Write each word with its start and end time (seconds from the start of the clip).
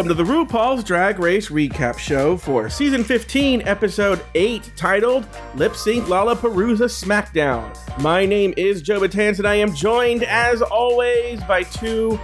Welcome 0.00 0.16
to 0.16 0.24
the 0.24 0.32
RuPaul's 0.32 0.82
Drag 0.82 1.18
Race 1.18 1.50
recap 1.50 1.98
show 1.98 2.38
for 2.38 2.70
season 2.70 3.04
15, 3.04 3.68
episode 3.68 4.24
8, 4.34 4.72
titled 4.74 5.26
Lip 5.56 5.76
Sync 5.76 6.06
Lalaparuza 6.06 6.88
Smackdown. 6.88 8.00
My 8.00 8.24
name 8.24 8.54
is 8.56 8.80
Joe 8.80 9.00
Betance, 9.00 9.36
and 9.36 9.46
I 9.46 9.56
am 9.56 9.74
joined, 9.74 10.22
as 10.22 10.62
always, 10.62 11.44
by 11.44 11.64
two 11.64 12.18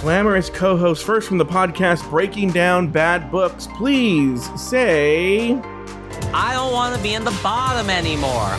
glamorous 0.00 0.50
co 0.50 0.76
hosts. 0.76 1.04
First, 1.04 1.28
from 1.28 1.38
the 1.38 1.46
podcast 1.46 2.10
Breaking 2.10 2.50
Down 2.50 2.88
Bad 2.88 3.30
Books, 3.30 3.68
please 3.68 4.50
say 4.60 5.52
I 6.34 6.54
don't 6.54 6.72
want 6.72 6.96
to 6.96 7.02
be 7.04 7.14
in 7.14 7.22
the 7.22 7.38
bottom 7.40 7.88
anymore. 7.88 8.50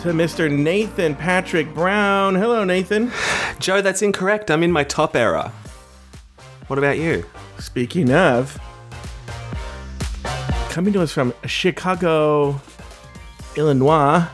to 0.00 0.12
Mr. 0.12 0.54
Nathan 0.54 1.16
Patrick 1.16 1.72
Brown. 1.72 2.34
Hello, 2.34 2.62
Nathan. 2.62 3.10
Joe, 3.58 3.80
that's 3.80 4.02
incorrect. 4.02 4.50
I'm 4.50 4.62
in 4.62 4.70
my 4.70 4.84
top 4.84 5.16
era. 5.16 5.50
What 6.68 6.78
about 6.78 6.98
you? 6.98 7.24
Speaking 7.58 8.12
of, 8.12 8.58
coming 10.70 10.92
to 10.92 11.02
us 11.02 11.10
from 11.10 11.34
Chicago, 11.46 12.60
Illinois. 13.56 14.22
I 14.22 14.30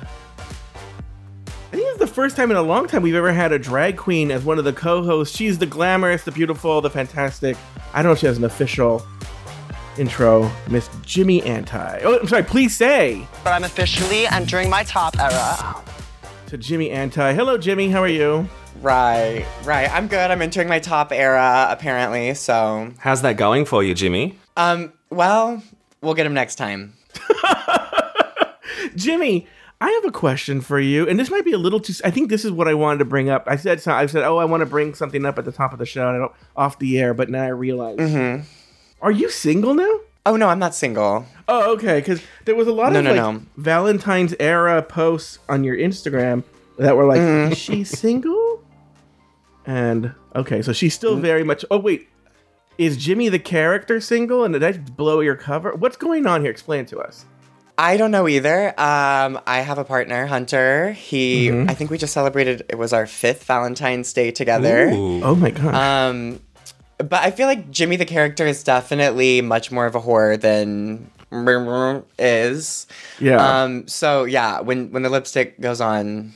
think 1.71 1.87
it's 1.89 1.99
the 1.99 2.07
first 2.07 2.37
time 2.37 2.51
in 2.51 2.57
a 2.57 2.63
long 2.63 2.87
time 2.87 3.03
we've 3.03 3.15
ever 3.15 3.33
had 3.33 3.53
a 3.53 3.59
drag 3.59 3.97
queen 3.97 4.31
as 4.31 4.45
one 4.45 4.59
of 4.59 4.65
the 4.65 4.73
co-hosts. 4.73 5.35
She's 5.35 5.59
the 5.59 5.67
glamorous, 5.67 6.25
the 6.25 6.33
beautiful, 6.33 6.81
the 6.81 6.91
fantastic. 6.91 7.57
I 7.93 8.03
don't 8.03 8.11
know 8.11 8.13
if 8.15 8.19
she 8.19 8.27
has 8.27 8.39
an 8.39 8.45
official 8.45 9.07
intro, 9.97 10.51
Miss 10.69 10.91
Jimmy 11.03 11.41
Anti. 11.45 12.01
Oh, 12.03 12.19
I'm 12.19 12.29
sorry. 12.29 12.43
Please 12.43 12.77
say 12.77 13.27
but 13.45 13.53
I'm 13.53 13.65
officially 13.65 14.27
entering 14.27 14.69
my 14.69 14.83
top 14.83 15.19
era. 15.21 15.83
To 16.55 16.59
Jimmy 16.59 16.91
Anti. 16.91 17.33
Hello, 17.33 17.59
Jimmy. 17.59 17.91
How 17.91 18.01
are 18.01 18.09
you? 18.09 18.49
Right, 18.81 19.45
right. 19.65 19.91
I'm 19.91 20.07
good. 20.07 20.31
I'm 20.31 20.41
entering 20.41 20.69
my 20.69 20.79
top 20.79 21.13
era 21.13 21.67
apparently. 21.69 22.33
So, 22.35 22.93
How's 22.99 23.23
that 23.23 23.37
going 23.37 23.65
for 23.65 23.83
you, 23.83 23.93
Jimmy? 23.93 24.39
um, 24.57 24.93
well, 25.11 25.61
we'll 26.01 26.15
get 26.15 26.27
him 26.27 26.35
next 26.35 26.55
time. 26.55 26.93
Jimmy, 28.95 29.49
I 29.81 29.91
have 29.91 30.05
a 30.05 30.13
question 30.13 30.61
for 30.61 30.79
you, 30.79 31.09
and 31.09 31.19
this 31.19 31.29
might 31.29 31.45
be 31.45 31.53
a 31.53 31.59
little 31.59 31.81
too. 31.81 31.95
I 32.05 32.13
think 32.13 32.31
this 32.31 32.45
is 32.45 32.53
what 32.53 32.69
I 32.69 32.75
wanted 32.75 32.99
to 32.99 33.05
bring 33.05 33.31
up. 33.31 33.45
I 33.49 33.57
said, 33.57 33.83
I 33.89 34.07
said, 34.07 34.23
oh, 34.23 34.37
I 34.37 34.45
want 34.45 34.61
to 34.61 34.67
bring 34.67 34.95
something 34.95 35.27
up 35.27 35.41
at 35.41 35.45
the 35.45 35.53
top 35.53 35.73
of 35.73 35.81
the 35.81 35.87
show, 35.87 36.07
and 36.07 36.17
I 36.17 36.21
don't, 36.21 36.33
off 36.57 36.79
the 36.79 37.01
air, 37.01 37.15
but 37.15 37.31
now 37.31 37.43
I 37.43 37.49
realize. 37.49 37.99
Mm-hmm. 37.99 38.45
Are 39.03 39.13
you 39.13 39.29
single 39.29 39.75
now? 39.75 40.01
Oh 40.27 40.37
no, 40.37 40.49
I'm 40.49 40.59
not 40.59 40.75
single. 40.75 41.27
Oh, 41.49 41.73
okay. 41.75 41.99
Because 42.01 42.23
there 42.47 42.55
was 42.55 42.67
a 42.67 42.73
lot 42.73 42.93
No, 42.93 42.99
of 43.01 43.05
no, 43.05 43.11
like 43.11 43.35
no. 43.35 43.43
Valentine's 43.57 44.35
era 44.41 44.83
posts 44.83 45.39
on 45.49 45.65
your 45.65 45.77
Instagram 45.77 46.43
that 46.79 46.97
were 46.97 47.05
like, 47.07 47.21
Mm-hmm. 47.21 47.53
"Is 47.53 47.59
she 47.59 47.85
single?" 47.85 48.65
And 49.67 50.13
okay, 50.35 50.63
so 50.63 50.73
she's 50.73 50.93
Mm. 50.95 50.97
still 50.97 51.17
very 51.17 51.45
much. 51.45 51.65
Oh 51.71 51.79
wait, 51.79 52.09
is 52.79 52.97
Jimmy 52.97 53.29
the 53.29 53.39
character 53.39 54.01
single? 54.01 54.45
And 54.45 54.53
did 54.55 54.63
I 54.63 54.73
blow 54.73 55.21
your 55.21 55.37
cover? 55.37 55.73
What's 55.75 55.97
going 55.97 56.27
on 56.27 56.43
here? 56.43 56.51
Explain 56.51 56.87
to 56.87 56.99
us. 57.01 57.25
I 57.77 57.97
don't 57.97 58.11
know 58.13 58.29
either. 58.29 58.69
Um, 58.81 59.41
I 59.49 59.61
have 59.61 59.79
a 59.79 59.85
partner, 59.85 60.27
Hunter. 60.27 60.93
He, 60.93 61.49
Mm-hmm. 61.49 61.69
I 61.71 61.75
think 61.75 61.91
we 61.91 61.99
just 61.99 62.13
celebrated. 62.15 62.65
It 62.69 62.77
was 62.79 62.93
our 62.93 63.05
fifth 63.07 63.45
Valentine's 63.45 64.13
Day 64.13 64.31
together. 64.31 64.91
Ooh. 64.91 65.23
Oh 65.25 65.35
my 65.35 65.51
god. 65.51 65.75
Um, 65.75 66.41
but 66.99 67.15
I 67.15 67.31
feel 67.31 67.47
like 67.47 67.71
Jimmy 67.71 67.97
the 67.97 68.05
character 68.05 68.47
is 68.47 68.63
definitely 68.63 69.41
much 69.41 69.73
more 69.73 69.87
of 69.87 69.95
a 69.95 70.01
whore 70.01 70.41
than 70.41 71.11
is. 72.19 72.87
yeah. 73.19 73.63
Um, 73.63 73.87
so 73.89 74.25
yeah, 74.25 74.61
when 74.61 74.91
when 74.93 75.03
the 75.03 75.11
lipstick 75.11 75.61
goes 75.61 75.81
on, 75.81 76.33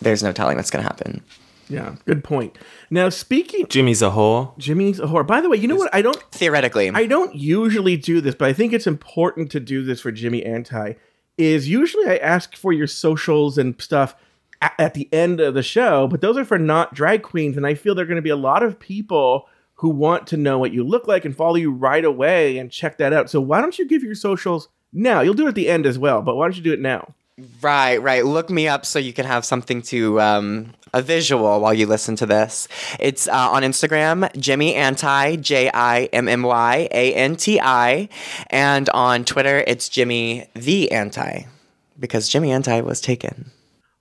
there's 0.00 0.22
no 0.22 0.32
telling 0.32 0.56
what's 0.56 0.70
gonna 0.70 0.84
happen. 0.84 1.22
yeah. 1.68 1.96
Good 2.04 2.24
point. 2.24 2.56
Now 2.90 3.08
speaking, 3.08 3.66
Jimmy's 3.68 4.02
a 4.02 4.10
whore. 4.10 4.56
Jimmy's 4.58 5.00
a 5.00 5.06
whore. 5.06 5.26
By 5.26 5.40
the 5.40 5.48
way, 5.48 5.56
you 5.56 5.68
know 5.68 5.76
what? 5.76 5.94
I 5.94 6.02
don't. 6.02 6.20
Theoretically, 6.32 6.90
I 6.90 7.06
don't 7.06 7.34
usually 7.34 7.96
do 7.96 8.20
this, 8.20 8.34
but 8.34 8.48
I 8.48 8.52
think 8.52 8.72
it's 8.72 8.86
important 8.86 9.50
to 9.52 9.60
do 9.60 9.84
this 9.84 10.00
for 10.00 10.10
Jimmy 10.12 10.44
Anti. 10.44 10.94
Is 11.38 11.68
usually 11.68 12.06
I 12.06 12.16
ask 12.16 12.56
for 12.56 12.72
your 12.72 12.86
socials 12.86 13.58
and 13.58 13.80
stuff 13.80 14.16
at, 14.60 14.74
at 14.78 14.94
the 14.94 15.12
end 15.12 15.40
of 15.40 15.54
the 15.54 15.62
show, 15.62 16.06
but 16.06 16.20
those 16.20 16.36
are 16.36 16.44
for 16.44 16.58
not 16.58 16.94
drag 16.94 17.22
queens, 17.22 17.56
and 17.56 17.66
I 17.66 17.74
feel 17.74 17.94
there 17.94 18.04
are 18.04 18.08
going 18.08 18.16
to 18.16 18.22
be 18.22 18.30
a 18.30 18.36
lot 18.36 18.62
of 18.62 18.78
people 18.78 19.48
who 19.74 19.90
want 19.90 20.26
to 20.28 20.36
know 20.36 20.58
what 20.58 20.72
you 20.72 20.82
look 20.82 21.06
like 21.06 21.24
and 21.24 21.36
follow 21.36 21.56
you 21.56 21.70
right 21.70 22.04
away 22.04 22.58
and 22.58 22.70
check 22.70 22.98
that 22.98 23.12
out. 23.12 23.28
So 23.28 23.40
why 23.40 23.60
don't 23.60 23.78
you 23.78 23.86
give 23.86 24.02
your 24.02 24.14
socials 24.14 24.68
now? 24.92 25.20
You'll 25.20 25.34
do 25.34 25.46
it 25.46 25.50
at 25.50 25.54
the 25.54 25.68
end 25.68 25.84
as 25.84 25.98
well, 25.98 26.22
but 26.22 26.36
why 26.36 26.46
don't 26.46 26.56
you 26.56 26.62
do 26.62 26.72
it 26.72 26.80
now? 26.80 27.14
right, 27.62 28.00
right. 28.00 28.24
Look 28.24 28.50
me 28.50 28.68
up 28.68 28.86
so 28.86 28.98
you 28.98 29.12
can 29.12 29.26
have 29.26 29.44
something 29.44 29.82
to 29.82 30.20
um, 30.20 30.72
a 30.94 31.02
visual 31.02 31.60
while 31.60 31.74
you 31.74 31.86
listen 31.86 32.16
to 32.16 32.26
this. 32.26 32.68
It's 32.98 33.28
uh, 33.28 33.50
on 33.50 33.62
Instagram, 33.62 34.34
Jimmy 34.38 34.74
Anti, 34.74 35.36
J 35.36 35.70
I 35.72 36.04
M 36.12 36.28
M 36.28 36.42
Y 36.42 36.88
A 36.90 37.14
N 37.14 37.36
T 37.36 37.60
I, 37.60 38.08
and 38.48 38.88
on 38.90 39.24
Twitter, 39.24 39.62
it's 39.66 39.88
Jimmy 39.88 40.46
the 40.54 40.90
Anti, 40.92 41.46
because 41.98 42.28
Jimmy 42.28 42.52
Anti 42.52 42.80
was 42.80 43.00
taken. 43.00 43.50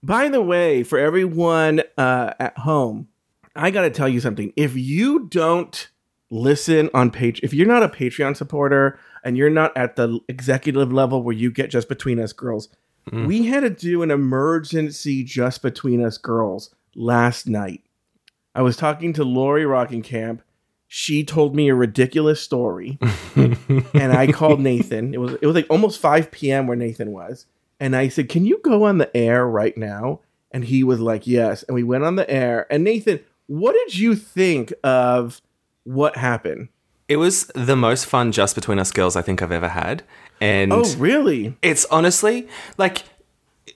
By 0.05 0.29
the 0.29 0.41
way, 0.41 0.83
for 0.83 0.99
everyone 0.99 1.81
uh, 1.97 2.33
at 2.39 2.59
home, 2.59 3.07
I 3.55 3.71
got 3.71 3.81
to 3.81 3.89
tell 3.89 4.07
you 4.07 4.19
something. 4.19 4.53
If 4.55 4.75
you 4.75 5.25
don't 5.27 5.89
listen 6.29 6.91
on 6.93 7.09
page, 7.09 7.39
if 7.41 7.55
you're 7.55 7.65
not 7.65 7.81
a 7.81 7.89
Patreon 7.89 8.37
supporter 8.37 8.99
and 9.23 9.35
you're 9.35 9.49
not 9.49 9.75
at 9.75 9.95
the 9.95 10.19
executive 10.29 10.93
level 10.93 11.23
where 11.23 11.33
you 11.33 11.49
get 11.49 11.71
just 11.71 11.89
between 11.89 12.19
us 12.19 12.33
girls, 12.33 12.69
we 13.11 13.47
had 13.47 13.61
to 13.61 13.69
do 13.71 14.03
an 14.03 14.11
emergency 14.11 15.23
just 15.23 15.63
between 15.63 16.05
us 16.05 16.19
girls 16.19 16.73
last 16.95 17.47
night. 17.47 17.81
I 18.53 18.61
was 18.61 18.77
talking 18.77 19.11
to 19.13 19.23
Lori 19.23 19.65
Rockingham. 19.65 20.41
She 20.87 21.23
told 21.23 21.55
me 21.55 21.67
a 21.69 21.75
ridiculous 21.75 22.41
story, 22.41 22.99
and 23.35 24.13
I 24.13 24.31
called 24.31 24.59
Nathan. 24.59 25.15
It 25.15 25.19
was 25.19 25.33
it 25.33 25.47
was 25.47 25.55
like 25.55 25.67
almost 25.69 25.99
5 25.99 26.29
p.m. 26.29 26.67
where 26.67 26.77
Nathan 26.77 27.11
was, 27.11 27.47
and 27.79 27.95
I 27.95 28.07
said, 28.07 28.29
"Can 28.29 28.45
you 28.45 28.59
go 28.63 28.83
on 28.85 28.97
the 28.97 29.15
air 29.15 29.47
right 29.47 29.77
now?" 29.77 30.21
And 30.51 30.63
he 30.65 30.83
was 30.83 30.99
like, 30.99 31.27
"Yes." 31.27 31.63
And 31.63 31.75
we 31.75 31.83
went 31.83 32.03
on 32.03 32.15
the 32.15 32.29
air. 32.29 32.65
And 32.69 32.83
Nathan, 32.83 33.19
what 33.47 33.73
did 33.73 33.97
you 33.97 34.15
think 34.15 34.73
of 34.83 35.41
what 35.83 36.17
happened? 36.17 36.69
It 37.07 37.17
was 37.17 37.45
the 37.53 37.75
most 37.75 38.05
fun 38.05 38.31
Just 38.31 38.55
Between 38.55 38.79
Us 38.79 38.91
girls 38.91 39.15
I 39.15 39.21
think 39.21 39.41
I've 39.41 39.51
ever 39.51 39.69
had. 39.69 40.03
And 40.41 40.73
Oh, 40.73 40.95
really? 40.97 41.55
it's 41.61 41.85
honestly 41.91 42.47
like 42.77 43.03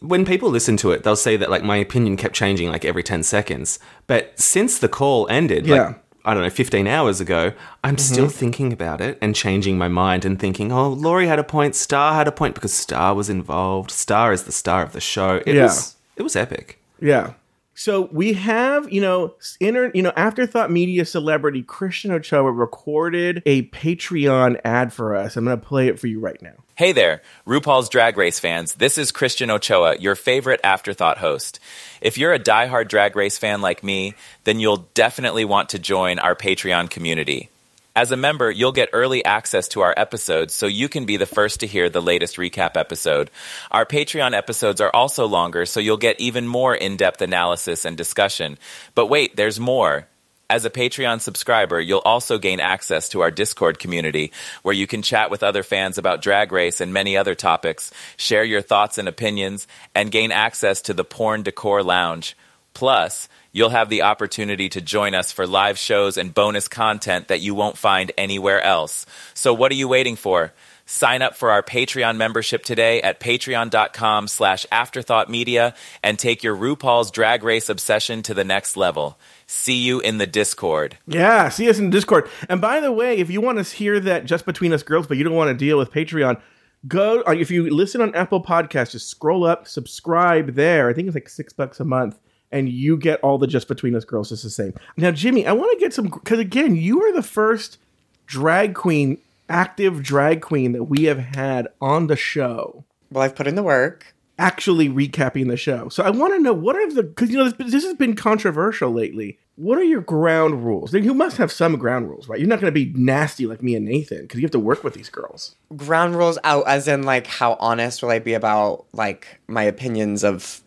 when 0.02 0.26
people 0.26 0.50
listen 0.50 0.78
to 0.78 0.92
it, 0.92 1.04
they'll 1.04 1.16
say 1.16 1.38
that 1.38 1.50
like 1.52 1.64
my 1.64 1.78
opinion 1.78 2.18
kept 2.18 2.34
changing 2.34 2.70
like 2.70 2.86
every 2.86 3.04
10 3.04 3.22
seconds. 3.24 3.78
But 4.08 4.40
since 4.40 4.80
the 4.80 4.88
call 4.90 5.28
ended, 5.30 5.68
Yeah. 5.68 5.76
like 5.88 5.96
I 6.26 6.34
don't 6.34 6.44
know, 6.44 6.50
15 6.50 6.88
hours 6.88 7.22
ago, 7.22 7.54
I'm 7.84 7.96
mm-hmm. 7.96 8.14
still 8.14 8.30
thinking 8.30 8.74
about 8.74 9.02
it 9.02 9.18
and 9.22 9.36
changing 9.36 9.78
my 9.78 9.88
mind 9.88 10.26
and 10.26 10.40
thinking, 10.40 10.72
oh, 10.72 10.90
Laurie 10.90 11.28
had 11.28 11.40
a 11.40 11.44
point, 11.44 11.76
Star 11.76 12.14
had 12.14 12.28
a 12.28 12.32
point 12.32 12.56
because 12.56 12.74
Star 12.74 13.14
was 13.14 13.30
involved. 13.30 13.92
Star 13.92 14.34
is 14.34 14.44
the 14.44 14.52
star 14.52 14.84
of 14.84 14.92
the 14.92 15.02
show. 15.02 15.42
It 15.46 15.56
Yeah. 15.56 15.64
was 15.64 15.96
it 16.16 16.24
was 16.24 16.36
epic. 16.36 16.80
Yeah. 17.00 17.34
So 17.74 18.10
we 18.12 18.34
have, 18.34 18.92
you 18.92 19.00
know, 19.00 19.36
inter, 19.62 19.90
you 19.94 20.02
know, 20.02 20.12
afterthought 20.18 20.70
media 20.70 21.06
celebrity 21.06 21.64
Christian 21.64 22.12
Ochoa 22.12 22.52
recorded 22.52 23.42
a 23.46 23.70
Patreon 23.70 24.60
ad 24.66 24.92
for 24.92 25.16
us. 25.16 25.38
I'm 25.38 25.46
going 25.46 25.58
to 25.58 25.66
play 25.66 25.88
it 25.88 25.98
for 25.98 26.08
you 26.08 26.20
right 26.20 26.42
now. 26.42 26.56
Hey 26.80 26.94
there, 26.94 27.22
RuPaul's 27.46 27.90
Drag 27.90 28.16
Race 28.16 28.40
fans. 28.40 28.76
This 28.76 28.98
is 28.98 29.12
Christian 29.12 29.52
Ochoa, 29.52 29.98
your 29.98 30.16
favorite 30.16 30.62
afterthought 30.64 31.18
host. 31.18 31.60
If 32.00 32.18
you're 32.18 32.32
a 32.32 32.40
diehard 32.40 32.88
Drag 32.88 33.18
Race 33.18 33.38
fan 33.38 33.60
like 33.60 33.84
me, 33.84 34.14
then 34.46 34.62
you'll 34.62 34.88
definitely 34.94 35.44
want 35.44 35.68
to 35.72 35.78
join 35.80 36.20
our 36.20 36.36
Patreon 36.36 36.90
community. 36.90 37.50
As 37.98 38.14
a 38.14 38.16
member, 38.16 38.50
you'll 38.50 38.72
get 38.72 38.88
early 38.94 39.26
access 39.26 39.68
to 39.70 39.82
our 39.82 39.94
episodes 39.98 40.54
so 40.54 40.68
you 40.68 40.88
can 40.88 41.06
be 41.06 41.18
the 41.18 41.26
first 41.26 41.60
to 41.60 41.68
hear 41.68 41.90
the 41.90 42.02
latest 42.02 42.38
recap 42.38 42.78
episode. 42.78 43.30
Our 43.72 43.86
Patreon 43.86 44.34
episodes 44.34 44.80
are 44.80 44.96
also 44.96 45.28
longer, 45.28 45.66
so 45.66 45.82
you'll 45.82 45.98
get 45.98 46.22
even 46.22 46.48
more 46.48 46.74
in 46.74 46.96
depth 46.96 47.22
analysis 47.22 47.84
and 47.84 47.98
discussion. 47.98 48.58
But 48.96 49.08
wait, 49.08 49.36
there's 49.36 49.60
more. 49.60 50.08
As 50.52 50.66
a 50.66 50.72
Patreon 50.72 51.22
subscriber, 51.22 51.80
you'll 51.80 52.02
also 52.04 52.40
gain 52.40 52.60
access 52.60 53.10
to 53.10 53.22
our 53.22 53.30
Discord 53.30 53.78
community 53.78 54.32
where 54.64 54.74
you 54.74 54.88
can 54.88 55.04
chat 55.04 55.30
with 55.30 55.44
other 55.44 55.62
fans 55.62 56.00
about 56.00 56.24
Drag 56.24 56.52
Race 56.52 56.82
and 56.82 56.92
many 56.92 57.16
other 57.16 57.36
topics, 57.36 57.92
share 58.18 58.44
your 58.44 58.64
thoughts 58.64 58.98
and 58.98 59.08
opinions, 59.08 59.68
and 59.94 60.12
gain 60.12 60.32
access 60.32 60.82
to 60.82 60.96
the 60.96 61.04
Porn 61.04 61.44
Decor 61.44 61.84
Lounge. 61.84 62.36
Plus, 62.74 63.30
you'll 63.52 63.70
have 63.70 63.90
the 63.90 64.02
opportunity 64.02 64.70
to 64.70 64.82
join 64.82 65.14
us 65.14 65.32
for 65.32 65.46
live 65.46 65.78
shows 65.78 66.18
and 66.18 66.34
bonus 66.34 66.68
content 66.68 67.28
that 67.28 67.42
you 67.42 67.54
won't 67.54 67.78
find 67.78 68.12
anywhere 68.18 68.62
else. 68.62 69.06
So 69.36 69.54
what 69.54 69.72
are 69.72 69.76
you 69.76 69.88
waiting 69.88 70.16
for? 70.16 70.52
Sign 70.88 71.22
up 71.22 71.36
for 71.36 71.52
our 71.52 71.62
Patreon 71.62 72.18
membership 72.18 72.64
today 72.64 73.04
at 73.04 73.20
patreon.com 73.20 74.28
slash 74.28 74.66
afterthoughtmedia 74.72 75.76
and 76.02 76.18
take 76.18 76.42
your 76.42 76.56
RuPaul's 76.56 77.12
Drag 77.12 77.44
Race 77.44 77.70
obsession 77.70 78.24
to 78.24 78.34
the 78.34 78.44
next 78.44 78.76
level. 78.76 79.20
See 79.52 79.78
you 79.82 80.00
in 80.02 80.20
the 80.20 80.28
Discord. 80.28 81.00
Yeah, 81.08 81.50
see 81.50 81.68
us 81.72 81.80
in 81.80 81.90
Discord. 81.90 82.30
And 82.48 82.62
by 82.62 82.80
the 82.80 82.92
way, 82.92 83.18
if 83.18 83.32
you 83.32 83.42
want 83.42 83.58
to 83.58 83.64
hear 83.76 84.00
that 84.00 84.26
just 84.26 84.46
between 84.46 84.72
us 84.74 84.84
girls, 84.84 85.08
but 85.08 85.18
you 85.18 85.24
don't 85.24 85.34
want 85.34 85.50
to 85.50 85.56
deal 85.56 85.80
with 85.80 85.90
Patreon, 85.92 86.40
go. 86.88 87.24
uh, 87.28 87.32
If 87.32 87.50
you 87.50 87.68
listen 87.74 88.00
on 88.00 88.14
Apple 88.14 88.44
Podcasts, 88.44 88.92
just 88.92 89.08
scroll 89.10 89.44
up, 89.48 89.68
subscribe 89.68 90.54
there. 90.54 90.88
I 90.88 90.94
think 90.94 91.08
it's 91.08 91.16
like 91.16 91.28
six 91.30 91.52
bucks 91.52 91.80
a 91.80 91.84
month, 91.84 92.20
and 92.52 92.70
you 92.70 92.96
get 92.96 93.20
all 93.22 93.40
the 93.40 93.48
just 93.48 93.68
between 93.68 93.96
us 93.96 94.06
girls. 94.06 94.30
just 94.30 94.44
the 94.44 94.52
same. 94.52 94.76
Now, 94.98 95.10
Jimmy, 95.10 95.48
I 95.48 95.54
want 95.54 95.72
to 95.72 95.84
get 95.84 95.96
some 95.96 96.10
because 96.10 96.38
again, 96.38 96.76
you 96.76 97.02
are 97.04 97.12
the 97.12 97.24
first 97.24 97.80
drag 98.28 98.76
queen, 98.76 99.18
active 99.50 100.04
drag 100.04 100.42
queen 100.42 100.74
that 100.74 100.84
we 100.84 101.06
have 101.06 101.18
had 101.18 101.68
on 101.82 102.06
the 102.06 102.16
show 102.16 102.86
Well, 103.10 103.24
I've 103.24 103.36
put 103.36 103.48
in 103.48 103.56
the 103.56 103.64
work. 103.64 104.14
Actually 104.40 104.90
recapping 104.90 105.48
the 105.50 105.58
show. 105.58 105.90
So 105.90 106.02
I 106.04 106.10
want 106.10 106.34
to 106.34 106.40
know 106.40 106.54
what 106.54 106.76
are 106.76 106.92
the 106.92 107.04
because 107.04 107.30
you 107.30 107.38
know 107.38 107.50
this, 107.50 107.72
this 107.72 107.84
has 107.84 107.94
been 107.96 108.16
controversial 108.16 108.90
lately. 108.92 109.38
What 109.56 109.78
are 109.78 109.84
your 109.84 110.02
ground 110.02 110.66
rules? 110.66 110.94
You 110.94 111.14
must 111.14 111.36
have 111.38 111.52
some 111.52 111.76
ground 111.76 112.10
rules, 112.10 112.28
right? 112.30 112.40
You're 112.40 112.48
not 112.48 112.62
going 112.62 112.74
to 112.74 112.86
be 112.86 112.94
nasty 112.98 113.46
like 113.46 113.62
me 113.62 113.76
and 113.76 113.86
Nathan 113.86 114.22
because 114.22 114.40
you 114.40 114.46
have 114.46 114.52
to 114.52 114.60
work 114.60 114.84
with 114.86 114.94
these 114.94 115.10
girls. 115.10 115.56
Ground 115.76 116.16
rules 116.16 116.40
out 116.46 116.66
as 116.66 116.88
in 116.88 117.04
like 117.04 117.28
how 117.28 117.54
honest 117.60 118.02
will 118.02 118.10
I 118.10 118.20
be 118.20 118.34
about 118.34 118.86
like 118.94 119.40
my 119.48 119.64
opinions 119.64 120.24
of 120.24 120.62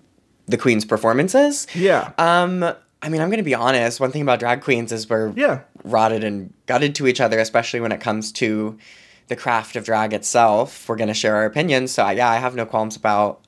the 0.46 0.58
queen's 0.58 0.84
performances? 0.84 1.66
Yeah. 1.74 2.12
Um, 2.18 2.62
I 3.00 3.08
mean, 3.08 3.20
I'm 3.22 3.30
gonna 3.30 3.42
be 3.42 3.54
honest. 3.54 3.98
One 3.98 4.12
thing 4.12 4.22
about 4.22 4.38
drag 4.38 4.60
queens 4.60 4.92
is 4.92 5.08
we're 5.08 5.32
Yeah. 5.34 5.60
rotted 5.82 6.22
and 6.22 6.52
gutted 6.66 6.94
to 6.96 7.06
each 7.06 7.20
other, 7.20 7.38
especially 7.38 7.80
when 7.80 7.90
it 7.92 8.00
comes 8.00 8.30
to 8.32 8.76
the 9.32 9.40
craft 9.42 9.76
of 9.76 9.84
drag 9.84 10.12
itself. 10.12 10.88
We're 10.88 10.96
gonna 10.96 11.14
share 11.14 11.36
our 11.36 11.46
opinions. 11.46 11.90
So 11.90 12.02
I, 12.04 12.12
yeah, 12.12 12.30
I 12.30 12.36
have 12.36 12.54
no 12.54 12.66
qualms 12.66 12.96
about 12.96 13.44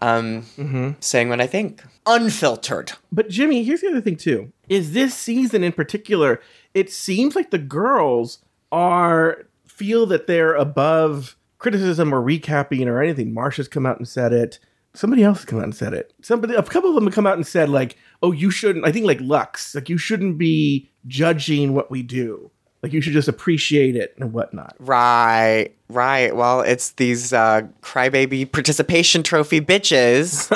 um, 0.00 0.42
Mm-hmm. 0.58 0.90
saying 1.00 1.28
what 1.28 1.40
I 1.40 1.46
think, 1.46 1.82
unfiltered. 2.06 2.92
But 3.10 3.28
Jimmy, 3.28 3.62
here's 3.64 3.80
the 3.80 3.88
other 3.88 4.00
thing 4.00 4.16
too: 4.16 4.52
is 4.68 4.92
this 4.92 5.14
season 5.14 5.64
in 5.64 5.72
particular? 5.72 6.40
It 6.74 6.90
seems 6.90 7.34
like 7.36 7.50
the 7.50 7.58
girls 7.58 8.38
are 8.70 9.46
feel 9.66 10.06
that 10.06 10.26
they're 10.26 10.54
above 10.54 11.36
criticism 11.58 12.12
or 12.14 12.20
recapping 12.22 12.86
or 12.86 13.02
anything. 13.02 13.32
Marcia's 13.32 13.68
come 13.68 13.86
out 13.86 13.98
and 13.98 14.08
said 14.08 14.32
it. 14.32 14.58
Somebody 14.94 15.22
else 15.22 15.38
has 15.38 15.44
come 15.46 15.58
out 15.58 15.64
and 15.64 15.74
said 15.74 15.94
it. 15.94 16.12
Somebody, 16.20 16.54
a 16.54 16.62
couple 16.62 16.90
of 16.90 16.94
them 16.94 17.04
have 17.04 17.14
come 17.14 17.26
out 17.26 17.36
and 17.36 17.46
said 17.46 17.68
like, 17.70 17.96
"Oh, 18.22 18.32
you 18.32 18.50
shouldn't." 18.50 18.84
I 18.84 18.92
think 18.92 19.06
like 19.06 19.20
Luxx, 19.20 19.74
like 19.74 19.88
you 19.88 19.96
shouldn't 19.98 20.36
be 20.38 20.90
judging 21.06 21.72
what 21.74 21.90
we 21.90 22.02
do. 22.02 22.50
Like 22.82 22.92
you 22.92 23.00
should 23.00 23.12
just 23.12 23.28
appreciate 23.28 23.94
it 23.94 24.14
and 24.18 24.32
whatnot. 24.32 24.74
Right, 24.80 25.70
right. 25.88 26.34
Well, 26.34 26.62
it's 26.62 26.90
these 26.92 27.32
uh, 27.32 27.62
crybaby 27.80 28.50
participation 28.50 29.22
trophy 29.22 29.60
bitches. 29.60 30.50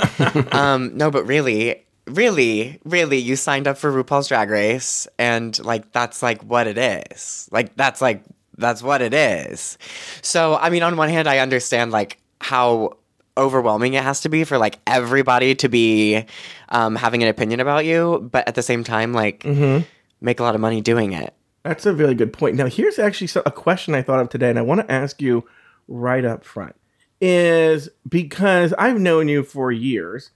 um, 0.55 0.97
no, 0.97 1.11
but 1.11 1.25
really, 1.25 1.87
really, 2.09 2.81
really, 2.85 3.19
you 3.19 3.37
signed 3.37 3.69
up 3.69 3.79
for 3.79 3.93
RuPaul's 3.93 4.27
Drag 4.27 4.51
Race, 4.51 5.07
and 5.21 5.57
like 5.65 5.93
that's 5.93 6.21
like 6.21 6.43
what 6.43 6.67
it 6.67 6.79
is. 6.79 7.49
Like 7.53 7.77
that's 7.77 8.01
like 8.01 8.25
that's 8.59 8.83
what 8.83 9.03
it 9.03 9.15
is. 9.15 9.79
So, 10.21 10.57
I 10.57 10.71
mean, 10.71 10.83
on 10.83 10.97
one 10.97 11.11
hand, 11.11 11.29
I 11.29 11.39
understand 11.39 11.93
like 11.93 12.19
how 12.41 12.97
overwhelming 13.39 13.95
it 13.95 14.03
has 14.03 14.23
to 14.23 14.29
be 14.29 14.43
for 14.43 14.59
like 14.59 14.81
everybody 14.87 15.55
to 15.55 15.69
be 15.69 16.25
um, 16.71 16.97
having 16.97 17.23
an 17.23 17.29
opinion 17.29 17.61
about 17.61 17.85
you, 17.85 18.29
but 18.33 18.49
at 18.49 18.57
the 18.57 18.63
same 18.63 18.83
time, 18.83 19.13
like 19.13 19.41
Mm-hmm 19.41 19.85
make 20.21 20.41
a 20.41 20.43
lot 20.43 20.55
of 20.55 20.61
money 20.61 20.81
doing 20.81 21.13
it. 21.13 21.35
That's 21.67 21.85
a 21.85 21.93
really 21.93 22.15
good 22.15 22.33
point. 22.33 22.55
Now, 22.55 22.67
here's 22.67 22.99
actually 22.99 23.29
a 23.45 23.51
question 23.51 23.95
I 23.95 24.03
thought 24.03 24.21
of 24.21 24.29
today, 24.29 24.51
and 24.51 24.59
I 24.59 24.63
want 24.63 24.83
to 24.83 24.93
ask 24.93 25.21
you 25.21 25.45
right 25.89 26.25
up 26.25 26.45
front. 26.45 26.77
Is 27.21 27.89
because 28.09 28.73
I've 28.79 29.01
known 29.01 29.27
you 29.29 29.43
for 29.43 29.73
years, 29.73 30.31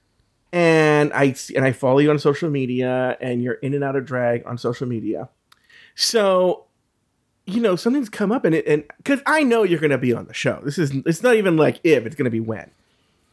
and 0.53 1.13
I 1.13 1.37
and 1.55 1.65
I 1.65 1.73
follow 1.73 1.99
you 1.99 2.11
on 2.11 2.19
social 2.19 2.51
media, 2.51 3.17
and 3.21 3.43
you're 3.43 3.55
in 3.55 3.75
and 3.75 3.85
out 3.85 3.97
of 3.97 4.07
drag 4.07 4.45
on 4.47 4.59
social 4.59 4.89
media. 4.89 5.29
So, 5.95 6.65
you 7.47 7.61
know, 7.61 7.77
something's 7.77 8.09
come 8.09 8.33
up, 8.33 8.45
and 8.45 8.55
it, 8.55 8.67
and 8.67 8.85
because 8.97 9.21
I 9.27 9.45
know 9.45 9.63
you're 9.63 9.79
going 9.79 9.91
to 9.91 9.99
be 9.99 10.13
on 10.13 10.27
the 10.27 10.35
show. 10.35 10.61
This 10.65 10.79
is 10.79 10.91
it's 11.07 11.23
not 11.23 11.37
even 11.37 11.57
like 11.57 11.81
if 11.85 12.07
it's 12.07 12.17
going 12.17 12.25
to 12.25 12.31
be 12.31 12.41
when. 12.41 12.71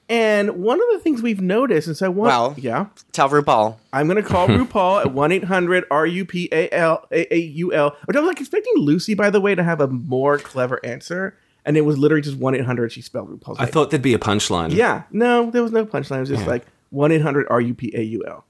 And 0.10 0.52
one 0.64 0.80
of 0.82 0.86
the 0.94 1.00
things 1.00 1.22
we've 1.22 1.42
noticed, 1.42 1.88
and 1.88 1.98
so 1.98 2.06
I 2.06 2.10
want, 2.10 2.28
Well- 2.30 2.56
yeah, 2.58 2.86
Tell 3.12 3.28
RuPaul. 3.30 3.76
I'm 3.92 4.08
gonna 4.08 4.24
call 4.24 4.48
RuPaul 4.48 5.02
at 5.06 5.12
one 5.14 5.32
eight 5.34 5.44
hundred 5.44 5.84
R 5.92 6.06
U 6.06 6.24
P 6.26 6.48
A 6.52 6.70
L 6.74 7.06
A 7.12 7.34
A 7.36 7.38
U 7.38 7.74
L. 7.74 7.96
Which 8.06 8.16
I 8.16 8.20
was 8.22 8.28
like 8.28 8.40
expecting 8.40 8.74
Loosey, 8.78 9.18
by 9.18 9.30
the 9.30 9.42
way, 9.42 9.54
to 9.54 9.64
have 9.64 9.82
a 9.82 9.88
more 9.88 10.38
clever 10.38 10.80
answer, 10.86 11.38
and 11.66 11.76
it 11.76 11.82
was 11.82 11.98
literally 11.98 12.22
just 12.22 12.38
one 12.38 12.56
eight 12.56 12.64
hundred. 12.64 12.92
She 12.94 13.02
spelled 13.02 13.30
RuPaul. 13.30 13.56
I 13.60 13.66
name. 13.66 13.74
thought 13.74 13.90
there'd 13.90 14.02
be 14.02 14.14
a 14.14 14.20
punchline. 14.20 14.74
yeah, 14.74 15.04
no, 15.12 15.52
there 15.52 15.62
was 15.64 15.74
no 15.74 15.86
punchline. 15.86 16.18
It 16.18 16.22
was 16.22 16.30
just 16.30 16.48
like 16.48 16.66
one 16.90 17.12
eight 17.12 17.22
hundred 17.22 17.48
R 17.50 17.60
U 17.60 17.74
P 17.74 17.92
A 17.94 18.02
U 18.02 18.24
L. 18.26 18.46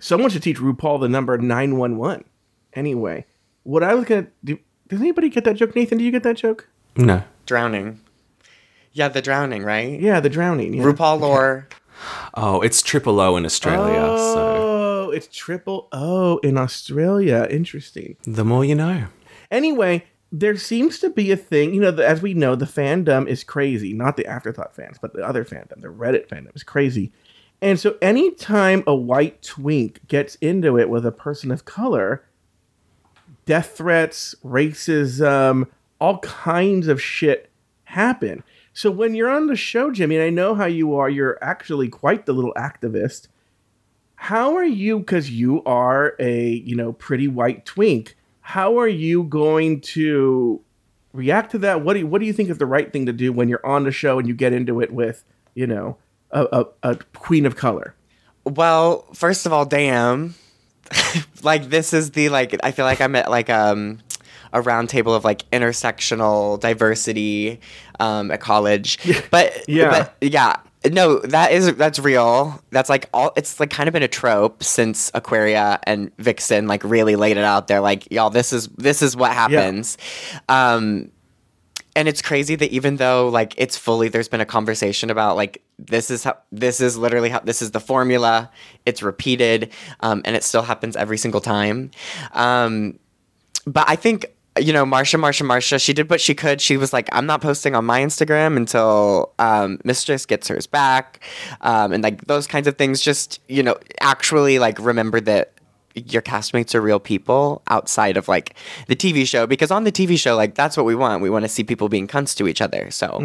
Someone 0.00 0.30
should 0.30 0.42
teach 0.42 0.58
RuPaul 0.58 1.00
the 1.00 1.08
number 1.08 1.36
nine 1.36 1.76
one 1.76 1.96
one. 1.98 2.24
Anyway, 2.72 3.26
what 3.64 3.82
I 3.82 3.92
was 3.94 4.06
gonna 4.06 4.28
do. 4.42 4.58
Does 4.88 5.00
anybody 5.00 5.28
get 5.28 5.44
that 5.44 5.56
joke, 5.56 5.76
Nathan? 5.76 5.98
Do 5.98 6.04
you 6.04 6.10
get 6.10 6.22
that 6.22 6.36
joke? 6.36 6.68
No. 6.96 7.22
Drowning. 7.46 8.00
Yeah, 8.94 9.08
the 9.08 9.20
drowning, 9.20 9.62
right? 9.64 10.00
Yeah, 10.00 10.20
the 10.20 10.30
drowning. 10.30 10.72
Yeah. 10.74 10.84
RuPaul 10.84 11.20
lore. 11.20 11.68
Oh, 12.34 12.60
it's 12.62 12.80
triple 12.80 13.20
O 13.20 13.36
in 13.36 13.44
Australia. 13.44 14.00
So 14.16 14.70
Oh, 15.06 15.10
it's 15.10 15.26
triple 15.26 15.88
O 15.92 16.38
in 16.38 16.56
Australia. 16.56 17.46
Interesting. 17.50 18.16
the 18.24 18.44
more 18.44 18.64
you 18.64 18.74
know. 18.74 19.06
Anyway, 19.50 20.06
there 20.32 20.56
seems 20.56 20.98
to 21.00 21.10
be 21.10 21.30
a 21.30 21.36
thing, 21.36 21.74
you 21.74 21.80
know, 21.80 21.90
the, 21.90 22.06
as 22.06 22.22
we 22.22 22.34
know, 22.34 22.54
the 22.56 22.64
fandom 22.66 23.26
is 23.28 23.44
crazy. 23.44 23.92
Not 23.92 24.16
the 24.16 24.26
Afterthought 24.26 24.74
fans, 24.74 24.96
but 25.00 25.12
the 25.12 25.22
other 25.26 25.44
fandom, 25.44 25.80
the 25.82 25.88
Reddit 25.88 26.28
fandom 26.28 26.54
is 26.56 26.62
crazy. 26.62 27.12
And 27.60 27.78
so 27.78 27.96
anytime 28.02 28.82
a 28.86 28.94
white 28.94 29.42
twink 29.42 30.06
gets 30.08 30.34
into 30.36 30.78
it 30.78 30.88
with 30.88 31.04
a 31.06 31.12
person 31.12 31.50
of 31.50 31.64
color, 31.64 32.24
death 33.46 33.76
threats, 33.76 34.34
racism, 34.44 35.68
all 36.00 36.18
kinds 36.18 36.88
of 36.88 37.00
shit 37.00 37.50
happen. 37.84 38.42
So 38.74 38.90
when 38.90 39.14
you're 39.14 39.30
on 39.30 39.46
the 39.46 39.54
show, 39.56 39.92
Jimmy, 39.92 40.16
and 40.16 40.24
I 40.24 40.30
know 40.30 40.56
how 40.56 40.66
you 40.66 40.96
are, 40.96 41.08
you're 41.08 41.38
actually 41.40 41.88
quite 41.88 42.26
the 42.26 42.32
little 42.32 42.52
activist. 42.54 43.28
How 44.16 44.56
are 44.56 44.64
you, 44.64 44.98
because 44.98 45.30
you 45.30 45.62
are 45.62 46.16
a, 46.18 46.48
you 46.48 46.74
know, 46.74 46.92
pretty 46.92 47.28
white 47.28 47.64
twink, 47.64 48.16
how 48.40 48.78
are 48.78 48.88
you 48.88 49.22
going 49.22 49.80
to 49.80 50.60
react 51.12 51.52
to 51.52 51.58
that? 51.58 51.82
What 51.82 51.92
do 51.92 52.00
you, 52.00 52.06
what 52.08 52.18
do 52.18 52.26
you 52.26 52.32
think 52.32 52.50
is 52.50 52.58
the 52.58 52.66
right 52.66 52.92
thing 52.92 53.06
to 53.06 53.12
do 53.12 53.32
when 53.32 53.48
you're 53.48 53.64
on 53.64 53.84
the 53.84 53.92
show 53.92 54.18
and 54.18 54.26
you 54.26 54.34
get 54.34 54.52
into 54.52 54.80
it 54.80 54.92
with, 54.92 55.24
you 55.54 55.68
know, 55.68 55.96
a, 56.32 56.44
a, 56.82 56.90
a 56.90 56.96
queen 57.14 57.46
of 57.46 57.54
color? 57.54 57.94
Well, 58.44 59.06
first 59.14 59.46
of 59.46 59.52
all, 59.52 59.64
damn. 59.64 60.34
like 61.42 61.70
this 61.70 61.92
is 61.92 62.10
the 62.10 62.28
like 62.28 62.54
I 62.62 62.72
feel 62.72 62.84
like 62.84 63.00
I'm 63.00 63.16
at 63.16 63.30
like 63.30 63.48
um 63.48 64.00
a 64.54 64.62
round 64.62 64.88
table 64.88 65.12
of 65.14 65.24
like 65.24 65.48
intersectional 65.50 66.58
diversity 66.58 67.60
um 68.00 68.30
at 68.30 68.40
college. 68.40 68.98
But 69.30 69.68
Yeah. 69.68 69.90
but 69.90 70.32
yeah. 70.32 70.56
No, 70.90 71.18
that 71.20 71.52
is 71.52 71.74
that's 71.76 71.98
real. 71.98 72.62
That's 72.70 72.88
like 72.88 73.08
all 73.12 73.32
it's 73.36 73.58
like 73.60 73.70
kind 73.70 73.88
of 73.88 73.92
been 73.92 74.02
a 74.02 74.08
trope 74.08 74.62
since 74.62 75.10
Aquaria 75.14 75.80
and 75.84 76.10
Vixen 76.18 76.66
like 76.66 76.84
really 76.84 77.16
laid 77.16 77.36
it 77.36 77.44
out 77.44 77.68
there 77.68 77.80
like 77.80 78.10
y'all 78.10 78.30
this 78.30 78.52
is 78.52 78.68
this 78.68 79.02
is 79.02 79.16
what 79.16 79.32
happens. 79.32 79.98
Um 80.48 81.10
and 81.96 82.08
it's 82.08 82.20
crazy 82.22 82.54
that 82.56 82.70
even 82.70 82.96
though 82.96 83.28
like 83.28 83.54
it's 83.56 83.76
fully 83.76 84.08
there's 84.08 84.28
been 84.28 84.40
a 84.40 84.46
conversation 84.46 85.10
about 85.10 85.36
like 85.36 85.62
this 85.78 86.10
is 86.10 86.24
how 86.24 86.36
this 86.52 86.80
is 86.80 86.96
literally 86.98 87.28
how 87.28 87.40
this 87.40 87.62
is 87.62 87.70
the 87.70 87.80
formula 87.80 88.50
it's 88.84 89.02
repeated 89.02 89.70
um, 90.00 90.22
and 90.24 90.36
it 90.36 90.42
still 90.42 90.62
happens 90.62 90.96
every 90.96 91.18
single 91.18 91.40
time 91.40 91.90
um, 92.32 92.98
but 93.66 93.88
i 93.88 93.96
think 93.96 94.26
you 94.58 94.72
know 94.72 94.86
marcia 94.86 95.18
marcia 95.18 95.42
marcia 95.42 95.78
she 95.78 95.92
did 95.92 96.08
what 96.08 96.20
she 96.20 96.34
could 96.34 96.60
she 96.60 96.76
was 96.76 96.92
like 96.92 97.08
i'm 97.12 97.26
not 97.26 97.40
posting 97.40 97.74
on 97.74 97.84
my 97.84 98.00
instagram 98.00 98.56
until 98.56 99.32
um, 99.38 99.78
mistress 99.84 100.26
gets 100.26 100.48
hers 100.48 100.66
back 100.66 101.24
um, 101.62 101.92
and 101.92 102.04
like 102.04 102.24
those 102.26 102.46
kinds 102.46 102.66
of 102.68 102.76
things 102.78 103.00
just 103.00 103.40
you 103.48 103.62
know 103.62 103.76
actually 104.00 104.58
like 104.58 104.78
remember 104.78 105.20
that 105.20 105.52
your 105.94 106.22
castmates 106.22 106.74
are 106.74 106.80
real 106.80 106.98
people 106.98 107.62
outside 107.68 108.16
of 108.16 108.26
like 108.26 108.56
the 108.88 108.96
TV 108.96 109.24
show 109.26 109.46
because 109.46 109.70
on 109.70 109.84
the 109.84 109.92
TV 109.92 110.18
show 110.18 110.34
like 110.34 110.54
that's 110.56 110.76
what 110.76 110.84
we 110.84 110.94
want 110.94 111.22
we 111.22 111.30
want 111.30 111.44
to 111.44 111.48
see 111.48 111.62
people 111.62 111.88
being 111.88 112.08
cunts 112.08 112.36
to 112.36 112.48
each 112.48 112.60
other 112.60 112.90
so 112.90 113.18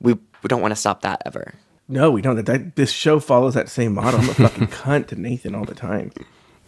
we, 0.00 0.12
we 0.14 0.48
don't 0.48 0.60
want 0.60 0.72
to 0.72 0.76
stop 0.76 1.02
that 1.02 1.22
ever 1.24 1.54
No, 1.88 2.12
we 2.12 2.22
don't. 2.22 2.36
That, 2.36 2.46
that 2.46 2.76
this 2.76 2.92
show 2.92 3.18
follows 3.18 3.54
that 3.54 3.68
same 3.68 3.94
model. 3.94 4.20
I'm 4.20 4.28
a 4.28 4.34
fucking 4.34 4.66
cunt 4.82 5.08
to 5.08 5.16
Nathan 5.16 5.56
all 5.56 5.64
the 5.64 5.74
time. 5.74 6.12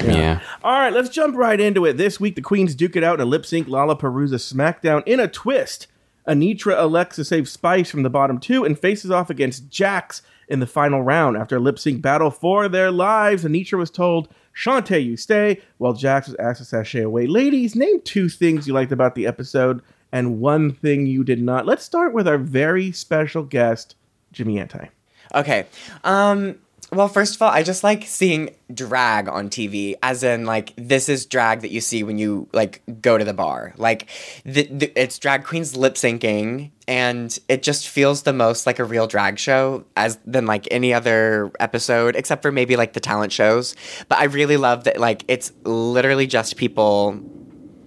Yeah. 0.04 0.40
All 0.62 0.78
right, 0.78 0.92
let's 0.92 1.08
jump 1.08 1.36
right 1.36 1.60
into 1.60 1.84
it. 1.84 1.96
This 1.96 2.18
week, 2.20 2.34
the 2.34 2.42
Queens 2.42 2.74
duke 2.74 2.96
it 2.96 3.04
out 3.04 3.14
in 3.14 3.20
a 3.20 3.24
lip 3.24 3.46
sync 3.46 3.68
Lalaparuza 3.68 4.34
SmackDown 4.34 5.02
in 5.06 5.20
a 5.20 5.28
twist. 5.28 5.86
Anetra 6.28 6.78
Alexa 6.78 7.24
saves 7.24 7.50
Spice 7.50 7.90
from 7.90 8.02
the 8.02 8.10
bottom 8.10 8.38
two 8.38 8.64
and 8.64 8.78
faces 8.78 9.10
off 9.10 9.30
against 9.30 9.68
Jax 9.68 10.22
in 10.48 10.60
the 10.60 10.66
final 10.66 11.02
round. 11.02 11.36
After 11.36 11.56
a 11.56 11.60
lip 11.60 11.78
sync 11.78 12.00
battle 12.00 12.30
for 12.30 12.68
their 12.68 12.90
lives, 12.90 13.44
Anetra 13.44 13.78
was 13.78 13.90
told, 13.90 14.28
Shantae, 14.54 15.04
you 15.04 15.16
stay, 15.16 15.60
while 15.78 15.94
Jax 15.94 16.28
was 16.28 16.36
asked 16.36 16.58
to 16.58 16.64
sashay 16.64 17.02
away. 17.02 17.26
Ladies, 17.26 17.74
name 17.74 18.00
two 18.02 18.28
things 18.28 18.68
you 18.68 18.74
liked 18.74 18.92
about 18.92 19.14
the 19.14 19.26
episode 19.26 19.82
and 20.12 20.40
one 20.40 20.72
thing 20.72 21.06
you 21.06 21.24
did 21.24 21.42
not. 21.42 21.66
Let's 21.66 21.84
start 21.84 22.12
with 22.12 22.28
our 22.28 22.38
very 22.38 22.92
special 22.92 23.42
guest, 23.42 23.96
Jimmy 24.30 24.60
Anti. 24.60 24.88
Okay. 25.34 25.66
Um 26.04 26.58
well, 26.92 27.08
first 27.08 27.34
of 27.34 27.42
all, 27.42 27.48
I 27.48 27.62
just 27.62 27.82
like 27.82 28.04
seeing 28.04 28.50
drag 28.72 29.26
on 29.26 29.48
TV, 29.48 29.94
as 30.02 30.22
in 30.22 30.44
like 30.44 30.74
this 30.76 31.08
is 31.08 31.24
drag 31.24 31.62
that 31.62 31.70
you 31.70 31.80
see 31.80 32.02
when 32.02 32.18
you 32.18 32.48
like 32.52 32.82
go 33.00 33.16
to 33.16 33.24
the 33.24 33.32
bar. 33.32 33.72
Like 33.78 34.08
the, 34.44 34.64
the, 34.64 34.92
it's 35.00 35.18
drag 35.18 35.44
queens 35.44 35.74
lip 35.74 35.94
syncing, 35.94 36.70
and 36.86 37.36
it 37.48 37.62
just 37.62 37.88
feels 37.88 38.24
the 38.24 38.34
most 38.34 38.66
like 38.66 38.78
a 38.78 38.84
real 38.84 39.06
drag 39.06 39.38
show 39.38 39.86
as 39.96 40.18
than 40.26 40.44
like 40.44 40.68
any 40.70 40.92
other 40.92 41.50
episode, 41.60 42.14
except 42.14 42.42
for 42.42 42.52
maybe 42.52 42.76
like 42.76 42.92
the 42.92 43.00
talent 43.00 43.32
shows. 43.32 43.74
But 44.08 44.18
I 44.18 44.24
really 44.24 44.58
love 44.58 44.84
that 44.84 45.00
like 45.00 45.24
it's 45.28 45.50
literally 45.64 46.26
just 46.26 46.58
people. 46.58 47.18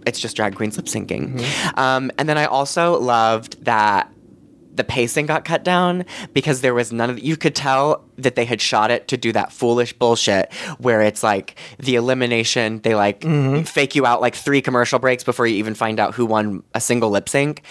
It's 0.08 0.20
just 0.20 0.36
drag 0.36 0.56
queens 0.56 0.78
lip 0.78 0.88
syncing, 0.88 1.44
um, 1.78 2.12
and 2.18 2.28
then 2.28 2.40
I 2.40 2.46
also 2.46 3.00
loved 3.00 3.66
that 3.66 4.12
the 4.76 4.84
pacing 4.84 5.26
got 5.26 5.46
cut 5.46 5.64
down 5.64 6.06
because 6.34 6.62
there 6.62 6.74
was 6.74 6.92
none 6.92 7.10
of 7.10 7.20
you 7.20 7.38
could 7.38 7.56
tell 7.56 8.04
that 8.18 8.36
they 8.36 8.46
had 8.46 8.62
shot 8.62 8.92
it 8.92 9.08
to 9.10 9.18
do 9.18 9.32
that 9.32 9.52
foolish 9.52 9.94
bullshit 9.94 10.54
where 10.78 11.02
it's 11.02 11.24
like 11.24 11.58
the 11.80 11.96
elimination 11.96 12.80
they 12.82 12.96
like 12.96 13.24
fake 13.66 13.96
you 13.96 14.06
out 14.06 14.22
like 14.22 14.36
three 14.36 14.62
commercial 14.62 15.00
breaks 15.00 15.24
before 15.24 15.46
you 15.48 15.56
even 15.56 15.76
find 15.76 16.00
out 16.00 16.14
who 16.16 16.26
won 16.26 16.64
a 16.74 16.80
single 16.82 17.10
lip 17.10 17.28
sync. 17.30 17.62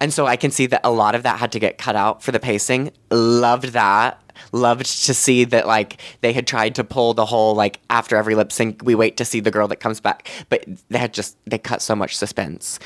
And 0.00 0.12
so 0.12 0.26
i 0.26 0.36
can 0.36 0.50
see 0.50 0.66
that 0.66 0.80
a 0.84 0.90
lot 0.90 1.14
of 1.14 1.22
that 1.22 1.38
had 1.38 1.52
to 1.52 1.58
get 1.58 1.78
cut 1.78 1.96
out 1.96 2.22
for 2.22 2.32
the 2.32 2.40
pacing. 2.40 2.90
Loved 3.10 3.68
that. 3.72 4.20
Loved 4.52 4.84
to 5.06 5.14
see 5.14 5.44
that 5.44 5.66
like 5.66 6.00
they 6.20 6.32
had 6.32 6.46
tried 6.46 6.74
to 6.74 6.84
pull 6.84 7.14
the 7.14 7.24
whole 7.24 7.54
like 7.54 7.80
after 7.88 8.16
every 8.16 8.34
lip 8.34 8.50
sync 8.52 8.82
we 8.84 8.94
wait 8.94 9.16
to 9.18 9.24
see 9.24 9.38
the 9.40 9.50
girl 9.50 9.68
that 9.68 9.76
comes 9.76 10.00
back. 10.00 10.28
But 10.48 10.64
they 10.90 10.98
had 10.98 11.14
just 11.14 11.36
they 11.46 11.58
cut 11.58 11.80
so 11.82 11.94
much 11.94 12.16
suspense. 12.16 12.78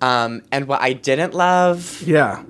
Um 0.00 0.42
and 0.52 0.66
what 0.66 0.80
i 0.82 0.92
didn't 0.92 1.32
love 1.32 2.02
Yeah. 2.04 2.42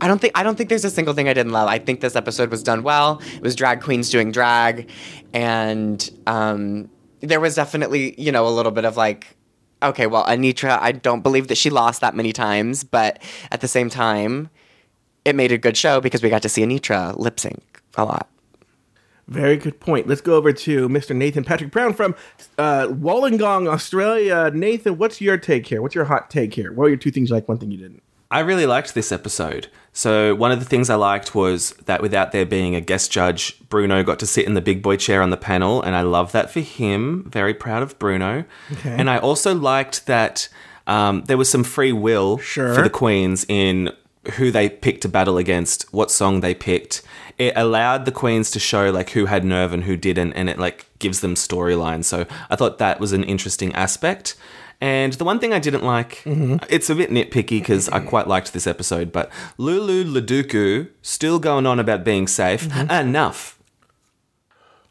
I 0.00 0.08
don't 0.08 0.20
think 0.20 0.38
I 0.38 0.42
don't 0.42 0.56
think 0.56 0.68
there's 0.68 0.84
a 0.84 0.90
single 0.90 1.14
thing 1.14 1.28
I 1.28 1.32
didn't 1.32 1.52
love. 1.52 1.68
I 1.68 1.78
think 1.78 2.00
this 2.00 2.16
episode 2.16 2.50
was 2.50 2.62
done 2.62 2.82
well. 2.82 3.20
It 3.34 3.42
was 3.42 3.54
drag 3.54 3.80
queens 3.80 4.10
doing 4.10 4.30
drag, 4.30 4.90
and 5.32 6.10
um, 6.26 6.90
there 7.20 7.40
was 7.40 7.54
definitely 7.54 8.20
you 8.20 8.32
know 8.32 8.46
a 8.46 8.50
little 8.50 8.72
bit 8.72 8.84
of 8.84 8.96
like, 8.96 9.36
okay, 9.82 10.06
well, 10.06 10.24
Anetra, 10.26 10.78
I 10.80 10.92
don't 10.92 11.22
believe 11.22 11.48
that 11.48 11.56
she 11.56 11.70
lost 11.70 12.00
that 12.00 12.14
many 12.14 12.32
times, 12.32 12.84
but 12.84 13.22
at 13.50 13.60
the 13.60 13.68
same 13.68 13.88
time, 13.88 14.50
it 15.24 15.34
made 15.34 15.52
a 15.52 15.58
good 15.58 15.76
show 15.76 16.00
because 16.00 16.22
we 16.22 16.28
got 16.28 16.42
to 16.42 16.48
see 16.48 16.62
Anetra 16.62 17.16
lip 17.18 17.40
sync 17.40 17.82
a 17.96 18.04
lot. 18.04 18.28
Very 19.28 19.56
good 19.56 19.80
point. 19.80 20.06
Let's 20.06 20.20
go 20.20 20.36
over 20.36 20.52
to 20.52 20.88
Mr. 20.88 21.14
Nathan 21.14 21.42
Patrick 21.42 21.72
Brown 21.72 21.94
from 21.94 22.14
uh, 22.58 22.86
Wollongong, 22.86 23.68
Australia. 23.68 24.52
Nathan, 24.54 24.98
what's 24.98 25.20
your 25.20 25.36
take 25.36 25.66
here? 25.66 25.82
What's 25.82 25.96
your 25.96 26.04
hot 26.04 26.30
take 26.30 26.54
here? 26.54 26.72
What 26.72 26.84
are 26.84 26.88
your 26.90 26.96
two 26.96 27.10
things 27.10 27.30
you 27.30 27.34
like, 27.34 27.48
one 27.48 27.58
thing 27.58 27.72
you 27.72 27.78
didn't? 27.78 28.04
I 28.30 28.40
really 28.40 28.66
liked 28.66 28.94
this 28.94 29.12
episode. 29.12 29.68
So, 29.92 30.34
one 30.34 30.52
of 30.52 30.58
the 30.58 30.66
things 30.66 30.90
I 30.90 30.96
liked 30.96 31.34
was 31.34 31.70
that 31.86 32.02
without 32.02 32.32
there 32.32 32.44
being 32.44 32.74
a 32.74 32.80
guest 32.82 33.10
judge, 33.10 33.58
Bruno 33.70 34.02
got 34.02 34.18
to 34.18 34.26
sit 34.26 34.46
in 34.46 34.52
the 34.54 34.60
big 34.60 34.82
boy 34.82 34.96
chair 34.96 35.22
on 35.22 35.30
the 35.30 35.36
panel, 35.38 35.80
and 35.80 35.96
I 35.96 36.02
love 36.02 36.32
that 36.32 36.50
for 36.50 36.60
him. 36.60 37.24
Very 37.30 37.54
proud 37.54 37.82
of 37.82 37.98
Bruno. 37.98 38.44
And 38.84 39.08
I 39.08 39.16
also 39.18 39.54
liked 39.54 40.06
that 40.06 40.48
um, 40.86 41.22
there 41.24 41.38
was 41.38 41.48
some 41.48 41.64
free 41.64 41.92
will 41.92 42.36
Sure. 42.38 42.74
for 42.74 42.82
the 42.82 42.90
queens 42.90 43.46
in 43.48 43.90
who 44.34 44.50
they 44.50 44.68
picked 44.68 45.02
to 45.02 45.08
battle 45.08 45.38
against, 45.38 45.84
what 45.94 46.10
song 46.10 46.40
they 46.40 46.54
picked. 46.54 47.00
It 47.38 47.52
allowed 47.56 48.04
the 48.06 48.12
queens 48.12 48.50
to 48.50 48.58
show 48.58 48.90
like 48.90 49.10
who 49.10 49.26
had 49.26 49.44
nerve 49.44 49.72
and 49.72 49.84
who 49.84 49.96
didn't, 49.96 50.32
and 50.34 50.50
it 50.50 50.58
like 50.58 50.86
gives 50.98 51.20
them 51.20 51.34
storyline. 51.36 52.04
So 52.04 52.26
I 52.50 52.56
thought 52.56 52.78
that 52.78 52.98
was 53.00 53.12
an 53.12 53.24
interesting 53.24 53.72
aspect. 53.74 54.34
And 54.80 55.14
the 55.14 55.24
one 55.24 55.38
thing 55.38 55.52
I 55.52 55.58
didn't 55.58 55.84
like, 55.84 56.22
it's 56.26 56.90
a 56.90 56.94
bit 56.94 57.10
nitpicky 57.10 57.60
because 57.60 57.88
I 57.88 58.00
quite 58.12 58.28
liked 58.28 58.52
this 58.52 58.66
episode, 58.66 59.10
but 59.10 59.30
Lulu 59.56 60.04
LaDuca 60.04 60.90
still 61.02 61.38
going 61.38 61.66
on 61.66 61.80
about 61.80 62.04
being 62.04 62.26
safe. 62.26 62.64
Enough. 62.90 63.58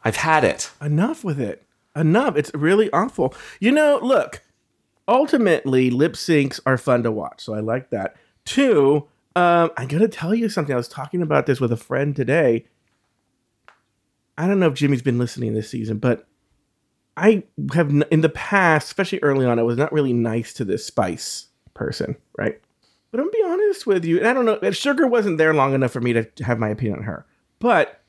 I've 0.04 0.16
had 0.16 0.44
it. 0.44 0.70
Enough 0.80 1.24
with 1.24 1.40
it. 1.40 1.64
Enough. 1.94 2.36
It's 2.36 2.50
really 2.54 2.90
awful. 2.92 3.34
You 3.60 3.72
know, 3.72 3.98
look, 4.02 4.42
ultimately, 5.08 5.90
lip 5.90 6.14
syncs 6.14 6.60
are 6.66 6.78
fun 6.78 7.02
to 7.04 7.12
watch. 7.12 7.44
So 7.44 7.54
I 7.54 7.60
like 7.60 7.90
that. 7.90 8.16
Two, 8.44 9.08
um, 9.34 9.70
I 9.76 9.86
got 9.86 9.98
to 9.98 10.08
tell 10.08 10.34
you 10.34 10.48
something. 10.48 10.72
I 10.74 10.76
was 10.76 10.88
talking 10.88 11.22
about 11.22 11.46
this 11.46 11.60
with 11.60 11.72
a 11.72 11.76
friend 11.76 12.14
today. 12.14 12.66
I 14.38 14.46
don't 14.46 14.60
know 14.60 14.68
if 14.68 14.74
Jimmy's 14.74 15.02
been 15.02 15.18
listening 15.18 15.54
this 15.54 15.70
season, 15.70 15.98
but 15.98 16.26
I 17.16 17.44
have 17.74 17.90
n- 17.90 18.04
in 18.10 18.20
the 18.20 18.28
past, 18.28 18.86
especially 18.88 19.20
early 19.20 19.46
on, 19.46 19.58
I 19.58 19.62
was 19.62 19.76
not 19.78 19.92
really 19.92 20.12
nice 20.12 20.52
to 20.54 20.64
this 20.64 20.84
Spice 20.84 21.46
person, 21.74 22.16
right? 22.36 22.60
But 23.10 23.20
I'm 23.20 23.26
gonna 23.30 23.36
be 23.46 23.52
honest 23.52 23.86
with 23.86 24.04
you, 24.04 24.18
and 24.18 24.26
I 24.28 24.32
don't 24.32 24.44
know, 24.44 24.70
Sugar 24.72 25.06
wasn't 25.06 25.38
there 25.38 25.54
long 25.54 25.72
enough 25.74 25.92
for 25.92 26.00
me 26.00 26.12
to 26.12 26.26
have 26.44 26.58
my 26.58 26.68
opinion 26.68 26.98
on 26.98 27.04
her, 27.04 27.24
but 27.58 28.00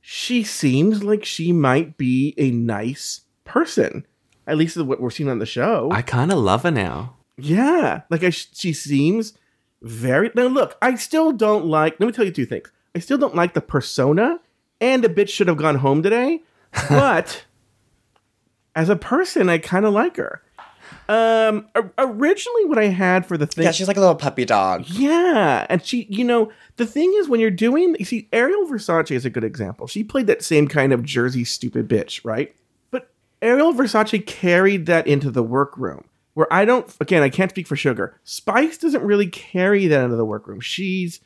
she 0.00 0.42
seems 0.44 1.02
like 1.02 1.24
she 1.24 1.52
might 1.52 1.96
be 1.96 2.34
a 2.38 2.50
nice 2.50 3.22
person. 3.44 4.06
At 4.46 4.58
least 4.58 4.76
what 4.76 5.00
we're 5.00 5.10
seeing 5.10 5.30
on 5.30 5.38
the 5.38 5.46
show. 5.46 5.90
I 5.90 6.02
kind 6.02 6.30
of 6.30 6.38
love 6.38 6.62
her 6.64 6.70
now. 6.70 7.16
Yeah, 7.36 8.02
like 8.10 8.22
I, 8.22 8.30
she 8.30 8.72
seems 8.72 9.32
very. 9.82 10.30
Now 10.34 10.46
look, 10.46 10.76
I 10.82 10.94
still 10.96 11.32
don't 11.32 11.66
like. 11.66 11.96
Let 11.98 12.06
me 12.06 12.12
tell 12.12 12.24
you 12.26 12.30
two 12.30 12.46
things. 12.46 12.70
I 12.94 12.98
still 12.98 13.18
don't 13.18 13.34
like 13.34 13.54
the 13.54 13.60
persona, 13.60 14.40
and 14.80 15.02
the 15.02 15.08
bitch 15.08 15.30
should 15.30 15.48
have 15.48 15.56
gone 15.56 15.76
home 15.76 16.02
today. 16.02 16.42
But 16.88 17.44
as 18.74 18.88
a 18.88 18.96
person, 18.96 19.48
I 19.48 19.58
kind 19.58 19.84
of 19.84 19.92
like 19.92 20.16
her. 20.16 20.42
Um, 21.08 21.68
originally, 21.98 22.64
what 22.64 22.78
I 22.78 22.86
had 22.86 23.26
for 23.26 23.36
the 23.36 23.46
thing, 23.46 23.64
Yeah, 23.64 23.72
she's 23.72 23.88
like 23.88 23.96
a 23.96 24.00
little 24.00 24.14
puppy 24.14 24.44
dog. 24.44 24.84
yeah, 24.86 25.66
and 25.68 25.84
she, 25.84 26.06
you 26.08 26.24
know, 26.24 26.50
the 26.76 26.86
thing 26.86 27.12
is 27.18 27.28
when 27.28 27.40
you're 27.40 27.50
doing, 27.50 27.94
you 27.98 28.04
see, 28.04 28.28
Ariel 28.32 28.66
Versace 28.66 29.10
is 29.10 29.24
a 29.24 29.30
good 29.30 29.44
example. 29.44 29.86
She 29.86 30.02
played 30.04 30.26
that 30.28 30.42
same 30.42 30.66
kind 30.68 30.92
of 30.92 31.02
Jersey 31.02 31.44
stupid 31.44 31.88
bitch, 31.88 32.24
right? 32.24 32.54
But 32.90 33.10
Ariel 33.42 33.72
Versace 33.74 34.24
carried 34.26 34.86
that 34.86 35.06
into 35.06 35.30
the 35.30 35.42
workroom. 35.42 36.04
Where 36.34 36.52
I 36.52 36.64
don't, 36.64 36.92
again, 37.00 37.22
I 37.22 37.28
can't 37.28 37.50
speak 37.50 37.66
for 37.68 37.76
Sugar. 37.76 38.18
Spice 38.24 38.78
doesn't 38.78 39.02
really 39.02 39.28
carry 39.28 39.86
that 39.86 40.02
into 40.04 40.16
the 40.16 40.24
workroom. 40.24 40.60
She's 40.60 41.20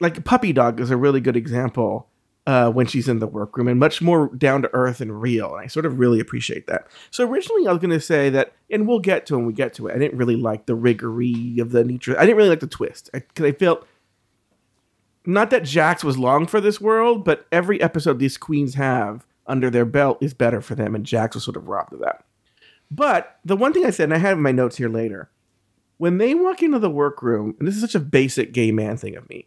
like 0.00 0.16
a 0.18 0.20
Puppy 0.20 0.52
Dog 0.52 0.80
is 0.80 0.90
a 0.90 0.96
really 0.96 1.20
good 1.20 1.36
example 1.36 2.08
uh, 2.46 2.70
when 2.70 2.86
she's 2.86 3.08
in 3.08 3.20
the 3.20 3.26
workroom 3.26 3.68
and 3.68 3.78
much 3.78 4.02
more 4.02 4.28
down 4.36 4.62
to 4.62 4.70
earth 4.72 5.00
and 5.00 5.20
real. 5.20 5.54
And 5.54 5.64
I 5.64 5.66
sort 5.68 5.86
of 5.86 5.98
really 5.98 6.18
appreciate 6.18 6.66
that. 6.66 6.88
So 7.10 7.28
originally 7.28 7.68
I 7.68 7.72
was 7.72 7.80
going 7.80 7.90
to 7.90 8.00
say 8.00 8.30
that, 8.30 8.52
and 8.70 8.88
we'll 8.88 8.98
get 8.98 9.26
to 9.26 9.36
when 9.36 9.46
we 9.46 9.52
get 9.52 9.74
to 9.74 9.86
it. 9.86 9.94
I 9.94 9.98
didn't 9.98 10.18
really 10.18 10.36
like 10.36 10.66
the 10.66 10.74
riggery 10.74 11.58
of 11.60 11.70
the 11.70 11.84
Nitra. 11.84 12.16
I 12.16 12.22
didn't 12.22 12.36
really 12.36 12.48
like 12.48 12.60
the 12.60 12.66
twist 12.66 13.10
because 13.12 13.46
I, 13.46 13.52
felt 13.52 13.86
not 15.24 15.50
that 15.50 15.64
Jax 15.64 16.02
was 16.02 16.18
long 16.18 16.46
for 16.46 16.60
this 16.60 16.80
world, 16.80 17.24
but 17.24 17.46
every 17.52 17.80
episode 17.80 18.18
these 18.18 18.36
queens 18.36 18.74
have 18.74 19.24
under 19.46 19.70
their 19.70 19.84
belt 19.84 20.18
is 20.20 20.34
better 20.34 20.60
for 20.60 20.74
them, 20.74 20.94
and 20.94 21.06
Jax 21.06 21.34
was 21.34 21.44
sort 21.44 21.56
of 21.56 21.68
robbed 21.68 21.92
of 21.92 22.00
that. 22.00 22.24
But 22.90 23.38
the 23.44 23.56
one 23.56 23.72
thing 23.72 23.84
I 23.86 23.90
said, 23.90 24.04
and 24.04 24.14
I 24.14 24.18
have 24.18 24.38
my 24.38 24.52
notes 24.52 24.76
here 24.76 24.88
later, 24.88 25.30
when 25.98 26.18
they 26.18 26.34
walk 26.34 26.62
into 26.62 26.78
the 26.78 26.90
workroom, 26.90 27.54
and 27.58 27.66
this 27.66 27.74
is 27.74 27.80
such 27.80 27.94
a 27.94 28.00
basic 28.00 28.52
gay 28.52 28.72
man 28.72 28.96
thing 28.96 29.16
of 29.16 29.28
me, 29.28 29.46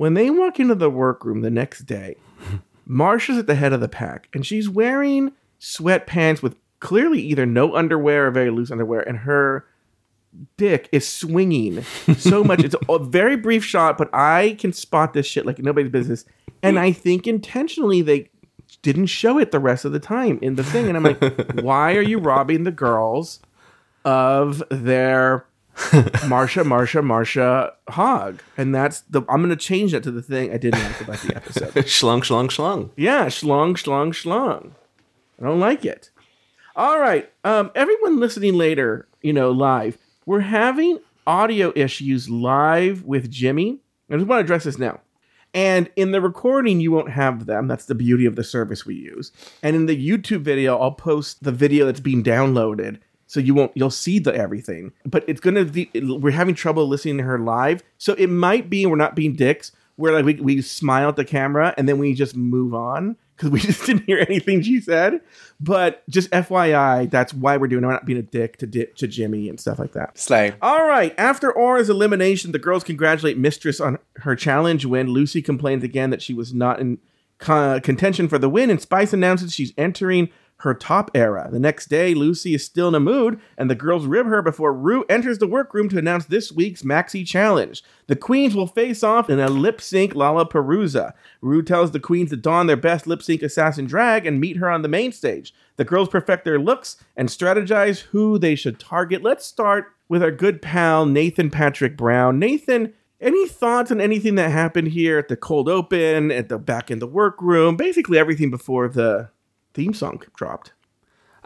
when 0.00 0.14
they 0.14 0.30
walk 0.30 0.58
into 0.58 0.74
the 0.74 0.88
workroom 0.88 1.42
the 1.42 1.50
next 1.50 1.80
day, 1.80 2.16
Marcia's 2.86 3.36
at 3.36 3.46
the 3.46 3.54
head 3.54 3.74
of 3.74 3.80
the 3.80 3.88
pack, 3.88 4.30
and 4.32 4.46
she's 4.46 4.66
wearing 4.66 5.30
sweatpants 5.60 6.42
with 6.42 6.56
clearly 6.78 7.20
either 7.20 7.44
no 7.44 7.76
underwear 7.76 8.26
or 8.26 8.30
very 8.30 8.48
loose 8.48 8.70
underwear, 8.70 9.06
and 9.06 9.18
her 9.18 9.66
dick 10.56 10.88
is 10.90 11.06
swinging 11.06 11.82
so 12.16 12.42
much. 12.44 12.64
It's 12.64 12.74
a 12.88 12.98
very 12.98 13.36
brief 13.36 13.62
shot, 13.62 13.98
but 13.98 14.08
I 14.14 14.56
can 14.58 14.72
spot 14.72 15.12
this 15.12 15.26
shit 15.26 15.44
like 15.44 15.58
nobody's 15.58 15.92
business. 15.92 16.24
And 16.62 16.78
I 16.78 16.92
think 16.92 17.26
intentionally 17.26 18.00
they 18.00 18.30
didn't 18.80 19.06
show 19.06 19.36
it 19.36 19.50
the 19.50 19.60
rest 19.60 19.84
of 19.84 19.92
the 19.92 20.00
time 20.00 20.38
in 20.40 20.54
the 20.54 20.64
thing. 20.64 20.88
And 20.88 20.96
I'm 20.96 21.02
like, 21.02 21.52
why 21.60 21.94
are 21.94 22.00
you 22.00 22.18
robbing 22.18 22.64
the 22.64 22.70
girls 22.70 23.40
of 24.06 24.62
their 24.70 25.44
Marcia, 26.28 26.64
Marcia, 26.64 27.02
Marcia 27.02 27.72
hog? 27.88 28.40
And 28.56 28.74
that's 28.74 29.00
the 29.02 29.22
I'm 29.28 29.42
gonna 29.42 29.56
change 29.56 29.92
that 29.92 30.02
to 30.04 30.10
the 30.10 30.22
thing 30.22 30.52
I 30.52 30.56
didn't 30.56 30.82
like 30.82 31.00
about 31.00 31.18
the 31.20 31.36
episode. 31.36 31.72
Schlong, 31.86 32.20
schlong, 32.20 32.48
schlong. 32.48 32.90
Yeah, 32.96 33.26
schlong, 33.26 33.74
schlong, 33.74 34.10
schlong. 34.12 34.72
I 35.40 35.44
don't 35.44 35.60
like 35.60 35.84
it. 35.84 36.10
All 36.76 37.00
right. 37.00 37.30
Um, 37.44 37.70
everyone 37.74 38.20
listening 38.20 38.54
later, 38.54 39.08
you 39.22 39.32
know, 39.32 39.50
live, 39.50 39.98
we're 40.26 40.40
having 40.40 40.98
audio 41.26 41.72
issues 41.74 42.28
live 42.28 43.04
with 43.04 43.30
Jimmy. 43.30 43.80
I 44.10 44.16
just 44.16 44.26
want 44.26 44.40
to 44.40 44.44
address 44.44 44.64
this 44.64 44.78
now. 44.78 45.00
And 45.52 45.90
in 45.96 46.12
the 46.12 46.20
recording, 46.20 46.80
you 46.80 46.92
won't 46.92 47.10
have 47.10 47.46
them. 47.46 47.66
That's 47.66 47.86
the 47.86 47.94
beauty 47.94 48.24
of 48.24 48.36
the 48.36 48.44
service 48.44 48.86
we 48.86 48.94
use. 48.94 49.32
And 49.62 49.74
in 49.74 49.86
the 49.86 50.08
YouTube 50.08 50.42
video, 50.42 50.78
I'll 50.78 50.92
post 50.92 51.42
the 51.42 51.52
video 51.52 51.86
that's 51.86 52.00
being 52.00 52.22
downloaded. 52.22 53.00
So 53.30 53.38
you 53.38 53.54
won't, 53.54 53.70
you'll 53.76 53.90
see 53.90 54.18
the 54.18 54.34
everything. 54.34 54.90
But 55.06 55.24
it's 55.28 55.40
gonna 55.40 55.64
be, 55.64 55.88
we're 55.94 56.32
having 56.32 56.56
trouble 56.56 56.88
listening 56.88 57.18
to 57.18 57.22
her 57.22 57.38
live. 57.38 57.80
So 57.96 58.14
it 58.14 58.26
might 58.26 58.68
be, 58.68 58.84
we're 58.86 58.96
not 58.96 59.14
being 59.14 59.36
dicks, 59.36 59.70
where 59.94 60.12
like 60.12 60.24
we, 60.24 60.34
we 60.34 60.60
smile 60.62 61.10
at 61.10 61.14
the 61.14 61.24
camera 61.24 61.72
and 61.76 61.88
then 61.88 61.98
we 61.98 62.12
just 62.12 62.34
move 62.34 62.74
on 62.74 63.16
because 63.36 63.50
we 63.50 63.60
just 63.68 63.86
didn't 63.86 64.02
hear 64.02 64.18
anything 64.28 64.62
she 64.62 64.80
said. 64.80 65.20
But 65.60 66.02
just 66.08 66.28
FYI, 66.30 67.08
that's 67.08 67.32
why 67.32 67.56
we're 67.56 67.68
doing 67.68 67.84
it. 67.84 67.86
We're 67.86 67.92
not 67.92 68.04
being 68.04 68.18
a 68.18 68.22
dick 68.22 68.56
to, 68.56 68.66
di- 68.66 68.86
to 68.96 69.06
Jimmy 69.06 69.48
and 69.48 69.60
stuff 69.60 69.78
like 69.78 69.92
that. 69.92 70.18
Slay. 70.18 70.52
All 70.60 70.88
right. 70.88 71.14
After 71.16 71.52
Aura's 71.52 71.88
elimination, 71.88 72.50
the 72.50 72.58
girls 72.58 72.82
congratulate 72.82 73.38
Mistress 73.38 73.78
on 73.78 73.98
her 74.16 74.34
challenge 74.34 74.86
win. 74.86 75.06
Loosey 75.06 75.44
complains 75.44 75.84
again 75.84 76.10
that 76.10 76.20
she 76.20 76.34
was 76.34 76.52
not 76.52 76.80
in 76.80 76.98
co- 77.38 77.78
contention 77.78 78.26
for 78.26 78.38
the 78.38 78.48
win, 78.48 78.70
and 78.70 78.80
Spice 78.80 79.12
announces 79.12 79.54
she's 79.54 79.72
entering 79.78 80.30
her 80.60 80.74
top 80.74 81.10
era. 81.14 81.48
The 81.50 81.58
next 81.58 81.86
day, 81.86 82.14
Loosey 82.14 82.54
is 82.54 82.64
still 82.64 82.88
in 82.88 82.94
a 82.94 83.00
mood, 83.00 83.40
and 83.56 83.70
the 83.70 83.74
girls 83.74 84.06
rib 84.06 84.26
her 84.26 84.42
before 84.42 84.74
Ru 84.74 85.04
enters 85.08 85.38
the 85.38 85.46
workroom 85.46 85.88
to 85.88 85.98
announce 85.98 86.26
this 86.26 86.52
week's 86.52 86.82
Maxi 86.82 87.26
Challenge. 87.26 87.82
The 88.08 88.16
queens 88.16 88.54
will 88.54 88.66
face 88.66 89.02
off 89.02 89.30
in 89.30 89.40
a 89.40 89.48
lip 89.48 89.80
sync 89.80 90.12
Lalaparuza. 90.12 91.14
Ru 91.40 91.62
tells 91.62 91.92
the 91.92 92.00
queens 92.00 92.30
to 92.30 92.36
don 92.36 92.66
their 92.66 92.76
best 92.76 93.06
lip 93.06 93.22
sync 93.22 93.42
assassin 93.42 93.86
drag 93.86 94.26
and 94.26 94.38
meet 94.38 94.58
her 94.58 94.70
on 94.70 94.82
the 94.82 94.88
main 94.88 95.12
stage. 95.12 95.54
The 95.76 95.84
girls 95.84 96.10
perfect 96.10 96.44
their 96.44 96.58
looks 96.58 96.96
and 97.16 97.30
strategize 97.30 98.00
who 98.00 98.38
they 98.38 98.54
should 98.54 98.78
target. 98.78 99.22
Let's 99.22 99.46
start 99.46 99.92
with 100.10 100.22
our 100.22 100.30
good 100.30 100.60
pal 100.60 101.06
Nathan 101.06 101.50
Patrick 101.50 101.96
Brown. 101.96 102.38
Nathan, 102.38 102.92
any 103.18 103.48
thoughts 103.48 103.90
on 103.90 104.00
anything 104.00 104.34
that 104.34 104.50
happened 104.50 104.88
here 104.88 105.18
at 105.18 105.28
the 105.28 105.36
cold 105.36 105.70
open, 105.70 106.30
at 106.30 106.50
the 106.50 106.58
back 106.58 106.90
in 106.90 106.98
the 106.98 107.06
workroom, 107.06 107.76
basically 107.76 108.18
everything 108.18 108.50
before 108.50 108.88
the 108.88 109.30
theme 109.74 109.94
song 109.94 110.22
dropped? 110.36 110.72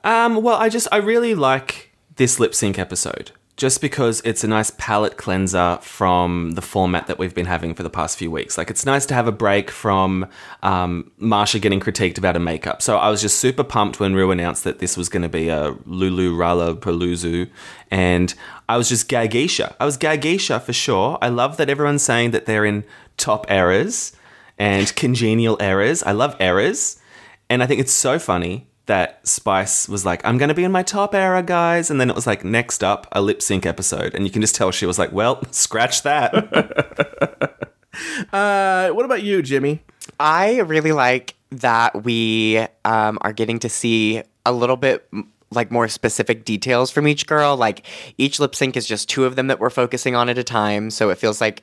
Um, 0.03 0.43
well, 0.43 0.57
I 0.57 0.69
just 0.69 0.89
I 0.93 0.99
really 0.99 1.35
like 1.35 1.93
this 2.17 2.39
lip 2.39 2.55
sync 2.55 2.79
episode 2.79 3.33
just 3.57 3.81
because 3.81 4.21
it's 4.25 4.43
a 4.43 4.49
nice 4.49 4.73
palate 4.79 5.17
cleanser 5.17 5.79
from 5.81 6.53
the 6.53 6.63
format 6.63 7.07
that 7.07 7.19
we've 7.21 7.35
been 7.35 7.47
having 7.47 7.73
for 7.73 7.85
the 7.85 7.91
past 7.91 8.19
few 8.19 8.29
weeks. 8.29 8.59
Like 8.59 8.69
it's 8.69 8.85
nice 8.85 9.07
to 9.07 9.15
have 9.15 9.29
a 9.29 9.33
break 9.33 9.71
from 9.71 10.27
um, 10.65 11.13
Marcia 11.19 11.61
getting 11.61 11.79
critiqued 11.79 12.19
about 12.19 12.35
her 12.35 12.41
makeup. 12.41 12.83
So 12.83 12.97
I 12.97 13.11
was 13.11 13.21
just 13.21 13.39
super 13.39 13.63
pumped 13.63 14.01
when 14.01 14.15
Ru 14.15 14.33
announced 14.33 14.65
that 14.65 14.81
this 14.81 14.97
was 14.97 15.09
going 15.09 15.23
to 15.23 15.29
be 15.29 15.49
a 15.51 15.77
Lulu 15.87 16.37
Rala 16.37 16.75
Paluzu, 16.75 17.49
and 17.93 18.35
I 18.69 18.77
was 18.77 18.89
just 18.89 19.09
gagisha. 19.09 19.77
I 19.79 19.85
was 19.85 19.97
gagisha 19.97 20.61
for 20.61 20.73
sure. 20.73 21.19
I 21.23 21.29
love 21.29 21.57
that 21.59 21.71
everyone's 21.71 22.03
saying 22.03 22.33
that 22.33 22.47
they're 22.47 22.65
in 22.65 22.85
top 23.17 23.47
errors 23.49 24.17
and 24.59 24.95
congenial 24.97 25.57
errors. 25.61 26.03
I 26.03 26.11
love 26.11 26.37
errors. 26.41 27.01
And 27.49 27.63
I 27.63 27.67
think 27.67 27.81
it's 27.81 27.93
so 27.93 28.19
funny 28.19 28.69
that 28.87 29.27
Spice 29.27 29.89
was 29.89 30.05
like, 30.05 30.25
I'm 30.25 30.39
going 30.39 30.49
to 30.49 30.55
be 30.55 30.65
in 30.65 30.73
my 30.73 30.83
top 30.83 31.15
era, 31.15 31.43
guys. 31.43 31.91
And 31.91 32.01
then 32.01 32.11
it 32.11 32.17
was 32.17 32.27
like, 32.27 32.45
next 32.45 32.85
up, 32.85 33.07
a 33.13 33.23
lip 33.23 33.41
sync 33.41 33.65
episode. 33.65 34.15
And 34.15 34.27
you 34.27 34.31
can 34.31 34.43
just 34.43 34.55
tell 34.55 34.71
she 34.71 34.87
was 34.87 34.99
like, 34.99 35.13
well, 35.13 35.43
scratch 35.51 36.03
that. 36.03 36.35
uh, 38.33 38.91
what 38.91 39.05
about 39.05 39.23
you, 39.23 39.43
Jimmy? 39.43 39.83
I 40.21 40.59
really 40.61 40.93
like 40.93 41.35
that 41.51 42.05
we 42.05 42.59
um, 42.85 43.19
are 43.23 43.33
getting 43.33 43.59
to 43.61 43.69
see 43.69 44.23
a 44.45 44.53
little 44.53 44.77
bit 44.77 45.09
like 45.51 45.71
more 45.71 45.89
specific 45.89 46.45
details 46.45 46.91
from 46.91 47.09
each 47.09 47.27
girl. 47.27 47.57
Like 47.57 47.87
each 48.19 48.41
lip 48.41 48.55
sync 48.55 48.77
is 48.77 48.87
just 48.87 49.09
two 49.09 49.25
of 49.25 49.37
them 49.37 49.47
that 49.47 49.61
we're 49.61 49.71
focusing 49.71 50.15
on 50.15 50.29
at 50.29 50.37
a 50.37 50.45
time. 50.45 50.91
So 50.91 51.11
it 51.11 51.19
feels 51.19 51.41
like 51.41 51.63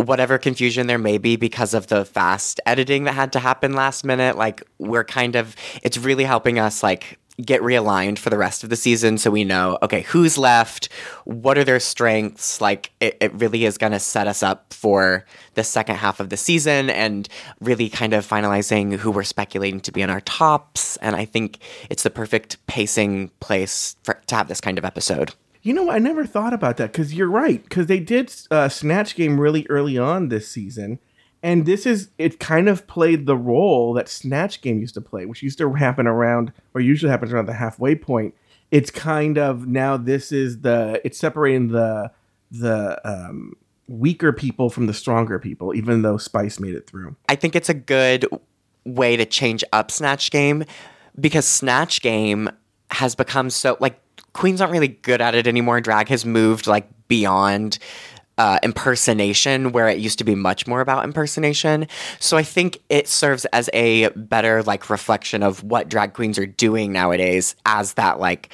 whatever 0.00 0.38
confusion 0.38 0.86
there 0.86 0.98
may 0.98 1.18
be 1.18 1.36
because 1.36 1.74
of 1.74 1.88
the 1.88 2.04
fast 2.04 2.60
editing 2.66 3.04
that 3.04 3.12
had 3.12 3.32
to 3.32 3.38
happen 3.38 3.74
last 3.74 4.04
minute, 4.04 4.36
like 4.36 4.62
we're 4.78 5.04
kind 5.04 5.36
of, 5.36 5.54
it's 5.82 5.98
really 5.98 6.24
helping 6.24 6.58
us 6.58 6.82
like 6.82 7.18
get 7.40 7.62
realigned 7.62 8.18
for 8.18 8.28
the 8.28 8.36
rest 8.36 8.62
of 8.62 8.70
the 8.70 8.76
season 8.76 9.16
so 9.16 9.30
we 9.30 9.44
know 9.44 9.78
okay 9.82 10.02
who's 10.02 10.36
left? 10.36 10.88
What 11.24 11.56
are 11.56 11.64
their 11.64 11.80
strengths? 11.80 12.60
Like 12.60 12.90
it, 13.00 13.16
it 13.20 13.32
really 13.34 13.64
is 13.64 13.78
going 13.78 13.92
to 13.92 14.00
set 14.00 14.26
us 14.26 14.42
up 14.42 14.72
for 14.72 15.24
the 15.54 15.64
second 15.64 15.96
half 15.96 16.20
of 16.20 16.28
the 16.28 16.36
season 16.36 16.90
and 16.90 17.28
really 17.60 17.88
kind 17.88 18.12
of 18.12 18.26
finalizing 18.26 18.96
who 18.96 19.10
we're 19.10 19.22
speculating 19.22 19.80
to 19.80 19.92
be 19.92 20.02
in 20.02 20.10
our 20.10 20.20
tops. 20.22 20.96
And 20.98 21.16
i 21.16 21.24
think 21.24 21.58
it's 21.88 22.02
the 22.02 22.10
perfect 22.10 22.64
pacing 22.66 23.30
place 23.40 23.96
for 24.02 24.20
to 24.26 24.34
have 24.34 24.48
this 24.48 24.60
kind 24.60 24.78
of 24.78 24.84
episode 24.84 25.34
You 25.62 25.74
know, 25.74 25.90
I 25.90 25.98
never 25.98 26.24
thought 26.24 26.54
about 26.54 26.78
that 26.78 26.92
because 26.92 27.14
you're 27.14 27.30
right. 27.30 27.62
Because 27.62 27.86
they 27.86 28.00
did 28.00 28.32
uh, 28.50 28.68
Snatch 28.68 29.14
Game 29.14 29.38
really 29.38 29.66
early 29.68 29.98
on 29.98 30.28
this 30.28 30.48
season, 30.48 30.98
and 31.42 31.66
this 31.66 31.84
is 31.86 32.10
it. 32.18 32.40
Kind 32.40 32.68
of 32.68 32.86
played 32.86 33.26
the 33.26 33.36
role 33.36 33.92
that 33.94 34.08
Snatch 34.08 34.62
Game 34.62 34.80
used 34.80 34.94
to 34.94 35.00
play, 35.00 35.26
which 35.26 35.42
used 35.42 35.58
to 35.58 35.72
happen 35.74 36.06
around, 36.06 36.52
or 36.74 36.80
usually 36.80 37.10
happens 37.10 37.32
around 37.32 37.46
the 37.46 37.54
halfway 37.54 37.94
point. 37.94 38.34
It's 38.70 38.90
kind 38.90 39.36
of 39.36 39.66
now 39.66 39.96
this 39.96 40.32
is 40.32 40.60
the 40.60 41.00
it's 41.04 41.18
separating 41.18 41.68
the 41.68 42.10
the 42.50 43.00
um, 43.08 43.54
weaker 43.86 44.32
people 44.32 44.70
from 44.70 44.86
the 44.86 44.94
stronger 44.94 45.38
people, 45.38 45.74
even 45.74 46.02
though 46.02 46.16
Spice 46.16 46.58
made 46.58 46.74
it 46.74 46.86
through. 46.86 47.16
I 47.28 47.36
think 47.36 47.54
it's 47.54 47.68
a 47.68 47.74
good 47.74 48.26
way 48.84 49.16
to 49.16 49.26
change 49.26 49.62
up 49.72 49.90
Snatch 49.90 50.30
Game 50.30 50.64
because 51.18 51.46
Snatch 51.46 52.00
Game 52.00 52.48
has 52.90 53.14
become 53.14 53.50
so 53.50 53.76
like 53.80 54.00
queens 54.32 54.60
aren't 54.60 54.72
really 54.72 54.88
good 54.88 55.20
at 55.20 55.34
it 55.34 55.46
anymore. 55.46 55.80
Drag 55.80 56.08
has 56.08 56.24
moved 56.24 56.66
like 56.66 56.88
beyond 57.08 57.78
uh, 58.38 58.58
impersonation, 58.62 59.70
where 59.72 59.86
it 59.86 59.98
used 59.98 60.18
to 60.18 60.24
be 60.24 60.34
much 60.34 60.66
more 60.66 60.80
about 60.80 61.04
impersonation. 61.04 61.86
So 62.20 62.38
I 62.38 62.42
think 62.42 62.78
it 62.88 63.06
serves 63.06 63.44
as 63.46 63.68
a 63.74 64.08
better 64.10 64.62
like 64.62 64.88
reflection 64.88 65.42
of 65.42 65.62
what 65.62 65.90
drag 65.90 66.14
queens 66.14 66.38
are 66.38 66.46
doing 66.46 66.90
nowadays 66.90 67.54
as 67.66 67.94
that 67.94 68.18
like 68.18 68.48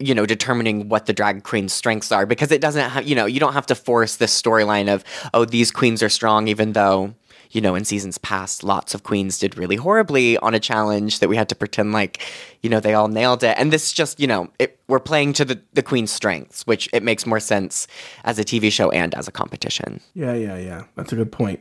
you 0.00 0.14
know 0.14 0.26
determining 0.26 0.88
what 0.88 1.06
the 1.06 1.12
drag 1.12 1.44
queen's 1.44 1.72
strengths 1.72 2.10
are 2.10 2.26
because 2.26 2.50
it 2.50 2.60
doesn't 2.60 2.90
have 2.90 3.06
you 3.06 3.14
know 3.14 3.26
you 3.26 3.38
don't 3.38 3.52
have 3.52 3.66
to 3.66 3.76
force 3.76 4.16
this 4.16 4.42
storyline 4.42 4.92
of 4.92 5.04
oh 5.32 5.44
these 5.44 5.70
queens 5.70 6.02
are 6.02 6.08
strong 6.08 6.48
even 6.48 6.72
though 6.72 7.14
you 7.52 7.60
know 7.60 7.74
in 7.74 7.84
seasons 7.84 8.18
past 8.18 8.64
lots 8.64 8.94
of 8.94 9.02
queens 9.04 9.38
did 9.38 9.56
really 9.56 9.76
horribly 9.76 10.36
on 10.38 10.54
a 10.54 10.60
challenge 10.60 11.20
that 11.20 11.28
we 11.28 11.36
had 11.36 11.48
to 11.48 11.54
pretend 11.54 11.92
like 11.92 12.20
you 12.62 12.68
know 12.68 12.80
they 12.80 12.94
all 12.94 13.08
nailed 13.08 13.44
it 13.44 13.56
and 13.58 13.72
this 13.72 13.92
just 13.92 14.18
you 14.18 14.26
know 14.26 14.50
it, 14.58 14.78
we're 14.88 14.98
playing 14.98 15.32
to 15.32 15.44
the, 15.44 15.60
the 15.72 15.82
queen's 15.82 16.10
strengths 16.10 16.66
which 16.66 16.88
it 16.92 17.02
makes 17.02 17.26
more 17.26 17.40
sense 17.40 17.86
as 18.24 18.38
a 18.38 18.44
tv 18.44 18.72
show 18.72 18.90
and 18.90 19.14
as 19.14 19.28
a 19.28 19.32
competition 19.32 20.00
Yeah, 20.14 20.34
yeah, 20.34 20.56
yeah. 20.56 20.84
That's 20.96 21.12
a 21.12 21.16
good 21.16 21.32
point. 21.32 21.60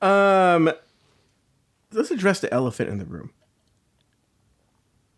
Um, 0.00 0.70
let's 1.92 2.10
address 2.10 2.40
the 2.40 2.52
elephant 2.52 2.88
in 2.88 2.98
the 2.98 3.04
room. 3.04 3.30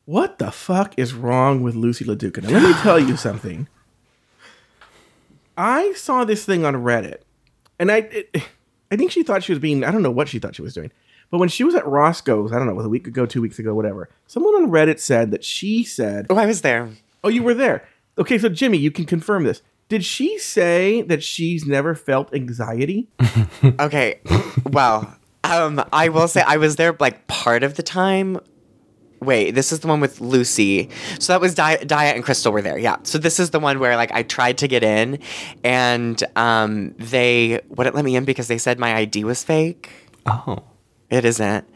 What 0.04 0.38
the 0.38 0.50
fuck 0.50 0.98
is 0.98 1.14
wrong 1.14 1.62
with 1.62 1.74
Loosey 1.74 2.04
LaDuca? 2.06 2.42
Now, 2.42 2.50
let 2.50 2.62
me 2.62 2.72
tell 2.82 2.98
you 2.98 3.16
something. 3.28 3.68
I 5.56 5.92
saw 5.92 6.24
this 6.24 6.44
thing 6.44 6.64
on 6.64 6.74
Reddit, 6.74 7.20
and 7.78 7.90
I, 7.92 7.98
it, 7.98 8.42
I 8.92 8.96
think 8.96 9.10
she 9.10 9.22
thought 9.22 9.42
she 9.42 9.52
was 9.52 9.58
being. 9.58 9.82
I 9.84 9.90
don't 9.90 10.02
know 10.02 10.10
what 10.10 10.28
she 10.28 10.38
thought 10.38 10.54
she 10.54 10.62
was 10.62 10.74
doing, 10.74 10.92
but 11.30 11.38
when 11.38 11.48
she 11.48 11.64
was 11.64 11.74
at 11.74 11.86
Roscoe's, 11.86 12.52
I 12.52 12.58
don't 12.58 12.66
know, 12.66 12.74
it 12.74 12.76
was 12.76 12.86
a 12.86 12.90
week 12.90 13.06
ago, 13.06 13.24
two 13.24 13.40
weeks 13.40 13.58
ago, 13.58 13.74
whatever. 13.74 14.10
Someone 14.26 14.54
on 14.54 14.70
Reddit 14.70 15.00
said 15.00 15.30
that 15.30 15.42
she 15.42 15.82
said, 15.82 16.26
oh 16.28 16.36
i 16.36 16.46
was 16.46 16.60
there 16.60 16.90
"Oh, 17.24 17.28
you 17.28 17.42
were 17.42 17.54
there." 17.54 17.88
Okay, 18.18 18.36
so 18.36 18.48
Jimmy, 18.50 18.76
you 18.76 18.90
can 18.90 19.06
confirm 19.06 19.44
this. 19.44 19.62
Did 19.88 20.04
she 20.04 20.38
say 20.38 21.02
that 21.02 21.22
she's 21.22 21.64
never 21.66 21.94
felt 21.94 22.32
anxiety? 22.34 23.08
okay 23.80 24.20
well 24.70 25.16
um 25.44 25.82
i 25.92 26.08
will 26.08 26.28
say 26.28 26.42
i 26.42 26.56
was 26.56 26.76
there 26.76 26.96
like 27.00 27.26
part 27.26 27.62
of 27.62 27.74
the 27.74 27.82
time 27.82 28.38
wait 29.24 29.52
this 29.52 29.72
is 29.72 29.80
the 29.80 29.88
one 29.88 30.00
with 30.00 30.18
loosey. 30.18 30.90
So 31.20 31.32
that 31.32 31.40
was 31.40 31.54
Di- 31.54 31.82
diet 31.84 32.16
and 32.16 32.24
crystal 32.24 32.52
were 32.52 32.62
there 32.62 32.78
yeah. 32.78 32.96
So 33.02 33.18
this 33.18 33.38
is 33.40 33.50
the 33.50 33.60
one 33.60 33.78
where 33.78 33.96
like 33.96 34.12
i 34.12 34.22
tried 34.22 34.58
to 34.58 34.68
get 34.68 34.82
in 34.82 35.18
and 35.64 36.22
um 36.36 36.94
they 36.98 37.60
wouldn't 37.68 37.94
let 37.96 38.04
me 38.04 38.16
in 38.16 38.24
because 38.24 38.48
they 38.48 38.58
said 38.58 38.78
my 38.78 38.94
id 38.96 39.24
was 39.24 39.42
fake. 39.44 39.90
Oh. 40.26 40.62
it 41.10 41.24
isn't. 41.24 41.68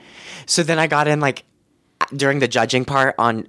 So 0.46 0.62
then 0.62 0.78
i 0.78 0.86
got 0.86 1.08
in 1.08 1.20
like 1.20 1.44
during 2.14 2.38
the 2.38 2.48
judging 2.48 2.84
part 2.84 3.14
on 3.18 3.48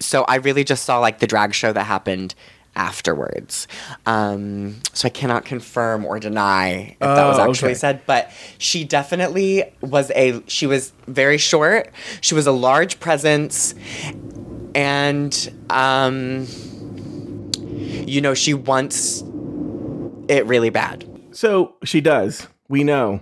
so 0.00 0.22
i 0.24 0.36
really 0.36 0.64
just 0.64 0.84
saw 0.84 0.98
like 0.98 1.18
the 1.18 1.26
drag 1.26 1.52
show 1.52 1.72
that 1.72 1.84
happened 1.84 2.34
afterwards 2.78 3.66
um 4.06 4.76
so 4.92 5.06
i 5.06 5.10
cannot 5.10 5.44
confirm 5.44 6.04
or 6.06 6.18
deny 6.20 6.90
if 6.92 6.98
that 7.00 7.26
was 7.26 7.38
Oh, 7.38 7.50
actually 7.50 7.70
okay. 7.72 7.74
said 7.78 8.02
but 8.06 8.30
she 8.58 8.84
definitely 8.84 9.64
was 9.80 10.10
a 10.12 10.40
she 10.46 10.66
was 10.66 10.92
very 11.06 11.36
short 11.38 11.90
she 12.20 12.34
was 12.34 12.46
a 12.46 12.52
large 12.52 13.00
presence 13.00 13.74
and 14.74 15.52
um 15.70 16.46
you 18.06 18.20
know 18.20 18.34
she 18.34 18.54
wants 18.54 19.22
it 20.28 20.46
really 20.46 20.70
bad 20.70 21.04
So 21.32 21.74
she 21.84 22.00
does. 22.00 22.46
We 22.68 22.84
know. 22.84 23.20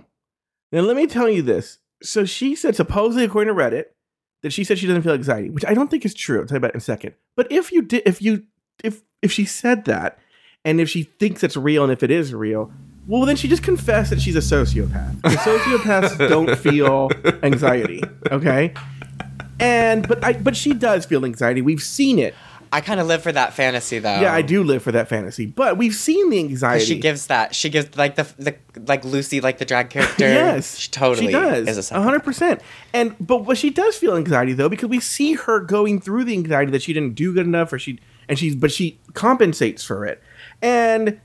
Now 0.71 0.81
let 0.81 0.95
me 0.97 1.07
tell 1.07 1.29
you 1.29 1.41
this. 1.41 1.79
So 2.03 2.25
she 2.25 2.55
said, 2.55 2.75
supposedly 2.75 3.23
according 3.25 3.53
to 3.53 3.59
Reddit, 3.61 3.85
that 4.43 4.51
she 4.51 4.63
said 4.63 4.77
she 4.79 4.87
doesn't 4.87 5.03
feel 5.03 5.13
anxiety, 5.13 5.49
which 5.49 5.63
I 5.65 5.73
don't 5.73 5.89
think 5.89 6.03
is 6.03 6.13
true. 6.13 6.41
I'll 6.41 6.47
tell 6.47 6.55
you 6.55 6.59
about 6.59 6.71
it 6.71 6.75
in 6.75 6.79
a 6.79 6.81
second. 6.81 7.13
But 7.35 7.49
if 7.51 7.71
you 7.71 7.81
did, 7.83 8.03
if 8.05 8.21
you, 8.21 8.43
if 8.83 9.01
if 9.21 9.31
she 9.31 9.45
said 9.45 9.85
that, 9.85 10.19
and 10.65 10.79
if 10.79 10.89
she 10.89 11.03
thinks 11.03 11.43
it's 11.43 11.57
real, 11.57 11.83
and 11.83 11.91
if 11.91 12.03
it 12.03 12.11
is 12.11 12.33
real, 12.33 12.71
Well, 13.07 13.25
then 13.25 13.35
she 13.35 13.47
just 13.47 13.63
confessed 13.63 14.09
that 14.09 14.21
she's 14.21 14.35
a 14.35 14.39
sociopath. 14.39 15.19
And 15.23 15.23
sociopaths 15.23 16.29
don't 16.29 16.57
feel 16.57 17.09
anxiety, 17.43 18.03
okay? 18.31 18.73
And 19.59 20.07
but 20.07 20.23
I 20.23 20.33
but 20.33 20.55
she 20.55 20.73
does 20.73 21.05
feel 21.05 21.25
anxiety. 21.25 21.61
We've 21.61 21.81
seen 21.81 22.19
it. 22.19 22.35
I 22.71 22.81
kind 22.81 22.99
of 22.99 23.07
live 23.07 23.23
for 23.23 23.31
that 23.31 23.53
fantasy 23.53 23.99
though. 23.99 24.19
Yeah, 24.19 24.33
I 24.33 24.41
do 24.41 24.61
live 24.63 24.83
for 24.83 24.91
that 24.91 25.07
fantasy. 25.07 25.45
But 25.45 25.77
we've 25.77 25.95
seen 25.95 26.29
the 26.29 26.39
anxiety. 26.39 26.85
She 26.85 26.99
gives 26.99 27.27
that. 27.27 27.55
She 27.55 27.69
gives 27.69 27.95
like 27.97 28.15
the 28.15 28.27
the 28.37 28.55
like 28.85 29.03
Loosey, 29.03 29.41
like 29.41 29.57
the 29.57 29.65
drag 29.65 29.89
character. 29.89 30.27
Yes, 30.27 30.77
she 30.77 30.91
totally 30.91 31.27
she 31.27 31.31
does. 31.31 31.67
is 31.77 31.91
a 31.91 32.01
hundred 32.01 32.23
percent. 32.23 32.61
And 32.93 33.15
but 33.19 33.39
but 33.39 33.57
she 33.57 33.69
does 33.69 33.95
feel 33.95 34.15
anxiety 34.17 34.53
though 34.53 34.69
because 34.69 34.89
we 34.89 34.99
see 34.99 35.33
her 35.33 35.59
going 35.61 36.01
through 36.01 36.25
the 36.25 36.33
anxiety 36.33 36.71
that 36.71 36.81
she 36.81 36.93
didn't 36.93 37.15
do 37.15 37.33
good 37.33 37.45
enough, 37.47 37.71
or 37.71 37.79
she 37.79 37.99
and 38.29 38.37
she's 38.37 38.55
but 38.55 38.71
she 38.71 38.99
compensates 39.13 39.83
for 39.83 40.05
it. 40.05 40.21
And 40.61 41.19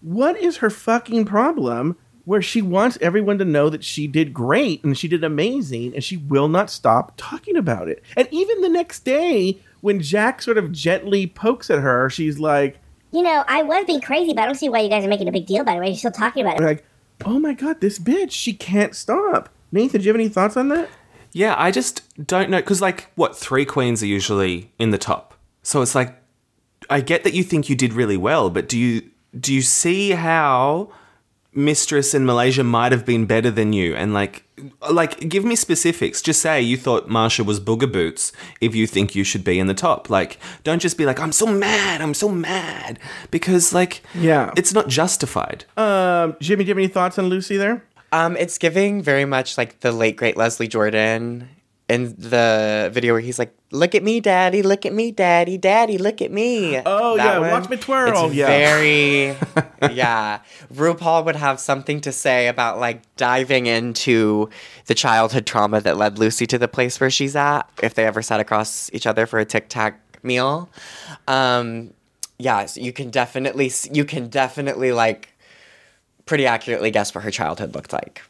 what 0.00 0.36
is 0.38 0.58
her 0.58 0.70
fucking 0.70 1.24
problem? 1.24 1.96
Where 2.24 2.42
she 2.42 2.60
wants 2.60 2.98
everyone 3.00 3.38
to 3.38 3.46
know 3.46 3.70
that 3.70 3.82
she 3.82 4.06
did 4.06 4.34
great 4.34 4.84
and 4.84 4.98
she 4.98 5.08
did 5.08 5.24
amazing, 5.24 5.94
and 5.94 6.04
she 6.04 6.18
will 6.18 6.48
not 6.48 6.68
stop 6.68 7.14
talking 7.16 7.56
about 7.56 7.88
it. 7.88 8.02
And 8.18 8.28
even 8.30 8.60
the 8.60 8.68
next 8.68 9.06
day, 9.06 9.58
when 9.80 10.00
Jack 10.00 10.42
sort 10.42 10.58
of 10.58 10.70
gently 10.70 11.26
pokes 11.26 11.70
at 11.70 11.78
her, 11.78 12.10
she's 12.10 12.38
like, 12.38 12.78
You 13.12 13.22
know, 13.22 13.44
I 13.48 13.62
was 13.62 13.86
being 13.86 14.02
crazy, 14.02 14.34
but 14.34 14.42
I 14.42 14.46
don't 14.46 14.56
see 14.56 14.68
why 14.68 14.80
you 14.80 14.90
guys 14.90 15.04
are 15.04 15.08
making 15.08 15.28
a 15.28 15.32
big 15.32 15.46
deal 15.46 15.62
about 15.62 15.76
it. 15.76 15.80
Why 15.80 15.86
are 15.86 15.90
you 15.90 15.96
still 15.96 16.10
talking 16.10 16.44
about 16.44 16.60
it? 16.60 16.64
like, 16.64 16.84
oh 17.24 17.38
my 17.38 17.54
god, 17.54 17.80
this 17.80 17.98
bitch, 17.98 18.32
she 18.32 18.52
can't 18.52 18.94
stop. 18.94 19.48
Nathan, 19.72 20.00
do 20.00 20.04
you 20.04 20.12
have 20.12 20.20
any 20.20 20.28
thoughts 20.28 20.56
on 20.56 20.68
that? 20.68 20.88
Yeah, 21.32 21.54
I 21.58 21.70
just 21.70 22.02
don't 22.26 22.50
know 22.50 22.58
because 22.58 22.80
like 22.80 23.10
what 23.14 23.36
three 23.36 23.64
queens 23.64 24.02
are 24.02 24.06
usually 24.06 24.72
in 24.78 24.90
the 24.90 24.98
top. 24.98 25.34
So 25.62 25.82
it's 25.82 25.94
like 25.94 26.17
I 26.90 27.00
get 27.00 27.24
that 27.24 27.34
you 27.34 27.42
think 27.42 27.68
you 27.68 27.76
did 27.76 27.92
really 27.92 28.16
well, 28.16 28.50
but 28.50 28.68
do 28.68 28.78
you 28.78 29.02
do 29.38 29.52
you 29.52 29.62
see 29.62 30.10
how 30.12 30.90
Mistress 31.54 32.14
in 32.14 32.24
Malaysia 32.26 32.62
might 32.64 32.92
have 32.92 33.04
been 33.04 33.26
better 33.26 33.50
than 33.50 33.72
you? 33.72 33.94
And 33.94 34.14
like 34.14 34.44
like 34.90 35.28
give 35.28 35.44
me 35.44 35.54
specifics. 35.56 36.20
Just 36.22 36.40
say 36.42 36.60
you 36.60 36.76
thought 36.76 37.08
Marcia 37.08 37.44
was 37.44 37.60
booger 37.60 37.90
boots 37.90 38.32
if 38.60 38.74
you 38.74 38.86
think 38.86 39.14
you 39.14 39.24
should 39.24 39.44
be 39.44 39.58
in 39.58 39.66
the 39.66 39.74
top. 39.74 40.08
Like 40.10 40.38
don't 40.64 40.80
just 40.80 40.96
be 40.98 41.04
like 41.06 41.18
I'm 41.20 41.32
so 41.32 41.46
mad, 41.46 42.00
I'm 42.00 42.14
so 42.14 42.28
mad 42.28 42.98
because 43.30 43.72
like 43.72 44.02
Yeah. 44.14 44.52
it's 44.56 44.72
not 44.72 44.88
justified. 44.88 45.64
Um, 45.76 46.36
Jimmy, 46.40 46.64
do 46.64 46.68
you 46.68 46.72
have 46.74 46.78
any 46.78 46.88
thoughts 46.88 47.18
on 47.18 47.28
Loosey 47.30 47.58
there? 47.58 47.84
Um, 48.12 48.36
it's 48.36 48.56
giving 48.56 49.02
very 49.02 49.24
much 49.26 49.58
like 49.58 49.80
the 49.80 49.92
late 49.92 50.16
great 50.16 50.36
Leslie 50.36 50.68
Jordan 50.68 51.48
in 51.88 52.14
the 52.18 52.90
video 52.92 53.14
where 53.14 53.20
he's 53.20 53.38
like, 53.38 53.56
"Look 53.70 53.94
at 53.94 54.02
me, 54.02 54.20
daddy! 54.20 54.62
Look 54.62 54.84
at 54.84 54.92
me, 54.92 55.10
daddy! 55.10 55.56
Daddy, 55.56 55.96
look 55.96 56.20
at 56.20 56.30
me!" 56.30 56.76
Oh, 56.84 57.16
That 57.16 57.24
yeah, 57.24 57.38
one, 57.38 57.50
watch 57.50 57.70
me 57.70 57.76
twirl, 57.78 58.26
It's 58.26 58.34
yeah. 58.34 58.46
very, 58.46 59.36
yeah. 59.94 60.40
RuPaul 60.74 61.24
would 61.24 61.36
have 61.36 61.58
something 61.58 62.00
to 62.02 62.12
say 62.12 62.48
about 62.48 62.78
like 62.78 63.00
diving 63.16 63.66
into 63.66 64.50
the 64.86 64.94
childhood 64.94 65.46
trauma 65.46 65.80
that 65.80 65.96
led 65.96 66.16
Loosey 66.16 66.46
to 66.48 66.58
the 66.58 66.68
place 66.68 67.00
where 67.00 67.10
she's 67.10 67.34
at. 67.34 67.62
If 67.82 67.94
they 67.94 68.04
ever 68.04 68.20
sat 68.22 68.40
across 68.40 68.90
each 68.92 69.06
other 69.06 69.26
for 69.26 69.38
a 69.38 69.44
Tic 69.46 69.68
Tac 69.70 70.00
meal, 70.22 70.68
um, 71.26 71.94
yeah, 72.38 72.66
so 72.66 72.80
you 72.80 72.92
can 72.92 73.08
definitely 73.10 73.72
you 73.92 74.04
can 74.04 74.28
definitely 74.28 74.92
like 74.92 75.30
pretty 76.26 76.44
accurately 76.46 76.90
guess 76.90 77.14
what 77.14 77.24
her 77.24 77.30
childhood 77.30 77.74
looked 77.74 77.92
like. 77.94 78.22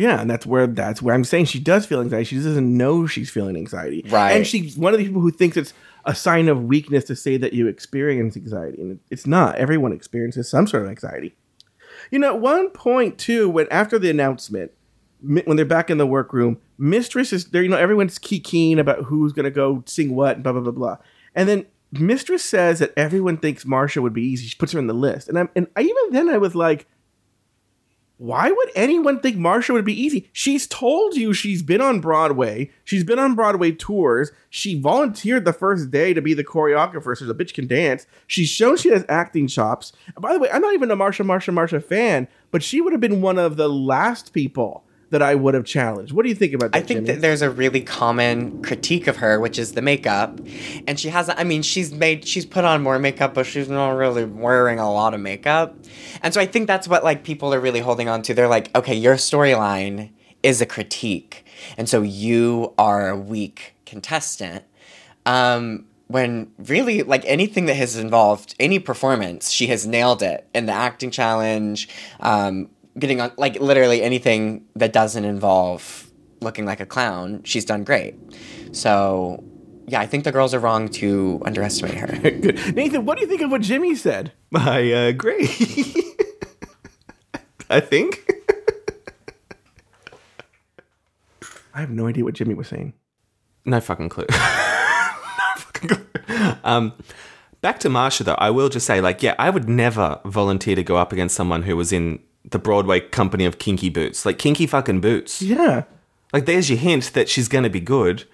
Yeah, 0.00 0.18
and 0.18 0.30
that's 0.30 0.46
where 0.46 0.66
that's 0.66 1.02
where 1.02 1.14
I'm 1.14 1.24
saying 1.24 1.44
she 1.44 1.60
does 1.60 1.84
feel 1.84 2.00
anxiety. 2.00 2.24
She 2.24 2.36
doesn't 2.36 2.74
know 2.74 3.06
she's 3.06 3.28
feeling 3.28 3.54
anxiety. 3.54 4.02
Right. 4.08 4.32
And 4.32 4.46
she's 4.46 4.74
one 4.78 4.94
of 4.94 4.98
the 4.98 5.04
people 5.04 5.20
who 5.20 5.30
thinks 5.30 5.58
it's 5.58 5.74
a 6.06 6.14
sign 6.14 6.48
of 6.48 6.64
weakness 6.64 7.04
to 7.04 7.14
say 7.14 7.36
that 7.36 7.52
you 7.52 7.66
experience 7.66 8.34
anxiety. 8.34 8.80
And 8.80 8.98
it's 9.10 9.26
not. 9.26 9.56
Everyone 9.56 9.92
experiences 9.92 10.48
some 10.48 10.66
sort 10.66 10.84
of 10.84 10.88
anxiety. 10.88 11.36
You 12.10 12.18
know, 12.18 12.34
at 12.34 12.40
one 12.40 12.70
point 12.70 13.18
too, 13.18 13.50
when 13.50 13.66
after 13.70 13.98
the 13.98 14.08
announcement, 14.08 14.72
when 15.20 15.56
they're 15.58 15.66
back 15.66 15.90
in 15.90 15.98
the 15.98 16.06
workroom, 16.06 16.56
Mistress 16.78 17.30
is 17.30 17.50
there, 17.50 17.62
you 17.62 17.68
know, 17.68 17.76
everyone's 17.76 18.18
keen 18.18 18.78
about 18.78 19.04
who's 19.04 19.34
gonna 19.34 19.50
go 19.50 19.84
sing 19.84 20.16
what 20.16 20.36
and 20.36 20.42
blah 20.42 20.52
blah 20.52 20.62
blah 20.62 20.72
blah. 20.72 20.96
And 21.34 21.46
then 21.46 21.66
Mistress 21.92 22.42
says 22.42 22.78
that 22.78 22.94
everyone 22.96 23.36
thinks 23.36 23.66
Marcia 23.66 24.00
would 24.00 24.14
be 24.14 24.22
easy. 24.22 24.46
She 24.46 24.56
puts 24.56 24.72
her 24.72 24.78
in 24.78 24.86
the 24.86 24.94
list. 24.94 25.28
And 25.28 25.38
I'm 25.38 25.50
and 25.54 25.66
I, 25.76 25.82
even 25.82 26.12
then 26.12 26.30
I 26.30 26.38
was 26.38 26.54
like, 26.54 26.86
why 28.20 28.50
would 28.50 28.70
anyone 28.74 29.18
think 29.18 29.38
Marcia 29.38 29.72
would 29.72 29.86
be 29.86 29.98
easy? 29.98 30.28
She's 30.34 30.66
told 30.66 31.16
you 31.16 31.32
she's 31.32 31.62
been 31.62 31.80
on 31.80 32.00
Broadway. 32.00 32.70
She's 32.84 33.02
been 33.02 33.18
on 33.18 33.34
Broadway 33.34 33.72
tours. 33.72 34.30
She 34.50 34.78
volunteered 34.78 35.46
the 35.46 35.54
first 35.54 35.90
day 35.90 36.12
to 36.12 36.20
be 36.20 36.34
the 36.34 36.44
choreographer, 36.44 37.16
so 37.16 37.24
the 37.24 37.34
bitch 37.34 37.54
can 37.54 37.66
dance. 37.66 38.06
She's 38.26 38.50
shown 38.50 38.76
she 38.76 38.90
has 38.90 39.06
acting 39.08 39.48
chops. 39.48 39.94
By 40.20 40.34
the 40.34 40.38
way, 40.38 40.50
I'm 40.52 40.60
not 40.60 40.74
even 40.74 40.90
a 40.90 40.96
Marcia, 40.96 41.24
Marcia, 41.24 41.50
Marcia 41.50 41.80
fan, 41.80 42.28
but 42.50 42.62
she 42.62 42.82
would 42.82 42.92
have 42.92 43.00
been 43.00 43.22
one 43.22 43.38
of 43.38 43.56
the 43.56 43.70
last 43.70 44.34
people 44.34 44.84
that 45.10 45.22
I 45.22 45.34
would 45.34 45.54
have 45.54 45.64
challenged. 45.64 46.12
What 46.12 46.22
do 46.22 46.28
you 46.28 46.34
think 46.34 46.52
about 46.52 46.72
that? 46.72 46.78
I 46.78 46.82
think 46.82 46.98
Jimmy? 46.98 47.12
that 47.12 47.20
there's 47.20 47.42
a 47.42 47.50
really 47.50 47.80
common 47.80 48.62
critique 48.62 49.06
of 49.06 49.16
her, 49.16 49.40
which 49.40 49.58
is 49.58 49.72
the 49.72 49.82
makeup. 49.82 50.40
And 50.86 50.98
she 50.98 51.08
hasn't, 51.08 51.38
I 51.38 51.44
mean, 51.44 51.62
she's 51.62 51.92
made, 51.92 52.26
she's 52.26 52.46
put 52.46 52.64
on 52.64 52.82
more 52.82 52.98
makeup, 52.98 53.34
but 53.34 53.46
she's 53.46 53.68
not 53.68 53.90
really 53.90 54.24
wearing 54.24 54.78
a 54.78 54.90
lot 54.90 55.12
of 55.12 55.20
makeup. 55.20 55.76
And 56.22 56.32
so 56.32 56.40
I 56.40 56.46
think 56.46 56.66
that's 56.66 56.86
what 56.86 57.04
like 57.04 57.24
people 57.24 57.52
are 57.52 57.60
really 57.60 57.80
holding 57.80 58.08
on 58.08 58.22
to. 58.22 58.34
They're 58.34 58.48
like, 58.48 58.74
okay, 58.76 58.94
your 58.94 59.16
storyline 59.16 60.10
is 60.42 60.60
a 60.60 60.66
critique. 60.66 61.44
And 61.76 61.88
so 61.88 62.02
you 62.02 62.72
are 62.78 63.10
a 63.10 63.16
weak 63.16 63.74
contestant. 63.84 64.64
Um, 65.26 65.86
when 66.06 66.50
really 66.58 67.02
like 67.04 67.24
anything 67.24 67.66
that 67.66 67.74
has 67.74 67.96
involved 67.96 68.54
any 68.58 68.80
performance, 68.80 69.50
she 69.50 69.68
has 69.68 69.86
nailed 69.86 70.22
it 70.22 70.48
in 70.52 70.66
the 70.66 70.72
acting 70.72 71.10
challenge, 71.10 71.88
um, 72.18 72.68
getting 72.98 73.20
on 73.20 73.32
like 73.36 73.60
literally 73.60 74.02
anything 74.02 74.64
that 74.76 74.92
doesn't 74.92 75.24
involve 75.24 76.10
looking 76.40 76.64
like 76.64 76.80
a 76.80 76.86
clown, 76.86 77.42
she's 77.44 77.64
done 77.64 77.84
great. 77.84 78.16
So 78.72 79.44
yeah, 79.86 80.00
I 80.00 80.06
think 80.06 80.24
the 80.24 80.32
girls 80.32 80.54
are 80.54 80.60
wrong 80.60 80.88
to 80.88 81.42
underestimate 81.44 81.94
her. 81.94 82.06
Good. 82.30 82.76
Nathan, 82.76 83.04
what 83.04 83.16
do 83.16 83.22
you 83.22 83.28
think 83.28 83.42
of 83.42 83.50
what 83.50 83.60
Jimmy 83.60 83.94
said? 83.96 84.32
I 84.54 84.92
uh, 84.92 85.08
agree. 85.08 85.48
I 87.70 87.80
think. 87.80 88.24
I 91.72 91.80
have 91.80 91.90
no 91.90 92.06
idea 92.06 92.24
what 92.24 92.34
Jimmy 92.34 92.54
was 92.54 92.68
saying. 92.68 92.94
No 93.64 93.80
fucking 93.80 94.08
clue. 94.08 94.26
no 94.30 94.36
fucking 95.56 95.88
clue. 95.88 96.06
Um, 96.64 96.92
back 97.60 97.78
to 97.80 97.88
Marcia 97.88 98.24
though, 98.24 98.34
I 98.34 98.50
will 98.50 98.68
just 98.68 98.86
say, 98.86 99.00
like, 99.00 99.22
yeah, 99.22 99.34
I 99.38 99.50
would 99.50 99.68
never 99.68 100.20
volunteer 100.24 100.74
to 100.76 100.82
go 100.82 100.96
up 100.96 101.12
against 101.12 101.36
someone 101.36 101.62
who 101.62 101.76
was 101.76 101.92
in 101.92 102.20
the 102.44 102.58
Broadway 102.58 103.00
company 103.00 103.44
of 103.44 103.58
Kinky 103.58 103.88
Boots, 103.88 104.24
like 104.24 104.38
Kinky 104.38 104.66
fucking 104.66 105.00
Boots. 105.00 105.42
Yeah. 105.42 105.84
Like, 106.32 106.46
there's 106.46 106.70
your 106.70 106.78
hint 106.78 107.12
that 107.14 107.28
she's 107.28 107.48
going 107.48 107.64
to 107.64 107.70
be 107.70 107.80
good. 107.80 108.24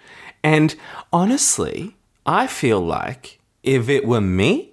And 0.44 0.74
honestly, 1.12 1.96
I 2.24 2.46
feel 2.46 2.80
like 2.80 3.40
if 3.62 3.88
it 3.88 4.06
were 4.06 4.20
me, 4.20 4.72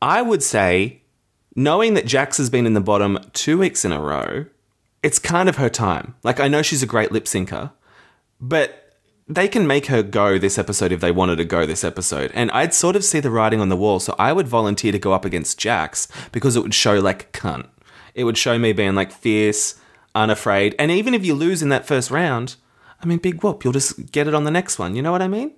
I 0.00 0.22
would 0.22 0.42
say, 0.42 1.02
knowing 1.56 1.94
that 1.94 2.06
Jax 2.06 2.38
has 2.38 2.50
been 2.50 2.66
in 2.66 2.74
the 2.74 2.80
bottom 2.80 3.18
two 3.32 3.58
weeks 3.58 3.84
in 3.84 3.92
a 3.92 4.00
row, 4.00 4.46
it's 5.02 5.18
kind 5.18 5.48
of 5.48 5.56
her 5.56 5.68
time. 5.68 6.14
Like, 6.22 6.40
I 6.40 6.48
know 6.48 6.62
she's 6.62 6.82
a 6.82 6.86
great 6.86 7.12
lip 7.12 7.24
syncer, 7.24 7.72
but 8.40 8.80
they 9.26 9.48
can 9.48 9.66
make 9.66 9.86
her 9.86 10.02
go 10.02 10.38
this 10.38 10.58
episode 10.58 10.92
if 10.92 11.00
they 11.00 11.10
wanted 11.10 11.36
to 11.36 11.44
go 11.44 11.66
this 11.66 11.84
episode. 11.84 12.30
And 12.34 12.50
I'd 12.50 12.74
sort 12.74 12.96
of 12.96 13.04
see 13.04 13.20
the 13.20 13.30
writing 13.30 13.60
on 13.60 13.68
the 13.68 13.76
wall. 13.76 14.00
So 14.00 14.14
I 14.18 14.32
would 14.32 14.48
volunteer 14.48 14.92
to 14.92 14.98
go 14.98 15.12
up 15.12 15.24
against 15.24 15.58
Jax 15.58 16.08
because 16.30 16.56
it 16.56 16.62
would 16.62 16.74
show 16.74 16.98
like 17.00 17.32
cunt. 17.32 17.68
It 18.14 18.24
would 18.24 18.38
show 18.38 18.58
me 18.58 18.72
being 18.72 18.94
like 18.94 19.12
fierce, 19.12 19.74
unafraid. 20.14 20.74
And 20.78 20.90
even 20.90 21.14
if 21.14 21.24
you 21.24 21.34
lose 21.34 21.62
in 21.62 21.68
that 21.70 21.86
first 21.86 22.10
round, 22.10 22.56
I 23.02 23.06
mean, 23.06 23.18
big 23.18 23.42
whoop, 23.42 23.64
you'll 23.64 23.72
just 23.72 24.12
get 24.12 24.28
it 24.28 24.34
on 24.34 24.44
the 24.44 24.50
next 24.50 24.78
one. 24.78 24.94
You 24.94 25.02
know 25.02 25.12
what 25.12 25.22
I 25.22 25.28
mean? 25.28 25.52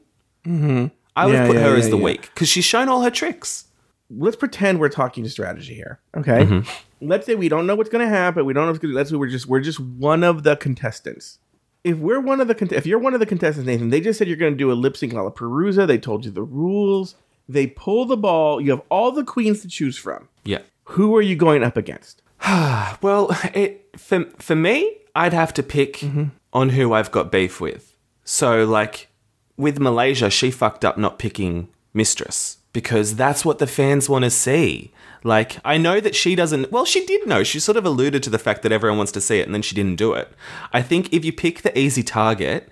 Mm-hmm. 0.46 0.86
I 1.14 1.26
would 1.26 1.34
Yeah, 1.34 1.46
put 1.46 1.56
yeah, 1.56 1.62
her 1.62 1.72
yeah, 1.72 1.78
as 1.78 1.90
the 1.90 1.96
weak 1.96 2.22
because 2.34 2.48
she's 2.48 2.64
shown 2.64 2.88
all 2.88 3.02
her 3.02 3.10
tricks. 3.10 3.64
let's 4.10 4.36
pretend 4.36 4.78
we're 4.78 4.88
talking 4.88 5.26
strategy 5.28 5.74
here. 5.74 5.98
Okay. 6.16 6.44
Mhm. 6.44 6.68
Let's 7.00 7.26
say 7.26 7.34
we 7.34 7.48
don't 7.48 7.66
know 7.66 7.74
what's 7.74 7.90
going 7.90 8.04
to 8.04 8.08
happen. 8.08 8.44
We 8.46 8.52
don't 8.54 8.64
know 8.64 8.70
what's 8.70 8.78
going 8.80 8.92
to. 8.92 8.96
Let's 8.96 9.10
say 9.10 9.16
we're 9.16 9.28
just 9.28 9.46
we're 9.46 9.60
just 9.60 9.80
one 9.80 10.22
of 10.24 10.42
the 10.44 10.56
contestants. 10.56 11.38
If 11.84 11.98
we're 11.98 12.20
one 12.20 12.40
of 12.40 12.48
the 12.48 12.54
cont- 12.54 12.72
if 12.72 12.86
you're 12.86 12.98
one 12.98 13.14
of 13.14 13.20
the 13.20 13.26
contestants, 13.26 13.66
Nathan, 13.66 13.90
they 13.90 14.00
just 14.00 14.18
said 14.18 14.28
you're 14.28 14.36
going 14.36 14.52
to 14.52 14.58
do 14.58 14.72
a 14.72 14.74
lip 14.74 14.96
sync 14.96 15.12
Lalaparuza. 15.12 15.86
They 15.86 15.98
told 15.98 16.24
you 16.24 16.30
the 16.30 16.42
rules. 16.42 17.14
They 17.48 17.66
pull 17.66 18.06
the 18.06 18.16
ball. 18.16 18.60
You 18.60 18.70
have 18.72 18.82
all 18.88 19.12
the 19.12 19.24
queens 19.24 19.60
to 19.62 19.68
choose 19.68 19.96
from. 19.96 20.28
Yeah. 20.44 20.60
Who 20.84 21.14
are 21.16 21.22
you 21.22 21.36
going 21.36 21.62
up 21.62 21.76
against? 21.76 22.22
Well, 23.02 23.36
it 23.54 23.90
for 23.96 24.24
for 24.38 24.56
me, 24.56 24.98
I'd 25.14 25.32
have 25.32 25.52
to 25.54 25.62
pick 25.62 25.98
mm-hmm. 25.98 26.26
on 26.52 26.70
who 26.70 26.92
I've 26.92 27.10
got 27.10 27.30
beef 27.30 27.60
with. 27.60 27.96
So, 28.24 28.64
like 28.64 29.08
with 29.56 29.78
Malaysia, 29.78 30.30
she 30.30 30.50
fucked 30.50 30.84
up 30.84 30.98
not 30.98 31.18
picking 31.18 31.68
Mistress 31.94 32.58
because 32.72 33.16
that's 33.16 33.44
what 33.44 33.58
the 33.58 33.66
fans 33.66 34.08
want 34.08 34.24
to 34.24 34.30
see. 34.30 34.92
Like, 35.24 35.56
I 35.64 35.78
know 35.78 35.98
that 35.98 36.14
she 36.14 36.34
doesn't. 36.34 36.70
Well, 36.70 36.84
she 36.84 37.06
did 37.06 37.26
know. 37.26 37.42
She 37.42 37.58
sort 37.58 37.78
of 37.78 37.86
alluded 37.86 38.22
to 38.24 38.30
the 38.30 38.38
fact 38.38 38.62
that 38.62 38.70
everyone 38.72 38.98
wants 38.98 39.12
to 39.12 39.20
see 39.20 39.40
it, 39.40 39.46
and 39.46 39.54
then 39.54 39.62
she 39.62 39.74
didn't 39.74 39.96
do 39.96 40.12
it. 40.12 40.30
I 40.72 40.82
think 40.82 41.12
if 41.12 41.24
you 41.24 41.32
pick 41.32 41.62
the 41.62 41.76
easy 41.78 42.02
target, 42.02 42.68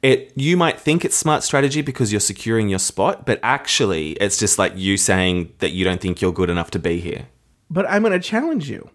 it 0.00 0.32
you 0.36 0.56
might 0.56 0.78
think 0.78 1.04
it's 1.04 1.16
smart 1.16 1.42
strategy 1.42 1.82
because 1.82 2.12
you're 2.12 2.20
securing 2.20 2.68
your 2.68 2.78
spot, 2.78 3.26
but 3.26 3.40
actually, 3.42 4.12
it's 4.12 4.38
just 4.38 4.58
like 4.58 4.72
you 4.76 4.96
saying 4.96 5.52
that 5.58 5.72
you 5.72 5.84
don't 5.84 6.00
think 6.00 6.20
you're 6.20 6.32
good 6.32 6.50
enough 6.50 6.70
to 6.70 6.78
be 6.78 7.00
here. 7.00 7.26
But 7.72 7.86
I'm 7.88 8.02
going 8.02 8.12
to 8.12 8.20
challenge 8.20 8.68
you. 8.68 8.90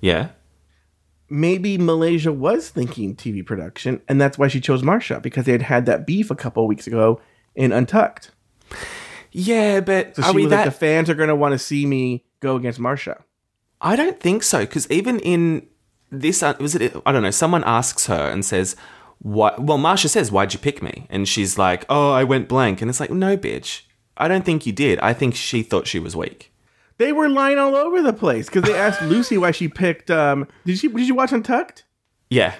Yeah. 0.00 0.28
maybe 1.28 1.78
Malaysia 1.78 2.32
was 2.32 2.70
thinking 2.70 3.14
TV 3.14 3.44
production, 3.44 4.00
and 4.08 4.20
that's 4.20 4.38
why 4.38 4.48
she 4.48 4.60
chose 4.60 4.82
Marcia 4.82 5.20
because 5.20 5.44
they 5.46 5.52
had 5.52 5.62
had 5.62 5.86
that 5.86 6.06
beef 6.06 6.30
a 6.30 6.34
couple 6.34 6.62
of 6.64 6.68
weeks 6.68 6.86
ago 6.86 7.20
in 7.54 7.72
Untucked. 7.72 8.30
Yeah, 9.32 9.80
but 9.80 10.16
So 10.16 10.22
are 10.22 10.30
she 10.30 10.36
we 10.36 10.42
was 10.42 10.50
that? 10.50 10.56
like, 10.56 10.64
the 10.66 10.70
fans 10.86 11.08
are 11.10 11.14
going 11.14 11.28
to 11.28 11.36
want 11.36 11.52
to 11.52 11.58
see 11.58 11.86
me 11.86 12.24
go 12.40 12.56
against 12.56 12.78
Marcia. 12.80 13.22
I 13.80 13.96
don't 13.96 14.18
think 14.20 14.42
so 14.42 14.60
because 14.60 14.90
even 14.90 15.20
in 15.20 15.66
this, 16.10 16.42
uh, 16.42 16.54
was 16.60 16.74
it? 16.74 16.94
I 17.06 17.12
don't 17.12 17.22
know. 17.22 17.30
Someone 17.30 17.62
asks 17.64 18.06
her 18.06 18.28
and 18.28 18.44
says, 18.44 18.74
"What?" 19.20 19.62
Well, 19.62 19.78
Marcia 19.78 20.08
says, 20.08 20.30
"Why'd 20.32 20.52
you 20.52 20.58
pick 20.58 20.82
me?" 20.82 21.06
And 21.08 21.26
she's 21.28 21.56
like, 21.56 21.86
"Oh, 21.88 22.10
I 22.12 22.24
went 22.24 22.48
blank." 22.48 22.80
And 22.82 22.90
it's 22.90 23.00
like, 23.00 23.10
"No, 23.10 23.36
bitch. 23.36 23.82
I 24.16 24.28
don't 24.28 24.44
think 24.44 24.66
you 24.66 24.72
did. 24.72 24.98
I 25.00 25.12
think 25.14 25.34
she 25.34 25.62
thought 25.62 25.86
she 25.86 25.98
was 26.00 26.14
weak." 26.16 26.49
They 27.00 27.12
were 27.12 27.30
lying 27.30 27.58
all 27.58 27.74
over 27.74 28.02
the 28.02 28.12
place 28.12 28.46
because 28.46 28.62
they 28.62 28.74
asked 28.76 29.00
Loosey 29.00 29.40
why 29.40 29.52
she 29.52 29.68
picked. 29.68 30.10
Um, 30.10 30.46
did 30.66 30.78
she? 30.78 30.88
Did 30.88 31.08
you 31.08 31.14
watch 31.14 31.32
Untucked? 31.32 31.84
Yeah. 32.28 32.54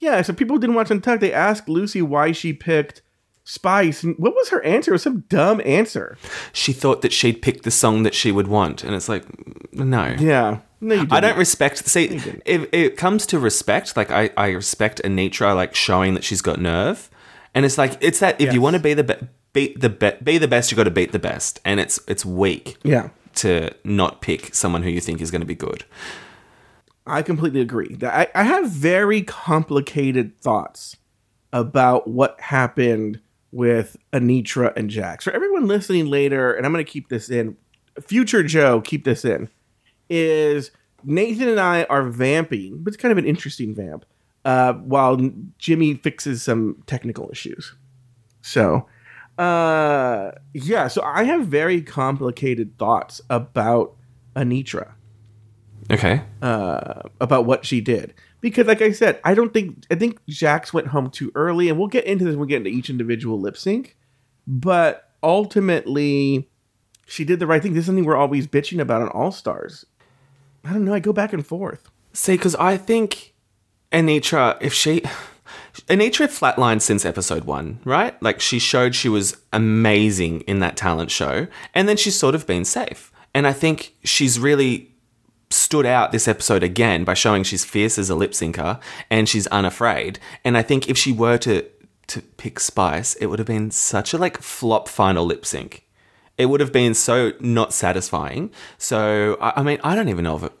Yeah. 0.00 0.22
So 0.22 0.32
people 0.32 0.58
didn't 0.58 0.74
watch 0.74 0.90
Untucked. 0.90 1.20
They 1.20 1.32
asked 1.32 1.66
Loosey 1.66 2.02
why 2.02 2.32
she 2.32 2.52
picked 2.54 3.02
Spice. 3.44 4.02
And 4.02 4.14
what 4.18 4.34
was 4.34 4.48
her 4.48 4.62
answer? 4.64 4.92
It 4.92 4.94
was 4.94 5.02
some 5.02 5.20
dumb 5.28 5.60
answer. 5.66 6.16
She 6.54 6.72
thought 6.72 7.02
that 7.02 7.12
she'd 7.12 7.42
pick 7.42 7.62
the 7.62 7.70
song 7.70 8.04
that 8.04 8.14
she 8.14 8.32
would 8.32 8.48
want, 8.48 8.84
and 8.84 8.94
it's 8.94 9.08
like, 9.08 9.24
no. 9.72 10.14
Yeah. 10.18 10.60
No, 10.80 10.94
you 10.94 11.08
I 11.10 11.20
don't 11.20 11.36
respect. 11.36 11.78
See, 11.88 12.06
if 12.46 12.68
it 12.72 12.96
comes 12.96 13.26
to 13.26 13.38
respect, 13.38 13.96
like 13.96 14.10
I, 14.10 14.30
I 14.36 14.50
respect 14.50 15.02
Anetra 15.04 15.54
like 15.54 15.74
showing 15.74 16.14
that 16.14 16.22
she's 16.24 16.40
got 16.40 16.60
nerve, 16.60 17.10
and 17.52 17.64
it's 17.66 17.76
like 17.76 17.98
it's 18.00 18.20
that 18.20 18.36
if 18.40 18.46
Yes. 18.46 18.54
you 18.54 18.60
want 18.60 18.76
to 18.76 18.80
be 18.80 18.94
the 18.94 19.02
be- 19.04 19.28
beat 19.52 19.80
the 19.80 19.88
be- 19.88 20.16
be 20.22 20.38
the 20.38 20.48
best, 20.48 20.70
you 20.70 20.76
got 20.76 20.84
to 20.84 20.90
beat 20.90 21.12
the 21.12 21.18
best, 21.18 21.60
and 21.64 21.80
it's 21.80 22.00
it's 22.06 22.24
weak. 22.24 22.76
Yeah. 22.82 23.10
to 23.36 23.70
not 23.84 24.20
pick 24.20 24.54
someone 24.54 24.82
who 24.82 24.90
you 24.90 25.00
think 25.00 25.20
is 25.20 25.30
going 25.30 25.40
to 25.40 25.46
be 25.46 25.54
good. 25.54 25.84
I 27.06 27.22
completely 27.22 27.60
agree. 27.60 27.96
I, 28.02 28.28
I 28.34 28.42
have 28.42 28.68
very 28.70 29.22
complicated 29.22 30.38
thoughts 30.40 30.96
about 31.52 32.08
what 32.08 32.40
happened 32.40 33.20
with 33.52 33.96
Anetra 34.12 34.76
and 34.76 34.90
Jax. 34.90 35.24
For 35.24 35.32
everyone 35.32 35.66
listening 35.66 36.06
later, 36.06 36.52
and 36.52 36.66
I'm 36.66 36.72
going 36.72 36.84
to 36.84 36.90
keep 36.90 37.08
this 37.08 37.30
in, 37.30 37.56
future 38.00 38.42
Joe, 38.42 38.80
keep 38.80 39.04
this 39.04 39.24
in, 39.24 39.48
is 40.10 40.70
Nathan 41.04 41.48
and 41.48 41.60
I 41.60 41.84
are 41.84 42.02
vamping, 42.02 42.82
but 42.82 42.92
it's 42.92 43.00
kind 43.00 43.12
of 43.12 43.18
an 43.18 43.24
interesting 43.24 43.74
vamp, 43.74 44.04
uh, 44.44 44.74
while 44.74 45.18
Jimmy 45.58 45.94
fixes 45.94 46.42
some 46.42 46.82
technical 46.86 47.30
issues. 47.30 47.74
So, 48.42 48.86
uh, 49.38 50.32
yeah, 50.52 50.88
so 50.88 51.02
I 51.02 51.24
have 51.24 51.46
very 51.46 51.80
complicated 51.82 52.76
thoughts 52.78 53.20
about 53.30 53.94
Anetra 54.34 54.92
Okay. 55.90 56.22
uh, 56.42 57.02
about 57.20 57.46
what 57.46 57.64
she 57.64 57.80
did. 57.80 58.14
Because, 58.40 58.66
like 58.66 58.82
I 58.82 58.92
said, 58.92 59.20
I 59.24 59.34
don't 59.34 59.52
think 59.52 59.84
I 59.90 59.94
think 59.96 60.18
Jax 60.28 60.72
went 60.72 60.88
home 60.88 61.10
too 61.10 61.32
early, 61.34 61.68
and 61.68 61.78
we'll 61.78 61.88
get 61.88 62.04
into 62.04 62.24
this 62.24 62.32
when 62.34 62.42
we 62.42 62.46
get 62.46 62.58
into 62.58 62.70
each 62.70 62.88
individual 62.90 63.40
lip 63.40 63.56
sync. 63.56 63.96
But 64.46 65.10
ultimately, 65.22 66.48
she 67.06 67.24
did 67.24 67.40
the 67.40 67.46
right 67.46 67.60
thing. 67.62 67.74
This 67.74 67.80
is 67.82 67.86
something 67.86 68.04
we're 68.04 68.16
always 68.16 68.46
bitching 68.46 68.80
about 68.80 69.02
on 69.02 69.08
All 69.08 69.32
Stars. 69.32 69.84
I 70.64 70.72
don't 70.72 70.84
know. 70.84 70.94
I 70.94 71.00
go 71.00 71.12
back 71.12 71.32
and 71.32 71.44
forth. 71.46 71.90
Say, 72.12 72.34
because 72.34 72.54
I 72.56 72.76
think 72.76 73.34
Anetra, 73.92 74.56
if 74.60 74.72
she. 74.72 75.02
Anetra 75.86 76.26
flatlined 76.28 76.82
since 76.82 77.04
episode 77.04 77.44
one, 77.44 77.80
right? 77.84 78.20
Like 78.22 78.40
she 78.40 78.58
showed 78.58 78.94
she 78.94 79.08
was 79.08 79.36
amazing 79.52 80.42
in 80.42 80.60
that 80.60 80.76
talent 80.76 81.10
show, 81.10 81.46
and 81.74 81.88
then 81.88 81.96
she's 81.96 82.16
sort 82.16 82.34
of 82.34 82.46
been 82.46 82.64
safe. 82.64 83.12
And 83.34 83.46
I 83.46 83.52
think 83.52 83.94
she's 84.04 84.40
really 84.40 84.94
stood 85.50 85.86
out 85.86 86.12
this 86.12 86.28
episode 86.28 86.62
again 86.62 87.04
by 87.04 87.14
showing 87.14 87.42
she's 87.42 87.64
fierce 87.64 87.98
as 87.98 88.10
a 88.10 88.14
lip 88.14 88.32
syncer 88.32 88.80
and 89.10 89.28
she's 89.28 89.46
unafraid. 89.48 90.18
And 90.44 90.58
I 90.58 90.62
think 90.62 90.88
if 90.88 90.98
she 90.98 91.12
were 91.12 91.38
to 91.38 91.64
to 92.08 92.22
pick 92.22 92.58
Spice, 92.58 93.14
it 93.16 93.26
would 93.26 93.38
have 93.38 93.46
been 93.46 93.70
such 93.70 94.14
a 94.14 94.18
like 94.18 94.40
flop 94.40 94.88
final 94.88 95.26
lip 95.26 95.44
sync. 95.44 95.86
It 96.38 96.46
would 96.46 96.60
have 96.60 96.72
been 96.72 96.94
so 96.94 97.32
not 97.40 97.74
satisfying. 97.74 98.50
So 98.78 99.36
I, 99.40 99.54
I 99.56 99.62
mean, 99.62 99.78
I 99.84 99.94
don't 99.94 100.08
even 100.08 100.24
know 100.24 100.36
if 100.36 100.44
it. 100.44 100.52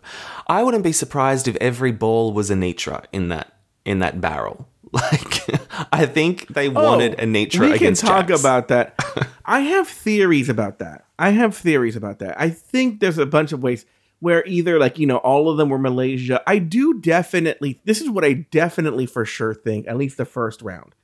I 0.46 0.62
wouldn't 0.62 0.84
be 0.84 0.92
surprised 0.92 1.48
if 1.48 1.56
every 1.56 1.92
ball 1.92 2.32
was 2.32 2.50
Anetra 2.50 3.04
in 3.12 3.28
that 3.28 3.54
in 3.84 4.00
that 4.00 4.20
barrel. 4.20 4.68
Like, 4.92 5.44
I 5.92 6.06
think 6.06 6.48
they 6.48 6.68
oh, 6.68 6.72
wanted 6.72 7.18
Anetra 7.18 7.68
Oh, 7.68 7.72
we 7.72 7.78
can 7.78 7.94
talk 7.94 8.28
Jax. 8.28 8.40
about 8.40 8.68
that. 8.68 8.98
I 9.44 9.60
have 9.60 9.86
theories 9.86 10.48
about 10.48 10.78
that. 10.78 11.04
I 11.18 11.30
have 11.30 11.56
theories 11.56 11.94
about 11.94 12.20
that. 12.20 12.40
I 12.40 12.50
think 12.50 13.00
there's 13.00 13.18
a 13.18 13.26
bunch 13.26 13.52
of 13.52 13.62
ways 13.62 13.84
where 14.20 14.44
either 14.46 14.78
like 14.78 14.98
you 14.98 15.06
know 15.06 15.18
all 15.18 15.48
of 15.50 15.56
them 15.56 15.68
were 15.68 15.78
Malaysia. 15.78 16.42
I 16.46 16.58
do 16.58 17.00
definitely. 17.00 17.80
This 17.84 18.00
is 18.00 18.10
what 18.10 18.24
I 18.24 18.46
definitely 18.50 19.06
for 19.06 19.24
sure 19.24 19.54
think. 19.54 19.86
At 19.86 19.96
least 19.96 20.16
the 20.16 20.24
first 20.24 20.62
round. 20.62 20.94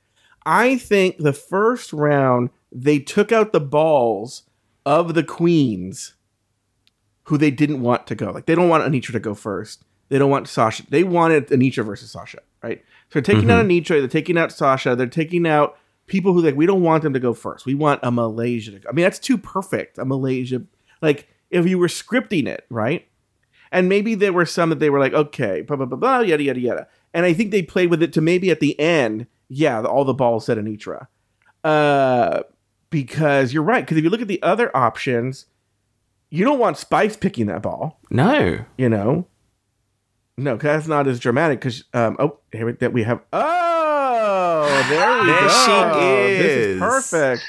I 0.45 0.77
think 0.77 1.17
the 1.17 1.33
first 1.33 1.93
round 1.93 2.49
they 2.71 2.99
took 2.99 3.31
out 3.31 3.51
the 3.51 3.61
balls 3.61 4.43
of 4.85 5.13
the 5.13 5.23
queens 5.23 6.15
who 7.23 7.37
they 7.37 7.51
didn't 7.51 7.81
want 7.81 8.07
to 8.07 8.15
go. 8.15 8.31
Like 8.31 8.45
they 8.45 8.55
don't 8.55 8.69
want 8.69 8.83
Anetra 8.83 9.13
to 9.13 9.19
go 9.19 9.33
first. 9.33 9.83
They 10.09 10.19
don't 10.19 10.29
want 10.29 10.47
Sasha. 10.47 10.83
They 10.89 11.03
wanted 11.03 11.47
Anetra 11.47 11.83
versus 11.83 12.11
Sasha, 12.11 12.39
right? 12.61 12.83
So 13.09 13.21
they're 13.21 13.35
taking 13.35 13.51
out 13.51 13.65
Anetra, 13.65 13.99
they're 13.99 14.07
taking 14.07 14.37
out 14.37 14.51
Sasha, 14.51 14.95
they're 14.95 15.07
taking 15.07 15.47
out 15.47 15.77
people 16.07 16.33
who 16.33 16.41
like 16.41 16.55
we 16.55 16.65
don't 16.65 16.81
want 16.81 17.03
them 17.03 17.13
to 17.13 17.19
go 17.19 17.33
first. 17.33 17.65
We 17.65 17.75
want 17.75 17.99
a 18.03 18.11
Malaysia 18.11 18.71
to 18.71 18.79
go. 18.79 18.89
I 18.89 18.93
mean, 18.93 19.03
that's 19.03 19.19
too 19.19 19.37
perfect. 19.37 19.97
A 19.97 20.05
Malaysia 20.05 20.61
like 21.01 21.27
if 21.49 21.67
you 21.67 21.77
were 21.77 21.87
scripting 21.87 22.47
it, 22.47 22.65
right? 22.69 23.07
And 23.71 23.89
maybe 23.89 24.15
there 24.15 24.33
were 24.33 24.45
some 24.45 24.69
that 24.69 24.79
they 24.79 24.89
were 24.89 24.99
like, 24.99 25.13
okay, 25.13 25.61
blah 25.61 25.77
blah 25.77 25.85
blah 25.85 25.97
blah, 25.97 26.19
yada 26.19 26.43
yada 26.43 26.59
yada. 26.59 26.87
And 27.13 27.25
I 27.25 27.33
think 27.33 27.51
they 27.51 27.61
played 27.61 27.89
with 27.89 28.01
it 28.03 28.13
to 28.13 28.21
maybe 28.21 28.49
at 28.51 28.59
the 28.59 28.77
end, 28.79 29.27
yeah, 29.47 29.81
all 29.83 30.03
the 30.05 30.13
balls 30.13 30.45
said 30.45 30.57
Anetra. 30.57 31.07
Uh 31.63 32.41
because 32.89 33.53
you're 33.53 33.63
right. 33.63 33.83
Because 33.83 33.97
if 33.97 34.03
you 34.03 34.09
look 34.09 34.21
at 34.21 34.27
the 34.27 34.41
other 34.41 34.75
options, 34.75 35.47
you 36.29 36.45
don't 36.45 36.59
want 36.59 36.77
Spice 36.77 37.17
picking 37.17 37.47
that 37.47 37.61
ball 37.61 37.99
No. 38.09 38.65
you 38.77 38.89
know. 38.89 39.27
No, 40.37 40.57
'cause 40.57 40.63
that's 40.63 40.87
not 40.87 41.07
as 41.07 41.19
dramatic. 41.19 41.59
Because 41.61 41.83
um, 41.93 42.17
oh, 42.19 42.37
here 42.51 42.65
we, 42.65 42.71
that 42.73 42.91
we 42.93 43.03
have. 43.03 43.21
Oh, 43.31 44.65
there 44.89 45.21
we 45.21 45.27
There 45.27 45.41
go. 45.41 45.47
she 45.47 45.99
is. 46.01 46.39
This 46.39 46.51
is. 46.67 46.79
perfect. 46.79 47.43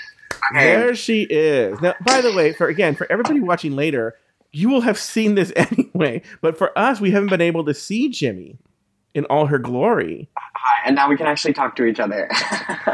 There 0.54 0.94
she 0.94 1.22
is. 1.22 1.80
Now, 1.80 1.94
by 2.04 2.20
the 2.20 2.32
way, 2.32 2.52
for 2.52 2.68
again, 2.68 2.94
for 2.94 3.10
everybody 3.10 3.40
watching 3.40 3.74
later, 3.74 4.14
you 4.52 4.68
will 4.68 4.82
have 4.82 4.98
seen 4.98 5.34
this 5.34 5.52
anyway. 5.56 6.22
But 6.40 6.56
for 6.56 6.76
us, 6.78 7.00
we 7.00 7.10
haven't 7.10 7.30
been 7.30 7.40
able 7.40 7.64
to 7.64 7.74
see 7.74 8.08
Jimmy 8.08 8.58
in 9.14 9.24
all 9.26 9.46
her 9.46 9.58
glory. 9.58 10.28
And 10.84 10.94
now 10.94 11.08
we 11.08 11.16
can 11.16 11.26
actually 11.26 11.54
talk 11.54 11.74
to 11.76 11.84
each 11.84 11.98
other. 12.00 12.28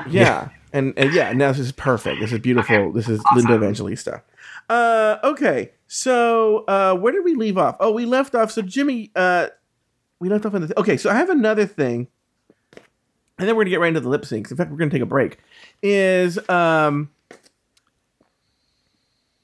Yeah. 0.09 0.49
And, 0.73 0.95
and 0.97 1.13
yeah, 1.13 1.33
now 1.33 1.49
this 1.53 1.59
is 1.59 1.71
perfect. 1.73 2.21
This 2.21 2.33
is 2.33 2.39
beautiful. 2.39 2.93
This 2.93 3.09
is 3.09 3.23
Linda 3.37 3.55
Evangelista. 3.57 4.23
Uh, 4.71 5.19
okay. 5.23 5.73
So, 5.87 6.65
uh, 6.67 6.95
where 6.97 7.13
did 7.13 7.25
we 7.25 7.35
leave 7.35 7.59
off? 7.59 7.77
Oh, 7.79 7.93
we 7.93 8.07
left 8.07 8.35
off. 8.35 8.51
So, 8.51 8.63
Jimmy, 8.63 9.11
uh, 9.15 9.49
we 10.23 10.29
left 10.29 10.47
off 10.47 10.55
on 10.55 10.65
the. 10.65 10.79
okay, 10.79 10.97
so 10.97 11.11
I 11.11 11.15
have 11.15 11.31
another 11.31 11.67
thing, 11.67 12.07
and 13.39 13.49
then 13.49 13.57
we're 13.57 13.65
gonna 13.65 13.71
get 13.71 13.81
right 13.81 13.89
into 13.89 13.99
the 13.99 14.09
lip 14.09 14.23
syncs. 14.23 14.53
In 14.53 14.57
fact, 14.57 14.71
we're 14.71 14.77
gonna 14.77 14.89
take 14.89 15.03
a 15.03 15.07
break. 15.07 15.39
Is 15.83 16.39
um, 16.49 17.11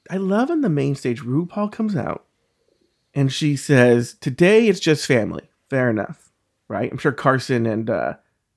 I 0.09 0.15
love 0.15 0.49
on 0.49 0.61
the 0.61 0.69
main 0.69 0.95
stage. 0.95 1.21
RuPaul 1.21 1.69
comes 1.69 1.97
out, 1.97 2.25
and 3.13 3.29
she 3.29 3.57
says, 3.57 4.15
"Today 4.21 4.69
it's 4.69 4.79
just 4.79 5.05
family." 5.05 5.49
Fair 5.69 5.89
enough, 5.89 6.31
right? 6.69 6.89
I'm 6.89 6.97
sure 6.97 7.11
Carson 7.11 7.65
and 7.65 7.89
uh, 7.89 8.13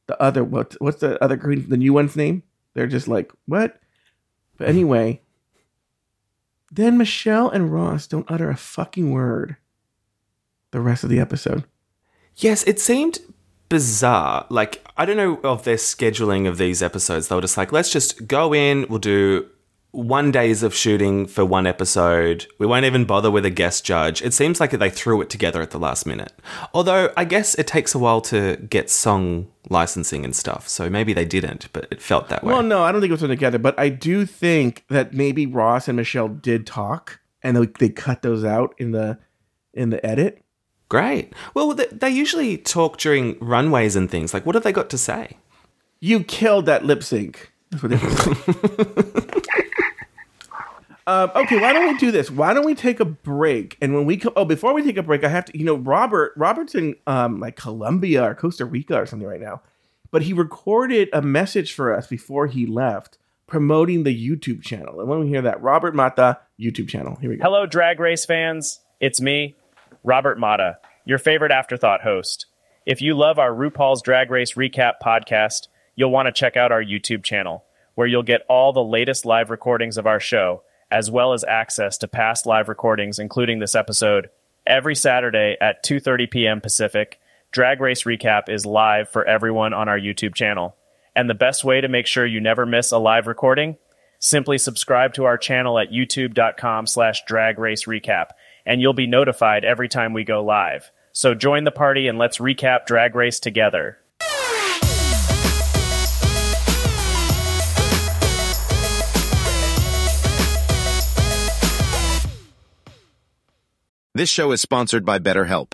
the 0.06 0.22
other 0.22 0.44
what 0.44 0.76
what's 0.78 1.00
the 1.00 1.22
other 1.22 1.34
green 1.34 1.68
the 1.68 1.76
new 1.76 1.92
one's 1.92 2.14
name? 2.14 2.44
They're 2.74 2.86
just 2.86 3.08
like 3.08 3.32
what? 3.46 3.80
But 4.58 4.68
anyway, 4.68 5.22
then 6.70 6.98
Michelle 6.98 7.50
and 7.50 7.72
Ross 7.72 8.06
don't 8.06 8.30
utter 8.30 8.48
a 8.48 8.56
fucking 8.56 9.10
word. 9.10 9.56
The 10.70 10.80
rest 10.80 11.02
of 11.02 11.10
the 11.10 11.18
episode. 11.18 11.64
Yes, 12.36 12.62
it 12.64 12.80
seemed 12.80 13.20
bizarre. 13.68 14.46
Like, 14.48 14.86
I 14.96 15.04
don't 15.06 15.16
know 15.16 15.40
of 15.42 15.64
their 15.64 15.76
scheduling 15.76 16.46
of 16.46 16.58
these 16.58 16.82
episodes. 16.82 17.28
They 17.28 17.34
were 17.34 17.40
just 17.40 17.56
like, 17.56 17.72
let's 17.72 17.90
just 17.90 18.26
go 18.26 18.54
in, 18.54 18.86
we'll 18.88 18.98
do 18.98 19.48
one 19.92 20.30
days 20.30 20.62
of 20.62 20.74
shooting 20.74 21.26
for 21.26 21.44
one 21.44 21.66
episode. 21.66 22.46
We 22.58 22.66
won't 22.66 22.86
even 22.86 23.04
bother 23.04 23.30
with 23.30 23.44
a 23.44 23.50
guest 23.50 23.84
judge. 23.84 24.22
It 24.22 24.32
seems 24.32 24.58
like 24.58 24.70
they 24.70 24.90
threw 24.90 25.20
it 25.20 25.28
together 25.28 25.60
at 25.60 25.70
the 25.70 25.78
last 25.78 26.06
minute. 26.06 26.32
Although, 26.72 27.12
I 27.16 27.24
guess 27.24 27.54
it 27.56 27.66
takes 27.66 27.94
a 27.94 27.98
while 27.98 28.22
to 28.22 28.56
get 28.56 28.88
song 28.88 29.48
licensing 29.68 30.24
and 30.24 30.34
stuff. 30.34 30.66
So 30.66 30.88
maybe 30.88 31.12
they 31.12 31.26
didn't, 31.26 31.68
but 31.74 31.88
it 31.90 32.00
felt 32.00 32.30
that 32.30 32.42
way. 32.42 32.54
Well, 32.54 32.62
no, 32.62 32.82
I 32.82 32.90
don't 32.90 33.02
think 33.02 33.10
it 33.10 33.12
was 33.12 33.20
put 33.20 33.28
together, 33.28 33.58
but 33.58 33.78
I 33.78 33.90
do 33.90 34.24
think 34.24 34.84
that 34.88 35.12
maybe 35.12 35.44
Ross 35.46 35.88
and 35.88 35.96
Michelle 35.96 36.28
did 36.28 36.66
talk, 36.66 37.20
and 37.42 37.56
they, 37.56 37.66
they 37.78 37.88
cut 37.90 38.22
those 38.22 38.44
out 38.44 38.74
in 38.78 38.92
the 38.92 39.18
in 39.74 39.90
the 39.90 40.04
edit. 40.04 40.41
Great. 40.92 41.32
Well, 41.54 41.72
they, 41.72 41.86
they 41.86 42.10
usually 42.10 42.58
talk 42.58 42.98
during 42.98 43.38
runways 43.40 43.96
and 43.96 44.10
things. 44.10 44.34
Like, 44.34 44.44
what 44.44 44.54
have 44.54 44.62
they 44.62 44.72
got 44.72 44.90
to 44.90 44.98
say? 44.98 45.38
You 46.00 46.22
killed 46.22 46.66
that 46.66 46.84
lip 46.84 47.02
sync. 47.02 47.50
That's 47.70 47.82
what 47.82 47.92
they 47.92 47.96
Um, 51.06 51.32
okay, 51.34 51.58
why 51.58 51.72
don't 51.72 51.94
we 51.94 51.98
do 51.98 52.10
this? 52.10 52.30
Why 52.30 52.52
don't 52.52 52.66
we 52.66 52.74
take 52.74 53.00
a 53.00 53.06
break? 53.06 53.78
And 53.80 53.94
when 53.94 54.04
we 54.04 54.18
come, 54.18 54.34
oh, 54.36 54.44
before 54.44 54.74
we 54.74 54.82
take 54.82 54.98
a 54.98 55.02
break, 55.02 55.24
I 55.24 55.28
have 55.28 55.46
to, 55.46 55.58
you 55.58 55.64
know, 55.64 55.76
Robert, 55.76 56.34
Robert's 56.36 56.74
in 56.74 56.94
um, 57.06 57.40
like 57.40 57.56
Colombia 57.56 58.22
or 58.24 58.34
Costa 58.34 58.66
Rica 58.66 59.00
or 59.00 59.06
something 59.06 59.26
right 59.26 59.40
now, 59.40 59.62
but 60.10 60.20
he 60.20 60.34
recorded 60.34 61.08
a 61.14 61.22
message 61.22 61.72
for 61.72 61.96
us 61.96 62.06
before 62.06 62.48
he 62.48 62.66
left 62.66 63.16
promoting 63.46 64.02
the 64.02 64.14
YouTube 64.14 64.62
channel. 64.62 65.00
And 65.00 65.08
when 65.08 65.20
we 65.20 65.28
hear 65.28 65.40
that, 65.40 65.62
Robert 65.62 65.94
Mata 65.94 66.38
YouTube 66.60 66.88
channel. 66.90 67.16
Here 67.18 67.30
we 67.30 67.36
go. 67.36 67.44
Hello, 67.44 67.64
Drag 67.64 67.98
Race 67.98 68.26
fans. 68.26 68.80
It's 69.00 69.22
me, 69.22 69.56
Robert 70.04 70.38
Mata, 70.38 70.78
your 71.04 71.18
favorite 71.18 71.52
afterthought 71.52 72.02
host. 72.02 72.46
If 72.84 73.00
you 73.00 73.14
love 73.14 73.38
our 73.38 73.52
RuPaul's 73.52 74.02
Drag 74.02 74.30
Race 74.30 74.54
Recap 74.54 74.94
podcast, 75.02 75.68
you'll 75.94 76.10
want 76.10 76.26
to 76.26 76.32
check 76.32 76.56
out 76.56 76.72
our 76.72 76.82
YouTube 76.82 77.22
channel, 77.22 77.64
where 77.94 78.06
you'll 78.06 78.22
get 78.22 78.46
all 78.48 78.72
the 78.72 78.82
latest 78.82 79.24
live 79.24 79.50
recordings 79.50 79.98
of 79.98 80.06
our 80.06 80.20
show 80.20 80.62
as 80.92 81.10
well 81.10 81.32
as 81.32 81.42
access 81.42 81.96
to 81.98 82.06
past 82.06 82.44
live 82.44 82.68
recordings, 82.68 83.18
including 83.18 83.58
this 83.58 83.74
episode, 83.74 84.28
every 84.66 84.94
Saturday 84.94 85.56
at 85.60 85.82
2:30 85.82 86.30
p.m. 86.30 86.60
Pacific. 86.60 87.18
Drag 87.50 87.80
Race 87.80 88.04
Recap 88.04 88.48
is 88.48 88.66
live 88.66 89.08
for 89.08 89.24
everyone 89.24 89.72
on 89.72 89.88
our 89.88 89.98
YouTube 89.98 90.34
channel. 90.34 90.76
And 91.16 91.28
the 91.28 91.34
best 91.34 91.64
way 91.64 91.80
to 91.80 91.88
make 91.88 92.06
sure 92.06 92.24
you 92.24 92.40
never 92.40 92.64
miss 92.64 92.92
a 92.92 92.98
live 92.98 93.26
recording? 93.26 93.76
Simply 94.18 94.56
subscribe 94.56 95.14
to 95.14 95.24
our 95.24 95.36
channel 95.36 95.78
at 95.78 95.90
youtube.com 95.90 96.86
slash 96.86 97.24
drag 97.26 97.58
race 97.58 97.86
recap, 97.86 98.28
and 98.66 98.80
you'll 98.80 98.92
be 98.92 99.06
notified 99.06 99.64
every 99.64 99.88
time 99.88 100.12
we 100.12 100.24
go 100.24 100.44
live. 100.44 100.90
So 101.12 101.34
join 101.34 101.64
the 101.64 101.70
party 101.70 102.08
and 102.08 102.18
let's 102.18 102.38
recap 102.38 102.86
Drag 102.86 103.14
Race 103.14 103.38
together. 103.40 103.98
This 114.14 114.28
show 114.28 114.52
is 114.52 114.60
sponsored 114.60 115.06
by 115.06 115.18
BetterHelp. 115.18 115.72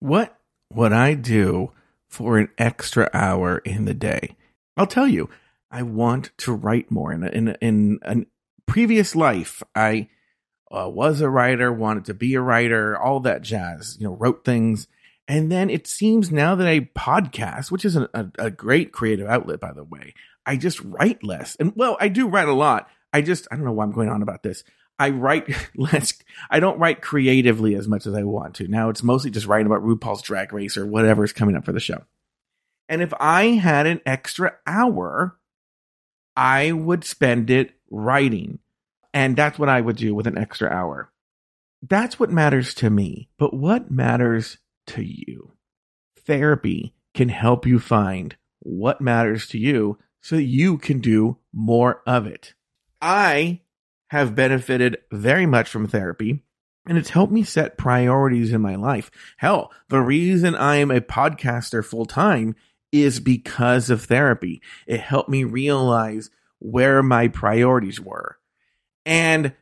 What 0.00 0.38
would 0.72 0.92
I 0.92 1.14
do 1.14 1.72
for 2.08 2.38
an 2.38 2.48
extra 2.56 3.10
hour 3.12 3.58
in 3.58 3.84
the 3.84 3.94
day? 3.94 4.34
I'll 4.76 4.86
tell 4.86 5.06
you, 5.06 5.28
I 5.70 5.82
want 5.82 6.30
to 6.38 6.52
write 6.52 6.90
more. 6.90 7.12
In 7.12 7.24
in 7.24 7.48
in 7.60 7.98
a 8.02 8.24
previous 8.66 9.14
life, 9.14 9.62
I 9.74 10.08
uh, 10.72 10.88
was 10.88 11.20
a 11.20 11.28
writer, 11.28 11.72
wanted 11.72 12.06
to 12.06 12.14
be 12.14 12.34
a 12.34 12.40
writer, 12.40 12.98
all 12.98 13.20
that 13.20 13.42
jazz. 13.42 13.96
You 14.00 14.08
know, 14.08 14.14
wrote 14.14 14.44
things, 14.44 14.88
and 15.28 15.52
then 15.52 15.70
it 15.70 15.86
seems 15.86 16.30
now 16.30 16.54
that 16.54 16.66
I 16.66 16.80
podcast, 16.80 17.70
which 17.70 17.84
is 17.84 17.96
a, 17.96 18.08
a, 18.14 18.26
a 18.38 18.50
great 18.50 18.92
creative 18.92 19.28
outlet, 19.28 19.60
by 19.60 19.72
the 19.72 19.84
way, 19.84 20.14
I 20.44 20.56
just 20.56 20.80
write 20.80 21.22
less. 21.22 21.56
And 21.56 21.72
well, 21.76 21.96
I 22.00 22.08
do 22.08 22.28
write 22.28 22.48
a 22.48 22.54
lot. 22.54 22.88
I 23.12 23.22
just 23.22 23.46
I 23.50 23.56
don't 23.56 23.64
know 23.64 23.72
why 23.72 23.84
I'm 23.84 23.92
going 23.92 24.08
on 24.08 24.22
about 24.22 24.42
this. 24.42 24.64
I 24.98 25.10
write 25.10 25.48
less. 25.76 26.14
I 26.50 26.60
don't 26.60 26.78
write 26.78 27.02
creatively 27.02 27.74
as 27.74 27.88
much 27.88 28.06
as 28.06 28.14
I 28.14 28.22
want 28.22 28.56
to. 28.56 28.68
Now 28.68 28.88
it's 28.88 29.02
mostly 29.02 29.30
just 29.30 29.46
writing 29.46 29.66
about 29.66 29.84
RuPaul's 29.84 30.22
Drag 30.22 30.52
Race 30.52 30.76
or 30.76 30.86
whatever 30.86 31.24
is 31.24 31.32
coming 31.32 31.56
up 31.56 31.64
for 31.64 31.72
the 31.72 31.80
show. 31.80 32.04
And 32.88 33.00
if 33.00 33.12
I 33.18 33.44
had 33.44 33.86
an 33.86 34.00
extra 34.04 34.54
hour, 34.66 35.36
I 36.36 36.72
would 36.72 37.04
spend 37.04 37.50
it 37.50 37.72
writing. 37.90 38.58
And 39.14 39.36
that's 39.36 39.58
what 39.58 39.68
I 39.68 39.80
would 39.80 39.96
do 39.96 40.14
with 40.14 40.26
an 40.26 40.38
extra 40.38 40.70
hour. 40.70 41.12
That's 41.82 42.18
what 42.18 42.30
matters 42.30 42.74
to 42.74 42.90
me. 42.90 43.28
But 43.38 43.54
what 43.54 43.90
matters 43.90 44.58
to 44.88 45.02
you? 45.02 45.52
Therapy 46.26 46.94
can 47.14 47.28
help 47.28 47.66
you 47.66 47.78
find 47.78 48.36
what 48.60 49.00
matters 49.00 49.46
to 49.48 49.58
you 49.58 49.98
so 50.20 50.36
you 50.36 50.78
can 50.78 51.00
do 51.00 51.38
more 51.52 52.02
of 52.06 52.26
it. 52.26 52.54
I 53.00 53.60
have 54.10 54.36
benefited 54.36 54.98
very 55.10 55.46
much 55.46 55.68
from 55.68 55.88
therapy 55.88 56.42
and 56.86 56.98
it's 56.98 57.10
helped 57.10 57.32
me 57.32 57.44
set 57.44 57.78
priorities 57.78 58.52
in 58.52 58.60
my 58.60 58.74
life. 58.74 59.10
Hell, 59.36 59.72
the 59.88 60.00
reason 60.00 60.54
I 60.54 60.76
am 60.76 60.90
a 60.90 61.00
podcaster 61.00 61.84
full 61.84 62.06
time 62.06 62.54
is 62.90 63.20
because 63.20 63.88
of 63.88 64.04
therapy. 64.04 64.60
It 64.86 65.00
helped 65.00 65.28
me 65.28 65.44
realize 65.44 66.30
where 66.58 67.02
my 67.02 67.28
priorities 67.28 68.00
were. 68.00 68.38
And 69.04 69.54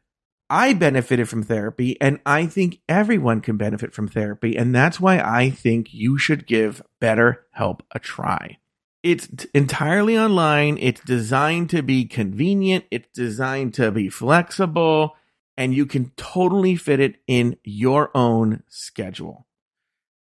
I 0.49 0.73
benefited 0.75 1.29
from 1.29 1.43
therapy, 1.43 2.01
and 2.01 2.21
I 2.27 2.47
think 2.47 2.81
everyone 2.89 3.41
can 3.41 3.57
benefit 3.57 3.95
from 3.95 4.09
therapy. 4.09 4.57
And 4.57 4.75
that's 4.75 5.01
why 5.01 5.21
I 5.21 5.51
think 5.51 5.95
you 5.95 6.19
should 6.19 6.47
give 6.47 6.83
BetterHelp 7.01 7.81
a 7.93 7.99
try. 8.01 8.59
It's 9.03 9.29
entirely 9.55 10.19
online. 10.19 10.77
It's 10.79 11.01
designed 11.03 11.71
to 11.71 11.83
be 11.83 12.05
convenient. 12.05 12.85
It's 12.91 13.09
designed 13.15 13.75
to 13.75 13.91
be 13.91 14.11
flexible 14.11 15.17
and 15.61 15.75
you 15.75 15.85
can 15.85 16.11
totally 16.17 16.75
fit 16.75 17.01
it 17.01 17.17
in 17.27 17.55
your 17.65 18.11
own 18.17 18.63
schedule. 18.67 19.47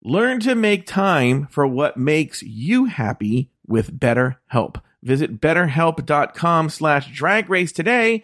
Learn 0.04 0.40
to 0.42 0.54
make 0.54 0.86
time 0.86 1.48
for 1.48 1.66
what 1.66 1.98
makes 1.98 2.44
you 2.44 2.86
happy 2.86 3.50
with 3.66 4.00
BetterHelp. 4.00 4.80
Visit 5.02 5.42
betterhelp.com 5.42 6.70
slash 6.70 7.12
drag 7.12 7.50
race 7.50 7.72
today 7.72 8.24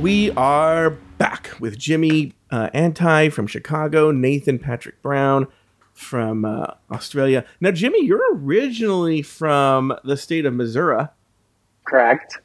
We 0.00 0.30
are 0.30 0.90
back 1.18 1.50
with 1.60 1.78
Jimmy 1.78 2.32
uh, 2.50 2.70
Anti 2.72 3.28
from 3.28 3.46
Chicago, 3.46 4.10
Nathan 4.10 4.58
Patrick 4.58 5.02
Brown 5.02 5.46
from 5.92 6.46
uh, 6.46 6.68
Australia. 6.90 7.44
Now, 7.60 7.70
Jimmy, 7.70 8.06
you're 8.06 8.34
originally 8.34 9.20
from 9.20 9.94
the 10.02 10.16
state 10.16 10.46
of 10.46 10.54
Missouri. 10.54 11.06
Correct. 11.84 12.38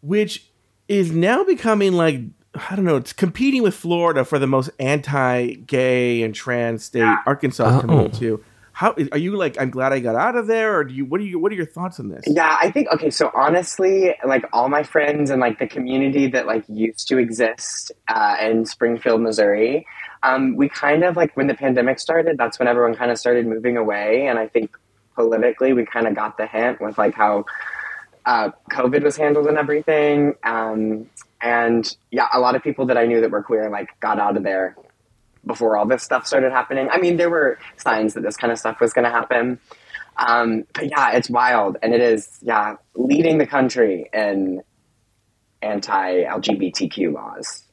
Which 0.00 0.46
is 0.88 1.12
now 1.12 1.44
becoming 1.44 1.92
like, 1.92 2.20
I 2.54 2.76
don't 2.76 2.86
know, 2.86 2.96
it's 2.96 3.12
competing 3.12 3.62
with 3.62 3.74
Florida 3.74 4.24
for 4.24 4.38
the 4.38 4.46
most 4.46 4.70
anti 4.78 5.54
gay 5.54 6.22
and 6.22 6.34
trans 6.34 6.84
state. 6.84 7.14
Arkansas 7.26 7.82
coming 7.82 8.06
in 8.06 8.10
too. 8.10 8.42
How 8.74 8.92
are 9.12 9.18
you 9.18 9.36
like? 9.36 9.60
I'm 9.60 9.70
glad 9.70 9.92
I 9.92 10.00
got 10.00 10.16
out 10.16 10.34
of 10.34 10.48
there, 10.48 10.76
or 10.76 10.82
do 10.82 10.92
you? 10.92 11.04
What 11.04 11.20
are 11.20 11.24
you? 11.24 11.38
What 11.38 11.52
are 11.52 11.54
your 11.54 11.64
thoughts 11.64 12.00
on 12.00 12.08
this? 12.08 12.24
Yeah, 12.26 12.58
I 12.60 12.72
think 12.72 12.88
okay. 12.92 13.08
So 13.08 13.30
honestly, 13.32 14.16
like 14.26 14.44
all 14.52 14.68
my 14.68 14.82
friends 14.82 15.30
and 15.30 15.40
like 15.40 15.60
the 15.60 15.68
community 15.68 16.26
that 16.32 16.46
like 16.46 16.64
used 16.68 17.06
to 17.08 17.18
exist 17.18 17.92
uh, 18.08 18.36
in 18.40 18.66
Springfield, 18.66 19.20
Missouri, 19.20 19.86
um, 20.24 20.56
we 20.56 20.68
kind 20.68 21.04
of 21.04 21.16
like 21.16 21.36
when 21.36 21.46
the 21.46 21.54
pandemic 21.54 22.00
started. 22.00 22.36
That's 22.36 22.58
when 22.58 22.66
everyone 22.66 22.96
kind 22.96 23.12
of 23.12 23.18
started 23.18 23.46
moving 23.46 23.76
away, 23.76 24.26
and 24.26 24.40
I 24.40 24.48
think 24.48 24.76
politically 25.14 25.72
we 25.72 25.86
kind 25.86 26.08
of 26.08 26.16
got 26.16 26.36
the 26.36 26.48
hint 26.48 26.80
with 26.80 26.98
like 26.98 27.14
how 27.14 27.44
uh, 28.26 28.50
COVID 28.72 29.04
was 29.04 29.16
handled 29.16 29.46
and 29.46 29.56
everything. 29.56 30.34
Um, 30.42 31.08
and 31.40 31.96
yeah, 32.10 32.26
a 32.32 32.40
lot 32.40 32.56
of 32.56 32.62
people 32.64 32.86
that 32.86 32.98
I 32.98 33.06
knew 33.06 33.20
that 33.20 33.30
were 33.30 33.42
queer 33.44 33.70
like 33.70 33.88
got 34.00 34.18
out 34.18 34.36
of 34.36 34.42
there 34.42 34.76
before 35.46 35.76
all 35.76 35.86
this 35.86 36.02
stuff 36.02 36.26
started 36.26 36.52
happening. 36.52 36.88
I 36.90 36.98
mean, 36.98 37.16
there 37.16 37.30
were 37.30 37.58
signs 37.76 38.14
that 38.14 38.22
this 38.22 38.36
kind 38.36 38.52
of 38.52 38.58
stuff 38.58 38.80
was 38.80 38.92
going 38.92 39.04
to 39.04 39.10
happen. 39.10 39.58
Um, 40.16 40.64
but 40.72 40.88
yeah, 40.90 41.12
it's 41.12 41.28
wild, 41.28 41.76
and 41.82 41.92
it 41.92 42.00
is 42.00 42.38
yeah 42.42 42.76
leading 42.94 43.38
the 43.38 43.46
country 43.46 44.08
in 44.12 44.62
anti-LGBTQ 45.62 47.12
laws. 47.12 47.64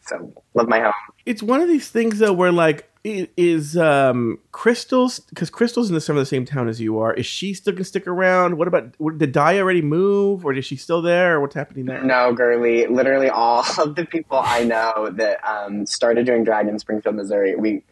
So 0.00 0.32
love 0.54 0.68
my 0.68 0.80
home. 0.80 0.92
It's 1.26 1.42
one 1.42 1.60
of 1.60 1.68
these 1.68 1.88
things 1.88 2.18
though 2.18 2.32
where 2.32 2.52
like 2.52 2.89
is 3.02 3.78
um 3.78 4.38
Crystal's 4.52 5.20
because 5.20 5.48
Crystal's 5.48 5.88
in 5.88 5.94
the 5.94 6.00
of 6.10 6.16
the 6.16 6.26
same 6.26 6.44
town 6.44 6.68
as 6.68 6.80
you 6.80 6.98
are. 6.98 7.14
Is 7.14 7.26
she 7.26 7.54
still 7.54 7.72
gonna 7.72 7.84
stick 7.84 8.06
around? 8.06 8.58
What 8.58 8.68
about 8.68 8.94
did 9.18 9.32
Di 9.32 9.58
already 9.58 9.82
move 9.82 10.44
or 10.44 10.52
is 10.52 10.64
she 10.64 10.76
still 10.76 11.00
there 11.00 11.36
or 11.36 11.40
what's 11.40 11.54
happening 11.54 11.86
there? 11.86 12.02
No, 12.02 12.32
girly. 12.32 12.86
Literally 12.86 13.30
all 13.30 13.64
of 13.78 13.94
the 13.94 14.04
people 14.04 14.38
I 14.38 14.64
know 14.64 15.10
that 15.12 15.38
um, 15.48 15.86
started 15.86 16.26
doing 16.26 16.44
drag 16.44 16.68
in 16.68 16.78
Springfield, 16.78 17.14
Missouri, 17.14 17.56
we 17.56 17.82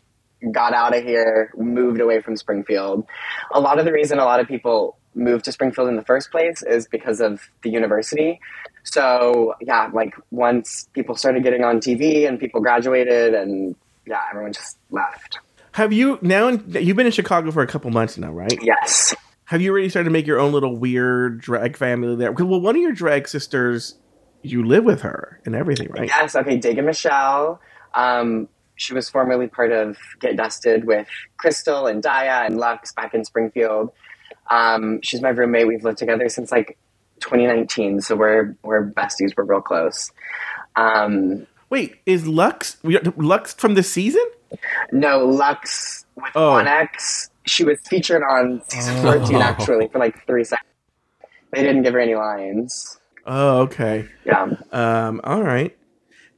got 0.52 0.72
out 0.72 0.96
of 0.96 1.02
here, 1.02 1.52
moved 1.56 2.00
away 2.00 2.20
from 2.20 2.36
Springfield. 2.36 3.06
A 3.52 3.60
lot 3.60 3.78
of 3.78 3.84
the 3.84 3.92
reason 3.92 4.18
a 4.18 4.24
lot 4.24 4.40
of 4.40 4.46
people 4.46 4.98
moved 5.14 5.44
to 5.46 5.52
Springfield 5.52 5.88
in 5.88 5.96
the 5.96 6.04
first 6.04 6.30
place 6.30 6.62
is 6.62 6.86
because 6.86 7.20
of 7.20 7.40
the 7.62 7.70
university. 7.70 8.40
So 8.84 9.54
yeah, 9.60 9.90
like 9.92 10.14
once 10.30 10.88
people 10.92 11.14
started 11.14 11.42
getting 11.42 11.64
on 11.64 11.80
TV 11.80 12.28
and 12.28 12.38
people 12.38 12.60
graduated, 12.60 13.34
and 13.34 13.74
yeah, 14.08 14.20
everyone 14.30 14.52
just 14.52 14.78
left. 14.90 15.38
Have 15.72 15.92
you 15.92 16.18
now? 16.22 16.48
in- 16.48 16.64
You've 16.80 16.96
been 16.96 17.06
in 17.06 17.12
Chicago 17.12 17.50
for 17.50 17.62
a 17.62 17.66
couple 17.66 17.90
months 17.90 18.18
now, 18.18 18.32
right? 18.32 18.56
Yes. 18.62 19.14
Have 19.44 19.60
you 19.62 19.70
already 19.70 19.88
started 19.88 20.04
to 20.04 20.10
make 20.10 20.26
your 20.26 20.38
own 20.38 20.52
little 20.52 20.76
weird 20.76 21.40
drag 21.40 21.76
family 21.76 22.16
there? 22.16 22.32
well, 22.32 22.60
one 22.60 22.76
of 22.76 22.82
your 22.82 22.92
drag 22.92 23.28
sisters, 23.28 23.96
you 24.42 24.64
live 24.64 24.84
with 24.84 25.00
her 25.02 25.40
and 25.46 25.54
everything, 25.54 25.88
right? 25.90 26.08
Yes, 26.08 26.36
okay, 26.36 26.56
Dig 26.58 26.76
and 26.78 26.86
Michelle. 26.86 27.60
Um, 27.94 28.48
she 28.76 28.92
was 28.94 29.08
formerly 29.08 29.48
part 29.48 29.72
of 29.72 29.96
Get 30.20 30.36
Dusted 30.36 30.84
with 30.84 31.08
Crystal 31.38 31.86
and 31.86 32.02
Daya 32.02 32.46
and 32.46 32.58
Lux 32.58 32.92
back 32.92 33.14
in 33.14 33.24
Springfield. 33.24 33.90
Um, 34.50 35.00
she's 35.02 35.20
my 35.22 35.30
roommate. 35.30 35.66
We've 35.66 35.82
lived 35.82 35.98
together 35.98 36.28
since 36.28 36.52
like 36.52 36.76
2019, 37.20 38.00
so 38.02 38.16
we're 38.16 38.54
we're 38.62 38.90
besties. 38.90 39.32
We're 39.36 39.44
real 39.44 39.60
close. 39.60 40.10
Um, 40.76 41.46
Wait, 41.70 41.96
is 42.06 42.26
Lux 42.26 42.76
Lux 42.82 43.54
from 43.54 43.74
this 43.74 43.90
season? 43.90 44.22
no, 44.92 45.26
Lux 45.26 46.04
with 46.16 46.32
Oh. 46.34 46.52
One 46.52 46.66
X. 46.66 47.30
She 47.46 47.64
was 47.64 47.78
featured 47.88 48.22
on 48.22 48.62
season 48.68 48.96
Oh. 49.06 49.12
14 49.18 49.36
actually 49.36 49.88
for 49.88 49.98
like 49.98 50.26
three 50.26 50.44
seconds. 50.44 50.64
They 51.52 51.62
didn't 51.62 51.82
give 51.82 51.94
her 51.94 52.00
any 52.00 52.14
lines. 52.14 52.98
Oh, 53.26 53.60
okay. 53.60 54.06
Yeah. 54.24 54.48
Um. 54.72 55.20
All 55.24 55.42
right. 55.42 55.74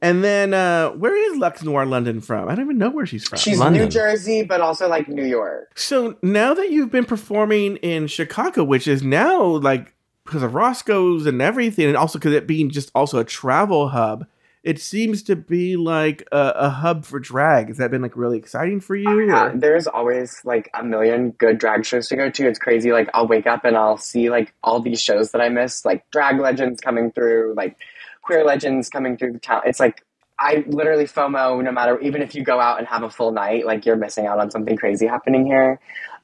And 0.03 0.23
then, 0.23 0.53
uh, 0.55 0.89
where 0.89 1.15
is 1.15 1.39
Luxx 1.39 1.63
Noir 1.63 1.85
London 1.85 2.21
from? 2.21 2.49
I 2.49 2.55
don't 2.55 2.65
even 2.65 2.79
know 2.79 2.89
where 2.89 3.05
she's 3.05 3.27
from. 3.27 3.37
She's 3.37 3.59
New 3.59 3.87
Jersey, 3.87 4.41
but 4.43 4.59
also 4.59 4.87
like 4.89 5.07
New 5.07 5.23
York. 5.23 5.71
So 5.77 6.17
now 6.23 6.55
that 6.55 6.71
you've 6.71 6.89
been 6.89 7.05
performing 7.05 7.77
in 7.77 8.07
Chicago, 8.07 8.63
which 8.63 8.87
is 8.87 9.03
now 9.03 9.43
like 9.43 9.93
because 10.25 10.41
of 10.43 10.55
Roscoe's 10.55 11.25
and 11.27 11.39
everything, 11.41 11.85
and 11.87 11.95
also 11.95 12.17
because 12.17 12.33
it 12.33 12.47
being 12.47 12.69
just 12.71 12.89
also 12.95 13.19
a 13.19 13.23
travel 13.23 13.89
hub, 13.89 14.25
it 14.63 14.79
seems 14.79 15.23
to 15.23 15.35
be 15.35 15.75
like 15.75 16.27
a, 16.31 16.53
a 16.55 16.69
hub 16.69 17.03
for 17.03 17.19
drag. 17.19 17.69
Has 17.69 17.77
that 17.77 17.89
been 17.89 18.01
like 18.01 18.15
really 18.15 18.37
exciting 18.37 18.79
for 18.79 18.95
you? 18.95 19.27
Yeah, 19.27 19.47
or- 19.47 19.57
there's 19.57 19.87
always 19.87 20.39
like 20.45 20.69
a 20.73 20.83
million 20.83 21.31
good 21.31 21.57
drag 21.57 21.85
shows 21.85 22.07
to 22.09 22.15
go 22.15 22.29
to. 22.29 22.47
It's 22.47 22.59
crazy. 22.59 22.91
Like 22.91 23.09
I'll 23.13 23.27
wake 23.27 23.47
up 23.47 23.65
and 23.65 23.75
I'll 23.75 23.97
see 23.97 24.29
like 24.29 24.53
all 24.63 24.79
these 24.79 25.01
shows 25.01 25.31
that 25.31 25.41
I 25.41 25.49
missed, 25.49 25.85
like 25.85 26.09
drag 26.11 26.39
legends 26.39 26.79
coming 26.79 27.11
through, 27.11 27.55
like 27.57 27.75
queer 28.21 28.43
legends 28.43 28.89
coming 28.89 29.17
through 29.17 29.33
the 29.33 29.39
town. 29.39 29.63
It's 29.65 29.79
like 29.79 30.05
I 30.39 30.63
literally 30.67 31.05
FOMO 31.05 31.63
no 31.63 31.71
matter 31.71 31.99
even 31.99 32.21
if 32.21 32.35
you 32.35 32.43
go 32.43 32.59
out 32.59 32.77
and 32.77 32.87
have 32.87 33.01
a 33.03 33.09
full 33.09 33.31
night, 33.31 33.65
like 33.65 33.85
you're 33.85 33.95
missing 33.95 34.27
out 34.27 34.39
on 34.39 34.51
something 34.51 34.77
crazy 34.77 35.07
happening 35.07 35.45
here. 35.45 35.79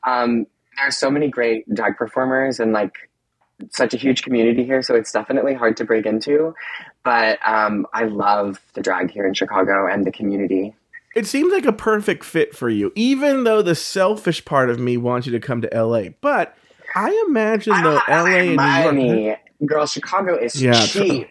Um, 0.05 0.45
there's 0.77 0.95
so 0.95 1.09
many 1.09 1.27
great 1.27 1.71
drag 1.73 1.97
performers 1.97 2.59
and 2.59 2.71
like 2.71 2.93
such 3.71 3.93
a 3.93 3.97
huge 3.97 4.21
community 4.21 4.63
here, 4.63 4.81
so 4.81 4.95
it's 4.95 5.11
definitely 5.11 5.53
hard 5.53 5.77
to 5.77 5.85
break 5.85 6.05
into. 6.05 6.53
But 7.07 7.39
um, 7.47 7.87
I 7.93 8.03
love 8.03 8.59
the 8.73 8.81
drag 8.81 9.11
here 9.11 9.25
in 9.25 9.33
Chicago 9.33 9.87
and 9.89 10.05
the 10.05 10.11
community. 10.11 10.75
It 11.15 11.25
seems 11.25 11.53
like 11.53 11.63
a 11.63 11.71
perfect 11.71 12.25
fit 12.25 12.53
for 12.53 12.69
you, 12.69 12.91
even 12.95 13.45
though 13.45 13.61
the 13.61 13.75
selfish 13.75 14.43
part 14.43 14.69
of 14.69 14.77
me 14.77 14.97
wants 14.97 15.25
you 15.25 15.31
to 15.31 15.39
come 15.39 15.61
to 15.61 15.69
LA. 15.73 16.09
But 16.19 16.57
I 16.97 17.25
imagine 17.29 17.81
though 17.81 18.01
LA 18.09 18.25
and 18.25 18.97
New. 18.97 19.23
York. 19.23 19.39
Girl, 19.65 19.85
Chicago 19.85 20.35
is 20.35 20.61
Yeah, 20.61 20.85
cheap. 20.85 21.29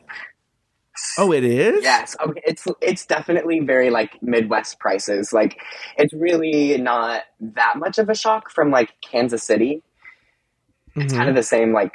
Oh, 1.18 1.31
it 1.31 1.45
is. 1.45 1.85
Yes, 1.85 2.16
okay, 2.24 2.41
it's 2.47 2.66
it's 2.81 3.05
definitely 3.05 3.61
very 3.61 3.91
like 3.91 4.22
Midwest 4.22 4.79
prices. 4.79 5.31
Like, 5.31 5.61
it's 5.99 6.14
really 6.14 6.79
not 6.79 7.24
that 7.39 7.74
much 7.77 7.99
of 7.99 8.09
a 8.09 8.14
shock 8.14 8.51
from 8.51 8.70
like 8.70 8.95
Kansas 9.03 9.43
City. 9.43 9.83
It's 10.97 11.12
Mhm. 11.12 11.16
kind 11.18 11.29
of 11.29 11.35
the 11.35 11.43
same 11.43 11.74
like 11.74 11.93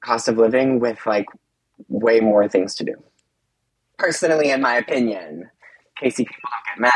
cost 0.00 0.26
of 0.26 0.36
living 0.36 0.80
with 0.80 0.98
like 1.06 1.26
way 1.86 2.18
more 2.18 2.48
things 2.48 2.74
to 2.74 2.84
do. 2.84 2.96
Personally, 4.00 4.50
in 4.50 4.60
my 4.62 4.76
opinion, 4.76 5.50
Casey 6.00 6.24
people 6.24 6.48
don't 6.50 6.74
get 6.74 6.80
mad. 6.80 6.92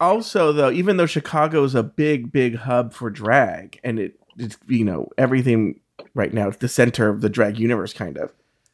also 0.00 0.52
though 0.52 0.70
even 0.70 0.96
though 0.96 1.06
Chicago 1.06 1.62
is 1.62 1.74
a 1.74 1.82
big 1.82 2.32
big 2.32 2.56
hub 2.56 2.92
for 2.92 3.10
drag 3.10 3.78
and 3.84 3.98
it, 3.98 4.18
it's 4.38 4.56
you 4.66 4.84
know 4.84 5.08
everything 5.18 5.80
right 6.14 6.32
now 6.32 6.48
it's 6.48 6.56
the 6.56 6.68
center 6.68 7.08
of 7.08 7.20
the 7.20 7.28
drag 7.28 7.58
universe 7.58 7.92
kind 7.92 8.16
of. 8.18 8.32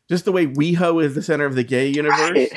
Just 0.09 0.25
the 0.25 0.33
way 0.33 0.47
WeHo 0.47 1.03
is 1.03 1.15
the 1.15 1.23
center 1.23 1.45
of 1.47 1.55
the 1.55 1.65
gay 1.65 1.89
universe. 1.89 2.49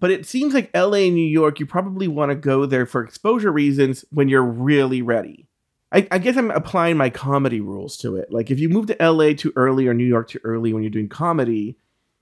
But 0.00 0.10
it 0.10 0.26
seems 0.26 0.52
like 0.52 0.70
la 0.74 0.92
and 0.92 1.14
new 1.14 1.26
york 1.26 1.58
you 1.58 1.64
probably 1.66 2.08
want 2.08 2.30
to 2.30 2.36
go 2.36 2.66
there 2.66 2.84
for 2.84 3.02
exposure 3.02 3.50
reasons 3.52 4.04
when 4.10 4.28
you're 4.28 4.42
really 4.44 5.00
ready. 5.00 5.48
I, 5.92 6.06
I 6.10 6.18
guess 6.18 6.36
i'm 6.36 6.50
applying 6.50 6.96
my 6.98 7.08
comedy 7.08 7.60
rules 7.60 7.96
to 7.98 8.16
it. 8.16 8.30
Like 8.30 8.50
if 8.50 8.60
you 8.60 8.68
move 8.68 8.86
to 8.88 8.96
la 9.10 9.32
too 9.32 9.52
early 9.56 9.86
or 9.86 9.94
new 9.94 10.04
york 10.04 10.28
too 10.28 10.40
early 10.44 10.72
when 10.74 10.82
you're 10.82 10.90
doing 10.90 11.08
comedy 11.08 11.78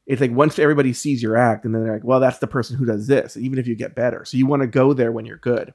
it's 0.07 0.20
like 0.20 0.32
once 0.32 0.59
everybody 0.59 0.92
sees 0.92 1.22
your 1.22 1.36
act 1.36 1.64
and 1.64 1.74
then 1.74 1.82
they're 1.82 1.94
like 1.94 2.05
well 2.05 2.20
that's 2.20 2.38
the 2.38 2.46
person 2.46 2.76
who 2.76 2.84
does 2.84 3.07
this 3.07 3.36
even 3.36 3.59
if 3.59 3.66
you 3.66 3.74
get 3.74 3.94
better 3.94 4.24
so 4.24 4.36
you 4.36 4.46
want 4.46 4.62
to 4.62 4.66
go 4.68 4.92
there 4.92 5.12
when 5.12 5.24
you're 5.24 5.36
good 5.36 5.72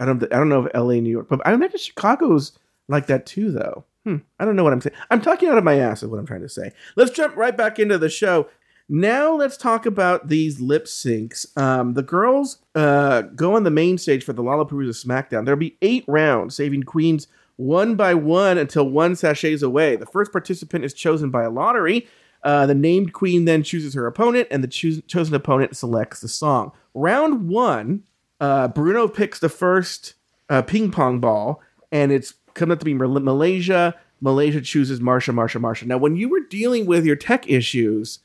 I 0.00 0.06
don't. 0.06 0.22
I 0.24 0.36
don't 0.36 0.48
know 0.48 0.64
if 0.64 0.74
L.A., 0.74 1.00
New 1.00 1.10
York, 1.10 1.28
but 1.28 1.46
I 1.46 1.52
imagine 1.52 1.78
Chicago's 1.78 2.58
like 2.88 3.06
that 3.06 3.26
too, 3.26 3.52
though. 3.52 3.84
Hmm. 4.04 4.16
I 4.38 4.46
don't 4.46 4.56
know 4.56 4.64
what 4.64 4.72
I'm 4.72 4.80
saying. 4.80 4.96
I'm 5.10 5.20
talking 5.20 5.50
out 5.50 5.58
of 5.58 5.64
my 5.64 5.78
ass. 5.78 6.02
Is 6.02 6.08
what 6.08 6.18
I'm 6.18 6.26
trying 6.26 6.40
to 6.40 6.48
say. 6.48 6.72
Let's 6.96 7.10
jump 7.10 7.36
right 7.36 7.56
back 7.56 7.78
into 7.78 7.98
the 7.98 8.08
show. 8.08 8.48
Now 8.88 9.34
let's 9.34 9.56
talk 9.56 9.86
about 9.86 10.28
these 10.28 10.60
lip 10.60 10.86
syncs. 10.86 11.56
Um, 11.56 11.94
the 11.94 12.02
girls 12.02 12.58
uh, 12.74 13.22
go 13.22 13.54
on 13.54 13.62
the 13.62 13.70
main 13.70 13.98
stage 13.98 14.24
for 14.24 14.32
the 14.32 14.42
Lalaparuza 14.42 15.04
SmackDown. 15.04 15.44
There'll 15.44 15.60
be 15.60 15.76
eight 15.82 16.04
rounds, 16.08 16.56
saving 16.56 16.84
queens 16.84 17.28
one 17.56 17.94
by 17.94 18.14
one 18.14 18.56
until 18.56 18.88
one 18.88 19.14
sachets 19.14 19.62
away. 19.62 19.94
The 19.94 20.06
first 20.06 20.32
participant 20.32 20.84
is 20.84 20.94
chosen 20.94 21.30
by 21.30 21.44
a 21.44 21.50
lottery. 21.50 22.08
Uh, 22.42 22.66
the 22.66 22.74
named 22.74 23.12
queen 23.12 23.44
then 23.44 23.62
chooses 23.62 23.94
her 23.94 24.06
opponent, 24.06 24.48
and 24.50 24.64
the 24.64 25.02
chosen 25.06 25.34
opponent 25.34 25.76
selects 25.76 26.20
the 26.20 26.28
song. 26.28 26.72
Round 26.94 27.48
one, 27.48 28.04
uh, 28.40 28.68
Bruno 28.68 29.08
picks 29.08 29.38
the 29.38 29.48
first 29.48 30.14
uh, 30.48 30.62
ping 30.62 30.90
pong 30.90 31.20
ball, 31.20 31.60
and 31.92 32.10
it's 32.12 32.34
coming 32.54 32.72
up 32.72 32.78
to 32.78 32.84
be 32.84 32.94
Mal- 32.94 33.20
Malaysia. 33.20 33.94
Malaysia 34.20 34.60
chooses 34.60 35.00
Marcia, 35.00 35.32
Marcia, 35.32 35.58
Marcia. 35.58 35.86
Now, 35.86 35.98
when 35.98 36.16
you 36.16 36.28
were 36.28 36.40
dealing 36.40 36.86
with 36.86 37.04
your 37.04 37.16
tech 37.16 37.48
issues, 37.48 38.20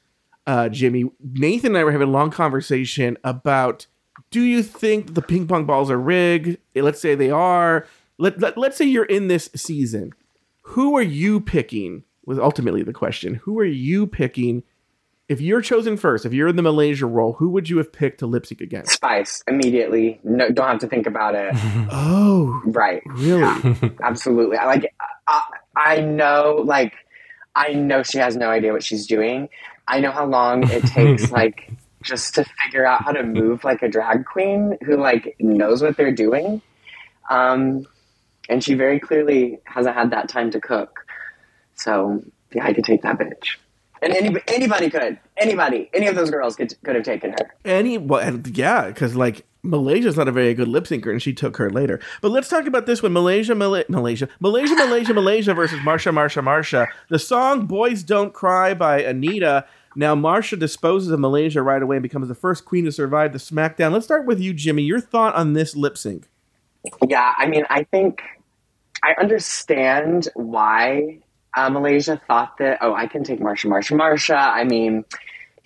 uh, 0.47 0.69
Jimmy, 0.69 1.11
Nathan 1.21 1.71
and 1.71 1.77
I 1.77 1.83
were 1.83 1.91
having 1.91 2.07
a 2.07 2.11
long 2.11 2.31
conversation 2.31 3.17
about 3.23 3.87
do 4.31 4.41
you 4.41 4.63
think 4.63 5.13
the 5.13 5.21
ping 5.21 5.47
pong 5.47 5.65
balls 5.65 5.91
are 5.91 5.99
rigged? 5.99 6.57
Let's 6.73 6.99
say 6.99 7.15
they 7.15 7.31
are. 7.31 7.85
Let, 8.17 8.39
let, 8.39 8.57
let's 8.57 8.77
say 8.77 8.85
you're 8.85 9.05
in 9.05 9.27
this 9.27 9.49
season. 9.55 10.13
Who 10.61 10.97
are 10.97 11.01
you 11.01 11.41
picking? 11.41 12.03
Was 12.25 12.39
ultimately 12.39 12.83
the 12.83 12.93
question. 12.93 13.35
Who 13.35 13.59
are 13.59 13.65
you 13.65 14.07
picking? 14.07 14.63
If 15.27 15.41
you're 15.41 15.61
chosen 15.61 15.97
first, 15.97 16.25
if 16.25 16.33
you're 16.33 16.47
in 16.47 16.55
the 16.55 16.61
Malaysia 16.61 17.05
role, 17.07 17.33
who 17.33 17.49
would 17.49 17.67
you 17.69 17.77
have 17.77 17.91
picked 17.91 18.19
to 18.19 18.27
lip 18.27 18.45
sync 18.45 18.61
against? 18.61 18.91
Spice 18.91 19.43
immediately. 19.47 20.19
No, 20.23 20.49
don't 20.49 20.67
have 20.67 20.79
to 20.79 20.87
think 20.87 21.07
about 21.07 21.35
it. 21.35 21.53
Oh, 21.91 22.61
right. 22.65 23.01
Really? 23.05 23.75
Absolutely. 24.03 24.57
I 24.57 24.65
like. 24.65 24.93
I, 25.27 25.41
I 25.75 26.01
know. 26.01 26.61
Like, 26.63 26.93
I 27.55 27.73
know 27.73 28.03
she 28.03 28.17
has 28.19 28.35
no 28.35 28.49
idea 28.49 28.71
what 28.73 28.83
she's 28.83 29.07
doing. 29.07 29.49
I 29.87 29.99
know 29.99 30.11
how 30.11 30.25
long 30.25 30.69
it 30.69 30.83
takes. 30.87 31.31
like, 31.31 31.71
just 32.03 32.35
to 32.35 32.45
figure 32.63 32.85
out 32.85 33.03
how 33.03 33.11
to 33.11 33.23
move 33.23 33.63
like 33.63 33.81
a 33.81 33.87
drag 33.89 34.25
queen 34.25 34.77
who 34.85 34.95
like 34.97 35.35
knows 35.39 35.81
what 35.81 35.97
they're 35.97 36.11
doing. 36.11 36.61
Um, 37.29 37.85
and 38.47 38.63
she 38.63 38.75
very 38.75 38.99
clearly 38.99 39.59
hasn't 39.65 39.95
had 39.95 40.11
that 40.11 40.29
time 40.29 40.51
to 40.51 40.61
cook. 40.61 40.94
So 41.75 42.23
yeah, 42.53 42.65
I 42.65 42.73
could 42.73 42.85
take 42.85 43.01
that 43.03 43.19
bitch. 43.19 43.57
And 44.01 44.13
any, 44.13 44.35
anybody 44.47 44.89
could. 44.89 45.19
Anybody. 45.37 45.89
Any 45.93 46.07
of 46.07 46.15
those 46.15 46.29
girls 46.29 46.55
could, 46.55 46.73
could 46.83 46.95
have 46.95 47.03
taken 47.03 47.31
her. 47.31 47.55
Any 47.63 47.97
well, 47.97 48.39
yeah, 48.45 48.87
because 48.87 49.15
like 49.15 49.45
Malaysia's 49.63 50.17
not 50.17 50.27
a 50.27 50.31
very 50.31 50.53
good 50.53 50.67
lip 50.67 50.85
syncer, 50.85 51.11
and 51.11 51.21
she 51.21 51.33
took 51.33 51.57
her 51.57 51.69
later. 51.69 51.99
But 52.21 52.31
let's 52.31 52.47
talk 52.47 52.67
about 52.67 52.85
this 52.85 53.01
one: 53.01 53.13
Malaysia, 53.13 53.55
Mala- 53.55 53.85
Malaysia, 53.89 54.29
Malaysia, 54.39 54.75
Malaysia, 54.75 55.13
Malaysia 55.13 55.53
versus 55.53 55.79
Marcia, 55.83 56.11
Marcia, 56.11 56.41
Marcia. 56.41 56.87
The 57.09 57.19
song 57.19 57.65
"Boys 57.65 58.03
Don't 58.03 58.33
Cry" 58.33 58.73
by 58.73 59.01
Anita. 59.01 59.65
Now 59.95 60.13
Marcia 60.13 60.57
disposes 60.57 61.09
of 61.09 61.19
Malaysia 61.19 61.61
right 61.61 61.81
away 61.81 61.95
and 61.95 62.03
becomes 62.03 62.27
the 62.27 62.35
first 62.35 62.65
queen 62.65 62.85
to 62.85 62.91
survive 62.91 63.31
the 63.31 63.39
SmackDown. 63.39 63.93
Let's 63.93 64.05
start 64.05 64.25
with 64.25 64.41
you, 64.41 64.53
Jimmy. 64.53 64.83
Your 64.83 64.99
thought 64.99 65.35
on 65.35 65.53
this 65.53 65.75
lip 65.75 65.97
sync? 65.97 66.27
Yeah, 67.07 67.33
I 67.37 67.47
mean, 67.47 67.63
I 67.69 67.83
think 67.83 68.21
I 69.01 69.15
understand 69.19 70.27
why 70.35 71.19
uh, 71.55 71.69
Malaysia 71.69 72.21
thought 72.27 72.57
that, 72.59 72.79
oh, 72.81 72.93
I 72.93 73.07
can 73.07 73.23
take 73.23 73.39
Marcia, 73.39 73.67
Marcia, 73.67 73.95
Marcia. 73.95 74.37
I 74.37 74.63
mean, 74.63 75.05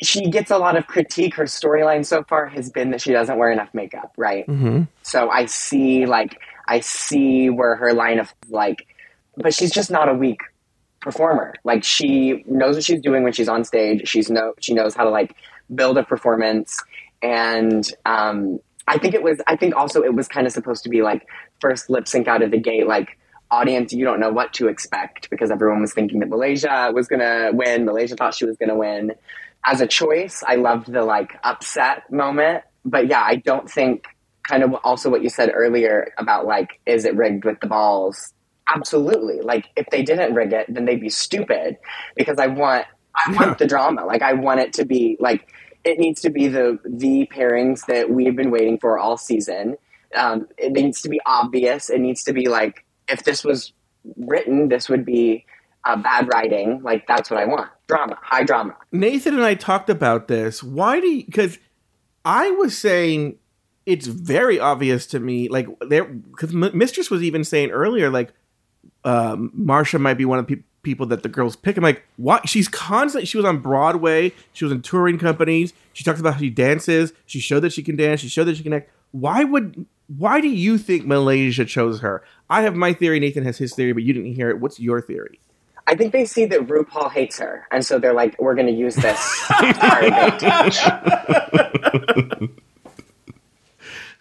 she 0.02 0.30
gets 0.30 0.52
a 0.52 0.58
lot 0.58 0.78
of 0.78 0.88
critique. 0.88 1.36
Her 1.36 1.46
storyline 1.46 2.06
so 2.06 2.24
far 2.24 2.48
has 2.48 2.70
been 2.70 2.92
that 2.92 3.02
she 3.02 3.12
doesn't 3.12 3.38
wear 3.38 3.52
enough 3.52 3.74
makeup, 3.74 4.14
right? 4.18 4.48
Mm-hmm. 4.48 4.84
So 5.04 5.30
I 5.30 5.46
see, 5.46 6.06
like, 6.06 6.40
I 6.68 6.80
see 6.80 7.50
where 7.50 7.76
her 7.76 7.94
line 7.94 8.20
of, 8.20 8.34
like, 8.50 8.88
but 9.36 9.54
she's 9.54 9.72
just 9.72 9.90
not 9.90 10.08
a 10.08 10.14
weak 10.14 10.40
performer. 11.02 11.56
Like, 11.64 11.84
she 11.84 12.44
knows 12.48 12.76
what 12.76 12.84
she's 12.84 13.02
doing 13.02 13.24
when 13.24 13.34
she's 13.34 13.50
on 13.50 13.64
stage. 13.64 14.08
She's 14.08 14.30
no, 14.30 14.54
she 14.60 14.74
knows 14.74 14.96
how 14.96 15.04
to, 15.04 15.10
like, 15.10 15.36
build 15.74 15.98
a 15.98 16.04
performance. 16.04 16.82
And, 17.22 17.92
um, 18.06 18.60
I 18.88 18.98
think 18.98 19.14
it 19.14 19.22
was, 19.22 19.40
I 19.46 19.56
think 19.56 19.76
also 19.76 20.02
it 20.02 20.16
was 20.16 20.28
kind 20.28 20.48
of 20.48 20.54
supposed 20.54 20.84
to 20.84 20.90
be 20.90 21.04
like 21.04 21.28
first 21.62 21.92
lip 21.92 22.08
sync 22.08 22.28
out 22.28 22.42
of 22.42 22.50
the 22.50 22.58
gate, 22.58 22.88
like 22.88 23.20
audience, 23.52 23.94
you 23.94 24.06
don't 24.06 24.20
know 24.20 24.32
what 24.32 24.54
to 24.54 24.68
expect 24.68 25.30
because 25.30 25.52
everyone 25.52 25.82
was 25.82 25.94
thinking 25.94 26.20
that 26.20 26.30
Malaysia 26.30 26.92
was 26.94 27.08
going 27.08 27.20
to 27.20 27.52
win. 27.54 27.86
Malaysia 27.86 28.16
thought 28.16 28.36
she 28.36 28.46
was 28.46 28.58
going 28.58 28.70
to 28.70 28.76
win. 28.76 29.14
As 29.66 29.82
a 29.82 29.88
choice, 29.88 30.44
I 30.46 30.56
loved 30.56 30.92
the 30.92 31.04
like 31.04 31.38
upset 31.44 32.12
moment. 32.12 32.64
But 32.86 33.08
yeah, 33.08 33.22
I 33.22 33.36
don't 33.36 33.70
think 33.70 34.06
kind 34.48 34.64
of 34.64 34.74
also 34.84 35.10
what 35.10 35.22
you 35.24 35.30
said 35.30 35.52
earlier 35.54 36.14
about 36.18 36.46
like, 36.46 36.80
is 36.86 37.06
it 37.06 37.16
rigged 37.16 37.46
with 37.46 37.60
the 37.60 37.68
balls? 37.68 38.34
Absolutely. 38.74 39.42
Like 39.42 39.70
if 39.76 39.88
they 39.92 40.04
didn't 40.04 40.34
rig 40.34 40.54
it, 40.54 40.68
then 40.70 40.86
they'd 40.86 41.02
be 41.02 41.10
stupid 41.10 41.78
because 42.16 42.38
I 42.40 42.48
want, 42.48 42.86
I 43.16 43.32
want 43.40 43.58
the 43.58 43.68
drama. 43.68 44.06
Like 44.06 44.22
I 44.22 44.34
want 44.34 44.60
it 44.60 44.74
to 44.74 44.86
be 44.86 45.18
like, 45.20 45.52
it 45.84 45.98
needs 45.98 46.22
to 46.22 46.30
be 46.30 46.48
the 46.48 46.78
the 46.86 47.30
pairings 47.34 47.86
that 47.86 48.10
we've 48.10 48.36
been 48.36 48.52
waiting 48.52 48.78
for 48.80 49.00
all 49.00 49.18
season. 49.18 49.78
Um, 50.16 50.48
it 50.58 50.74
needs 50.74 51.02
to 51.04 51.10
be 51.10 51.22
obvious. 51.26 51.90
It 51.90 52.00
needs 52.00 52.24
to 52.26 52.34
be 52.34 52.50
like 52.50 52.86
if 53.10 53.24
this 53.24 53.44
was 53.44 53.74
written, 54.18 54.70
this 54.70 54.90
would 54.90 55.06
be 55.06 55.46
uh, 55.86 55.96
bad 55.96 56.28
writing. 56.34 56.82
Like 56.84 57.08
that's 57.08 57.30
what 57.30 57.40
I 57.40 57.46
want. 57.46 57.70
Drama, 57.88 58.18
high 58.22 58.44
drama. 58.44 58.76
Nathan 58.92 59.34
and 59.34 59.44
I 59.44 59.56
talked 59.56 59.90
about 59.90 60.28
this. 60.28 60.62
Why 60.62 61.00
do 61.00 61.08
you? 61.08 61.26
Because 61.26 61.58
I 62.26 62.52
was 62.52 62.78
saying 62.78 63.38
it's 63.86 64.08
very 64.08 64.60
obvious 64.60 65.08
to 65.08 65.20
me. 65.20 65.50
Like 65.50 65.68
there, 65.82 66.06
because 66.06 66.54
M- 66.54 66.78
Mistress 66.78 67.10
was 67.10 67.24
even 67.24 67.44
saying 67.44 67.72
earlier, 67.72 68.10
like 68.10 68.34
um, 69.04 69.52
Marcia 69.54 70.00
might 70.00 70.16
be 70.16 70.26
one 70.26 70.40
of 70.40 70.48
the 70.48 70.58
pe- 70.58 70.64
people 70.84 71.06
that 71.08 71.24
the 71.24 71.30
girls 71.30 71.56
pick. 71.56 71.78
I'm 71.78 71.84
like, 71.84 72.04
what? 72.18 72.48
She's 72.48 72.68
constantly. 72.68 73.26
She 73.26 73.38
was 73.38 73.46
on 73.46 73.60
Broadway. 73.60 74.34
She 74.54 74.66
was 74.66 74.72
in 74.72 74.82
touring 74.82 75.18
companies. 75.18 75.74
She 75.94 76.04
talks 76.04 76.20
about 76.20 76.36
how 76.36 76.40
she 76.40 76.50
dances. 76.50 77.14
She 77.26 77.40
showed 77.40 77.62
that 77.62 77.74
she 77.74 77.84
can 77.84 77.96
dance. 77.96 78.20
She 78.20 78.30
showed 78.30 78.46
that 78.46 78.58
she 78.58 78.64
can 78.64 78.74
act. 78.74 78.90
Why 79.12 79.44
would? 79.44 79.86
Why 80.18 80.42
do 80.42 80.48
you 80.48 80.80
think 80.80 81.06
Malaysia 81.06 81.66
chose 81.66 82.00
her? 82.02 82.24
I 82.50 82.64
have 82.64 82.76
my 82.76 82.94
theory. 82.94 83.20
Nathan 83.20 83.46
has 83.46 83.60
his 83.60 83.76
theory, 83.76 83.94
but 83.94 84.02
you 84.02 84.12
didn't 84.12 84.34
hear 84.34 84.50
it. 84.50 84.60
What's 84.60 84.80
your 84.80 85.02
theory? 85.02 85.40
I 85.86 85.96
think 85.96 86.14
they 86.14 86.26
see 86.26 86.46
that 86.46 86.62
RuPaul 86.62 87.12
hates 87.12 87.38
her, 87.40 87.68
and 87.72 87.86
so 87.86 88.00
they're 88.00 88.14
like, 88.14 88.40
"We're 88.40 88.56
going 88.56 88.68
to 88.68 88.74
use 88.74 88.96
this 88.96 89.48
to. 89.48 89.70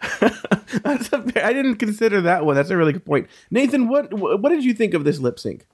That's 0.83 1.11
a, 1.11 1.45
I 1.45 1.53
didn't 1.53 1.75
consider 1.75 2.21
that 2.21 2.45
one. 2.45 2.55
That's 2.55 2.69
a 2.69 2.77
really 2.77 2.93
good 2.93 3.05
point. 3.05 3.27
Nathan, 3.51 3.87
what 3.87 4.13
what 4.13 4.49
did 4.49 4.63
you 4.63 4.73
think 4.73 4.93
of 4.93 5.03
this 5.03 5.19
lip 5.19 5.39
sync? 5.39 5.65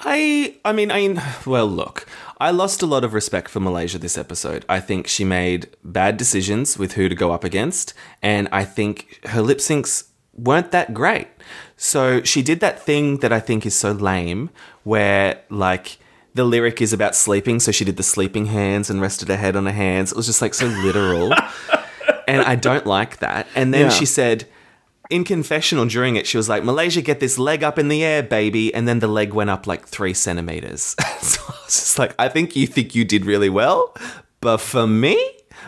I 0.00 0.56
I 0.64 0.72
mean 0.72 0.90
I 0.90 1.22
well 1.46 1.66
look, 1.66 2.06
I 2.40 2.50
lost 2.50 2.82
a 2.82 2.86
lot 2.86 3.04
of 3.04 3.14
respect 3.14 3.48
for 3.48 3.60
Malaysia 3.60 3.98
this 3.98 4.18
episode. 4.18 4.64
I 4.68 4.80
think 4.80 5.06
she 5.08 5.24
made 5.24 5.68
bad 5.82 6.16
decisions 6.16 6.78
with 6.78 6.92
who 6.94 7.08
to 7.08 7.14
go 7.14 7.32
up 7.32 7.44
against 7.44 7.94
and 8.22 8.48
I 8.52 8.64
think 8.64 9.20
her 9.26 9.40
lip 9.42 9.58
syncs 9.58 10.04
weren't 10.36 10.72
that 10.72 10.92
great. 10.94 11.28
So 11.76 12.22
she 12.22 12.42
did 12.42 12.60
that 12.60 12.80
thing 12.82 13.18
that 13.18 13.32
I 13.32 13.40
think 13.40 13.64
is 13.66 13.74
so 13.74 13.92
lame 13.92 14.50
where 14.84 15.40
like 15.50 15.98
the 16.34 16.44
lyric 16.44 16.82
is 16.82 16.92
about 16.92 17.14
sleeping, 17.14 17.60
so 17.60 17.70
she 17.70 17.84
did 17.84 17.96
the 17.96 18.02
sleeping 18.02 18.46
hands 18.46 18.90
and 18.90 19.00
rested 19.00 19.28
her 19.28 19.36
head 19.36 19.54
on 19.54 19.66
her 19.66 19.72
hands. 19.72 20.10
It 20.10 20.16
was 20.16 20.26
just 20.26 20.42
like 20.42 20.52
so 20.54 20.66
literal. 20.66 21.32
and 22.28 22.42
I 22.42 22.56
don't 22.56 22.86
like 22.86 23.18
that. 23.18 23.46
And 23.54 23.72
then 23.72 23.82
Yeah. 23.86 23.90
she 23.90 24.04
said 24.06 24.44
in 25.10 25.24
confessional 25.24 25.86
during 25.86 26.16
it, 26.16 26.26
she 26.26 26.36
was 26.36 26.48
like, 26.48 26.64
Malaysia, 26.64 27.02
get 27.02 27.20
this 27.20 27.38
leg 27.38 27.62
up 27.62 27.78
in 27.78 27.88
the 27.88 28.02
air, 28.02 28.22
baby. 28.22 28.74
And 28.74 28.88
then 28.88 29.00
the 29.00 29.08
leg 29.08 29.34
went 29.34 29.50
up 29.50 29.66
like 29.66 29.86
three 29.86 30.14
centimeters. 30.14 30.96
so 31.20 31.42
I 31.48 31.56
was 31.64 31.74
just 31.74 31.98
like, 31.98 32.14
I 32.18 32.28
think 32.28 32.56
you 32.56 32.66
think 32.66 32.94
you 32.94 33.04
did 33.04 33.26
really 33.26 33.50
well. 33.50 33.94
But 34.40 34.58
for 34.58 34.86
me, 34.86 35.18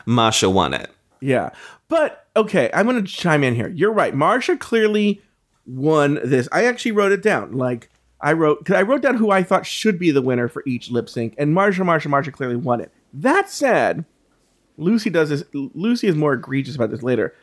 Marcia 0.07 0.51
won 0.51 0.75
it. 0.75 0.91
Yeah. 1.21 1.51
But 1.89 2.27
okay, 2.37 2.71
I'm 2.75 2.87
going 2.87 3.03
to 3.03 3.11
chime 3.11 3.45
in 3.45 3.55
here. 3.55 3.69
You're 3.69 3.93
right. 3.93 4.15
Marcia 4.15 4.57
clearly 4.57 5.23
won 5.67 6.19
this. 6.25 6.49
I 6.53 6.65
actually 6.65 6.93
wrote 6.93 7.13
it 7.13 7.23
down. 7.23 7.53
Like 7.53 7.91
I 8.21 8.33
wrote 8.33 8.65
cuz 8.65 8.75
I 8.75 8.83
wrote 8.83 9.03
down 9.03 9.17
who 9.17 9.31
I 9.31 9.43
thought 9.43 9.67
should 9.67 9.99
be 9.99 10.11
the 10.11 10.23
winner 10.23 10.49
for 10.49 10.63
each 10.67 10.91
lip 10.91 11.09
sync 11.09 11.35
and 11.39 11.53
Marcia 11.53 11.85
Marcia 11.85 12.09
Marcia 12.09 12.33
clearly 12.33 12.57
won 12.57 12.81
it. 12.81 12.93
That 13.13 13.51
said, 13.51 14.05
Loosey 14.79 15.13
does 15.13 15.31
this 15.31 15.43
Loosey 15.55 16.09
is 16.09 16.17
more 16.17 16.35
egregious 16.35 16.77
about 16.77 16.91
this 16.91 17.03
later. 17.03 17.35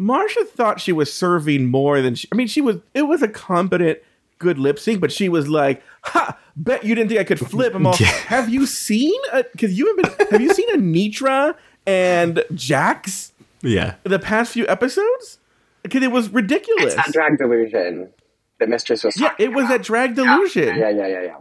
Marcia 0.00 0.44
thought 0.46 0.80
she 0.80 0.92
was 0.92 1.12
serving 1.12 1.66
more 1.66 2.00
than 2.00 2.14
she 2.14 2.26
I 2.32 2.34
mean 2.34 2.46
she 2.46 2.62
was 2.62 2.78
it 2.94 3.02
was 3.02 3.20
a 3.22 3.28
competent 3.28 3.98
good 4.38 4.58
lip 4.58 4.78
sync 4.78 4.98
but 4.98 5.12
she 5.12 5.28
was 5.28 5.46
like 5.48 5.82
ha 6.02 6.38
bet 6.56 6.82
you 6.82 6.94
didn't 6.94 7.10
think 7.10 7.20
I 7.20 7.24
could 7.24 7.38
flip. 7.38 7.74
Them 7.74 7.86
all 7.86 7.92
have 8.26 8.48
you 8.48 8.64
seen 8.64 9.20
because 9.52 9.78
you 9.78 9.86
have 9.88 9.96
been 10.18 10.28
have 10.30 10.40
you 10.40 10.54
seen 10.54 10.70
Anetra 10.74 11.54
and 11.86 12.42
Jax 12.54 13.32
Yeah. 13.60 13.96
the 14.04 14.18
past 14.18 14.52
few 14.52 14.66
episodes? 14.68 15.38
Because 15.82 16.02
it 16.02 16.10
was 16.10 16.30
ridiculous. 16.30 16.94
It's 16.94 16.96
that 16.96 17.12
drag 17.12 17.36
delusion. 17.38 18.08
That 18.58 18.70
Mistress 18.70 19.04
was. 19.04 19.20
yeah 19.20 19.34
it 19.38 19.52
was 19.52 19.68
that 19.68 19.82
drag 19.82 20.14
delusion. 20.14 20.76
Yeah, 20.78 20.88
yeah, 20.88 21.06
yeah, 21.08 21.22
yeah. 21.22 21.36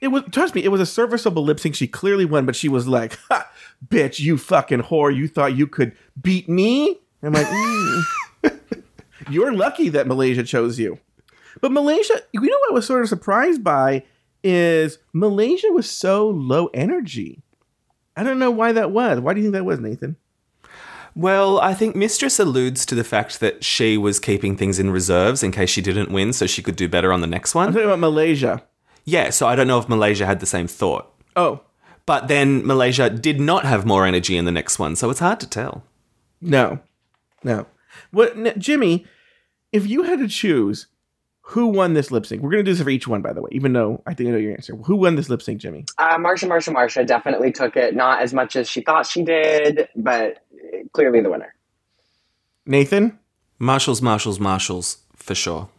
it 0.00 0.08
was 0.08 0.22
trust 0.32 0.54
me 0.54 0.64
it 0.64 0.68
was 0.68 0.80
a 0.80 0.86
serviceable 0.86 1.44
lip 1.44 1.60
sync 1.60 1.74
she 1.74 1.86
clearly 1.86 2.24
won 2.24 2.46
but 2.46 2.56
she 2.56 2.70
was 2.70 2.88
like 2.88 3.18
ha, 3.28 3.46
bitch 3.86 4.20
you 4.20 4.38
fucking 4.38 4.84
whore. 4.84 5.14
You 5.14 5.28
thought 5.28 5.54
you 5.54 5.66
could 5.66 5.92
beat 6.22 6.48
me 6.48 7.00
i'm 7.22 7.32
like 7.32 7.46
mm. 7.46 8.02
you're 9.30 9.52
lucky 9.52 9.88
that 9.88 10.06
malaysia 10.06 10.42
chose 10.42 10.78
you 10.78 10.98
but 11.60 11.72
malaysia 11.72 12.14
you 12.32 12.40
know 12.40 12.58
what 12.60 12.70
i 12.70 12.74
was 12.74 12.86
sort 12.86 13.02
of 13.02 13.08
surprised 13.08 13.62
by 13.64 14.02
is 14.44 14.98
malaysia 15.12 15.68
was 15.72 15.88
so 15.90 16.28
low 16.28 16.66
energy 16.74 17.42
i 18.16 18.22
don't 18.22 18.38
know 18.38 18.50
why 18.50 18.72
that 18.72 18.90
was 18.90 19.20
why 19.20 19.32
do 19.34 19.40
you 19.40 19.44
think 19.46 19.54
that 19.54 19.64
was 19.64 19.80
nathan 19.80 20.16
Well, 21.16 21.58
I 21.58 21.74
think 21.74 21.96
Mistress 21.96 22.38
alludes 22.38 22.86
to 22.86 22.94
the 22.94 23.02
fact 23.02 23.40
that 23.40 23.64
she 23.64 23.98
was 23.98 24.20
keeping 24.20 24.56
things 24.56 24.78
in 24.78 24.90
reserves 24.90 25.42
in 25.42 25.50
case 25.50 25.68
she 25.70 25.80
didn't 25.82 26.12
win 26.12 26.32
so 26.32 26.46
she 26.46 26.62
could 26.62 26.76
do 26.76 26.88
better 26.88 27.12
on 27.12 27.22
the 27.22 27.26
next 27.26 27.54
i'm 27.56 27.60
one. 27.60 27.72
talking 27.72 27.86
about 27.88 27.98
malaysia 27.98 28.62
Yeah, 29.04 29.30
so 29.30 29.48
I 29.48 29.56
don't 29.56 29.66
know 29.66 29.80
if 29.80 29.88
Malaysia 29.88 30.26
had 30.26 30.38
the 30.38 30.46
same 30.46 30.68
thought. 30.68 31.10
oh 31.34 31.62
But 32.06 32.28
then 32.28 32.64
Malaysia 32.64 33.08
did 33.10 33.40
not 33.40 33.64
have 33.64 33.84
more 33.86 34.06
energy 34.06 34.36
in 34.36 34.44
the 34.44 34.52
next 34.52 34.78
one, 34.78 34.94
so 34.94 35.10
it's 35.10 35.18
hard 35.26 35.40
to 35.40 35.48
tell. 35.48 35.82
No, 36.40 36.78
no. 37.44 37.66
What, 38.10 38.36
n- 38.36 38.54
Jimmy? 38.58 39.06
If 39.72 39.86
you 39.86 40.02
had 40.02 40.18
to 40.20 40.28
choose, 40.28 40.86
who 41.40 41.68
won 41.68 41.94
this 41.94 42.10
lip 42.10 42.26
sync? 42.26 42.42
We're 42.42 42.50
gonna 42.50 42.62
do 42.62 42.72
this 42.72 42.82
for 42.82 42.90
each 42.90 43.08
one, 43.08 43.22
by 43.22 43.32
the 43.32 43.40
way. 43.42 43.48
Even 43.52 43.72
though 43.72 44.02
I 44.06 44.14
think 44.14 44.28
I 44.28 44.32
know 44.32 44.38
your 44.38 44.52
answer. 44.52 44.76
Who 44.76 44.96
won 44.96 45.14
this 45.14 45.30
lip 45.30 45.40
sync, 45.42 45.60
Jimmy? 45.60 45.86
Uh, 45.96 46.18
Marcia, 46.18 46.46
Marcia, 46.46 46.70
Marcia 46.70 47.04
definitely 47.04 47.52
took 47.52 47.76
it. 47.76 47.94
Not 47.94 48.20
as 48.20 48.34
much 48.34 48.54
as 48.56 48.68
she 48.68 48.82
thought 48.82 49.06
she 49.06 49.24
did, 49.24 49.88
but 49.96 50.44
clearly 50.92 51.20
the 51.20 51.30
winner. 51.30 51.54
Nathan, 52.66 53.18
Marshalls, 53.58 54.02
Marshalls, 54.02 54.38
Marshalls, 54.38 54.98
for 55.16 55.34
sure. 55.34 55.70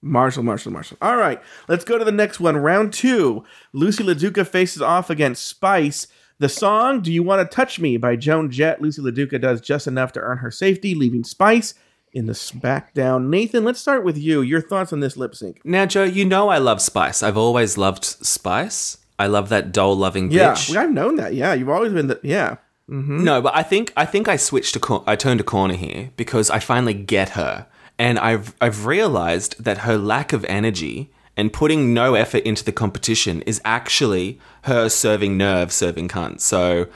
Marshall, 0.00 0.42
Marshall, 0.42 0.72
Marshall. 0.72 0.98
All 1.00 1.16
right, 1.16 1.40
let's 1.68 1.84
go 1.84 1.98
to 1.98 2.04
the 2.04 2.12
next 2.12 2.40
one. 2.40 2.56
Round 2.56 2.92
two. 2.92 3.44
Loosey 3.74 4.04
LaDuca 4.04 4.46
faces 4.46 4.82
off 4.82 5.08
against 5.10 5.46
Spice. 5.46 6.06
The 6.38 6.48
song 6.48 7.00
"Do 7.00 7.12
You 7.12 7.22
Want 7.22 7.48
to 7.48 7.54
Touch 7.54 7.78
Me" 7.78 7.96
by 7.96 8.16
Joan 8.16 8.50
Jett. 8.50 8.80
Loosey 8.80 9.00
LaDuca 9.00 9.40
does 9.40 9.60
just 9.60 9.86
enough 9.86 10.12
to 10.12 10.20
earn 10.20 10.38
her 10.38 10.50
safety, 10.50 10.94
leaving 10.94 11.24
Spice 11.24 11.74
in 12.12 12.26
the 12.26 12.32
SmackDown. 12.32 13.28
Nathan, 13.28 13.64
let's 13.64 13.80
start 13.80 14.04
with 14.04 14.18
you. 14.18 14.40
Your 14.42 14.60
thoughts 14.60 14.92
on 14.92 15.00
this 15.00 15.16
lip 15.16 15.34
sync? 15.34 15.60
Now, 15.64 15.86
Joe, 15.86 16.04
you 16.04 16.24
know 16.24 16.48
I 16.48 16.58
love 16.58 16.80
Spice. 16.80 17.22
I've 17.22 17.36
always 17.36 17.78
loved 17.78 18.04
Spice. 18.04 18.98
I 19.18 19.26
love 19.28 19.48
that 19.50 19.70
doll 19.72 19.96
loving 19.96 20.30
Yeah, 20.32 20.52
bitch. 20.52 20.70
well, 20.74 20.80
I've 20.82 20.92
known 20.92 21.16
that. 21.16 21.34
Yeah, 21.34 21.54
you've 21.54 21.68
always 21.68 21.92
been 21.92 22.08
the 22.08 22.18
yeah. 22.22 22.56
Mm-hmm. 22.90 23.24
No, 23.24 23.40
but 23.40 23.56
I 23.56 23.62
think 23.62 23.92
I 23.96 24.04
think 24.04 24.28
I 24.28 24.36
switched 24.36 24.74
a 24.76 24.80
cor- 24.80 25.04
I 25.06 25.16
turned 25.16 25.40
a 25.40 25.44
corner 25.44 25.74
here 25.74 26.10
because 26.16 26.50
I 26.50 26.58
finally 26.58 26.94
get 26.94 27.30
her, 27.30 27.66
and 27.98 28.18
I've 28.18 28.54
I've 28.60 28.86
realized 28.86 29.62
that 29.64 29.78
her 29.78 29.96
lack 29.96 30.32
of 30.32 30.44
energy 30.46 31.10
and 31.36 31.52
putting 31.52 31.92
no 31.92 32.14
effort 32.14 32.42
into 32.44 32.64
the 32.64 32.72
competition 32.72 33.42
is 33.42 33.60
actually 33.64 34.38
her 34.62 34.88
serving 34.88 35.36
nerve, 35.36 35.72
serving 35.72 36.08
cunt. 36.08 36.40
So 36.40 36.86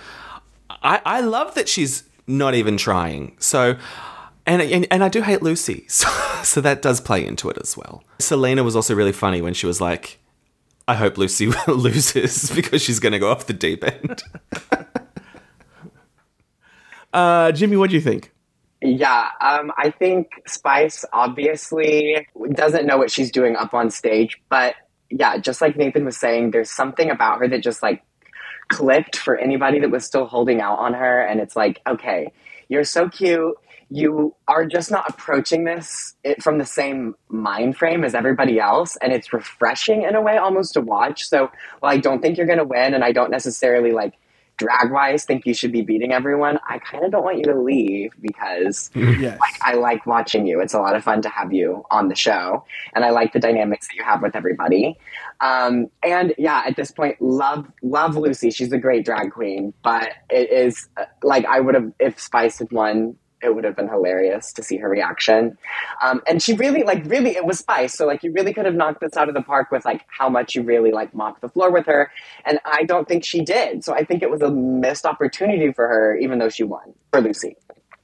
I 0.70 1.00
I 1.04 1.20
love 1.20 1.54
that 1.54 1.68
she's 1.68 2.04
not 2.26 2.54
even 2.54 2.76
trying. 2.76 3.36
So. 3.38 3.76
And, 4.46 4.62
and, 4.62 4.86
and 4.90 5.04
I 5.04 5.10
do 5.10 5.20
hate 5.20 5.40
Loosey, 5.40 5.90
so, 5.90 6.08
so 6.42 6.62
that 6.62 6.80
does 6.80 7.02
play 7.02 7.26
into 7.26 7.50
it 7.50 7.58
as 7.60 7.76
well. 7.76 8.02
Salina 8.18 8.64
was 8.64 8.74
also 8.74 8.94
really 8.94 9.12
funny 9.12 9.42
when 9.42 9.52
she 9.52 9.66
was 9.66 9.78
like, 9.78 10.18
I 10.88 10.94
hope 10.94 11.16
Loosey 11.16 11.54
loses 11.66 12.50
because 12.54 12.80
she's 12.80 12.98
going 12.98 13.12
to 13.12 13.18
go 13.18 13.30
off 13.30 13.46
the 13.46 13.52
deep 13.52 13.84
end. 13.84 14.22
Uh, 17.12 17.52
Jimmy, 17.52 17.76
what 17.76 17.90
do 17.90 17.96
you 17.96 18.02
think? 18.02 18.32
Yeah, 18.80 19.28
um, 19.40 19.72
I 19.76 19.90
think 19.90 20.28
Spice 20.46 21.04
obviously 21.12 22.28
doesn't 22.52 22.86
know 22.86 22.96
what 22.96 23.10
she's 23.10 23.32
doing 23.32 23.56
up 23.56 23.74
on 23.74 23.90
stage, 23.90 24.40
but 24.48 24.76
yeah, 25.10 25.38
just 25.38 25.60
like 25.60 25.76
Nathan 25.76 26.04
was 26.04 26.16
saying, 26.16 26.52
there's 26.52 26.70
something 26.70 27.10
about 27.10 27.40
her 27.40 27.48
that 27.48 27.62
just 27.62 27.82
like 27.82 28.02
clicked 28.68 29.16
for 29.16 29.36
anybody 29.36 29.80
that 29.80 29.90
was 29.90 30.04
still 30.04 30.26
holding 30.26 30.60
out 30.60 30.78
on 30.78 30.94
her. 30.94 31.20
And 31.22 31.40
it's 31.40 31.56
like, 31.56 31.80
okay, 31.88 32.30
you're 32.68 32.84
so 32.84 33.08
cute. 33.08 33.56
You 33.90 34.34
are 34.46 34.66
just 34.66 34.90
not 34.90 35.08
approaching 35.08 35.64
this 35.64 36.14
from 36.42 36.58
the 36.58 36.66
same 36.66 37.14
mind 37.28 37.78
frame 37.78 38.04
as 38.04 38.14
everybody 38.14 38.60
else. 38.60 38.96
And 38.96 39.12
it's 39.12 39.32
refreshing 39.32 40.02
in 40.02 40.14
a 40.14 40.20
way 40.20 40.36
almost 40.36 40.74
to 40.74 40.82
watch. 40.82 41.26
So 41.26 41.50
while 41.80 41.92
I 41.92 41.96
don't 41.96 42.20
think 42.20 42.36
you're 42.36 42.46
going 42.46 42.58
to 42.58 42.64
win, 42.64 42.92
and 42.92 43.02
I 43.02 43.12
don't 43.12 43.30
necessarily 43.30 43.92
like 43.92 44.12
drag 44.58 44.92
wise 44.92 45.24
think 45.24 45.46
you 45.46 45.54
should 45.54 45.72
be 45.72 45.80
beating 45.80 46.12
everyone, 46.12 46.58
I 46.68 46.78
kind 46.78 47.04
of 47.04 47.10
don't 47.10 47.24
want 47.24 47.38
you 47.38 47.44
to 47.44 47.58
leave 47.58 48.12
because 48.20 48.90
Yes. 48.94 49.38
like, 49.40 49.54
I 49.62 49.74
like 49.74 50.04
watching 50.06 50.46
you. 50.46 50.60
It's 50.60 50.74
a 50.74 50.80
lot 50.80 50.94
of 50.94 51.02
fun 51.02 51.22
to 51.22 51.28
have 51.30 51.52
you 51.52 51.84
on 51.90 52.08
the 52.08 52.14
show, 52.14 52.64
and 52.94 53.04
I 53.04 53.10
like 53.10 53.32
the 53.32 53.38
dynamics 53.40 53.88
that 53.88 53.94
you 53.96 54.04
have 54.04 54.20
with 54.20 54.36
everybody. 54.36 54.98
Um, 55.40 55.86
and 56.02 56.34
yeah, 56.36 56.62
at 56.66 56.76
this 56.76 56.90
point, 56.90 57.16
love 57.22 57.66
love 57.82 58.16
Loosey. 58.16 58.54
She's 58.54 58.72
a 58.72 58.78
great 58.78 59.04
drag 59.04 59.32
queen, 59.32 59.72
but 59.82 60.10
it 60.28 60.50
is 60.52 60.88
uh, 60.96 61.04
like 61.22 61.46
I 61.46 61.60
would 61.60 61.74
have 61.74 61.92
if 61.98 62.20
Spice 62.20 62.58
had 62.58 62.70
won. 62.72 63.16
It 63.42 63.54
would 63.54 63.64
have 63.64 63.76
been 63.76 63.88
hilarious 63.88 64.52
to 64.54 64.62
see 64.62 64.78
her 64.78 64.88
reaction. 64.88 65.56
Um, 66.02 66.22
and 66.26 66.42
she 66.42 66.54
really, 66.54 66.82
like, 66.82 67.04
really, 67.06 67.36
it 67.36 67.44
was 67.44 67.60
Spice. 67.60 67.94
So, 67.94 68.06
like, 68.06 68.22
you 68.22 68.32
really 68.32 68.52
could 68.52 68.66
have 68.66 68.74
knocked 68.74 69.00
this 69.00 69.16
out 69.16 69.28
of 69.28 69.34
the 69.34 69.42
park 69.42 69.70
with, 69.70 69.84
like, 69.84 70.04
how 70.08 70.28
much 70.28 70.54
you 70.54 70.62
really, 70.62 70.90
like, 70.90 71.14
mopped 71.14 71.40
the 71.40 71.48
floor 71.48 71.70
with 71.70 71.86
her. 71.86 72.10
And 72.44 72.58
I 72.64 72.82
don't 72.84 73.06
think 73.06 73.24
she 73.24 73.44
did. 73.44 73.84
So, 73.84 73.94
I 73.94 74.04
think 74.04 74.22
it 74.22 74.30
was 74.30 74.42
a 74.42 74.50
missed 74.50 75.06
opportunity 75.06 75.72
for 75.72 75.86
her, 75.86 76.16
even 76.16 76.38
though 76.38 76.48
she 76.48 76.64
won 76.64 76.94
for 77.12 77.20
Loosey. 77.20 77.54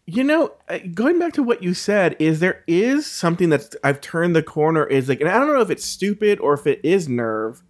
You 0.07 0.23
know, 0.23 0.53
uh, 0.69 0.81
going 0.93 1.19
back 1.19 1.33
to 1.33 1.43
what 1.43 1.63
you 1.63 1.73
said, 1.73 2.15
is 2.19 2.41
there 2.41 2.63
is 2.67 3.07
something 3.07 3.49
that's 3.49 3.75
I've 3.83 4.03
turned 4.03 4.37
the 4.37 4.43
corner 4.43 4.85
is 4.85 5.09
like, 5.09 5.21
and 5.21 5.31
I 5.31 5.39
don't 5.39 5.47
know 5.47 5.63
if 5.63 5.71
it's 5.71 5.85
stupid 5.85 6.39
or 6.41 6.53
if 6.53 6.67
it 6.67 6.79
is 6.85 7.09
nerve, 7.09 7.63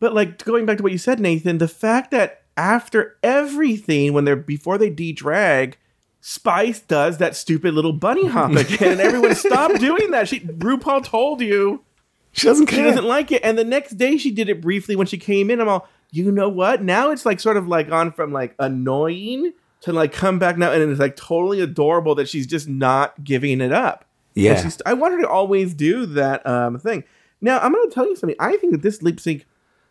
but 0.00 0.12
like 0.12 0.44
going 0.44 0.66
back 0.66 0.78
to 0.78 0.82
what 0.82 0.90
you 0.90 0.98
said, 0.98 1.20
Nathan, 1.20 1.58
the 1.58 1.68
fact 1.68 2.10
that 2.10 2.42
after 2.56 3.16
everything, 3.22 4.12
when 4.12 4.24
they're 4.24 4.34
before 4.34 4.76
they 4.76 4.90
de-drag, 4.90 5.78
Spice 6.26 6.80
does 6.80 7.18
that 7.18 7.36
stupid 7.36 7.74
little 7.74 7.92
bunny 7.92 8.26
hop 8.26 8.50
again, 8.56 8.92
and 8.92 9.00
everyone 9.02 9.34
stop 9.34 9.78
doing 9.78 10.10
that. 10.12 10.26
She 10.26 10.40
RuPaul 10.40 11.04
told 11.04 11.42
you 11.42 11.84
She 12.32 12.46
doesn't 12.46 12.70
she 12.70 12.80
doesn't 12.80 13.04
like 13.04 13.30
it, 13.30 13.42
and 13.44 13.58
the 13.58 13.64
next 13.64 13.98
day 13.98 14.16
she 14.16 14.30
did 14.30 14.48
it 14.48 14.62
briefly 14.62 14.96
when 14.96 15.06
she 15.06 15.18
came 15.18 15.50
in. 15.50 15.60
I'm 15.60 15.68
all, 15.68 15.86
you 16.12 16.32
know 16.32 16.48
what? 16.48 16.82
Now 16.82 17.10
it's 17.10 17.26
like 17.26 17.40
sort 17.40 17.58
of 17.58 17.68
like 17.68 17.90
gone 17.90 18.10
from 18.10 18.32
like 18.32 18.54
annoying 18.58 19.52
to 19.82 19.92
like 19.92 20.14
come 20.14 20.38
back 20.38 20.56
now, 20.56 20.72
and 20.72 20.90
it's 20.90 20.98
like 20.98 21.14
totally 21.14 21.60
adorable 21.60 22.14
that 22.14 22.26
she's 22.26 22.46
just 22.46 22.66
not 22.66 23.22
giving 23.22 23.60
it 23.60 23.70
up. 23.70 24.06
Yeah. 24.32 24.62
She's, 24.62 24.80
I 24.86 24.94
want 24.94 25.12
her 25.12 25.20
to 25.20 25.28
always 25.28 25.74
do 25.74 26.06
that 26.06 26.46
um, 26.46 26.78
thing. 26.78 27.04
Now 27.42 27.58
I'm 27.58 27.70
going 27.70 27.86
to 27.86 27.94
tell 27.94 28.08
you 28.08 28.16
something. 28.16 28.36
I 28.40 28.56
think 28.56 28.72
that 28.72 28.80
this 28.80 29.02
lip 29.02 29.20
sync, 29.20 29.44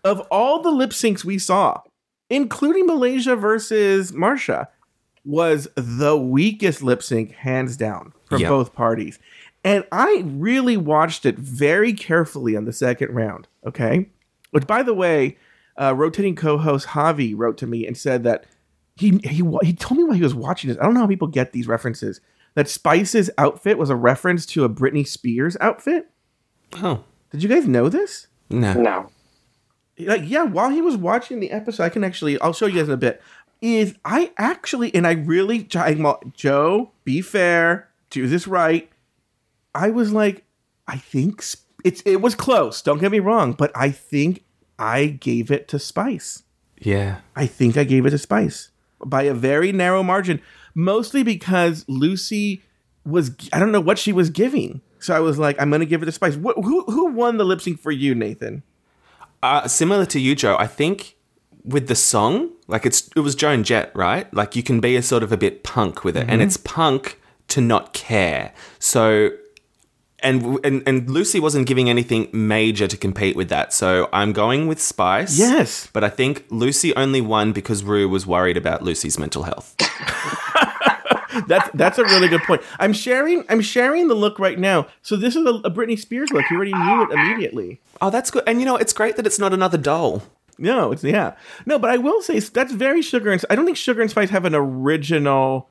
of 0.04 0.22
all 0.32 0.64
the 0.64 0.72
lip 0.72 0.90
syncs 0.90 1.24
we 1.24 1.38
saw, 1.38 1.82
including 2.32 2.88
Malaysia 2.88 3.36
versus 3.36 4.14
Marcia, 4.14 4.70
was 5.26 5.68
the 5.76 6.18
weakest 6.18 6.82
lip 6.84 7.02
sync, 7.02 7.32
hands 7.32 7.78
down, 7.78 8.14
from 8.26 8.42
Yep. 8.42 8.50
both 8.50 8.74
parties. 8.74 9.20
And 9.64 9.86
I 9.92 10.24
really 10.26 10.76
watched 10.76 11.26
it 11.26 11.38
very 11.38 11.94
carefully 11.94 12.56
on 12.58 12.66
the 12.66 12.74
second 12.74 13.12
round. 13.12 13.48
Okay. 13.66 14.10
Which, 14.52 14.68
by 14.68 14.84
the 14.84 14.94
way, 14.94 15.38
uh, 15.80 15.94
rotating 15.96 16.36
co 16.36 16.58
host 16.58 16.88
Javi 16.88 17.34
wrote 17.36 17.58
to 17.60 17.68
me 17.68 17.88
and 17.88 17.98
said 17.98 18.24
that 18.24 18.46
he, 18.96 19.20
he, 19.24 19.44
he 19.64 19.74
told 19.74 19.98
me 19.98 20.04
while 20.04 20.14
he 20.14 20.22
was 20.22 20.36
watching 20.36 20.68
this. 20.68 20.78
I 20.80 20.84
don't 20.84 20.94
know 20.94 21.00
how 21.00 21.08
people 21.08 21.28
get 21.30 21.54
these 21.54 21.68
references. 21.68 22.20
That 22.56 22.70
Spice's 22.70 23.32
outfit 23.38 23.78
was 23.78 23.90
a 23.90 23.96
reference 23.96 24.46
to 24.48 24.64
a 24.66 24.70
Britney 24.70 25.08
Spears 25.08 25.58
outfit. 25.62 26.10
Oh. 26.74 27.04
Did 27.32 27.42
you 27.42 27.50
guys 27.50 27.68
know 27.68 27.90
this? 27.90 28.28
No. 28.50 28.74
No. 28.74 29.10
like 30.00 30.22
yeah 30.26 30.44
while 30.44 30.70
he 30.70 30.82
was 30.82 30.98
watching 30.98 31.40
the 31.40 31.52
episode 31.52 31.84
i 31.84 31.90
can 31.90 32.04
actually 32.04 32.40
i'll 32.42 32.52
show 32.54 32.66
you 32.66 32.78
guys 32.80 32.88
in 32.88 32.94
a 32.94 32.98
bit 32.98 33.22
is 33.64 33.96
i 34.06 34.32
actually 34.38 34.94
and 34.94 35.08
i 35.08 35.14
really 35.14 35.64
joe 35.64 36.92
be 37.06 37.22
fair 37.22 37.90
do 38.10 38.28
this 38.28 38.46
right 38.48 38.92
i 39.74 39.90
was 39.90 40.12
like 40.12 40.44
i 40.88 40.98
think 40.98 41.44
it's 41.84 42.02
it 42.06 42.22
was 42.22 42.36
close 42.36 42.82
don't 42.82 43.00
get 43.00 43.12
me 43.12 43.20
wrong 43.20 43.54
but 43.54 43.72
i 43.76 43.90
think 43.90 44.44
i 44.78 45.06
gave 45.08 45.50
it 45.50 45.68
to 45.68 45.80
spice 45.80 46.44
Yeah. 46.80 47.22
I 47.36 47.48
think 47.48 47.78
I 47.78 47.86
gave 47.86 48.06
it 48.06 48.10
to 48.10 48.18
Spice 48.18 48.70
by 49.06 49.24
a 49.24 49.34
very 49.34 49.72
narrow 49.72 50.04
margin, 50.04 50.42
mostly 50.76 51.24
because 51.24 51.86
Loosey 51.86 52.62
was 53.06 53.32
I 53.54 53.60
don't 53.60 53.72
know 53.72 53.80
what 53.80 53.98
she 53.98 54.12
was 54.12 54.30
giving. 54.30 54.82
So 55.00 55.16
I 55.16 55.22
was 55.22 55.40
like, 55.40 55.56
I'm 55.62 55.72
gonna 55.72 55.86
give 55.86 56.04
it 56.04 56.08
to 56.08 56.12
Spice. 56.12 56.36
Wh- 56.36 56.60
who 56.60 56.84
who 56.92 57.06
won 57.14 57.38
the 57.38 57.46
lip 57.46 57.62
sync 57.62 57.80
for 57.80 57.92
you, 57.92 58.14
Nathan? 58.16 58.64
Uh, 59.42 59.66
similar 59.68 60.06
to 60.08 60.20
you, 60.20 60.36
Joe, 60.36 60.58
I 60.60 60.68
think 60.68 61.16
with 61.66 61.88
the 61.88 61.96
song, 61.96 62.50
like 62.68 62.86
it's 62.86 63.10
it 63.16 63.20
was 63.22 63.36
Joan 63.36 63.64
Jett, 63.64 63.92
right? 63.96 64.32
Like 64.34 64.56
you 64.56 64.64
can 64.64 64.80
be 64.80 64.96
a 64.96 65.02
sort 65.02 65.24
of 65.24 65.32
a 65.32 65.38
bit 65.38 65.64
punk 65.64 66.04
with 66.04 66.16
it, 66.18 66.26
and 66.30 66.42
Mhm. 66.42 66.46
it's 66.46 66.58
punk 66.58 67.20
to 67.50 67.62
not 67.62 67.94
care. 67.94 68.54
So, 68.80 69.30
and 70.20 70.60
and 70.66 70.84
and 70.88 71.08
Loosey 71.08 71.40
wasn't 71.40 71.68
giving 71.68 71.90
anything 71.90 72.30
major 72.34 72.88
to 72.88 72.98
compete 72.98 73.36
with 73.36 73.50
that. 73.50 73.74
So 73.74 74.10
I'm 74.14 74.32
going 74.34 74.68
with 74.68 74.82
Spice. 74.82 75.38
Yes, 75.38 75.88
but 75.94 76.04
I 76.04 76.10
think 76.10 76.48
Loosey 76.50 76.94
only 76.96 77.22
won 77.22 77.52
because 77.52 77.84
Ru 77.84 78.08
was 78.10 78.26
worried 78.26 78.58
about 78.58 78.82
Loosey's 78.82 79.18
mental 79.20 79.44
health. 79.44 79.76
That's 81.48 81.68
that's 81.74 81.98
a 81.98 82.04
really 82.04 82.28
good 82.28 82.44
point. 82.44 82.62
I'm 82.80 82.94
sharing 82.94 83.44
I'm 83.50 83.62
sharing 83.62 84.08
the 84.08 84.14
look 84.14 84.38
right 84.38 84.58
now. 84.60 84.86
So 85.02 85.16
this 85.16 85.36
is 85.36 85.44
a, 85.46 85.54
a 85.66 85.72
Britney 85.72 85.98
Spears 85.98 86.30
look. 86.32 86.46
You 86.52 86.58
already 86.58 86.74
knew 86.74 87.04
it 87.04 87.12
immediately. 87.12 87.82
Oh, 88.02 88.12
that's 88.12 88.30
good. 88.30 88.44
And 88.46 88.60
you 88.60 88.66
know, 88.68 88.76
it's 88.76 88.94
great 88.94 89.16
that 89.16 89.26
it's 89.26 89.40
not 89.40 89.52
another 89.52 89.80
doll. 89.80 90.22
No, 90.58 90.92
it's 90.92 91.04
yeah. 91.04 91.36
No, 91.66 91.80
but 91.80 91.90
I 91.90 91.98
will 91.98 92.22
say 92.22 92.40
that's 92.40 92.72
very 92.72 93.02
sugar 93.02 93.32
and 93.32 93.44
I 93.50 93.56
don't 93.56 93.66
think 93.66 93.78
Sugar 93.78 94.02
and 94.02 94.10
Spice 94.10 94.30
have 94.30 94.46
an 94.46 94.56
original 94.56 95.70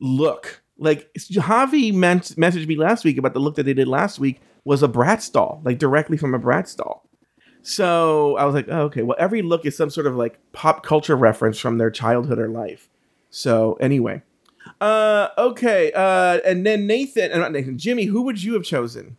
look. 0.00 0.62
Like 0.78 1.12
Javi 1.14 1.92
meant 1.92 2.34
messaged 2.36 2.66
me 2.66 2.76
last 2.76 3.04
week 3.04 3.18
about 3.18 3.34
the 3.34 3.40
look 3.40 3.56
that 3.56 3.64
they 3.64 3.74
did 3.74 3.88
last 3.88 4.18
week 4.18 4.40
was 4.64 4.82
a 4.82 4.88
Bratz 4.88 5.30
doll, 5.30 5.60
like 5.64 5.78
directly 5.78 6.16
from 6.16 6.34
a 6.34 6.38
Bratz 6.38 6.76
doll. 6.76 7.08
So 7.62 8.36
I 8.36 8.44
was 8.44 8.54
like, 8.54 8.66
oh, 8.68 8.82
okay, 8.82 9.02
well, 9.02 9.16
every 9.18 9.40
look 9.40 9.64
is 9.64 9.76
some 9.76 9.88
sort 9.88 10.06
of 10.06 10.16
like 10.16 10.38
pop 10.52 10.84
culture 10.84 11.16
reference 11.16 11.58
from 11.58 11.78
their 11.78 11.90
childhood 11.90 12.38
or 12.38 12.48
life. 12.48 12.88
So 13.30 13.74
anyway, 13.74 14.22
uh, 14.80 15.28
okay, 15.38 15.92
uh, 15.92 16.40
and 16.44 16.66
then 16.66 16.86
Nathan, 16.86 17.30
and 17.30 17.40
not 17.40 17.52
Nathan, 17.52 17.78
Jimmy, 17.78 18.04
who 18.04 18.22
would 18.22 18.42
you 18.42 18.54
have 18.54 18.64
chosen? 18.64 19.16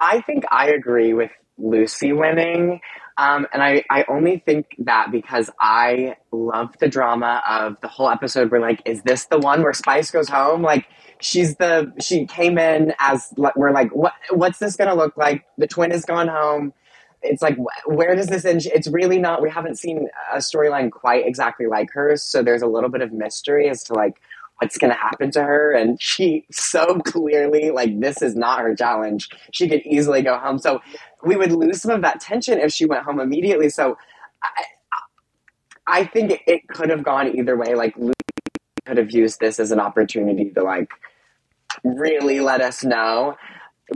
I 0.00 0.20
think 0.22 0.44
I 0.50 0.68
agree 0.68 1.14
with 1.14 1.30
Loosey 1.60 2.16
winning. 2.16 2.80
Um, 3.16 3.46
and 3.52 3.62
I, 3.62 3.84
I 3.90 4.04
only 4.08 4.42
think 4.44 4.74
that 4.78 5.12
because 5.12 5.48
I 5.60 6.16
love 6.32 6.76
the 6.80 6.88
drama 6.88 7.42
of 7.48 7.80
the 7.80 7.88
whole 7.88 8.10
episode. 8.10 8.50
We're 8.50 8.60
like, 8.60 8.82
is 8.84 9.02
this 9.02 9.26
the 9.26 9.38
one 9.38 9.62
where 9.62 9.72
Spice 9.72 10.10
goes 10.10 10.28
home? 10.28 10.62
Like, 10.62 10.86
she's 11.20 11.56
the, 11.56 11.92
she 12.00 12.26
came 12.26 12.58
in 12.58 12.92
as, 12.98 13.32
we're 13.54 13.70
like, 13.70 13.90
what, 13.94 14.14
what's 14.30 14.58
this 14.58 14.74
going 14.74 14.90
to 14.90 14.96
look 14.96 15.16
like? 15.16 15.44
The 15.58 15.68
twin 15.68 15.92
has 15.92 16.04
gone 16.04 16.26
home. 16.26 16.72
It's 17.22 17.40
like, 17.40 17.56
wh- 17.56 17.88
where 17.88 18.16
does 18.16 18.26
this 18.26 18.44
end? 18.44 18.66
It's 18.66 18.88
really 18.88 19.18
not, 19.18 19.40
we 19.40 19.48
haven't 19.48 19.78
seen 19.78 20.08
a 20.32 20.38
storyline 20.38 20.90
quite 20.90 21.24
exactly 21.24 21.66
like 21.66 21.90
hers. 21.92 22.22
So 22.22 22.42
there's 22.42 22.62
a 22.62 22.66
little 22.66 22.90
bit 22.90 23.00
of 23.00 23.12
mystery 23.12 23.68
as 23.68 23.84
to 23.84 23.94
like, 23.94 24.20
what's 24.58 24.78
going 24.78 24.92
to 24.92 24.98
happen 24.98 25.30
to 25.32 25.42
her 25.42 25.72
and 25.72 26.00
she 26.00 26.44
so 26.50 26.98
clearly 27.00 27.70
like 27.70 27.98
this 28.00 28.22
is 28.22 28.36
not 28.36 28.60
her 28.60 28.74
challenge 28.74 29.28
she 29.52 29.68
could 29.68 29.82
easily 29.84 30.22
go 30.22 30.38
home 30.38 30.58
so 30.58 30.80
we 31.24 31.36
would 31.36 31.52
lose 31.52 31.82
some 31.82 31.90
of 31.90 32.02
that 32.02 32.20
tension 32.20 32.58
if 32.58 32.72
she 32.72 32.86
went 32.86 33.02
home 33.02 33.20
immediately 33.20 33.68
so 33.68 33.96
i, 34.42 34.64
I 35.86 36.04
think 36.04 36.42
it, 36.46 36.68
could 36.68 36.90
have 36.90 37.02
gone 37.02 37.36
either 37.36 37.56
way 37.56 37.74
like 37.74 37.94
Loosey 37.96 38.12
could 38.86 38.96
have 38.96 39.10
used 39.10 39.40
this 39.40 39.58
as 39.58 39.70
an 39.70 39.80
opportunity 39.80 40.50
to 40.50 40.62
like 40.62 40.90
really 41.82 42.40
let 42.40 42.60
us 42.60 42.84
know 42.84 43.36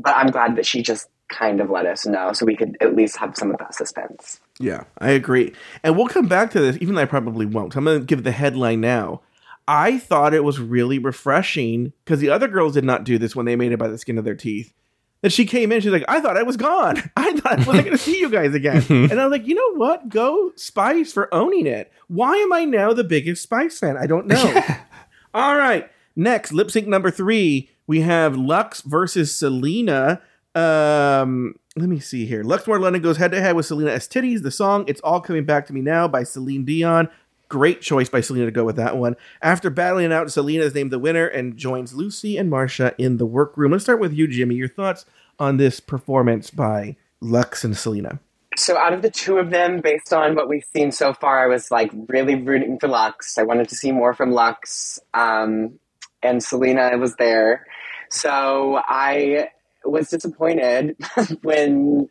but 0.02 0.16
i'm 0.16 0.28
glad 0.28 0.56
that 0.56 0.66
she 0.66 0.82
just 0.82 1.08
kind 1.28 1.60
of 1.60 1.70
let 1.70 1.86
us 1.86 2.06
know 2.06 2.32
so 2.32 2.46
we 2.46 2.56
could 2.56 2.76
at 2.80 2.96
least 2.96 3.16
have 3.16 3.36
some 3.36 3.50
of 3.50 3.58
that 3.58 3.74
suspense 3.74 4.40
Yeah, 4.58 4.84
I 4.98 5.10
agree. 5.10 5.52
And 5.84 5.96
we'll 5.96 6.08
come 6.08 6.26
back 6.26 6.50
to 6.52 6.60
this, 6.60 6.76
even 6.80 6.94
though 6.94 7.02
I 7.02 7.06
probably 7.06 7.46
won't. 7.46 7.76
I'm 7.76 7.84
going 7.84 8.00
to 8.00 8.04
give 8.04 8.24
the 8.24 8.32
headline 8.32 8.80
now. 8.80 9.20
I 9.68 9.98
thought 9.98 10.32
it 10.32 10.42
was 10.42 10.58
really 10.58 10.98
refreshing 10.98 11.92
because 12.04 12.20
the 12.20 12.30
other 12.30 12.48
girls 12.48 12.72
did 12.72 12.84
not 12.84 13.04
do 13.04 13.18
this 13.18 13.36
when 13.36 13.44
they 13.44 13.54
made 13.54 13.70
it 13.70 13.78
by 13.78 13.88
the 13.88 13.98
skin 13.98 14.16
of 14.16 14.24
their 14.24 14.34
teeth. 14.34 14.72
That 15.20 15.30
she 15.30 15.44
came 15.44 15.72
in, 15.72 15.82
she's 15.82 15.92
like, 15.92 16.04
I 16.08 16.20
thought 16.20 16.38
I 16.38 16.42
was 16.42 16.56
gone. 16.56 16.96
I 17.16 17.32
thought 17.34 17.60
I 17.60 17.64
wasn't 17.64 17.84
going 17.84 17.90
to 17.90 17.98
see 17.98 18.18
you 18.18 18.30
guys 18.30 18.54
again. 18.54 18.82
and 18.88 19.20
I 19.20 19.26
was 19.26 19.32
like, 19.32 19.46
you 19.46 19.54
know 19.54 19.74
what? 19.74 20.08
Go 20.08 20.52
Spice 20.56 21.12
for 21.12 21.32
owning 21.34 21.66
it. 21.66 21.92
Why 22.06 22.36
am 22.36 22.52
I 22.52 22.64
now 22.64 22.94
the 22.94 23.04
biggest 23.04 23.42
Spice 23.42 23.78
fan? 23.78 23.98
I 23.98 24.06
don't 24.06 24.26
know. 24.26 24.62
All 25.34 25.56
right. 25.56 25.90
Next, 26.16 26.52
lip 26.52 26.70
sync 26.70 26.88
number 26.88 27.10
three, 27.10 27.68
we 27.86 28.00
have 28.00 28.34
Luxx 28.34 28.82
versus 28.82 29.34
Salina. 29.34 30.22
Um, 30.54 31.56
let 31.76 31.88
me 31.90 32.00
see 32.00 32.24
here. 32.24 32.42
Luxx 32.42 32.66
Noir 32.66 32.80
London 32.80 33.02
goes 33.02 33.18
head 33.18 33.32
to 33.32 33.40
head 33.40 33.54
with 33.54 33.66
Salina 33.66 33.90
EsTitties. 33.90 34.42
The 34.42 34.50
song 34.50 34.84
"It's 34.88 35.00
All 35.02 35.20
Coming 35.20 35.44
Back 35.44 35.66
to 35.66 35.72
Me 35.74 35.80
Now" 35.82 36.08
by 36.08 36.22
Celine 36.22 36.64
Dion. 36.64 37.08
Great 37.48 37.80
choice 37.80 38.08
by 38.08 38.20
Salina 38.20 38.46
to 38.46 38.52
go 38.52 38.64
with 38.64 38.76
that 38.76 38.96
one. 38.96 39.16
After 39.40 39.70
battling 39.70 40.06
it 40.06 40.12
out, 40.12 40.30
Salina 40.30 40.64
is 40.64 40.74
named 40.74 40.90
the 40.90 40.98
winner 40.98 41.26
and 41.26 41.56
joins 41.56 41.94
Loosey 41.94 42.38
and 42.38 42.50
Marcia 42.50 42.94
in 42.98 43.16
the 43.16 43.26
workroom. 43.26 43.72
Let's 43.72 43.84
start 43.84 44.00
with 44.00 44.12
you, 44.12 44.26
Jimmy. 44.28 44.54
Your 44.54 44.68
thoughts 44.68 45.06
on 45.38 45.56
this 45.56 45.80
performance 45.80 46.50
by 46.50 46.96
Luxx 47.22 47.64
and 47.64 47.76
Salina? 47.76 48.20
So 48.56 48.76
out 48.76 48.92
of 48.92 49.02
the 49.02 49.10
two 49.10 49.38
of 49.38 49.50
them, 49.50 49.80
based 49.80 50.12
on 50.12 50.34
what 50.34 50.48
we've 50.48 50.64
seen 50.74 50.90
so 50.90 51.12
far, 51.12 51.44
I 51.44 51.46
was 51.46 51.70
like 51.70 51.92
really 52.08 52.34
rooting 52.34 52.78
for 52.78 52.88
Luxx. 52.88 53.38
I 53.38 53.44
wanted 53.44 53.68
to 53.68 53.76
see 53.76 53.92
more 53.92 54.14
from 54.14 54.32
Luxx, 54.32 54.98
um, 55.14 55.78
and 56.22 56.42
Salina 56.42 56.98
was 56.98 57.14
there. 57.16 57.66
So 58.10 58.80
I 58.86 59.50
was 59.84 60.10
disappointed 60.10 60.96
when 61.42 62.08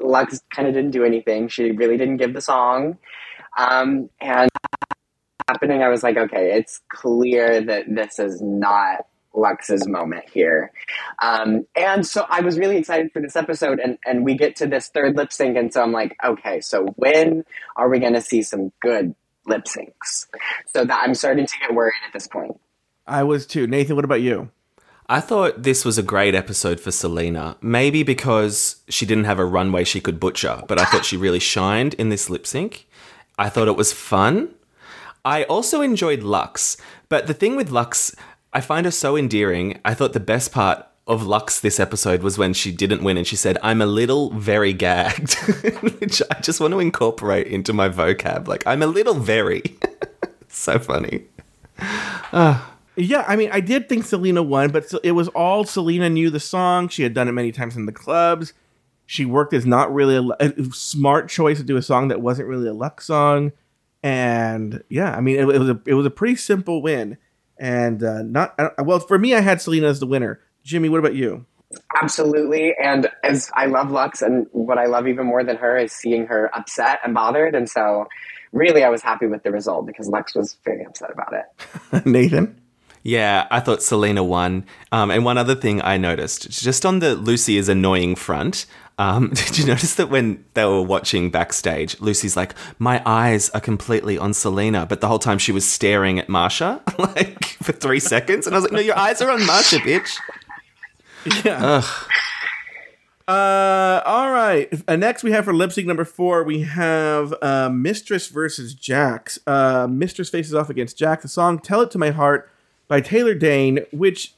Luxx 0.00 0.40
kind 0.50 0.68
of 0.68 0.74
didn't 0.74 0.90
do 0.90 1.04
anything. 1.04 1.48
She 1.48 1.72
really 1.72 1.96
didn't 1.96 2.18
give 2.18 2.34
the 2.34 2.42
song, 2.42 2.98
um, 3.56 4.10
and 4.20 4.50
happening. 5.48 5.82
I 5.82 5.88
was 5.88 6.02
like, 6.02 6.16
okay, 6.16 6.56
it's 6.56 6.80
clear 6.88 7.60
that 7.62 7.84
this 7.88 8.18
is 8.18 8.40
not 8.40 9.06
Luxx's 9.34 9.86
moment 9.86 10.24
here. 10.32 10.72
Um, 11.20 11.66
and 11.76 12.06
so 12.06 12.26
I 12.28 12.40
was 12.40 12.58
really 12.58 12.76
excited 12.76 13.12
for 13.12 13.20
this 13.20 13.36
episode, 13.36 13.80
and, 13.80 13.98
and 14.06 14.24
we 14.24 14.36
get 14.36 14.56
to 14.56 14.66
this 14.66 14.88
third 14.88 15.16
lip 15.16 15.32
sync, 15.32 15.56
and 15.56 15.72
so 15.72 15.82
I'm 15.82 15.92
like, 15.92 16.16
okay, 16.24 16.60
so 16.60 16.86
when 16.96 17.44
are 17.76 17.88
we 17.88 17.98
going 17.98 18.14
to 18.14 18.20
see 18.20 18.42
some 18.42 18.72
good 18.80 19.14
lip 19.46 19.64
syncs? 19.64 20.26
So 20.72 20.84
that 20.84 21.02
I'm 21.02 21.14
starting 21.14 21.46
to 21.46 21.58
get 21.60 21.74
worried 21.74 21.92
at 22.06 22.12
this 22.12 22.26
point. 22.26 22.60
I 23.06 23.22
was 23.22 23.46
too. 23.46 23.66
Nathan, 23.66 23.96
what 23.96 24.04
about 24.04 24.22
you? 24.22 24.50
I 25.06 25.20
thought 25.20 25.62
this 25.62 25.84
was 25.84 25.98
a 25.98 26.02
great 26.02 26.34
episode 26.34 26.80
for 26.80 26.90
Salina. 26.90 27.58
Maybe 27.60 28.02
because 28.02 28.82
she 28.88 29.04
didn't 29.04 29.24
have 29.24 29.38
a 29.38 29.44
runway 29.44 29.84
she 29.84 30.00
could 30.00 30.18
butcher, 30.18 30.62
but 30.66 30.78
I 30.78 30.86
thought 30.86 31.04
she 31.04 31.18
really 31.18 31.40
shined 31.40 31.92
in 31.94 32.08
this 32.08 32.30
lip 32.30 32.46
sync. 32.46 32.86
I 33.38 33.48
thought 33.48 33.68
it 33.68 33.76
was 33.76 33.92
fun. 33.92 34.54
I 35.24 35.44
also 35.44 35.80
enjoyed 35.80 36.20
Luxx, 36.20 36.78
but 37.08 37.26
the 37.26 37.34
thing 37.34 37.56
with 37.56 37.70
Luxx, 37.70 38.14
I 38.52 38.60
find 38.60 38.84
her 38.84 38.92
so 38.92 39.16
endearing. 39.16 39.80
I 39.84 39.94
thought 39.94 40.12
the 40.12 40.20
best 40.20 40.52
part 40.52 40.86
of 41.06 41.22
Luxx 41.22 41.60
this 41.60 41.80
episode 41.80 42.22
was 42.22 42.38
when 42.38 42.52
she 42.52 42.70
didn't 42.72 43.02
win 43.02 43.16
and 43.16 43.26
she 43.26 43.36
said, 43.36 43.58
I'm 43.62 43.82
a 43.82 43.86
little 43.86 44.30
very 44.30 44.72
gagged, 44.72 45.34
which 46.00 46.22
I 46.30 46.40
just 46.40 46.60
want 46.60 46.72
to 46.72 46.80
incorporate 46.80 47.46
into 47.46 47.72
my 47.72 47.88
vocab. 47.88 48.48
Like, 48.48 48.66
I'm 48.66 48.82
a 48.82 48.86
little 48.86 49.14
very. 49.14 49.62
so 50.48 50.78
funny. 50.78 51.24
Uh. 52.32 52.62
Yeah, 52.96 53.24
I 53.26 53.34
mean, 53.34 53.50
I 53.52 53.58
did 53.58 53.88
think 53.88 54.04
Salina 54.04 54.40
won, 54.40 54.70
but 54.70 54.92
it 55.02 55.12
was 55.12 55.26
all 55.28 55.64
Salina 55.64 56.08
knew 56.08 56.30
the 56.30 56.38
song. 56.38 56.88
She 56.88 57.02
had 57.02 57.12
done 57.12 57.26
it 57.26 57.32
many 57.32 57.50
times 57.50 57.76
in 57.76 57.86
the 57.86 57.92
clubs. 57.92 58.52
She 59.06 59.24
worked 59.24 59.52
as 59.52 59.66
not 59.66 59.92
really 59.92 60.16
a, 60.16 60.44
a 60.46 60.64
smart 60.72 61.28
choice 61.28 61.58
to 61.58 61.64
do 61.64 61.76
a 61.76 61.82
song 61.82 62.08
that 62.08 62.20
wasn't 62.20 62.48
really 62.48 62.68
a 62.68 62.74
Luxx 62.74 63.02
song. 63.02 63.52
And 64.02 64.82
yeah, 64.88 65.14
I 65.14 65.20
mean, 65.20 65.36
it, 65.36 65.48
it 65.48 65.58
was 65.58 65.68
a 65.68 65.80
it 65.86 65.94
was 65.94 66.06
a 66.06 66.10
pretty 66.10 66.36
simple 66.36 66.82
win, 66.82 67.16
and 67.58 68.02
uh, 68.02 68.22
not 68.22 68.54
well 68.84 69.00
for 69.00 69.18
me. 69.18 69.34
I 69.34 69.40
had 69.40 69.60
Salina 69.60 69.88
as 69.88 70.00
the 70.00 70.06
winner. 70.06 70.40
Jimmy, 70.62 70.88
what 70.88 70.98
about 70.98 71.14
you? 71.14 71.46
Absolutely, 72.00 72.74
and 72.82 73.08
as 73.22 73.50
I 73.54 73.66
love 73.66 73.88
Luxx, 73.88 74.22
and 74.22 74.46
what 74.52 74.78
I 74.78 74.86
love 74.86 75.08
even 75.08 75.26
more 75.26 75.42
than 75.42 75.56
her 75.56 75.76
is 75.76 75.92
seeing 75.92 76.26
her 76.26 76.54
upset 76.54 77.00
and 77.04 77.14
bothered, 77.14 77.54
and 77.54 77.68
so 77.68 78.06
really, 78.52 78.84
I 78.84 78.88
was 78.88 79.02
happy 79.02 79.26
with 79.26 79.42
the 79.42 79.50
result 79.50 79.86
because 79.86 80.08
Luxx 80.08 80.34
was 80.36 80.56
very 80.64 80.84
upset 80.84 81.10
about 81.10 81.34
it. 81.34 82.06
Nathan. 82.06 82.60
Yeah, 83.04 83.46
I 83.50 83.60
thought 83.60 83.82
Salina 83.82 84.24
won. 84.24 84.64
Um, 84.90 85.10
and 85.10 85.26
one 85.26 85.36
other 85.36 85.54
thing 85.54 85.82
I 85.82 85.98
noticed, 85.98 86.50
just 86.50 86.86
on 86.86 87.00
the 87.00 87.14
Loosey 87.14 87.58
is 87.58 87.68
annoying 87.68 88.16
front, 88.16 88.64
um, 88.96 89.28
did 89.34 89.58
you 89.58 89.66
notice 89.66 89.94
that 89.96 90.08
when 90.08 90.42
they 90.54 90.64
were 90.64 90.82
watching 90.82 91.30
backstage, 91.30 91.98
Lucy's 92.00 92.36
like, 92.36 92.54
"My 92.78 93.02
eyes 93.04 93.50
are 93.50 93.60
completely 93.60 94.16
on 94.16 94.32
Salina," 94.32 94.86
but 94.86 95.00
the 95.00 95.08
whole 95.08 95.18
time 95.18 95.38
she 95.38 95.52
was 95.52 95.68
staring 95.68 96.18
at 96.18 96.28
Marcia, 96.28 96.80
like 96.98 97.44
for 97.44 97.72
three 97.72 98.00
seconds, 98.00 98.46
and 98.46 98.54
I 98.54 98.58
was 98.58 98.64
like, 98.64 98.72
"No, 98.72 98.80
your 98.80 98.98
eyes 98.98 99.20
are 99.20 99.30
on 99.30 99.44
Marcia, 99.44 99.78
bitch." 99.78 100.16
Yeah. 101.44 101.58
Ugh. 101.62 101.84
Uh, 103.26 104.02
all 104.04 104.30
right. 104.30 104.68
Uh, 104.86 104.96
next, 104.96 105.22
we 105.22 105.32
have 105.32 105.46
for 105.46 105.54
lip 105.54 105.72
sync 105.72 105.86
number 105.86 106.04
four, 106.04 106.44
we 106.44 106.60
have 106.60 107.34
uh, 107.40 107.70
Mistress 107.70 108.28
versus 108.28 108.74
Jax. 108.74 109.38
Uh, 109.46 109.86
Mistress 109.90 110.28
faces 110.28 110.54
off 110.54 110.68
against 110.68 110.98
Jax. 110.98 111.22
The 111.22 111.28
song 111.28 111.58
"Tell 111.58 111.80
It 111.80 111.90
to 111.92 111.98
My 111.98 112.10
Heart" 112.10 112.50
by 112.88 113.00
Taylor 113.00 113.34
Dayne, 113.34 113.80
which 113.92 114.34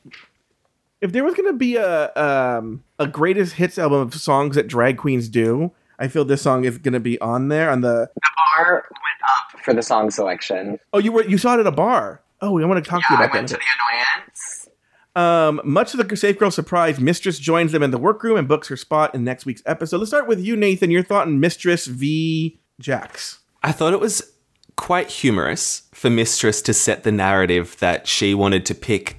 if 1.01 1.12
there 1.12 1.24
was 1.24 1.34
going 1.34 1.51
to 1.53 1.57
be 1.57 1.76
a 1.76 2.14
um, 2.16 2.84
a 2.99 3.07
greatest 3.07 3.55
hits 3.55 3.78
album 3.78 4.01
of 4.01 4.14
songs 4.14 4.57
that 4.57 4.66
drag 4.66 4.99
queens 4.99 5.28
do, 5.28 5.72
I 5.99 6.09
feel 6.09 6.24
this 6.24 6.42
song 6.42 6.64
is 6.64 6.78
going 6.78 6.94
to 6.94 7.01
be 7.01 7.20
on 7.20 7.49
there 7.49 7.70
on 7.70 7.80
the 7.80 8.11
the 8.14 8.30
bar 8.57 8.84
went 8.90 9.55
up 9.55 9.61
for 9.64 9.74
the 9.74 9.82
song 9.82 10.11
selection. 10.11 10.78
Oh, 10.92 10.99
you 10.99 11.12
were 11.12 11.24
you 11.24 11.38
saw 11.38 11.57
it 11.57 11.61
at 11.61 11.66
a 11.66 11.72
bar. 11.72 12.22
Oh, 12.40 12.61
I 12.61 12.64
want 12.66 12.84
to 12.84 12.88
talk 12.88 13.03
yeah, 13.03 13.09
to 13.09 13.12
you 13.12 13.18
about 13.18 13.34
I 13.34 13.36
went 13.38 13.49
that. 13.49 13.55
to 13.55 13.61
the 13.61 13.94
annoyance. 13.94 14.68
Um, 15.16 15.62
much 15.64 15.92
to 15.92 15.97
the 15.97 16.16
Safe 16.16 16.38
Girl 16.38 16.51
surprise, 16.51 17.01
Mistress 17.01 17.38
joins 17.38 17.72
them 17.72 17.82
in 17.82 17.90
the 17.90 17.99
workroom 17.99 18.36
and 18.36 18.47
books 18.47 18.68
her 18.68 18.76
spot 18.76 19.14
in 19.14 19.24
next 19.24 19.47
week's 19.47 19.62
episode. 19.64 19.97
Let's 19.99 20.11
start 20.11 20.28
with 20.28 20.40
you, 20.40 20.57
Nathan. 20.57 20.90
Your 20.90 21.03
thought 21.03 21.26
on 21.26 21.40
Mistress 21.40 21.86
v. 21.86 22.61
Jax. 22.78 23.38
I 23.62 23.72
thought 23.72 23.94
it 23.94 24.01
was 24.01 24.32
quite 24.77 25.09
humorous 25.11 25.83
for 25.93 26.11
Mistress 26.11 26.62
to 26.62 26.74
set 26.74 27.03
the 27.03 27.12
narrative 27.12 27.77
that 27.81 28.07
she 28.07 28.35
wanted 28.35 28.66
to 28.66 28.74
pick 28.74 29.16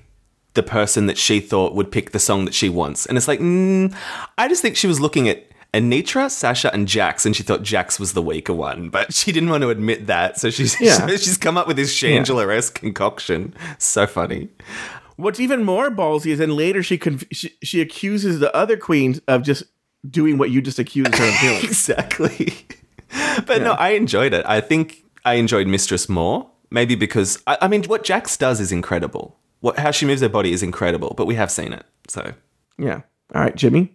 the 0.54 0.64
person 0.64 1.06
that 1.08 1.18
she 1.18 1.40
thought 1.40 1.76
would 1.76 1.92
pick 1.92 2.12
the 2.12 2.20
song 2.20 2.46
that 2.46 2.54
she 2.54 2.70
wants. 2.70 3.06
And 3.06 3.18
it's 3.18 3.28
like, 3.28 3.40
mm, 3.40 3.94
I 4.38 4.48
just 4.48 4.62
think 4.62 4.76
she 4.76 4.88
was 4.88 5.00
looking 5.00 5.30
at 5.30 5.44
Anetra, 5.74 6.32
Sasha, 6.32 6.74
and 6.74 6.88
Jax, 6.88 7.26
and 7.26 7.36
she 7.36 7.44
thought 7.44 7.62
Jax 7.62 8.00
was 8.00 8.14
the 8.14 8.22
weaker 8.22 8.54
one, 8.54 8.90
but 8.90 9.14
she 9.14 9.32
didn't 9.32 9.50
want 9.50 9.62
to 9.62 9.70
admit 9.70 10.08
that. 10.08 10.40
So 10.40 10.50
she's 10.50 10.80
Yeah. 10.82 11.06
she's 11.18 11.38
come 11.38 11.58
up 11.58 11.68
with 11.68 11.78
this 11.78 11.94
Shangela 11.94 12.56
esque 12.56 12.80
concoction. 12.80 13.54
So 13.78 14.08
funny. 14.08 14.50
What's 15.18 15.40
even 15.40 15.64
more 15.64 15.92
ballsy 15.92 16.28
is 16.32 16.40
then 16.40 16.56
later 16.56 16.82
she, 16.84 16.98
conf- 16.98 17.26
she 17.32 17.54
she 17.64 17.82
accuses 17.82 18.40
the 18.40 18.56
other 18.56 18.78
queens 18.78 19.20
of 19.28 19.44
just 19.44 19.64
doing 20.10 20.38
what 20.38 20.52
you 20.52 20.62
just 20.62 20.80
accused 20.80 21.14
her 21.16 21.28
of 21.28 21.40
doing. 21.42 21.58
exactly. 21.64 22.56
But 23.46 23.62
no, 23.62 23.72
I 23.72 23.90
enjoyed 23.92 24.34
it. 24.34 24.46
I 24.46 24.60
think 24.60 25.04
I 25.28 25.34
enjoyed 25.36 25.68
Mistress 25.68 26.08
more. 26.10 26.50
Maybe 26.70 26.96
because 26.96 27.42
I, 27.48 27.58
I 27.62 27.68
mean, 27.68 27.84
what 27.86 28.04
Jax 28.04 28.36
does 28.38 28.60
is 28.60 28.72
incredible. 28.72 29.38
What 29.62 29.80
how 29.80 29.92
she 29.92 30.06
moves 30.06 30.22
her 30.22 30.30
body 30.30 30.52
is 30.52 30.62
incredible. 30.64 31.14
But 31.18 31.26
we 31.28 31.36
have 31.36 31.50
seen 31.52 31.74
it, 31.74 31.86
so 32.08 32.34
Yeah. 32.78 33.02
All 33.34 33.42
right, 33.42 33.56
Jimmy. 33.56 33.94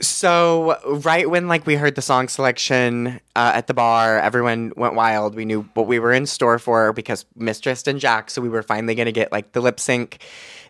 So 0.00 0.78
right 1.04 1.28
when 1.28 1.46
like 1.46 1.66
we 1.66 1.74
heard 1.76 1.94
the 1.94 2.02
song 2.02 2.28
selection 2.28 3.20
uh, 3.36 3.52
at 3.54 3.66
the 3.66 3.74
bar, 3.74 4.18
everyone 4.18 4.72
went 4.76 4.94
wild. 4.94 5.34
We 5.34 5.44
knew 5.44 5.68
what 5.74 5.86
we 5.86 5.98
were 5.98 6.12
in 6.12 6.26
store 6.26 6.58
for 6.58 6.92
because 6.92 7.26
Mistress 7.36 7.86
and 7.86 8.00
Jack. 8.00 8.30
So 8.30 8.40
we 8.40 8.48
were 8.48 8.62
finally 8.62 8.94
going 8.94 9.06
to 9.06 9.12
get 9.12 9.30
like 9.30 9.52
the 9.52 9.60
lip 9.60 9.78
sync 9.78 10.22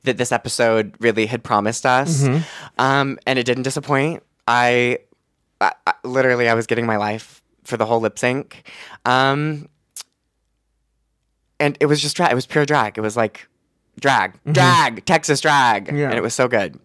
that 0.03 0.17
this 0.19 0.33
episode 0.33 0.95
really 1.01 1.27
had 1.27 1.43
promised 1.43 1.87
us, 1.87 2.23
Mhm. 2.25 2.43
um, 2.79 3.19
and 3.27 3.39
it 3.39 3.45
didn't 3.47 3.63
disappoint. 3.63 4.23
I, 4.47 4.99
I, 5.61 5.73
I 5.87 5.95
literally 6.05 6.49
I 6.49 6.55
was 6.55 6.67
getting 6.67 6.85
my 6.85 6.97
life 6.97 7.41
for 7.65 7.77
the 7.79 7.87
whole 7.87 8.01
lip 8.01 8.19
sync, 8.19 8.69
um, 9.07 9.69
and 11.65 11.77
it 11.81 11.87
was 11.87 12.01
just 12.01 12.17
drag. 12.17 12.31
It 12.33 12.35
was 12.35 12.47
pure 12.47 12.67
drag. 12.67 12.99
It 12.99 13.01
was 13.01 13.17
like 13.17 13.49
drag, 14.01 14.33
Mhm. 14.47 14.53
drag, 14.55 15.05
Texas 15.05 15.41
drag, 15.41 15.87
Yeah. 15.93 16.09
and 16.11 16.15
it 16.15 16.23
was 16.23 16.35
so 16.35 16.49
good. 16.49 16.79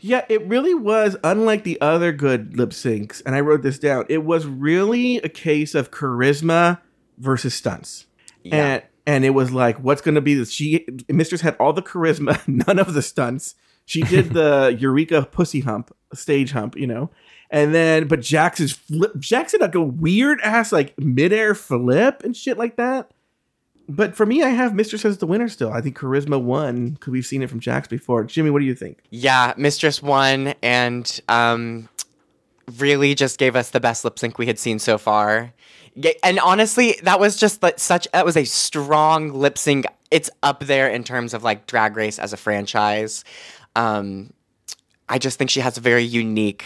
Yeah, 0.00 0.24
it 0.28 0.46
really 0.46 0.74
was 0.74 1.16
unlike 1.22 1.64
the 1.64 1.80
other 1.80 2.10
good 2.12 2.56
lip 2.56 2.70
syncs, 2.70 3.22
and 3.26 3.34
I 3.34 3.40
wrote 3.40 3.62
this 3.62 3.78
down. 3.78 4.04
It 4.08 4.24
was 4.24 4.46
really 4.46 5.18
a 5.18 5.28
case 5.28 5.74
of 5.74 5.90
charisma 5.90 6.78
versus 7.18 7.54
stunts. 7.54 8.06
And 8.50 8.82
and 9.06 9.24
it 9.24 9.30
was 9.30 9.50
like, 9.52 9.76
what's 9.78 10.00
gonna 10.02 10.20
be 10.20 10.34
this? 10.34 10.50
She 10.52 10.86
Mistress 11.08 11.40
had 11.42 11.56
all 11.60 11.72
the 11.72 11.82
charisma, 11.82 12.40
none 12.66 12.78
of 12.78 12.94
the 12.94 13.02
stunts. 13.02 13.54
She 13.86 14.02
did 14.02 14.30
the 14.32 14.76
Eureka 14.80 15.28
pussy 15.30 15.60
hump, 15.60 15.94
stage 16.14 16.52
hump, 16.52 16.76
you 16.76 16.86
know. 16.86 17.10
And 17.50 17.74
then 17.74 18.06
but 18.06 18.20
Jackson's 18.20 18.72
flip 18.72 19.18
Jackson 19.18 19.60
like 19.60 19.74
a 19.74 19.82
weird 19.82 20.40
ass 20.42 20.72
like 20.72 20.98
midair 20.98 21.54
flip 21.54 22.22
and 22.24 22.34
shit 22.36 22.56
like 22.56 22.76
that. 22.76 23.10
But 23.90 24.14
for 24.14 24.24
me, 24.24 24.44
I 24.44 24.50
have 24.50 24.72
Mistress 24.72 25.04
as 25.04 25.18
the 25.18 25.26
winner 25.26 25.48
still. 25.48 25.72
I 25.72 25.80
think 25.80 25.98
charisma 25.98 26.40
won 26.40 26.90
because 26.90 27.10
we've 27.10 27.26
seen 27.26 27.42
it 27.42 27.50
from 27.50 27.58
Jax 27.58 27.88
before. 27.88 28.22
Jimmy, 28.22 28.50
what 28.50 28.60
do 28.60 28.64
you 28.64 28.74
think? 28.76 28.98
Yeah, 29.10 29.52
Mistress 29.56 30.00
won 30.00 30.54
and 30.62 31.20
um, 31.28 31.88
really 32.78 33.16
just 33.16 33.36
gave 33.36 33.56
us 33.56 33.70
the 33.70 33.80
best 33.80 34.04
lip 34.04 34.16
sync 34.16 34.38
we 34.38 34.46
had 34.46 34.60
seen 34.60 34.78
so 34.78 34.96
far. 34.96 35.52
And 36.22 36.38
honestly, 36.38 37.00
that 37.02 37.18
was 37.18 37.36
just 37.36 37.64
like 37.64 37.80
such 37.80 38.06
that 38.12 38.24
was 38.24 38.36
a 38.36 38.44
strong 38.44 39.32
lip 39.32 39.58
sync. 39.58 39.86
It's 40.12 40.30
up 40.44 40.60
there 40.60 40.88
in 40.88 41.02
terms 41.02 41.34
of 41.34 41.42
like 41.42 41.66
Drag 41.66 41.96
Race 41.96 42.20
as 42.20 42.32
a 42.32 42.36
franchise. 42.36 43.24
Um, 43.74 44.32
I 45.08 45.18
just 45.18 45.36
think 45.36 45.50
she 45.50 45.60
has 45.60 45.76
a 45.78 45.80
very 45.80 46.04
unique 46.04 46.64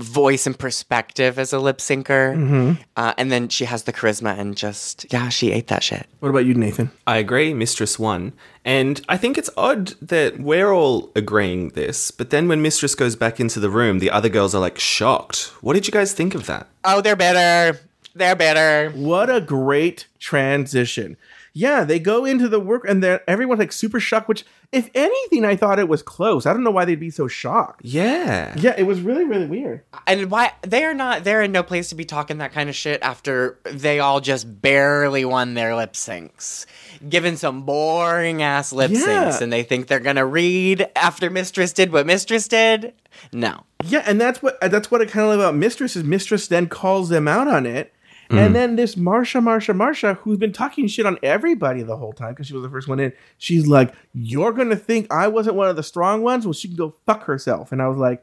voice 0.00 0.46
and 0.46 0.56
perspective 0.56 1.38
as 1.40 1.52
a 1.52 1.58
lip 1.58 1.78
syncer. 1.78 2.36
Mhm. 2.36 2.78
Uh, 2.96 3.14
and 3.18 3.32
then 3.32 3.48
she 3.48 3.64
has 3.64 3.82
the 3.82 3.92
charisma 3.92 4.38
and 4.38 4.56
just 4.56 5.04
yeah, 5.12 5.28
she 5.28 5.50
ate 5.50 5.66
that 5.66 5.82
shit. 5.82 6.06
What 6.20 6.28
about 6.28 6.46
you, 6.46 6.54
Nathan? 6.54 6.90
I 7.06 7.16
agree, 7.16 7.52
Mistress 7.52 7.98
won. 7.98 8.32
And 8.64 9.00
I 9.08 9.16
think 9.16 9.36
it's 9.36 9.50
odd 9.56 9.94
that 10.00 10.38
we're 10.38 10.70
all 10.72 11.10
agreeing 11.16 11.70
this, 11.70 12.10
but 12.12 12.30
then 12.30 12.46
when 12.46 12.62
Mistress 12.62 12.94
goes 12.94 13.16
back 13.16 13.40
into 13.40 13.58
the 13.58 13.70
room, 13.70 13.98
the 13.98 14.10
other 14.10 14.28
girls 14.28 14.54
are 14.54 14.60
like 14.60 14.78
shocked. 14.78 15.50
What 15.62 15.74
did 15.74 15.86
you 15.86 15.92
guys 15.92 16.12
think 16.12 16.34
of 16.36 16.46
that? 16.46 16.68
Oh, 16.84 17.00
they're 17.00 17.16
better. 17.16 17.80
They're 18.14 18.36
better. 18.36 18.90
What 18.94 19.30
a 19.30 19.40
great 19.40 20.06
transition. 20.20 21.16
Yeah, 21.54 21.82
they 21.82 21.98
go 21.98 22.24
into 22.24 22.48
the 22.48 22.60
work 22.60 22.84
and 22.88 23.02
they're 23.02 23.28
everyone's 23.28 23.58
like 23.58 23.72
super 23.72 23.98
shocked, 23.98 24.28
which 24.28 24.44
If 24.70 24.90
anything, 24.94 25.46
I 25.46 25.56
thought 25.56 25.78
it 25.78 25.88
was 25.88 26.02
close. 26.02 26.44
I 26.44 26.52
don't 26.52 26.62
know 26.62 26.70
why 26.70 26.84
they'd 26.84 27.00
be 27.00 27.08
so 27.08 27.26
shocked. 27.26 27.80
Yeah. 27.84 28.54
Yeah, 28.58 28.74
it 28.76 28.82
was 28.82 29.00
really, 29.00 29.24
really 29.24 29.46
weird. 29.46 29.82
And 30.06 30.30
why 30.30 30.52
they 30.60 30.84
are 30.84 30.92
not 30.92 31.24
they're 31.24 31.40
in 31.40 31.52
no 31.52 31.62
place 31.62 31.88
to 31.88 31.94
be 31.94 32.04
talking 32.04 32.38
that 32.38 32.52
kind 32.52 32.68
of 32.68 32.74
shit 32.74 33.00
after 33.02 33.58
they 33.64 33.98
all 33.98 34.20
just 34.20 34.60
barely 34.60 35.24
won 35.24 35.54
their 35.54 35.74
lip 35.74 35.94
syncs. 35.94 36.66
Given 37.08 37.38
some 37.38 37.62
boring 37.62 38.42
ass 38.42 38.70
lip 38.70 38.90
syncs 38.90 39.40
and 39.40 39.50
they 39.50 39.62
think 39.62 39.86
they're 39.86 40.00
gonna 40.00 40.26
read 40.26 40.86
after 40.94 41.30
Mistress 41.30 41.72
did 41.72 41.90
what 41.90 42.04
Mistress 42.04 42.46
did. 42.46 42.92
No. 43.32 43.64
Yeah, 43.84 44.02
and 44.06 44.20
that's 44.20 44.42
what 44.42 44.60
that's 44.60 44.90
what 44.90 45.00
I 45.00 45.06
kind 45.06 45.24
of 45.24 45.30
love 45.30 45.40
about 45.40 45.54
Mistress 45.54 45.96
is 45.96 46.04
Mistress 46.04 46.46
then 46.46 46.66
calls 46.66 47.08
them 47.08 47.26
out 47.26 47.48
on 47.48 47.64
it. 47.64 47.94
And 48.30 48.50
mm. 48.50 48.52
then 48.52 48.76
this 48.76 48.96
Marcia, 48.96 49.40
Marcia, 49.40 49.72
Marcia, 49.72 50.14
who's 50.14 50.38
been 50.38 50.52
talking 50.52 50.86
shit 50.86 51.06
on 51.06 51.18
everybody 51.22 51.82
the 51.82 51.96
whole 51.96 52.12
time 52.12 52.30
because 52.30 52.46
she 52.46 52.52
was 52.52 52.62
the 52.62 52.68
first 52.68 52.86
one 52.86 53.00
in, 53.00 53.12
she's 53.38 53.66
like, 53.66 53.94
You're 54.12 54.52
gonna 54.52 54.76
think 54.76 55.10
I 55.10 55.28
wasn't 55.28 55.56
one 55.56 55.68
of 55.68 55.76
the 55.76 55.82
strong 55.82 56.22
ones? 56.22 56.44
Well, 56.44 56.52
she 56.52 56.68
can 56.68 56.76
go 56.76 56.94
fuck 57.06 57.24
herself. 57.24 57.72
And 57.72 57.80
I 57.80 57.88
was 57.88 57.96
like, 57.96 58.22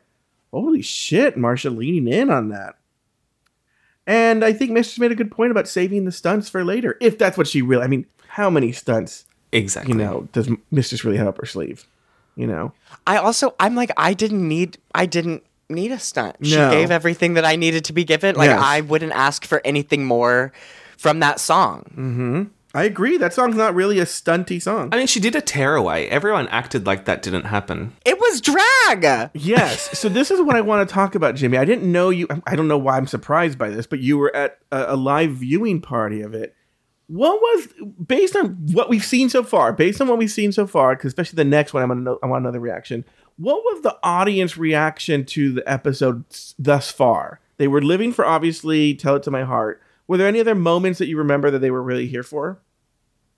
Holy 0.51 0.83
shit, 0.83 1.37
Marcia 1.37 1.71
leaning 1.71 2.11
in 2.11 2.29
on 2.29 2.49
that. 2.49 2.75
And 4.05 4.45
I 4.45 4.53
think 4.53 4.71
Mistress 4.71 4.99
made 4.99 5.11
a 5.11 5.15
good 5.15 5.31
point 5.31 5.49
about 5.49 5.67
saving 5.67 6.05
the 6.05 6.11
stunts 6.11 6.49
for 6.49 6.63
later. 6.63 6.97
If 7.01 7.17
that's 7.17 7.37
what 7.37 7.47
she 7.47 7.63
really 7.63 7.83
I 7.83 7.87
mean, 7.87 8.05
how 8.27 8.49
many 8.51 8.71
stunts, 8.71 9.25
Exactly. 9.51 9.93
you 9.93 9.97
know, 9.97 10.27
does 10.33 10.49
Mistress 10.69 11.03
really 11.03 11.17
have 11.17 11.27
up 11.27 11.39
her 11.39 11.47
sleeve? 11.47 11.87
You 12.35 12.45
know? 12.45 12.73
I 13.07 13.17
also 13.17 13.55
I'm 13.59 13.73
like 13.75 13.91
I 13.97 14.13
didn't 14.13 14.47
need 14.47 14.77
I 14.93 15.07
didn't 15.07 15.43
need 15.69 15.91
a 15.91 15.99
stunt. 15.99 16.35
She 16.41 16.55
No. 16.55 16.69
gave 16.71 16.91
everything 16.91 17.33
that 17.35 17.45
I 17.45 17.55
needed 17.55 17.85
to 17.85 17.93
be 17.93 18.03
given. 18.03 18.35
Like 18.35 18.49
Yes. 18.49 18.61
I 18.63 18.81
wouldn't 18.81 19.13
ask 19.13 19.45
for 19.45 19.61
anything 19.65 20.05
more 20.05 20.51
from 20.97 21.19
that 21.19 21.39
song. 21.39 21.83
Mm-hmm. 21.91 22.43
I 22.73 22.83
agree. 22.83 23.15
That 23.17 23.33
song's 23.33 23.55
not 23.55 23.73
really 23.73 23.99
a 23.99 24.05
stunty 24.05 24.61
song. 24.61 24.89
I 24.91 24.97
mean, 24.97 25.07
she 25.07 25.21
did 25.21 25.33
a 25.33 25.39
tearaway. 25.39 26.07
Everyone 26.07 26.49
acted 26.49 26.85
like 26.85 27.05
that 27.05 27.21
didn't 27.21 27.45
happen. 27.45 27.93
It 28.05 28.19
was 28.19 28.41
drag. 28.41 29.31
Yes. 29.33 29.89
So 29.97 30.09
this 30.09 30.29
is 30.29 30.41
what 30.41 30.57
I 30.57 30.61
want 30.61 30.87
to 30.87 30.93
talk 30.93 31.15
about, 31.15 31.35
Jimmy. 31.35 31.57
I 31.57 31.63
didn't 31.63 31.89
know 31.89 32.09
you. 32.09 32.27
I 32.45 32.55
don't 32.57 32.67
know 32.67 32.77
why 32.77 32.97
I'm 32.97 33.07
surprised 33.07 33.57
by 33.57 33.69
this, 33.69 33.87
but 33.87 33.99
you 33.99 34.17
were 34.17 34.35
at 34.35 34.59
a, 34.73 34.93
a 34.93 34.95
live 34.97 35.31
viewing 35.31 35.79
party 35.81 36.21
of 36.21 36.33
it. 36.33 36.53
What 37.07 37.39
was 37.39 37.67
based 38.05 38.35
on 38.35 38.57
what 38.73 38.89
we've 38.89 39.05
seen 39.05 39.29
so 39.29 39.41
far? 39.43 39.71
Based 39.71 40.01
on 40.01 40.07
what 40.09 40.17
we've 40.17 40.29
seen 40.31 40.51
so 40.51 40.67
far, 40.67 40.95
because 40.95 41.07
especially 41.09 41.37
the 41.37 41.45
next 41.45 41.73
one, 41.73 41.81
I'm 41.81 41.89
gonna 41.89 42.01
know, 42.01 42.19
I 42.21 42.25
want 42.27 42.43
another 42.43 42.59
reaction. 42.59 43.05
What 43.37 43.63
was 43.63 43.81
the 43.81 43.97
audience 44.01 44.57
reaction 44.57 45.25
to 45.25 45.51
the 45.51 45.69
episode 45.69 46.23
thus 46.57 46.89
far? 46.89 47.41
They 47.57 47.67
were 47.67 47.81
living 47.81 48.13
for 48.13 48.25
obviously 48.25 48.95
"Tell 48.95 49.15
It 49.15 49.23
to 49.23 49.31
My 49.31 49.43
Heart." 49.43 49.81
Were 50.07 50.17
there 50.17 50.27
any 50.27 50.39
other 50.39 50.55
moments 50.55 50.99
that 50.99 51.07
you 51.07 51.17
remember 51.17 51.49
that 51.51 51.59
they 51.59 51.71
were 51.71 51.81
really 51.81 52.07
here 52.07 52.23
for 52.23 52.59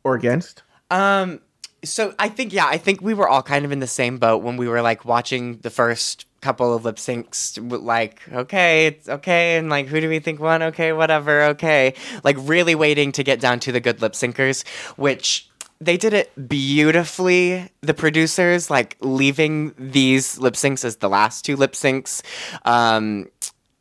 or 0.04 0.16
against? 0.16 0.64
Um 0.92 1.42
so 1.84 2.14
I 2.20 2.30
think 2.30 2.54
yeah, 2.54 2.68
I 2.68 2.78
think 2.78 3.02
we 3.02 3.14
were 3.14 3.28
all 3.28 3.44
kind 3.44 3.66
of 3.66 3.72
in 3.72 3.80
the 3.80 3.88
same 3.88 4.18
boat 4.18 4.44
when 4.44 4.58
we 4.58 4.68
were 4.68 4.82
like 4.82 5.06
watching 5.06 5.58
the 5.60 5.70
first 5.70 6.26
couple 6.42 6.76
of 6.76 6.86
lip 6.86 6.98
syncs 6.98 7.58
like 7.84 8.22
okay, 8.32 8.88
it's 8.88 9.10
okay 9.10 9.58
and 9.58 9.70
like 9.70 9.88
who 9.88 10.00
do 10.02 10.10
we 10.10 10.20
think 10.20 10.40
won? 10.40 10.62
Okay, 10.62 10.94
whatever, 10.94 11.44
okay. 11.44 11.94
Like 12.24 12.38
really 12.40 12.76
waiting 12.76 13.12
to 13.14 13.24
get 13.24 13.40
down 13.40 13.60
to 13.62 13.72
the 13.72 13.80
good 13.80 14.02
lip 14.02 14.14
syncers, 14.14 14.68
which 14.98 15.50
they 15.80 15.98
did 15.98 16.14
it 16.14 16.32
beautifully. 16.48 17.70
The 17.82 17.94
producers 17.94 18.70
like 18.70 18.98
leaving 19.00 19.74
these 19.78 20.40
lip 20.40 20.56
syncs 20.56 20.84
as 20.84 20.98
the 20.98 21.10
last 21.10 21.46
two 21.46 21.56
lip 21.56 21.74
syncs. 21.74 22.22
Um 22.66 23.28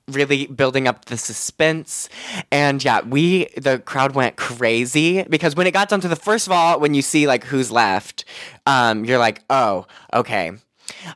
really 0.09 0.47
building 0.47 0.87
up 0.87 1.07
the 1.07 1.17
suspense 1.17 2.09
and 2.53 2.85
yeah 2.85 3.01
we 3.01 3.47
the 3.57 3.81
crowd 3.81 4.15
went 4.15 4.37
crazy 4.37 5.25
because 5.25 5.57
when 5.57 5.67
it 5.67 5.73
got 5.73 5.89
down 5.89 6.01
to 6.01 6.07
the 6.07 6.15
first 6.15 6.47
of 6.47 6.53
all 6.53 6.79
when 6.79 6.95
you 6.95 7.03
see 7.03 7.27
like 7.27 7.43
who's 7.43 7.73
left 7.73 8.25
um 8.67 9.05
you're 9.05 9.19
like 9.19 9.43
oh 9.51 9.85
okay 10.15 10.53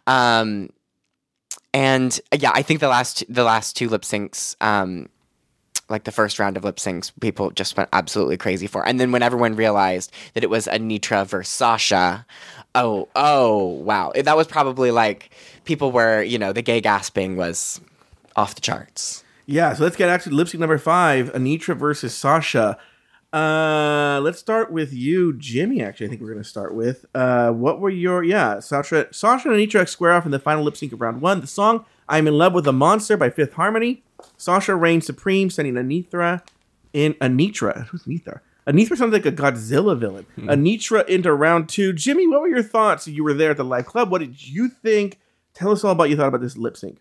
um 0.08 0.68
and 1.72 2.20
yeah 2.36 2.50
i 2.52 2.62
think 2.62 2.80
the 2.80 2.88
last 2.88 3.22
the 3.28 3.44
last 3.44 3.76
two 3.76 3.88
lip 3.88 4.02
syncs 4.02 4.56
um 4.60 5.08
like 5.90 6.04
the 6.04 6.12
first 6.12 6.38
round 6.38 6.56
of 6.56 6.64
lip 6.64 6.76
syncs 6.76 7.12
people 7.20 7.50
just 7.50 7.76
went 7.76 7.88
absolutely 7.92 8.36
crazy 8.36 8.66
for 8.66 8.86
and 8.86 8.98
then 9.00 9.12
when 9.12 9.22
everyone 9.22 9.56
realized 9.56 10.12
that 10.34 10.44
it 10.44 10.50
was 10.50 10.66
anetra 10.66 11.26
versus 11.26 11.52
sasha 11.52 12.24
oh 12.74 13.08
oh 13.16 13.58
wow 13.82 14.12
that 14.14 14.36
was 14.36 14.46
probably 14.46 14.90
like 14.90 15.30
people 15.64 15.90
were 15.92 16.22
you 16.22 16.38
know 16.38 16.52
the 16.52 16.62
gay 16.62 16.80
gasping 16.80 17.36
was 17.36 17.80
off 18.36 18.54
the 18.54 18.60
charts 18.60 19.24
Yeah, 19.46 19.74
so 19.74 19.82
let's 19.82 19.96
get 19.96 20.08
actually 20.08 20.36
lip 20.36 20.46
sync 20.48 20.60
number 20.60 20.78
five, 20.78 21.32
Anetra 21.32 21.76
versus 21.76 22.14
Sasha. 22.14 22.78
Uh 23.32 24.20
let's 24.22 24.38
start 24.38 24.70
with 24.72 24.92
you, 24.92 25.32
Jimmy. 25.34 25.82
Actually, 25.82 26.06
I 26.06 26.08
think 26.10 26.20
we're 26.22 26.32
gonna 26.32 26.44
start 26.44 26.74
with. 26.74 27.06
Uh 27.14 27.50
what 27.50 27.80
were 27.80 27.90
your 27.90 28.22
yeah, 28.22 28.60
Sasha 28.60 29.06
Sasha 29.12 29.48
and 29.50 29.56
Anetra 29.58 29.88
square 29.88 30.12
off 30.12 30.24
in 30.24 30.30
the 30.30 30.38
final 30.38 30.62
lip 30.64 30.76
sync 30.76 30.92
of 30.92 31.00
round 31.00 31.20
one. 31.20 31.40
The 31.40 31.46
song 31.48 31.84
I'm 32.08 32.26
in 32.28 32.34
Love 32.38 32.54
with 32.54 32.66
a 32.66 32.72
Monster 32.72 33.16
by 33.16 33.30
Fifth 33.30 33.54
Harmony. 33.54 34.02
Sasha 34.40 34.74
reigns 34.74 35.04
supreme, 35.04 35.50
sending 35.50 35.74
Anetra 35.74 36.42
in 36.92 37.14
Anetra. 37.14 37.86
Who's 37.88 38.04
Anetra? 38.04 38.40
Anetra 38.66 38.96
sounds 38.96 39.12
like 39.12 39.26
a 39.26 39.32
Godzilla 39.32 39.98
villain. 39.98 40.26
Hmm. 40.36 40.48
Anetra 40.48 41.06
into 41.08 41.32
round 41.32 41.68
two. 41.68 41.92
Jimmy, 41.92 42.26
what 42.26 42.40
were 42.40 42.48
your 42.48 42.62
thoughts? 42.62 43.06
You 43.06 43.22
were 43.22 43.34
there 43.34 43.50
at 43.50 43.58
the 43.58 43.64
live 43.64 43.86
club. 43.86 44.10
What 44.10 44.20
did 44.20 44.46
you 44.46 44.68
think? 44.68 45.18
Tell 45.52 45.70
us 45.70 45.84
all 45.84 45.92
about 45.92 46.10
you 46.10 46.16
thought 46.16 46.28
about 46.28 46.40
this 46.40 46.56
lip 46.56 46.76
sync. 46.76 46.98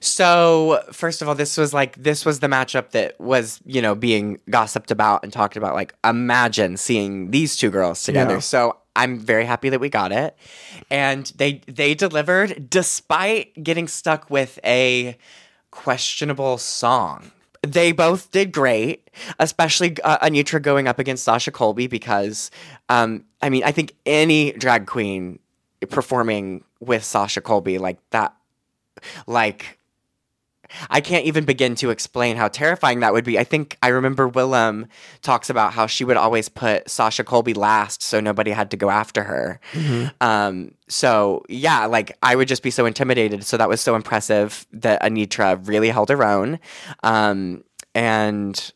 So, 0.00 0.82
first 0.92 1.22
of 1.22 1.28
all, 1.28 1.34
this 1.34 1.56
was 1.56 1.72
like 1.72 1.96
this 2.02 2.26
was 2.26 2.40
the 2.40 2.46
matchup 2.46 2.90
that 2.90 3.18
was, 3.18 3.60
you 3.64 3.80
know, 3.80 3.94
being 3.94 4.38
gossiped 4.50 4.90
about 4.90 5.24
and 5.24 5.32
talked 5.32 5.56
about 5.56 5.74
like 5.74 5.94
imagine 6.04 6.76
seeing 6.76 7.30
these 7.30 7.56
two 7.56 7.70
girls 7.70 8.02
together. 8.02 8.34
Yeah. 8.34 8.40
So, 8.40 8.76
I'm 8.96 9.18
very 9.18 9.44
happy 9.44 9.70
that 9.70 9.80
we 9.80 9.88
got 9.88 10.12
it. 10.12 10.36
And 10.90 11.32
they 11.36 11.62
they 11.66 11.94
delivered 11.94 12.68
despite 12.68 13.62
getting 13.62 13.88
stuck 13.88 14.30
with 14.30 14.58
a 14.64 15.16
questionable 15.74 16.56
song. 16.56 17.32
They 17.62 17.92
both 17.92 18.30
did 18.30 18.52
great, 18.52 19.10
especially 19.38 19.96
uh, 20.04 20.18
Anetra 20.18 20.62
going 20.62 20.86
up 20.86 20.98
against 20.98 21.24
Sasha 21.24 21.50
Colby 21.50 21.88
because 21.88 22.50
um 22.88 23.24
I 23.42 23.50
mean, 23.50 23.64
I 23.64 23.72
think 23.72 23.94
any 24.06 24.52
drag 24.52 24.86
queen 24.86 25.40
performing 25.90 26.64
with 26.80 27.04
Sasha 27.04 27.40
Colby 27.40 27.78
like 27.78 27.98
that 28.10 28.34
like 29.26 29.78
I 30.90 31.00
can't 31.00 31.24
even 31.24 31.44
begin 31.44 31.74
to 31.76 31.90
explain 31.90 32.36
how 32.36 32.48
terrifying 32.48 33.00
that 33.00 33.12
would 33.12 33.24
be. 33.24 33.38
I 33.38 33.44
think 33.44 33.76
I 33.82 33.88
remember 33.88 34.28
Willam 34.30 34.88
talks 35.22 35.50
about 35.50 35.72
how 35.72 35.86
she 35.86 36.04
would 36.04 36.16
always 36.16 36.48
put 36.48 36.88
Sasha 36.88 37.24
Colby 37.24 37.54
last 37.54 38.02
so 38.02 38.20
nobody 38.20 38.50
had 38.50 38.70
to 38.72 38.76
go 38.76 38.90
after 38.90 39.22
her. 39.24 39.60
Um, 40.20 40.74
so 40.88 41.44
yeah, 41.48 41.86
like 41.86 42.16
I 42.22 42.36
would 42.36 42.48
just 42.48 42.62
be 42.62 42.70
so 42.70 42.86
intimidated. 42.86 43.44
So 43.44 43.56
that 43.56 43.68
was 43.68 43.80
so 43.80 43.94
impressive 43.94 44.66
that 44.72 45.02
Anetra 45.02 45.66
really 45.66 45.88
held 45.90 46.08
her 46.08 46.24
own. 46.24 46.58
Um, 47.02 47.64
and 47.94 48.72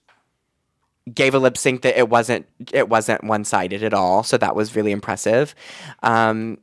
gave 1.12 1.34
a 1.34 1.38
lip 1.38 1.56
sync 1.56 1.82
that 1.82 1.98
it 1.98 2.08
wasn't 2.08 2.46
it 2.72 2.88
wasn't 2.88 3.24
one 3.24 3.44
sided 3.44 3.82
at 3.82 3.94
all. 3.94 4.22
So 4.22 4.36
that 4.38 4.54
was 4.54 4.76
really 4.76 4.92
impressive. 4.92 5.54
Um, 6.02 6.58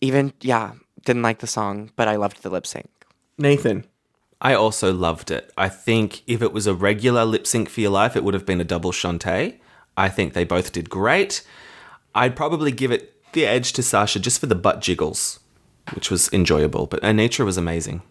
even 0.00 0.32
yeah, 0.40 0.72
didn't 1.04 1.22
like 1.22 1.38
the 1.38 1.46
song, 1.46 1.90
but 1.96 2.08
I 2.08 2.16
loved 2.16 2.42
the 2.42 2.50
lip 2.50 2.66
sync. 2.66 2.88
Nathan. 3.38 3.84
I 4.40 4.54
also 4.54 4.92
loved 4.92 5.30
it. 5.30 5.52
I 5.56 5.68
think 5.68 6.22
if 6.26 6.42
it 6.42 6.52
was 6.52 6.66
a 6.66 6.74
regular 6.74 7.24
lip 7.24 7.46
sync 7.46 7.68
for 7.68 7.80
your 7.80 7.90
life, 7.90 8.16
it 8.16 8.24
would 8.24 8.34
have 8.34 8.46
been 8.46 8.60
a 8.60 8.64
double 8.64 8.92
Shantay. 8.92 9.58
I 9.96 10.08
think 10.08 10.32
they 10.32 10.44
both 10.44 10.72
did 10.72 10.90
great. 10.90 11.42
I'd 12.14 12.36
probably 12.36 12.70
give 12.70 12.92
it 12.92 13.14
the 13.32 13.46
edge 13.46 13.72
to 13.74 13.82
Sasha 13.82 14.20
just 14.20 14.40
for 14.40 14.46
the 14.46 14.54
butt 14.54 14.80
jiggles, 14.80 15.40
which 15.94 16.10
was 16.10 16.32
enjoyable. 16.32 16.86
But 16.86 17.02
nature 17.02 17.44
was 17.44 17.56
amazing. 17.56 18.02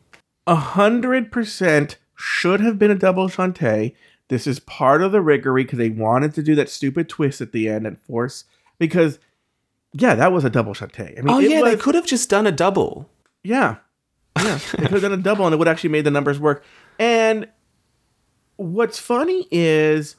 A 0.47 0.55
hundred 0.55 1.31
percent 1.31 1.97
should 2.15 2.59
have 2.61 2.79
been 2.79 2.91
a 2.91 2.95
double 2.95 3.27
Shantay. 3.27 3.93
This 4.27 4.47
is 4.47 4.59
part 4.59 5.01
of 5.01 5.11
the 5.11 5.21
riggery 5.21 5.63
because 5.63 5.77
they 5.77 5.89
wanted 5.89 6.33
to 6.35 6.43
do 6.43 6.55
that 6.55 6.69
stupid 6.69 7.07
twist 7.07 7.41
at 7.41 7.51
the 7.51 7.69
end 7.69 7.85
and 7.85 7.99
force 7.99 8.45
because 8.79 9.19
yeah, 9.93 10.15
that 10.15 10.31
was 10.31 10.43
a 10.43 10.49
double 10.49 10.73
Shantay. 10.73 11.17
I 11.17 11.21
mean, 11.21 11.33
oh 11.33 11.39
yeah, 11.39 11.61
they 11.61 11.77
could 11.77 11.95
have 11.95 12.05
just 12.05 12.29
done 12.29 12.47
a 12.47 12.51
double. 12.51 13.09
Yeah. 13.43 13.77
Yeah. 14.37 14.59
they 14.77 14.83
could 14.83 14.91
have 14.91 15.01
done 15.01 15.13
a 15.13 15.17
double 15.17 15.45
and 15.45 15.53
it 15.53 15.57
would 15.57 15.67
actually 15.67 15.89
made 15.91 16.03
the 16.05 16.11
numbers 16.11 16.39
work. 16.39 16.63
And 16.99 17.47
what's 18.57 18.99
funny 18.99 19.47
is 19.51 20.15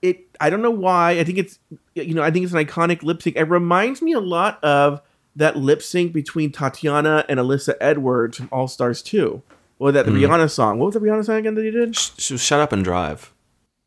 it 0.00 0.20
I 0.40 0.50
don't 0.50 0.62
know 0.62 0.70
why. 0.70 1.12
I 1.12 1.24
think 1.24 1.38
it's 1.38 1.58
you 1.94 2.14
know, 2.14 2.22
I 2.22 2.30
think 2.30 2.44
it's 2.44 2.52
an 2.54 2.64
iconic 2.64 3.02
lip 3.02 3.22
sync. 3.22 3.36
It 3.36 3.44
reminds 3.44 4.02
me 4.02 4.12
a 4.12 4.20
lot 4.20 4.62
of 4.64 5.00
that 5.36 5.56
lip 5.56 5.82
sync 5.82 6.12
between 6.12 6.52
Tatiana 6.52 7.24
and 7.28 7.38
Alyssa 7.40 7.74
Edwards 7.80 8.36
from 8.38 8.48
All 8.52 8.68
Stars 8.68 9.02
2. 9.02 9.42
Or 9.78 9.90
that 9.90 10.06
the 10.06 10.12
Mhm. 10.12 10.20
Rihanna 10.28 10.50
song. 10.50 10.78
What 10.78 10.86
was 10.86 10.94
the 10.94 11.00
Rihanna 11.00 11.24
song 11.24 11.36
again 11.36 11.54
that 11.56 11.64
you 11.64 11.70
did? 11.72 11.96
Sh- 11.96 12.38
Shut 12.38 12.60
up 12.60 12.72
and 12.72 12.84
drive. 12.84 13.32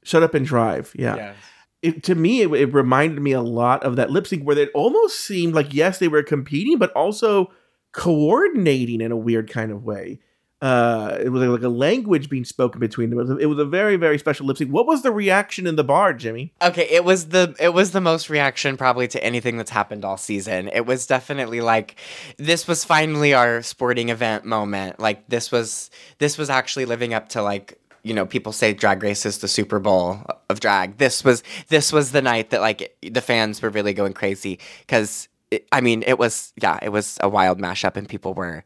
Shut 0.04 0.24
Up 0.24 0.34
and 0.34 0.46
Drive. 0.46 0.92
Yeah. 0.96 1.34
It, 1.82 2.04
to 2.04 2.16
me, 2.16 2.42
it, 2.42 2.52
it 2.52 2.74
reminded 2.74 3.22
me 3.22 3.32
a 3.32 3.42
lot 3.42 3.84
of 3.84 3.96
that 3.96 4.12
lip 4.12 4.28
sync 4.28 4.44
where 4.44 4.58
it 4.58 4.70
almost 4.74 5.20
seemed 5.22 5.54
like, 5.56 5.74
yes, 5.74 5.98
they 6.00 6.08
were 6.08 6.22
competing, 6.22 6.78
but 6.78 6.92
also 6.92 7.52
coordinating 7.96 9.02
in 9.02 9.12
a 9.12 9.18
weird 9.18 9.50
kind 9.50 9.72
of 9.72 9.84
way. 9.84 10.20
uh, 10.62 11.18
it 11.22 11.30
was 11.30 11.42
like 11.44 11.62
a 11.62 11.70
language 11.70 12.30
being 12.30 12.46
spoken 12.46 12.80
between 12.80 13.10
them. 13.10 13.20
It 13.20 13.24
was 13.24 13.32
a, 13.32 13.38
it 13.38 13.46
was 13.46 13.60
a 13.60 13.66
very 13.66 13.98
very 13.98 14.18
special 14.18 14.46
lip 14.48 14.58
sync. 14.58 14.72
What 14.72 14.88
was 14.88 15.04
the 15.04 15.12
reaction 15.12 15.68
in 15.68 15.76
the 15.76 15.84
bar, 15.84 16.14
Jimmy? 16.14 16.54
Okay, 16.62 16.88
it 16.90 17.04
was 17.04 17.28
the 17.28 17.56
it 17.60 17.74
was 17.74 17.92
the 17.92 18.02
most 18.02 18.30
reaction 18.30 18.76
probably 18.78 19.08
to 19.10 19.24
anything 19.24 19.58
that's 19.58 19.70
happened 19.70 20.04
all 20.06 20.18
season. 20.18 20.70
It 20.74 20.86
was 20.86 21.06
definitely 21.06 21.62
like 21.62 21.98
this 22.38 22.68
was 22.68 22.84
finally 22.84 23.34
our 23.34 23.62
sporting 23.62 24.10
event 24.10 24.46
moment. 24.46 25.00
Like 25.00 25.28
this 25.28 25.52
was 25.52 25.92
this 26.18 26.38
was 26.38 26.50
actually 26.50 26.86
living 26.86 27.14
up 27.14 27.30
to 27.30 27.44
like 27.44 27.78
you 28.04 28.14
know 28.14 28.26
people 28.26 28.52
say 28.52 28.74
drag 28.74 29.04
race 29.04 29.26
is 29.26 29.40
the 29.40 29.48
super 29.48 29.80
bowl 29.80 30.22
of 30.50 30.60
drag 30.60 30.98
this 30.98 31.24
was 31.24 31.44
this 31.70 31.92
was 31.92 32.12
the 32.12 32.22
night 32.22 32.52
that 32.52 32.62
like 32.62 32.96
the 33.02 33.22
fans 33.22 33.62
were 33.62 33.70
really 33.70 33.94
going 33.94 34.14
crazy 34.14 34.60
because 34.82 35.28
i 35.72 35.82
mean 35.82 36.04
it 36.08 36.18
was 36.18 36.54
yeah 36.62 36.80
it 36.82 36.90
was 36.90 37.18
a 37.22 37.30
wild 37.30 37.60
mashup 37.60 37.96
and 37.96 38.08
people 38.10 38.34
were 38.34 38.64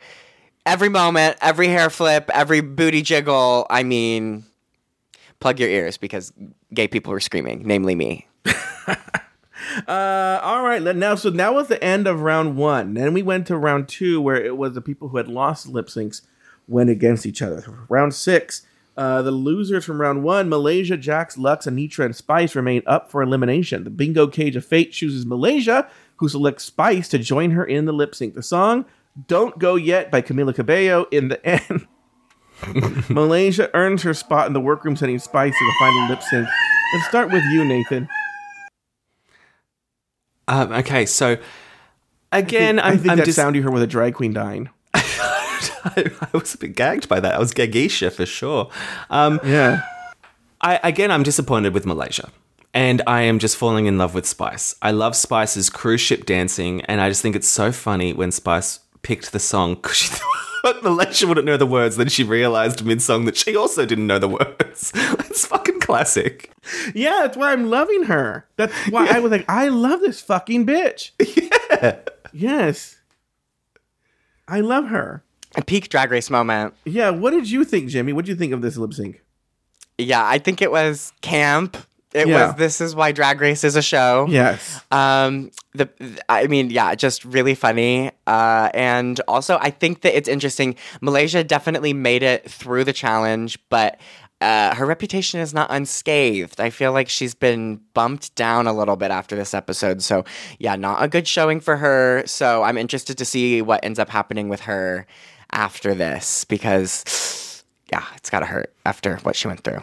every 0.66 0.90
moment 0.90 1.38
every 1.42 1.68
hair 1.68 1.90
flip 1.90 2.30
every 2.34 2.62
booty 2.62 3.02
jiggle 3.02 3.66
i 3.70 3.84
mean 3.84 4.44
plug 5.40 5.60
your 5.60 5.70
ears 5.70 5.98
because 5.98 6.34
gay 6.74 6.88
people 6.88 7.12
were 7.12 7.20
screaming 7.20 7.62
namely 7.66 7.96
me 7.96 8.28
Uh, 9.88 10.40
all 10.42 10.64
right. 10.64 10.82
Now, 10.82 11.16
so 11.16 11.30
that 11.30 11.54
was 11.54 11.68
the 11.68 11.82
end 11.84 12.08
of 12.08 12.22
round 12.22 12.58
one. 12.58 12.96
Then 12.96 13.14
we 13.14 13.22
went 13.22 13.48
to 13.48 13.58
round 13.58 13.88
two, 13.88 14.20
where 14.22 14.44
it 14.44 14.58
was 14.58 14.74
the 14.74 14.82
people 14.82 15.10
who 15.10 15.18
had 15.18 15.28
lost 15.28 15.68
lip 15.68 15.88
syncs 15.88 16.22
went 16.68 16.90
against 16.90 17.26
each 17.26 17.42
other. 17.42 17.64
Round 17.88 18.14
six, 18.14 18.64
uh, 18.98 19.22
the 19.22 19.32
losers 19.32 19.86
from 19.86 20.02
round 20.02 20.24
one, 20.24 20.50
Malaysia, 20.50 20.98
Jax, 20.98 21.36
Luxx, 21.36 21.68
Anetra, 21.68 22.06
and 22.06 22.16
Spice 22.16 22.56
remain 22.56 22.82
up 22.86 23.10
for 23.10 23.22
elimination. 23.22 23.84
The 23.84 23.90
bingo 23.90 24.28
cage 24.28 24.56
of 24.56 24.66
fate 24.66 24.92
chooses 24.92 25.26
Malaysia, 25.26 25.90
who 26.20 26.30
selects 26.30 26.66
Spice 26.66 27.08
to 27.10 27.18
join 27.18 27.52
her 27.52 27.66
in 27.66 27.86
the 27.86 27.94
lip 27.94 28.14
sync. 28.14 28.36
The 28.36 28.44
song 28.44 28.86
"Don't 29.28 29.58
Go 29.58 29.76
Yet" 29.76 30.12
by 30.12 30.22
Camila 30.22 30.54
Cabello. 30.54 31.08
In 31.12 31.30
the 31.30 31.46
end, 31.46 31.88
Malaysia 33.10 33.70
earns 33.74 34.04
her 34.04 34.14
spot 34.14 34.48
in 34.48 34.54
the 34.54 34.60
workroom, 34.60 34.96
sending 34.96 35.20
Spice 35.20 35.54
to 35.54 35.66
the 35.66 35.74
final 35.80 36.10
lip 36.10 36.22
sync. 36.24 36.48
Let's 36.94 37.08
start 37.08 37.32
with 37.32 37.44
you, 37.46 37.64
Nathan. 37.64 38.10
Um, 40.48 40.72
okay, 40.74 41.06
so 41.06 41.38
again, 42.32 42.80
I 42.80 42.90
I'm, 42.90 42.92
think, 42.94 43.00
I 43.00 43.02
think 43.02 43.12
I'm 43.12 43.18
that 43.20 43.26
just, 43.26 43.36
sound 43.36 43.56
you 43.56 43.62
heard 43.62 43.74
with 43.74 43.84
a 43.84 43.88
drag 43.88 44.16
queen 44.16 44.34
dying. 44.34 44.70
I 44.94 46.28
was 46.34 46.56
a 46.56 46.58
bit 46.58 46.76
gagged 46.76 47.08
by 47.08 47.20
that. 47.20 47.36
I 47.36 47.40
was 47.40 47.54
gagisha 47.54 48.12
for 48.12 48.26
sure. 48.26 48.70
Um, 49.10 49.40
yeah. 49.44 49.84
I 50.60 50.80
again, 50.84 51.12
I'm 51.12 51.24
disappointed 51.24 51.74
with 51.74 51.86
Malaysia. 51.86 52.32
And 52.74 53.02
I 53.08 53.22
am 53.22 53.40
just 53.40 53.58
falling 53.58 53.88
in 53.88 53.98
love 53.98 54.14
with 54.14 54.28
Spice. 54.28 54.76
I 54.82 54.92
love 54.92 55.16
Spice's 55.16 55.70
cruise 55.70 56.02
ship 56.02 56.26
dancing, 56.26 56.82
and 56.82 57.02
I 57.02 57.10
just 57.10 57.22
think 57.22 57.36
it's 57.36 57.48
so 57.48 57.72
funny 57.72 58.14
when 58.14 58.32
Spice 58.32 58.80
picked 59.02 59.32
the 59.32 59.40
song 59.40 59.74
because 59.76 59.96
she 59.98 60.08
thought 60.64 60.84
Malaysia 60.84 61.26
wouldn't 61.26 61.48
know 61.48 61.58
the 61.58 61.66
words. 61.66 61.98
Then 61.98 62.10
she 62.10 62.24
realized 62.24 62.86
mid 62.86 63.02
song 63.02 63.26
that 63.26 63.38
she 63.38 63.56
also 63.56 63.86
didn't 63.88 64.06
know 64.08 64.20
the 64.20 64.28
words. 64.30 64.92
it's 64.96 65.46
fucking 65.48 65.80
classic. 65.80 66.52
Yeah, 66.94 67.22
that's 67.24 67.36
why 67.38 67.54
I'm 67.54 67.70
loving 67.72 68.04
her. 68.04 68.46
That's 68.56 68.74
why 68.90 69.08
I 69.08 69.20
was 69.20 69.32
like, 69.32 69.46
I 69.50 69.70
love 69.70 70.02
this 70.02 70.22
fucking 70.22 70.66
bitch. 70.66 71.12
Yeah. 71.72 72.00
Yes. 72.34 72.98
I 74.48 74.60
love 74.60 74.88
her. 74.88 75.24
a 75.56 75.64
peak 75.64 75.88
drag 75.90 76.12
race 76.12 76.30
moment 76.30 76.74
Yeah, 76.84 77.10
what 77.12 77.32
did 77.32 77.50
you 77.50 77.64
think, 77.64 77.90
Jimmy? 77.90 78.12
What 78.14 78.26
did 78.26 78.32
you 78.32 78.36
think 78.38 78.54
of 78.54 78.62
this 78.62 78.78
lip 78.78 78.94
sync? 78.94 79.24
yeah 79.98 80.26
i 80.26 80.38
think 80.38 80.62
it 80.62 80.72
was 80.72 81.12
camp 81.22 81.76
it 82.14 82.28
Yeah. 82.28 82.48
was 82.48 82.56
this 82.56 82.82
is 82.82 82.96
why 82.96 83.12
drag 83.12 83.40
race 83.42 83.64
is 83.64 83.76
a 83.76 83.82
show 83.82 84.26
Yes. 84.30 84.82
Um, 84.92 85.52
the 85.74 85.90
I 86.28 86.48
mean, 86.48 86.70
yeah, 86.72 86.96
just 86.96 87.24
really 87.26 87.56
funny. 87.56 88.12
Uh, 88.26 88.70
and 88.74 89.20
also 89.28 89.58
I 89.62 89.70
think 89.70 90.02
that 90.02 90.16
it's 90.18 90.28
interesting. 90.30 90.76
Malaysia 91.02 91.44
definitely 91.44 91.94
made 91.94 92.24
it 92.24 92.50
through 92.50 92.84
the 92.84 92.94
challenge, 92.94 93.60
but 93.70 94.00
uh, 94.42 94.74
her 94.74 94.86
reputation 94.86 95.42
is 95.42 95.54
not 95.54 95.68
unscathed. 95.70 96.62
I 96.62 96.70
feel 96.70 96.94
like 96.94 97.10
she's 97.10 97.36
been 97.36 97.82
bumped 97.94 98.34
down 98.36 98.68
a 98.68 98.74
little 98.74 98.96
bit 98.96 99.12
after 99.12 99.36
this 99.36 99.54
episode. 99.54 100.02
So 100.02 100.24
yeah, 100.60 100.76
not 100.78 101.04
a 101.04 101.08
good 101.10 101.28
showing 101.28 101.60
for 101.60 101.76
her. 101.78 102.24
So 102.26 102.64
I'm 102.64 102.78
interested 102.78 103.18
to 103.18 103.26
see 103.26 103.62
what 103.62 103.84
ends 103.84 104.00
up 104.00 104.10
happening 104.10 104.48
with 104.48 104.62
her 104.62 105.06
after 105.52 105.94
this 105.94 106.46
because 106.46 107.64
yeah, 107.92 108.06
it's 108.16 108.30
gotta 108.30 108.46
hurt 108.46 108.74
after 108.86 109.18
what 109.18 109.36
she 109.36 109.48
went 109.48 109.64
through. 109.64 109.82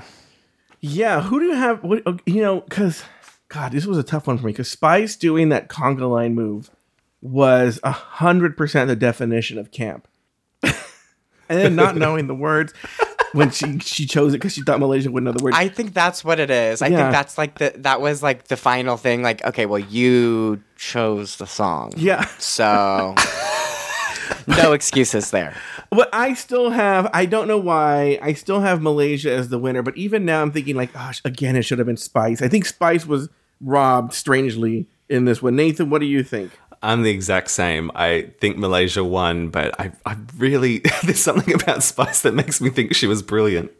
Yeah, 0.88 1.22
who 1.22 1.40
do 1.40 1.46
you 1.46 1.54
have? 1.54 1.82
What 1.82 2.02
uh, 2.06 2.16
you 2.26 2.42
know? 2.42 2.60
Because 2.60 3.02
God, 3.48 3.72
this 3.72 3.86
was 3.86 3.98
a 3.98 4.02
tough 4.02 4.26
one 4.26 4.38
for 4.38 4.46
me. 4.46 4.52
Because 4.52 4.70
Spice 4.70 5.16
doing 5.16 5.48
that 5.50 5.68
conga 5.68 6.08
line 6.10 6.34
move 6.34 6.70
was 7.20 7.80
a 7.82 7.90
hundred 7.90 8.56
percent 8.56 8.88
the 8.88 8.96
definition 8.96 9.58
of 9.58 9.70
camp, 9.70 10.06
and 10.62 10.74
then 11.48 11.76
not 11.76 11.96
knowing 12.02 12.26
the 12.26 12.34
words 12.34 12.72
when 13.32 13.50
she 13.50 13.78
she 13.80 14.06
chose 14.06 14.32
it 14.32 14.38
because 14.38 14.52
she 14.52 14.62
thought 14.62 14.78
Malaysia 14.80 15.10
wouldn't 15.10 15.24
know 15.26 15.36
the 15.36 15.42
words. 15.44 15.56
I 15.56 15.68
think 15.68 15.92
that's 15.92 16.24
what 16.24 16.38
it 16.40 16.50
is. 16.50 16.82
I 16.82 16.86
Yeah. 16.88 16.98
think 16.98 17.12
that's 17.12 17.36
like 17.36 17.58
the 17.58 17.72
that 17.78 18.00
was 18.00 18.22
like 18.22 18.44
the 18.48 18.56
final 18.56 18.96
thing. 18.96 19.22
Like, 19.22 19.44
okay, 19.44 19.66
well, 19.66 19.80
you 19.80 20.62
chose 20.76 21.36
the 21.36 21.46
song, 21.46 21.92
yeah. 21.96 22.26
so 22.38 23.14
no 24.46 24.72
excuses 24.72 25.30
there. 25.30 25.54
But 25.90 26.08
I 26.12 26.34
still 26.34 26.70
have, 26.70 27.08
I 27.14 27.26
don't 27.26 27.46
know 27.46 27.58
why, 27.58 28.18
I 28.20 28.32
still 28.32 28.60
have 28.60 28.82
Malaysia 28.82 29.30
as 29.30 29.50
the 29.50 29.58
winner. 29.58 29.82
But 29.82 29.96
even 29.96 30.24
now, 30.24 30.42
I'm 30.42 30.50
thinking, 30.50 30.74
like, 30.74 30.92
gosh, 30.92 31.22
again, 31.24 31.54
it 31.54 31.62
should 31.62 31.78
have 31.78 31.86
been 31.86 31.96
Spice. 31.96 32.42
I 32.42 32.48
think 32.48 32.66
Spice 32.66 33.06
was 33.06 33.28
robbed 33.60 34.12
strangely 34.12 34.88
in 35.08 35.26
this 35.26 35.40
one. 35.40 35.54
Nathan, 35.54 35.88
what 35.88 36.00
do 36.00 36.06
you 36.06 36.24
think? 36.24 36.50
I'm 36.82 37.02
the 37.02 37.10
exact 37.10 37.50
same. 37.50 37.90
I 37.94 38.30
think 38.40 38.58
Malaysia 38.58 39.02
won, 39.02 39.48
but 39.48 39.78
I, 39.80 39.92
I 40.04 40.16
really 40.36 40.78
there's 41.04 41.20
something 41.20 41.54
about 41.54 41.82
Spice 41.82 42.22
that 42.22 42.34
makes 42.34 42.60
me 42.60 42.70
think 42.70 42.94
she 42.94 43.06
was 43.06 43.22
brilliant. 43.22 43.70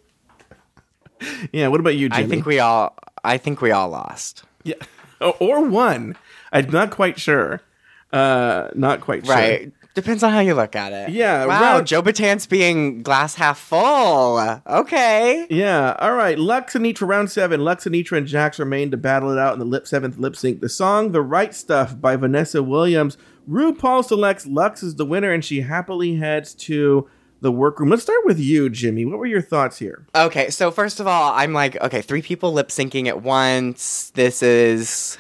Yeah, 1.53 1.69
what 1.69 1.81
about 1.81 1.97
you, 1.97 2.09
Jimmy? 2.09 2.25
I 2.25 2.29
think 2.29 2.47
we 2.47 2.59
all. 2.59 2.97
I 3.25 3.39
think 3.39 3.61
we 3.61 3.71
all 3.71 3.89
lost. 3.89 4.45
Yeah, 4.65 4.75
or, 5.21 5.35
or 5.41 5.69
won. 5.69 6.17
I'm 6.53 6.71
not 6.71 6.91
quite 6.91 7.19
sure. 7.19 7.61
Uh, 8.13 8.69
not 8.75 9.01
quite 9.01 9.27
sure. 9.27 9.35
Right. 9.35 9.73
Depends 9.97 10.23
on 10.23 10.31
how 10.31 10.41
you 10.41 10.53
look 10.55 10.77
at 10.77 10.93
it. 10.93 11.09
Yeah, 11.15 11.47
Wow. 11.47 11.81
Joe 11.81 12.03
Betance 12.03 12.47
being 12.47 13.03
glass 13.03 13.35
half 13.35 13.59
full. 13.59 14.39
Okay. 14.67 15.47
Yeah. 15.49 15.97
All 15.99 16.13
right. 16.15 16.37
Luxx 16.37 16.75
and 16.75 16.85
Anetra 16.85 17.09
round 17.09 17.31
seven. 17.31 17.61
Luxx 17.63 17.87
and 17.87 17.95
Anetra 17.95 18.19
and 18.19 18.27
Jax 18.27 18.59
remain 18.59 18.91
to 18.91 18.99
battle 18.99 19.31
it 19.31 19.39
out 19.39 19.55
in 19.55 19.59
the 19.59 19.65
lip 19.65 19.87
seventh 19.87 20.19
lip 20.19 20.37
sync. 20.37 20.61
The 20.61 20.69
song 20.69 21.13
"The 21.13 21.23
Right 21.23 21.55
Stuff" 21.55 21.99
by 21.99 22.15
Vanessa 22.17 22.63
Williams. 22.63 23.17
RuPaul 23.51 24.05
selects 24.05 24.45
Luxx 24.47 24.83
as 24.85 24.97
the 24.97 25.07
winner, 25.07 25.33
and 25.33 25.43
she 25.43 25.63
happily 25.63 26.17
heads 26.17 26.53
to 26.55 27.09
the 27.41 27.51
workroom. 27.51 27.89
Let's 27.89 28.03
start 28.03 28.27
with 28.27 28.39
you, 28.39 28.69
Jimmy. 28.69 29.07
What 29.07 29.19
were 29.19 29.25
your 29.27 29.41
thoughts 29.41 29.79
here? 29.79 30.07
Okay, 30.15 30.51
so 30.51 30.71
first 30.71 31.01
of 31.01 31.07
all, 31.07 31.33
I'm 31.33 31.53
like, 31.55 31.81
okay, 31.81 32.03
three 32.03 32.23
people 32.23 32.53
lip 32.53 32.69
syncing 32.69 33.07
at 33.07 33.23
once. 33.23 34.11
This 34.15 34.43
is 34.43 35.17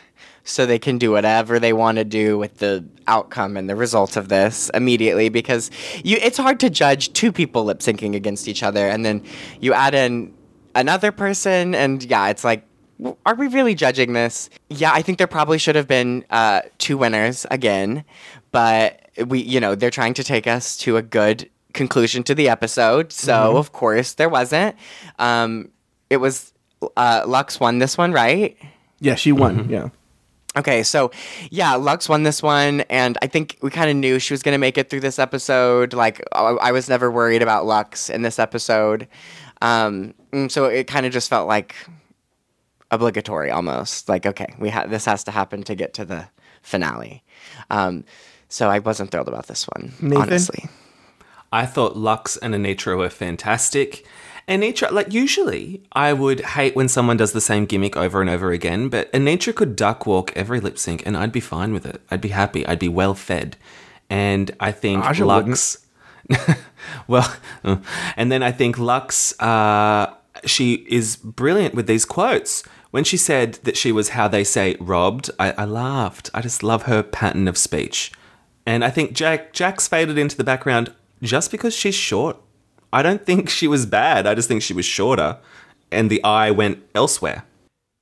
so 0.46 0.64
they 0.64 0.78
can 0.78 0.96
do 0.96 1.10
whatever 1.10 1.58
they 1.60 1.72
want 1.74 1.98
to 1.98 2.04
do 2.04 2.38
with 2.38 2.56
the 2.58 2.82
outcome 3.06 3.56
and 3.56 3.68
the 3.68 3.76
result 3.76 4.16
of 4.16 4.28
this 4.30 4.70
immediately 4.72 5.28
because 5.28 5.70
you 6.04 6.16
it's 6.22 6.38
hard 6.38 6.58
to 6.60 6.70
judge 6.70 7.12
two 7.12 7.30
people 7.32 7.64
lip 7.64 7.80
syncing 7.80 8.14
against 8.16 8.48
each 8.48 8.62
other 8.62 8.86
and 8.88 9.04
then 9.04 9.22
you 9.60 9.74
add 9.74 9.94
in 9.94 10.32
another 10.74 11.12
person 11.12 11.74
and 11.74 12.02
yeah, 12.04 12.28
it's 12.28 12.44
like 12.44 12.62
are 13.26 13.34
we 13.34 13.46
really 13.48 13.74
judging 13.74 14.14
this? 14.14 14.48
Yeah, 14.70 14.90
I 14.90 15.02
think 15.02 15.18
there 15.18 15.26
probably 15.26 15.58
should 15.58 15.76
have 15.76 15.86
been 15.86 16.24
uh, 16.30 16.62
two 16.78 16.96
winners 16.96 17.44
again, 17.50 18.04
but 18.52 19.10
we, 19.26 19.40
you 19.42 19.60
know, 19.60 19.74
they're 19.74 19.90
trying 19.90 20.14
to 20.14 20.24
take 20.24 20.46
us 20.46 20.78
to 20.78 20.96
a 20.96 21.02
good 21.02 21.50
conclusion 21.74 22.22
to 22.22 22.34
the 22.34 22.48
episode. 22.48 23.12
So 23.12 23.34
Mhm. 23.34 23.56
of 23.58 23.72
course 23.72 24.14
there 24.14 24.30
wasn't. 24.30 24.76
Um, 25.18 25.68
it 26.08 26.16
was 26.18 26.54
uh, 26.96 27.22
Luxx 27.24 27.60
won 27.60 27.80
this 27.80 27.98
one, 27.98 28.12
right? 28.12 28.56
Yeah, 29.00 29.14
she 29.16 29.30
won. 29.32 29.68
Yeah. 29.68 29.88
Okay, 30.56 30.82
so 30.82 31.10
yeah, 31.50 31.74
Luxx 31.74 32.08
won 32.08 32.22
this 32.22 32.42
one, 32.42 32.80
and 32.82 33.18
I 33.20 33.26
think 33.26 33.58
we 33.60 33.70
kind 33.70 33.90
of 33.90 33.96
knew 33.96 34.18
she 34.18 34.32
was 34.32 34.42
going 34.42 34.54
to 34.54 34.58
make 34.58 34.78
it 34.78 34.88
through 34.88 35.00
this 35.00 35.18
episode. 35.18 35.92
Like, 35.92 36.22
I, 36.32 36.40
I 36.40 36.72
was 36.72 36.88
never 36.88 37.10
worried 37.10 37.42
about 37.42 37.66
Luxx 37.66 38.08
in 38.08 38.22
this 38.22 38.38
episode. 38.38 39.06
Um, 39.60 40.14
so 40.48 40.64
it 40.64 40.86
kind 40.86 41.06
of 41.06 41.12
just 41.12 41.28
felt 41.28 41.46
like 41.46 41.74
obligatory 42.90 43.50
almost. 43.50 44.08
Like, 44.08 44.24
okay, 44.26 44.54
we 44.58 44.70
ha- 44.70 44.86
this 44.86 45.04
has 45.04 45.24
to 45.24 45.30
happen 45.30 45.62
to 45.64 45.74
get 45.74 45.94
to 45.94 46.04
the 46.04 46.28
finale. 46.62 47.22
Um, 47.70 48.04
so 48.48 48.68
I 48.68 48.78
wasn't 48.78 49.10
thrilled 49.10 49.28
about 49.28 49.48
this 49.48 49.64
one, 49.64 49.92
Nathan? 50.00 50.22
honestly. 50.22 50.64
I 51.52 51.66
thought 51.66 51.94
Luxx 51.94 52.38
and 52.42 52.54
Anetra 52.54 52.96
were 52.96 53.08
fantastic. 53.08 54.06
Anetra, 54.48 54.92
like 54.92 55.12
usually, 55.12 55.82
I 55.92 56.12
would 56.12 56.40
hate 56.40 56.76
when 56.76 56.88
someone 56.88 57.16
does 57.16 57.32
the 57.32 57.40
same 57.40 57.66
gimmick 57.66 57.96
over 57.96 58.20
and 58.20 58.30
over 58.30 58.52
again, 58.52 58.88
but 58.88 59.12
Anetra 59.12 59.54
could 59.54 59.74
duck 59.74 60.06
walk 60.06 60.32
every 60.36 60.60
lip 60.60 60.78
sync 60.78 61.04
and 61.04 61.16
I'd 61.16 61.32
be 61.32 61.40
fine 61.40 61.72
with 61.72 61.84
it. 61.84 62.00
I'd 62.10 62.20
be 62.20 62.28
happy. 62.28 62.64
I'd 62.66 62.78
be 62.78 62.88
well 62.88 63.14
fed. 63.14 63.56
And 64.08 64.54
I 64.60 64.70
think 64.70 65.04
Aja 65.04 65.24
Luxx. 65.24 65.84
well, 67.08 67.36
uh, 67.64 67.78
and 68.16 68.30
then 68.30 68.44
I 68.44 68.52
think 68.52 68.76
Luxx, 68.76 69.34
uh, 69.40 70.14
she 70.44 70.86
is 70.88 71.16
brilliant 71.16 71.74
with 71.74 71.88
these 71.88 72.04
quotes. 72.04 72.62
When 72.92 73.02
she 73.02 73.16
said 73.16 73.54
that 73.64 73.76
she 73.76 73.90
was 73.90 74.10
how 74.10 74.28
they 74.28 74.44
say 74.44 74.76
robbed, 74.78 75.28
I, 75.40 75.50
I 75.52 75.64
laughed. 75.64 76.30
I 76.32 76.40
just 76.40 76.62
love 76.62 76.84
her 76.84 77.02
pattern 77.02 77.48
of 77.48 77.58
speech. 77.58 78.12
And 78.64 78.84
I 78.84 78.90
think 78.90 79.12
Jack 79.12 79.52
Jack's 79.52 79.88
faded 79.88 80.18
into 80.18 80.36
the 80.36 80.44
background 80.44 80.92
just 81.20 81.50
because 81.50 81.74
she's 81.74 81.94
short. 81.94 82.36
I 82.92 83.02
don't 83.02 83.24
think 83.24 83.48
she 83.48 83.68
was 83.68 83.86
bad. 83.86 84.26
I 84.26 84.34
just 84.34 84.48
think 84.48 84.62
she 84.62 84.74
was 84.74 84.84
shorter, 84.84 85.38
and 85.90 86.10
the 86.10 86.22
eye 86.24 86.50
went 86.50 86.82
elsewhere. 86.94 87.44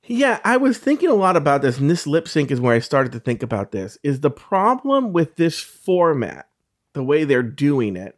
Yeah, 0.07 0.39
I 0.43 0.57
was 0.57 0.77
thinking 0.77 1.09
a 1.09 1.15
lot 1.15 1.35
about 1.35 1.63
this, 1.63 1.79
and 1.79 1.89
this 1.89 2.05
lip 2.05 2.27
sync 2.27 2.51
is 2.51 2.61
where 2.61 2.75
I 2.75 2.79
started 2.79 3.11
to 3.13 3.19
think 3.19 3.41
about 3.41 3.71
this. 3.71 3.97
Is 4.03 4.19
the 4.19 4.29
problem 4.29 5.13
with 5.13 5.35
this 5.35 5.59
format, 5.59 6.47
the 6.93 7.03
way 7.03 7.23
they're 7.23 7.41
doing 7.41 7.95
it, 7.95 8.17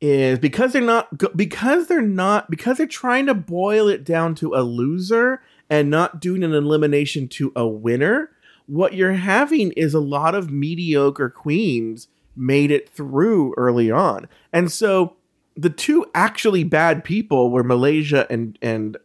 is 0.00 0.38
because 0.38 0.72
they're 0.72 0.82
not 0.82 1.36
because 1.36 1.88
they're 1.88 2.00
not 2.00 2.50
because 2.50 2.78
they're 2.78 2.86
trying 2.86 3.26
to 3.26 3.34
boil 3.34 3.88
it 3.88 4.04
down 4.04 4.36
to 4.36 4.54
a 4.54 4.62
loser 4.62 5.42
and 5.68 5.90
not 5.90 6.20
doing 6.20 6.44
an 6.44 6.54
elimination 6.54 7.26
to 7.28 7.52
a 7.56 7.66
winner. 7.66 8.30
What 8.66 8.94
you're 8.94 9.14
having 9.14 9.72
is 9.72 9.92
a 9.92 10.00
lot 10.00 10.36
of 10.36 10.52
mediocre 10.52 11.30
queens 11.30 12.06
made 12.36 12.70
it 12.70 12.88
through 12.88 13.54
early 13.56 13.90
on, 13.90 14.28
and 14.52 14.70
so 14.70 15.16
the 15.56 15.70
two 15.70 16.06
actually 16.14 16.64
bad 16.64 17.04
people 17.04 17.50
were 17.50 17.64
Malaysia 17.64 18.26
and 18.30 18.58
and 18.60 18.96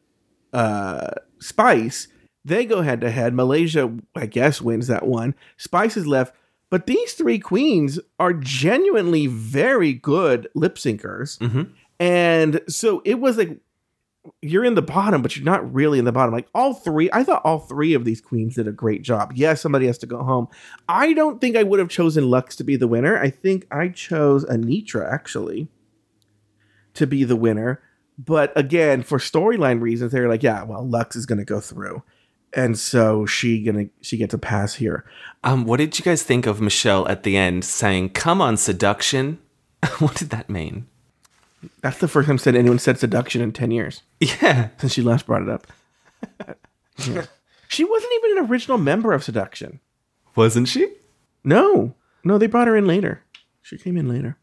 uh, 0.54 1.12
Spice. 1.39 2.08
They 2.45 2.66
go 2.66 2.82
head 2.82 3.02
to 3.02 3.12
head. 3.12 3.34
Malaysia, 3.34 3.93
I 4.16 4.26
guess, 4.26 4.62
wins 4.62 4.88
that 4.88 5.06
one. 5.06 5.36
Spice 5.58 5.97
is 5.97 6.08
left. 6.08 6.34
But 6.72 6.86
these 6.86 7.14
three 7.14 7.39
queens 7.39 8.00
are 8.20 8.34
genuinely 8.34 9.28
very 9.28 9.93
good 9.93 10.47
lip 10.54 10.76
syncers. 10.76 11.39
And 12.00 12.62
so 12.68 13.02
it 13.06 13.20
was 13.20 13.38
like, 13.38 13.58
you're 14.41 14.66
in 14.66 14.76
the 14.76 14.82
bottom, 14.82 15.22
but 15.22 15.36
you're 15.36 15.45
not 15.45 15.74
really 15.74 15.97
in 15.97 16.06
the 16.06 16.12
bottom. 16.12 16.34
Like 16.34 16.47
all 16.54 16.74
three, 16.74 17.10
I 17.12 17.24
thought 17.24 17.41
all 17.43 17.60
three 17.60 17.93
of 17.93 18.06
these 18.06 18.22
queens 18.22 18.56
did 18.56 18.68
a 18.68 18.72
great 18.72 19.02
job. 19.02 19.32
Yes, 19.34 19.62
somebody 19.62 19.88
has 19.88 19.97
to 20.00 20.06
go 20.06 20.24
home. 20.24 20.47
I 20.88 21.14
don't 21.14 21.41
think 21.41 21.56
I 21.56 21.64
would 21.64 21.80
have 21.80 21.89
chosen 21.89 22.26
Luxx 22.26 22.56
to 22.58 22.64
be 22.64 22.76
the 22.76 22.88
winner. 22.88 23.18
I 23.18 23.30
think 23.32 23.66
I 23.72 23.89
chose 23.89 24.45
Anetra 24.45 25.12
actually 25.12 25.70
to 27.00 27.08
be 27.08 27.24
the 27.24 27.36
winner. 27.36 27.82
But 28.18 28.56
again, 28.58 29.04
for 29.04 29.18
storyline 29.18 29.82
reasons, 29.82 30.12
they're 30.12 30.30
like, 30.30 30.43
yeah, 30.43 30.64
well, 30.64 30.86
Luxx 30.86 31.16
is 31.16 31.26
going 31.26 31.39
to 31.39 31.45
go 31.45 31.60
through, 31.60 32.04
and 32.54 32.78
so 32.78 33.26
she 33.26 33.64
gonna 33.64 33.86
she 34.02 34.18
gets 34.18 34.34
a 34.34 34.38
pass 34.38 34.76
here. 34.76 35.06
Um, 35.43 35.64
what 35.64 35.78
did 35.78 35.97
you 35.97 36.04
guys 36.04 36.24
think 36.24 36.45
of 36.45 36.60
Michelle 36.60 37.08
at 37.08 37.24
the 37.24 37.38
end 37.38 37.64
saying, 37.64 38.10
"Come 38.10 38.41
on, 38.41 38.58
seduction"? 38.58 39.39
what 40.00 40.16
did 40.16 40.32
that 40.32 40.50
mean? 40.50 40.88
That's 41.82 42.00
the 42.00 42.08
first 42.08 42.28
time 42.28 42.38
said 42.38 42.56
anyone 42.56 42.80
said 42.80 43.00
seduction 43.00 43.41
in 43.41 43.54
ten 43.54 43.72
years. 43.72 44.04
Yeah, 44.20 44.70
since 44.78 44.93
she 44.93 45.02
last 45.02 45.26
brought 45.26 45.43
it 45.43 45.50
up. 45.50 45.68
Yeah. 47.08 47.26
She 47.68 47.84
wasn't 47.84 48.12
even 48.18 48.38
an 48.38 48.50
original 48.50 48.78
member 48.78 49.14
of 49.14 49.24
Seduction. 49.24 49.80
Wasn't 50.36 50.68
she? 50.68 50.91
No, 51.43 51.95
no, 52.24 52.38
they 52.38 52.47
brought 52.47 52.68
her 52.68 52.76
in 52.76 52.88
later. 52.88 53.24
She 53.62 53.78
came 53.78 53.95
in 53.95 54.10
later. 54.10 54.38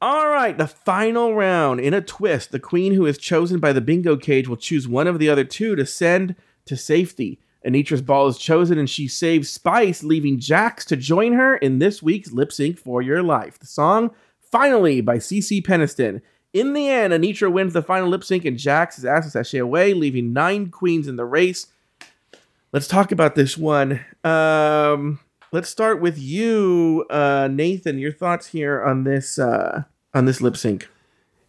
All 0.00 0.28
right, 0.28 0.56
the 0.56 0.68
final 0.68 1.34
round. 1.34 1.80
In 1.80 1.92
a 1.92 2.00
twist, 2.00 2.52
the 2.52 2.60
queen 2.60 2.94
who 2.94 3.04
is 3.04 3.18
chosen 3.18 3.58
by 3.58 3.72
the 3.72 3.80
bingo 3.80 4.16
cage 4.16 4.46
will 4.46 4.56
choose 4.56 4.86
one 4.86 5.08
of 5.08 5.18
the 5.18 5.28
other 5.28 5.44
two 5.44 5.74
to 5.74 5.84
send 5.84 6.36
to 6.66 6.76
safety. 6.76 7.40
Anetra's 7.66 8.02
ball 8.02 8.28
is 8.28 8.38
chosen 8.38 8.78
and 8.78 8.88
she 8.88 9.08
saves 9.08 9.50
Spice, 9.50 10.04
leaving 10.04 10.38
Jax 10.38 10.84
to 10.86 10.96
join 10.96 11.32
her 11.32 11.56
in 11.56 11.80
this 11.80 12.00
week's 12.00 12.30
lip 12.30 12.52
sync 12.52 12.78
for 12.78 13.02
your 13.02 13.22
life. 13.24 13.58
The 13.58 13.66
song, 13.66 14.12
Finally, 14.40 15.00
by 15.00 15.18
CeCe 15.18 15.62
Peniston. 15.62 16.22
In 16.52 16.72
the 16.72 16.88
end, 16.88 17.12
Anetra 17.12 17.52
wins 17.52 17.72
the 17.72 17.82
final 17.82 18.08
lip 18.08 18.24
sync 18.24 18.44
and 18.44 18.56
Jax 18.56 18.98
is 18.98 19.04
asked 19.04 19.26
to 19.26 19.30
sashay 19.30 19.58
away, 19.58 19.92
leaving 19.92 20.32
nine 20.32 20.70
queens 20.70 21.06
in 21.06 21.16
the 21.16 21.24
race. 21.24 21.66
Let's 22.72 22.88
talk 22.88 23.12
about 23.12 23.34
this 23.34 23.58
one. 23.58 24.00
Um, 24.24 25.20
let's 25.52 25.68
start 25.68 26.00
with 26.00 26.18
you, 26.18 27.06
uh, 27.10 27.48
Nathan. 27.50 27.98
Your 27.98 28.12
thoughts 28.12 28.48
here 28.48 28.82
on 28.82 29.04
this 29.04 29.38
uh, 29.38 29.84
on 30.14 30.24
this 30.24 30.40
lip 30.40 30.56
sync? 30.56 30.88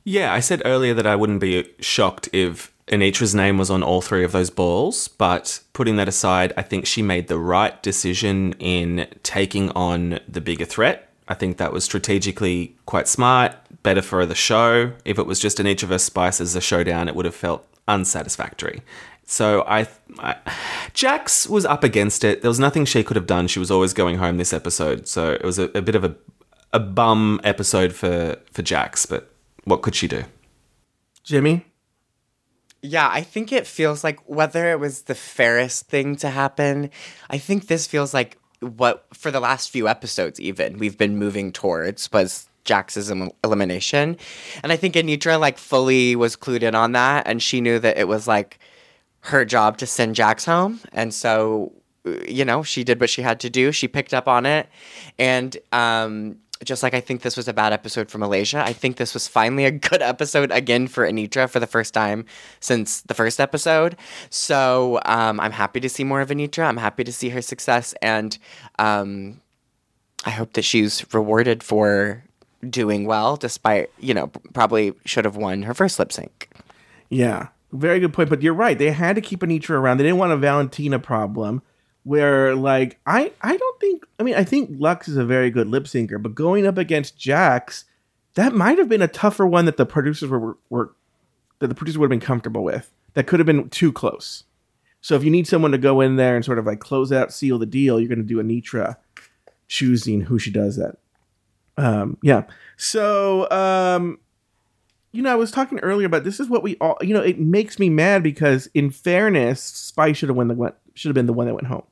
Yeah, 0.04 0.34
I 0.34 0.40
said 0.40 0.62
earlier 0.66 0.94
that 0.94 1.06
I 1.06 1.16
wouldn't 1.16 1.42
be 1.42 1.70
shocked 1.80 2.30
if 2.34 2.74
Anetra's 2.88 3.36
name 3.36 3.58
was 3.58 3.70
on 3.70 3.84
all 3.84 4.02
three 4.02 4.24
of 4.24 4.32
those 4.32 4.50
balls, 4.50 5.08
but 5.08 5.60
putting 5.74 5.98
that 5.98 6.08
aside, 6.08 6.54
I 6.58 6.64
think 6.64 6.86
she 6.86 7.02
made 7.02 7.28
the 7.28 7.38
right 7.38 7.82
decision 7.84 8.54
in 8.54 9.08
taking 9.22 9.70
on 9.72 10.20
the 10.28 10.42
bigger 10.42 10.66
threat. 10.66 11.10
I 11.28 11.36
think 11.36 11.58
that 11.58 11.72
was 11.72 11.84
strategically 11.84 12.76
quite 12.88 13.08
smart, 13.08 13.56
better 13.84 14.02
for 14.02 14.26
the 14.26 14.34
show. 14.34 14.94
If 15.06 15.20
it 15.20 15.28
was 15.28 15.40
just 15.40 15.60
Anetra 15.60 15.88
versus 15.88 16.06
Spice 16.08 16.42
as 16.42 16.56
a 16.56 16.62
showdown, 16.62 17.08
it 17.08 17.16
would 17.16 17.26
have 17.26 17.36
felt 17.36 17.68
unsatisfactory. 17.88 18.82
So 19.30 19.64
I, 19.68 19.88
I, 20.18 20.36
Jax 20.94 21.48
was 21.48 21.64
up 21.64 21.84
against 21.84 22.24
it. 22.24 22.42
There 22.42 22.50
was 22.50 22.60
nothing 22.60 22.84
she 22.84 23.04
could 23.04 23.16
have 23.16 23.28
done. 23.28 23.48
She 23.48 23.60
was 23.60 23.70
always 23.70 23.94
going 23.94 24.18
home 24.18 24.38
this 24.38 24.54
episode, 24.54 25.08
so 25.08 25.34
it 25.34 25.44
was 25.44 25.60
a, 25.60 25.66
a 25.76 25.84
bit 25.84 25.94
of 25.94 26.04
a, 26.04 26.16
a 26.74 26.80
bum 26.80 27.40
episode 27.44 27.94
for 27.94 28.38
for 28.52 28.64
Jax. 28.64 29.06
But 29.06 29.32
what 29.66 29.84
could 29.84 29.94
she 29.94 30.08
do? 30.08 30.24
Jimmy? 31.24 31.68
Yeah, 32.82 33.08
I 33.08 33.22
think 33.22 33.52
it 33.52 33.68
feels 33.68 34.04
like 34.04 34.20
whether 34.28 34.72
it 34.72 34.80
was 34.80 35.04
the 35.04 35.16
fairest 35.16 35.88
thing 35.88 36.16
to 36.18 36.30
happen, 36.30 36.90
I 37.30 37.38
think 37.38 37.68
this 37.68 37.86
feels 37.86 38.16
like 38.16 38.40
what 38.62 39.06
for 39.14 39.30
the 39.30 39.40
last 39.40 39.70
few 39.70 39.88
episodes 39.88 40.42
even 40.42 40.80
we've 40.80 40.98
been 40.98 41.18
moving 41.18 41.52
towards 41.52 42.12
was 42.12 42.50
Jax's 42.66 43.12
em- 43.12 43.32
elimination. 43.44 44.18
And 44.64 44.72
I 44.72 44.76
think 44.76 44.96
Anetra 44.96 45.40
like 45.40 45.60
fully 45.60 46.16
was 46.16 46.36
clued 46.36 46.64
in 46.64 46.74
on 46.74 46.94
that 46.94 47.28
and 47.28 47.44
she 47.44 47.62
knew 47.62 47.78
that 47.78 47.98
it 47.98 48.08
was 48.08 48.28
like 48.28 48.60
her 49.22 49.46
job 49.46 49.78
to 49.78 49.86
send 49.86 50.16
Jax 50.16 50.46
home. 50.46 50.80
And 50.94 51.14
so 51.14 51.74
uh, 52.06 52.12
you 52.28 52.46
know, 52.46 52.64
she 52.64 52.84
did 52.84 53.00
what 53.00 53.10
she 53.10 53.22
had 53.22 53.40
to 53.42 53.50
do. 53.50 53.72
She 53.72 53.88
picked 53.88 54.14
up 54.14 54.28
on 54.28 54.46
it. 54.46 54.68
And 55.18 55.58
um 55.72 56.38
just 56.64 56.84
like 56.84 56.94
I 56.94 57.00
think 57.00 57.22
this 57.22 57.38
was 57.38 57.48
a 57.48 57.54
bad 57.54 57.74
episode 57.74 58.10
for 58.10 58.18
Malaysia, 58.18 58.62
I 58.66 58.74
think 58.74 58.98
this 58.98 59.14
was 59.14 59.28
finally 59.28 59.66
a 59.66 59.72
good 59.90 60.02
episode 60.02 60.52
again 60.52 60.88
for 60.88 61.10
Anetra 61.10 61.50
for 61.50 61.60
the 61.60 61.68
first 61.68 61.94
time 61.94 62.26
since 62.60 63.02
the 63.02 63.14
first 63.14 63.40
episode. 63.40 63.96
So 64.30 65.00
um, 65.06 65.40
I'm 65.40 65.52
happy 65.52 65.80
to 65.80 65.90
see 65.90 66.04
more 66.04 66.22
of 66.22 66.30
Anetra. 66.30 66.68
I'm 66.68 66.78
happy 66.78 67.04
to 67.04 67.14
see 67.14 67.30
her 67.30 67.42
success, 67.42 67.94
and 68.02 68.38
um, 68.78 69.42
I 70.26 70.32
hope 70.32 70.54
that 70.54 70.64
she's 70.64 71.06
rewarded 71.14 71.64
for 71.64 72.24
doing 72.70 73.06
well, 73.06 73.38
despite 73.38 73.90
you 74.00 74.14
know 74.14 74.28
probably 74.54 74.94
should 75.06 75.26
have 75.26 75.38
won 75.38 75.64
her 75.64 75.74
first 75.74 75.98
lip 75.98 76.12
sync. 76.12 76.50
Yeah, 77.10 77.48
very 77.72 78.00
good 78.00 78.14
point. 78.14 78.30
But 78.30 78.42
you're 78.42 78.54
right. 78.54 78.78
They 78.78 78.92
had 78.92 79.16
to 79.16 79.22
keep 79.22 79.42
Anetra 79.42 79.72
around. 79.72 79.98
They 79.98 80.04
didn't 80.04 80.18
want 80.18 80.32
a 80.32 80.38
Valentina 80.38 81.00
problem 81.00 81.62
where, 82.04 82.56
like, 82.56 82.98
I, 83.06 83.32
I 83.42 83.58
don't 83.58 83.80
think, 83.80 84.06
I 84.20 84.24
mean, 84.24 84.36
I 84.36 84.44
think 84.44 84.72
Luxx 84.72 85.10
is 85.10 85.18
a 85.18 85.26
very 85.26 85.52
good 85.52 85.68
lip 85.68 85.84
syncer, 85.84 86.22
but 86.22 86.34
going 86.34 86.66
up 86.66 86.78
against 86.78 87.18
Jax, 87.18 87.86
that 88.36 88.54
might 88.54 88.78
have 88.78 88.90
been 88.90 89.02
a 89.02 89.08
tougher 89.08 89.46
one 89.46 89.66
that 89.66 89.78
the 89.78 89.86
producers 89.86 90.30
were, 90.30 90.58
were 90.70 90.94
that 91.60 91.68
the 91.68 91.76
producers 91.76 91.98
would 91.98 92.06
have 92.06 92.20
been 92.20 92.26
comfortable 92.26 92.64
with. 92.64 92.92
That 93.14 93.28
could 93.28 93.40
have 93.40 93.46
been 93.46 93.70
too 93.70 93.92
close. 93.92 94.46
So 95.02 95.16
if 95.16 95.24
you 95.24 95.32
need 95.32 95.48
someone 95.48 95.72
to 95.72 95.78
go 95.78 96.02
in 96.02 96.16
there 96.16 96.36
and 96.36 96.44
sort 96.44 96.60
of 96.60 96.66
like 96.66 96.80
close 96.80 97.12
out, 97.12 97.34
seal 97.34 97.60
the 97.60 97.66
deal, 97.66 98.00
you're 98.00 98.10
going 98.10 98.20
to 98.20 98.24
do 98.24 98.42
Anetra 98.42 98.98
choosing 99.68 100.22
who 100.22 100.40
she 100.40 100.52
does 100.52 100.78
that. 100.78 100.98
Um, 101.78 102.18
yeah. 102.24 102.44
So, 102.78 103.50
um, 103.52 104.20
you 105.12 105.22
know, 105.22 105.32
I 105.32 105.36
was 105.36 105.52
talking 105.52 105.80
earlier 105.80 106.06
about 106.06 106.24
this 106.24 106.40
is 106.40 106.50
what 106.50 106.64
we 106.64 106.76
all, 106.78 106.98
you 107.02 107.14
know, 107.14 107.22
it 107.22 107.40
makes 107.40 107.80
me 107.80 107.90
mad 107.90 108.22
because 108.22 108.68
in 108.74 108.92
fairness, 108.92 109.62
Spice 109.62 110.18
should 110.18 110.30
have 110.30 110.36
won 110.36 110.48
the 110.48 110.54
went 110.54 110.76
should 110.94 111.10
have 111.10 111.16
been 111.16 111.26
the 111.26 111.34
one 111.34 111.48
that 111.48 111.56
went 111.56 111.68
home. 111.68 111.84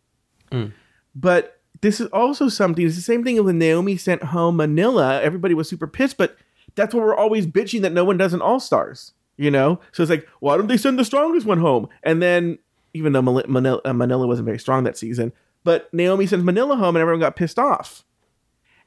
Mm. 0.51 0.73
But 1.15 1.59
this 1.81 1.99
is 1.99 2.07
also 2.07 2.49
something. 2.49 2.85
It's 2.85 2.95
the 2.95 3.01
same 3.01 3.23
thing 3.23 3.43
when 3.43 3.57
Naomi 3.57 3.97
sent 3.97 4.23
home 4.23 4.57
Manila. 4.57 5.21
Everybody 5.21 5.53
was 5.53 5.69
super 5.69 5.87
pissed, 5.87 6.17
but 6.17 6.37
that's 6.75 6.93
what 6.93 7.03
we're 7.03 7.15
always 7.15 7.47
bitching 7.47 7.81
that 7.81 7.93
no 7.93 8.03
one 8.03 8.17
does 8.17 8.33
in 8.33 8.41
All 8.41 8.59
Stars. 8.59 9.13
You 9.39 9.51
know, 9.51 9.79
so 9.91 10.01
it's 10.01 10.09
like, 10.09 10.27
why 10.39 10.57
don't 10.57 10.65
they 10.65 10.77
send 10.77 10.97
the 10.97 11.05
strongest 11.05 11.45
one 11.45 11.59
home? 11.59 11.89
And 12.01 12.23
then, 12.23 12.57
even 12.95 13.13
though 13.13 13.21
Manila, 13.21 13.79
uh, 13.85 13.93
Manila 13.93 14.25
wasn't 14.25 14.47
very 14.47 14.57
strong 14.57 14.83
that 14.85 14.97
season, 14.97 15.31
but 15.63 15.93
Naomi 15.93 16.25
sends 16.25 16.43
Manila 16.43 16.75
home, 16.75 16.95
and 16.95 17.01
everyone 17.01 17.19
got 17.19 17.35
pissed 17.35 17.59
off. 17.59 18.03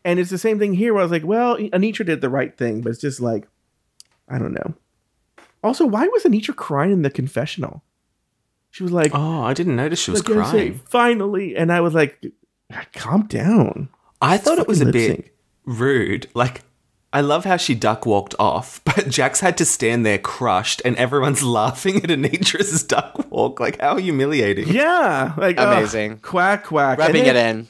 And 0.04 0.18
it's 0.18 0.30
the 0.30 0.38
same 0.38 0.58
thing 0.58 0.74
here. 0.74 0.92
Where 0.92 1.02
I 1.02 1.04
was 1.04 1.12
like, 1.12 1.24
well, 1.24 1.56
Anetra 1.56 2.04
did 2.04 2.20
the 2.20 2.28
right 2.28 2.56
thing, 2.56 2.80
but 2.80 2.90
it's 2.90 3.00
just 3.00 3.20
like, 3.20 3.46
I 4.30 4.38
don't 4.38 4.52
know. 4.54 4.74
Also, 5.62 5.84
why 5.86 6.06
was 6.08 6.22
Anetra 6.24 6.56
crying 6.56 6.92
in 6.92 7.02
the 7.02 7.10
confessional? 7.10 7.82
She 8.70 8.82
was 8.82 8.92
like, 8.92 9.10
"Oh, 9.14 9.42
I 9.42 9.52
didn't 9.52 9.76
notice 9.76 9.98
she 10.00 10.10
was 10.12 10.26
like, 10.26 10.38
I 10.38 10.44
say, 10.44 10.50
crying." 10.70 10.80
Finally, 10.88 11.56
and 11.56 11.72
I 11.72 11.80
was 11.80 11.92
like, 11.94 12.24
"Calm 12.94 13.26
down." 13.26 13.88
I 14.22 14.36
thought 14.38 14.58
it 14.58 14.68
was 14.68 14.80
a 14.80 14.86
bit 14.86 14.94
lip-sync. 14.94 15.32
rude. 15.64 16.28
Like, 16.34 16.62
I 17.12 17.20
love 17.22 17.44
how 17.44 17.56
she 17.56 17.74
duck 17.74 18.06
walked 18.06 18.34
off, 18.38 18.80
but 18.84 19.08
Jax 19.08 19.40
had 19.40 19.58
to 19.58 19.64
stand 19.64 20.06
there 20.06 20.18
crushed, 20.18 20.80
and 20.84 20.94
everyone's 20.96 21.42
laughing 21.58 21.96
at 21.96 22.10
Anetra's 22.10 22.82
duck 22.94 23.30
walk. 23.30 23.58
Like, 23.60 23.80
how 23.80 23.96
humiliating! 23.96 24.68
Yeah, 24.68 25.34
like 25.36 25.58
ugh, 25.58 25.78
Amazing. 25.78 26.18
quack 26.18 26.64
quack, 26.64 26.98
And 26.98 27.08
Rubbing 27.08 27.24
then- 27.24 27.36
it 27.36 27.56
in. 27.56 27.68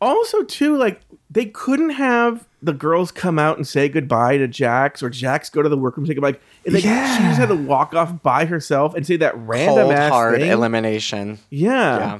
Also, 0.00 0.42
too, 0.42 0.76
like 0.76 1.00
they 1.30 1.46
couldn't 1.46 1.90
have 1.90 2.46
the 2.62 2.72
girls 2.72 3.10
come 3.10 3.38
out 3.38 3.56
and 3.56 3.66
say 3.66 3.88
goodbye 3.88 4.36
to 4.38 4.46
Jax, 4.46 5.02
or 5.02 5.10
Jax 5.10 5.50
go 5.50 5.62
to 5.62 5.68
the 5.68 5.76
workroom 5.76 6.04
and 6.04 6.08
say 6.08 6.14
goodbye. 6.14 6.28
Like, 6.28 6.40
like, 6.66 6.82
she 6.82 6.88
just 6.88 7.38
had 7.38 7.48
to 7.48 7.56
walk 7.56 7.92
off 7.94 8.22
by 8.22 8.44
herself 8.44 8.94
and 8.94 9.06
say 9.06 9.16
that 9.16 9.36
random 9.36 9.84
Cold 9.86 9.92
ass 9.92 10.12
hard 10.12 10.40
thing. 10.40 10.50
elimination. 10.50 11.38
Yeah. 11.50 11.98
Yeah. 11.98 12.18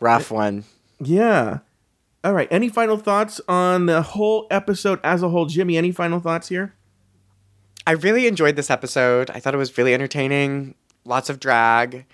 Rough 0.00 0.30
one. 0.30 0.64
Yeah. 1.00 1.58
All 2.24 2.32
right. 2.32 2.46
Any 2.50 2.68
final 2.68 2.96
thoughts 2.96 3.40
on 3.48 3.86
the 3.86 4.02
whole 4.02 4.46
episode 4.50 5.00
as 5.02 5.22
a 5.22 5.28
whole, 5.28 5.46
Jimmy? 5.46 5.76
Any 5.76 5.90
final 5.90 6.20
thoughts 6.20 6.48
here? 6.48 6.74
I 7.84 7.92
really 7.92 8.28
enjoyed 8.28 8.54
this 8.54 8.70
episode. 8.70 9.30
I 9.30 9.40
thought 9.40 9.54
it 9.54 9.58
was 9.58 9.76
really 9.76 9.92
entertaining. 9.94 10.76
Lots 11.04 11.28
of 11.28 11.40
drag. 11.40 12.06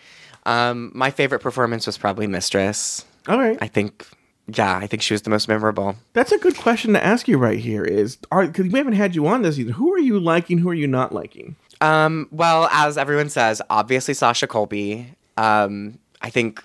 Um, 0.47 0.91
my 0.95 1.11
favorite 1.11 1.41
performance 1.41 1.87
was 1.87 1.99
probably 1.99 2.27
Mistress. 2.27 3.05
All 3.27 3.39
right. 3.39 3.59
I 3.61 3.67
think, 3.67 4.07
yeah, 4.49 4.77
I 4.77 4.87
think 4.87 5.03
she 5.03 5.15
was 5.15 5.23
the 5.23 5.31
most 5.31 5.49
memorable. 5.49 5.97
That's 6.15 6.33
a 6.33 6.39
good 6.39 6.57
question 6.57 6.95
to 6.95 7.05
ask 7.05 7.29
you 7.29 7.37
right 7.39 7.59
here. 7.59 7.85
Is 7.85 8.19
are 8.33 8.47
because 8.47 8.73
we 8.73 8.79
haven't 8.79 8.95
had 8.95 9.15
you 9.15 9.27
on 9.27 9.43
this 9.43 9.59
either. 9.59 9.73
Who 9.73 9.93
are 9.93 9.99
you 9.99 10.19
liking? 10.19 10.59
Who 10.59 10.71
are 10.71 10.75
you 10.75 10.87
not 10.87 11.13
liking? 11.13 11.57
Um, 11.81 12.29
well, 12.33 12.69
as 12.73 12.99
everyone 12.99 13.29
says, 13.29 13.63
obviously 13.71 14.15
Sasha 14.15 14.47
Colby. 14.47 15.15
Um, 15.37 15.99
I 16.23 16.31
think 16.31 16.65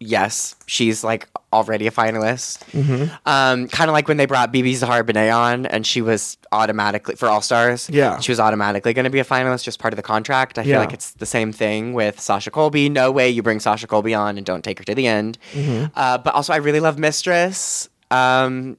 yes, 0.00 0.54
she's 0.66 1.02
like 1.04 1.28
already 1.52 1.86
a 1.86 1.90
finalist. 1.90 2.64
Mm-hmm. 2.72 3.04
Um, 3.26 3.68
kind 3.68 3.88
of 3.88 3.92
like 3.92 4.08
when 4.08 4.16
they 4.16 4.26
brought 4.26 4.50
Bebe 4.52 4.74
Zahara 4.74 5.04
Benet 5.04 5.30
on, 5.30 5.66
and 5.66 5.86
she 5.86 6.02
was 6.02 6.36
automatically 6.52 7.14
for 7.14 7.28
All 7.28 7.40
Stars. 7.40 7.88
Yeah. 7.90 8.18
she 8.18 8.32
was 8.32 8.40
automatically 8.40 8.92
going 8.92 9.04
to 9.04 9.10
be 9.10 9.20
a 9.20 9.24
finalist, 9.24 9.62
just 9.64 9.78
part 9.78 9.94
of 9.94 9.96
the 9.96 10.02
contract. 10.02 10.58
I 10.58 10.62
Yeah. 10.62 10.74
feel 10.74 10.80
like 10.80 10.92
it's 10.92 11.12
the 11.12 11.26
same 11.26 11.52
thing 11.52 11.92
with 11.94 12.18
Sasha 12.20 12.50
Colby. 12.50 12.88
No 12.88 13.10
way 13.12 13.28
you 13.30 13.42
bring 13.42 13.60
Sasha 13.60 13.86
Colby 13.86 14.14
on 14.14 14.36
and 14.36 14.44
don't 14.44 14.62
take 14.64 14.78
her 14.78 14.84
to 14.84 14.94
the 14.94 15.06
end. 15.06 15.38
Mhm. 15.54 15.90
Uh, 15.94 16.18
but 16.18 16.34
also, 16.34 16.52
I 16.52 16.56
really 16.56 16.80
love 16.80 16.98
Mistress. 16.98 17.88
Um, 18.10 18.76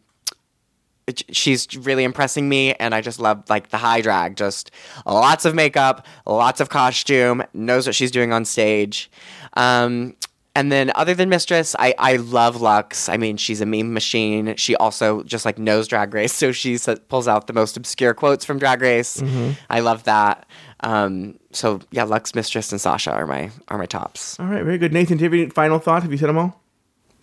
she's 1.32 1.68
really 1.78 2.04
impressing 2.04 2.50
me, 2.50 2.74
and 2.74 2.96
I 2.96 3.02
just 3.02 3.20
love 3.20 3.44
like 3.50 3.70
the 3.70 3.78
high 3.78 4.02
drag. 4.02 4.36
Just 4.36 4.72
lots 5.06 5.46
of 5.46 5.54
makeup, 5.54 6.06
lots 6.26 6.60
of 6.60 6.70
costume, 6.70 7.44
knows 7.54 7.86
what 7.86 7.96
she's 7.96 8.12
doing 8.12 8.34
on 8.34 8.44
stage. 8.44 9.10
Um, 9.56 10.16
and 10.56 10.72
then 10.72 10.92
other 10.96 11.14
than 11.14 11.30
Mistress, 11.30 11.76
I, 11.78 11.94
I 12.00 12.16
love 12.16 12.56
Luxx. 12.58 13.08
I 13.12 13.18
mean, 13.18 13.38
she's 13.38 13.62
a 13.62 13.66
meme 13.66 13.94
machine. 13.94 14.56
She 14.56 14.76
also 14.78 15.22
just 15.24 15.46
like 15.46 15.60
knows 15.60 15.88
Drag 15.88 16.14
Race, 16.14 16.34
so 16.42 16.52
she 16.52 16.78
sa- 16.78 16.96
pulls 17.10 17.28
out 17.28 17.48
the 17.48 17.54
most 17.54 17.78
obscure 17.78 18.14
quotes 18.14 18.46
from 18.46 18.58
Drag 18.58 18.82
Race. 18.82 19.18
Mhm. 19.18 19.56
I 19.70 19.82
love 19.82 20.04
that. 20.06 20.46
Um, 20.82 21.40
so 21.52 21.80
yeah, 21.92 22.06
Luxx, 22.06 22.34
Mistress, 22.36 22.72
and 22.72 22.80
Sasha 22.82 23.12
are 23.12 23.28
my 23.28 23.52
are 23.68 23.78
my 23.78 23.86
tops. 23.86 24.40
All 24.40 24.46
right, 24.48 24.64
very 24.64 24.78
good. 24.78 24.94
Nathan, 24.94 25.18
do 25.18 25.24
you 25.26 25.30
have 25.30 25.40
any 25.40 25.50
final 25.50 25.80
thoughts? 25.80 26.04
Have 26.04 26.12
you 26.12 26.18
said 26.18 26.30
them 26.30 26.38
all? 26.38 26.62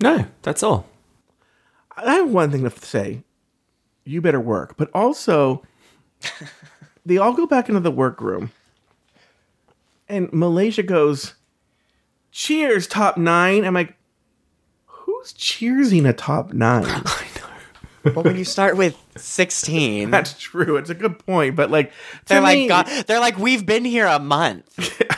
No, 0.01 0.27
that's 0.43 0.63
all. 0.63 0.87
I 1.97 2.15
have 2.15 2.31
one 2.31 2.51
thing 2.51 2.63
to 2.69 2.71
say. 2.71 3.23
You 4.05 4.21
better 4.21 4.41
work, 4.41 4.77
but 4.77 4.91
also 4.95 5.63
they 7.07 7.19
all 7.19 7.33
go 7.35 7.47
back 7.47 7.69
into 7.69 7.81
the 7.81 7.91
workroom, 7.93 8.51
and 10.09 10.33
Malaysia 10.33 10.83
goes, 10.83 11.35
"Cheers, 12.33 12.87
top 12.89 13.17
nine. 13.17 13.65
I'm 13.65 13.75
like, 13.75 13.95
who's 14.87 15.33
cheersing 15.35 16.09
a 16.09 16.13
top 16.13 16.53
nine? 16.53 16.85
I 16.89 17.27
know. 17.37 18.13
well, 18.15 18.25
when 18.25 18.37
you 18.37 18.45
start 18.45 18.77
with 18.77 18.97
sixteen, 19.17 20.11
that's 20.13 20.33
true. 20.39 20.77
It's 20.77 20.91
a 20.91 20.95
good 20.95 21.19
point, 21.25 21.55
but 21.55 21.71
like 21.71 21.91
to 21.91 21.97
They're 22.27 22.41
like, 22.41 22.59
me- 22.59 22.69
God, 22.69 22.87
they're 23.07 23.21
like, 23.21 23.39
we've 23.39 23.65
been 23.65 23.85
here 23.85 24.07
a 24.07 24.19
month. 24.19 24.69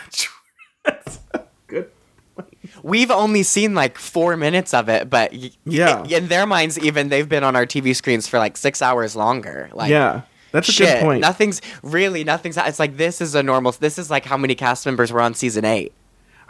Good. 1.67 1.91
Point. 2.37 2.49
We've 2.83 3.11
only 3.11 3.43
seen 3.43 3.75
like 3.75 3.97
four 3.99 4.37
minutes 4.37 4.75
of 4.75 4.89
it, 4.89 5.09
but 5.09 5.33
y- 5.33 5.51
Yeah. 5.65 6.05
in 6.05 6.29
their 6.29 6.47
minds, 6.47 6.79
even 6.79 7.09
they've 7.09 7.29
been 7.29 7.43
on 7.45 7.57
our 7.57 7.65
TV 7.67 7.97
screens 7.97 8.29
for 8.29 8.39
like 8.39 8.57
six 8.57 8.83
hours 8.83 9.17
longer. 9.17 9.71
Like, 9.73 9.91
Yeah, 9.91 10.23
that's 10.53 10.69
a 10.69 10.83
good 10.85 11.01
point. 11.01 11.21
Nothing's 11.23 11.63
really 11.83 12.23
nothing's. 12.25 12.57
It's 12.59 12.79
like 12.79 12.97
this 12.99 13.21
is 13.23 13.35
a 13.35 13.43
normal. 13.43 13.73
This 13.73 13.99
is 13.99 14.11
like 14.11 14.25
how 14.27 14.37
many 14.37 14.55
cast 14.55 14.85
members 14.85 15.11
were 15.13 15.21
on 15.23 15.33
season 15.35 15.65
eight. 15.65 15.93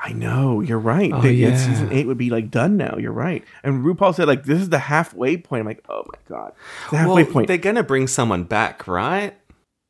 I 0.06 0.12
know 0.12 0.60
you're 0.60 0.78
right. 0.78 1.10
Oh, 1.14 1.22
The- 1.22 1.32
yeah. 1.32 1.56
season 1.56 1.90
eight 1.90 2.06
would 2.06 2.18
be 2.18 2.28
like 2.28 2.50
done 2.50 2.76
now. 2.76 2.96
You're 2.98 3.10
right. 3.12 3.42
And 3.62 3.82
RuPaul 3.82 4.14
said 4.14 4.28
like 4.28 4.44
this 4.44 4.60
is 4.60 4.68
the 4.68 4.78
halfway 4.78 5.38
point. 5.38 5.60
I'm 5.60 5.66
like, 5.66 5.82
oh 5.88 6.02
my 6.12 6.18
god, 6.28 6.52
the 6.90 6.98
halfway 6.98 7.22
Well, 7.24 7.32
point. 7.32 7.48
they're 7.48 7.56
going 7.56 7.76
to 7.76 7.82
bring 7.82 8.06
someone 8.06 8.44
back, 8.44 8.86
right? 8.86 9.34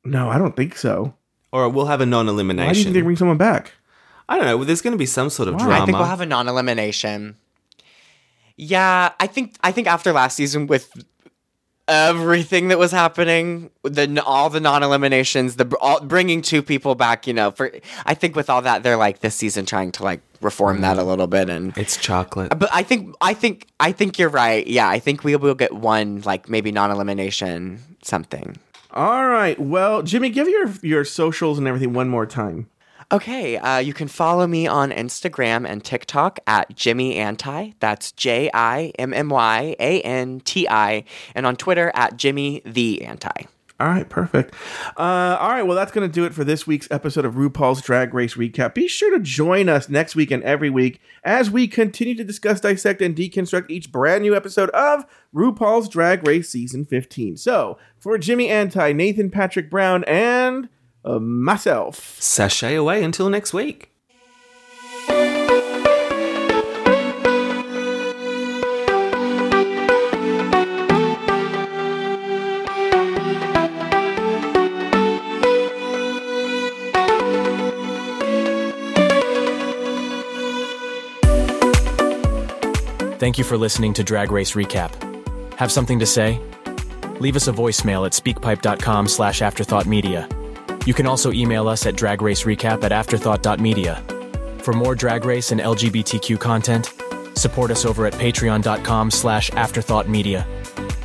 no, 0.04 0.28
I 0.30 0.38
don't 0.38 0.54
think 0.54 0.76
so. 0.76 1.14
Or 1.50 1.68
we'll 1.68 1.86
have 1.86 2.00
a 2.00 2.06
non-elimination. 2.06 2.66
Why 2.66 2.72
do 2.72 2.78
you 2.78 2.84
think 2.84 2.94
they 2.94 3.00
bring 3.00 3.16
someone 3.16 3.38
back? 3.38 3.72
I 4.28 4.36
don't 4.36 4.44
know. 4.46 4.56
Well, 4.56 4.66
there's 4.66 4.82
going 4.82 4.92
to 4.92 4.98
be 4.98 5.06
some 5.06 5.30
sort 5.30 5.48
of 5.48 5.54
I 5.56 5.58
drama. 5.58 5.74
I 5.82 5.84
think 5.86 5.96
we'll 5.98 6.06
have 6.06 6.20
a 6.20 6.26
non-elimination. 6.26 7.36
Yeah, 8.56 9.12
I 9.18 9.26
think 9.26 9.54
I 9.62 9.72
think 9.72 9.86
after 9.88 10.12
last 10.12 10.36
season 10.36 10.66
with 10.68 10.90
everything 11.88 12.68
that 12.68 12.78
was 12.78 12.92
happening, 12.92 13.70
the 13.82 14.22
all 14.24 14.50
the 14.50 14.60
non-eliminations, 14.60 15.56
the 15.56 15.76
all, 15.80 16.00
bringing 16.00 16.42
two 16.42 16.62
people 16.62 16.94
back, 16.94 17.26
you 17.26 17.32
know, 17.32 17.50
for 17.50 17.72
I 18.06 18.14
think 18.14 18.36
with 18.36 18.48
all 18.48 18.62
that 18.62 18.82
they're 18.82 18.96
like 18.96 19.20
this 19.20 19.34
season 19.34 19.66
trying 19.66 19.92
to 19.92 20.02
like 20.02 20.20
reform 20.40 20.80
that 20.82 20.98
a 20.98 21.02
mm. 21.02 21.06
little 21.06 21.26
bit 21.26 21.48
and 21.48 21.76
it's 21.76 21.96
chocolate. 21.96 22.58
but 22.58 22.68
I 22.72 22.82
think 22.82 23.14
I 23.20 23.34
think 23.34 23.66
I 23.80 23.92
think 23.92 24.18
you're 24.18 24.28
right. 24.28 24.66
Yeah, 24.66 24.88
I 24.88 24.98
think 24.98 25.24
we 25.24 25.36
will 25.36 25.54
get 25.54 25.72
one 25.72 26.22
like 26.22 26.48
maybe 26.48 26.72
non-elimination 26.72 27.80
something. 28.02 28.58
All 28.92 29.26
right. 29.26 29.58
Well, 29.58 30.02
Jimmy, 30.02 30.30
give 30.30 30.48
your 30.48 30.70
your 30.82 31.04
socials 31.04 31.58
and 31.58 31.66
everything 31.66 31.92
one 31.92 32.08
more 32.08 32.26
time. 32.26 32.68
Okay, 33.12 33.56
uh, 33.58 33.78
you 33.78 33.92
can 33.92 34.08
follow 34.08 34.46
me 34.46 34.66
on 34.66 34.90
Instagram 34.90 35.68
and 35.68 35.84
TikTok 35.84 36.40
at 36.46 36.74
Jimmy 36.74 37.16
Anti. 37.16 37.72
That's 37.80 38.12
J 38.12 38.50
I 38.52 38.92
M 38.98 39.12
M 39.12 39.28
Y 39.28 39.76
A 39.78 40.00
N 40.02 40.40
T 40.40 40.68
I, 40.68 41.04
and 41.34 41.46
on 41.46 41.56
Twitter 41.56 41.92
at 41.94 42.16
Jimmy 42.16 42.62
the 42.64 43.04
Anti. 43.04 43.46
All 43.80 43.88
right, 43.88 44.08
perfect. 44.08 44.54
Uh, 44.96 45.36
all 45.40 45.50
right, 45.50 45.64
well, 45.64 45.76
that's 45.76 45.90
going 45.90 46.08
to 46.08 46.12
do 46.12 46.24
it 46.24 46.32
for 46.32 46.44
this 46.44 46.64
week's 46.64 46.88
episode 46.92 47.24
of 47.24 47.34
RuPaul's 47.34 47.82
Drag 47.82 48.14
Race 48.14 48.34
Recap. 48.34 48.72
Be 48.72 48.86
sure 48.86 49.10
to 49.10 49.18
join 49.18 49.68
us 49.68 49.88
next 49.88 50.14
week 50.14 50.30
and 50.30 50.44
every 50.44 50.70
week 50.70 51.00
as 51.24 51.50
we 51.50 51.66
continue 51.66 52.14
to 52.14 52.22
discuss, 52.22 52.60
dissect, 52.60 53.02
and 53.02 53.16
deconstruct 53.16 53.68
each 53.68 53.90
brand 53.90 54.22
new 54.22 54.36
episode 54.36 54.70
of 54.70 55.04
RuPaul's 55.34 55.88
Drag 55.88 56.24
Race 56.26 56.48
Season 56.48 56.84
15. 56.84 57.36
So, 57.36 57.76
for 57.98 58.16
Jimmy 58.16 58.48
Anti, 58.48 58.92
Nathan 58.92 59.28
Patrick 59.28 59.68
Brown, 59.70 60.04
and 60.04 60.68
uh, 61.04 61.18
myself, 61.18 62.16
Sashay 62.20 62.74
away 62.74 63.02
until 63.02 63.28
next 63.28 63.52
week. 63.52 63.90
Thank 83.24 83.38
you 83.38 83.44
for 83.44 83.56
listening 83.56 83.94
to 83.94 84.04
Drag 84.04 84.30
Race 84.30 84.52
Recap. 84.52 84.92
Have 85.54 85.72
something 85.72 85.98
to 85.98 86.04
say? 86.04 86.38
Leave 87.20 87.36
us 87.36 87.48
a 87.48 87.52
voicemail 87.52 88.04
at 88.04 88.12
speakpipe.com 88.12 89.08
slash 89.08 89.40
afterthoughtmedia. 89.40 90.43
You 90.86 90.92
can 90.92 91.06
also 91.06 91.32
email 91.32 91.68
us 91.68 91.86
at 91.86 91.94
dragracerecap 91.94 92.84
at 92.84 92.92
afterthought.media. 92.92 94.02
For 94.58 94.72
more 94.72 94.94
Drag 94.94 95.24
Race 95.24 95.50
and 95.50 95.60
LGBTQ 95.60 96.38
content, 96.38 96.92
support 97.36 97.70
us 97.70 97.84
over 97.84 98.06
at 98.06 98.12
patreon.com 98.14 99.10
slash 99.10 99.50
afterthoughtmedia. 99.50 100.46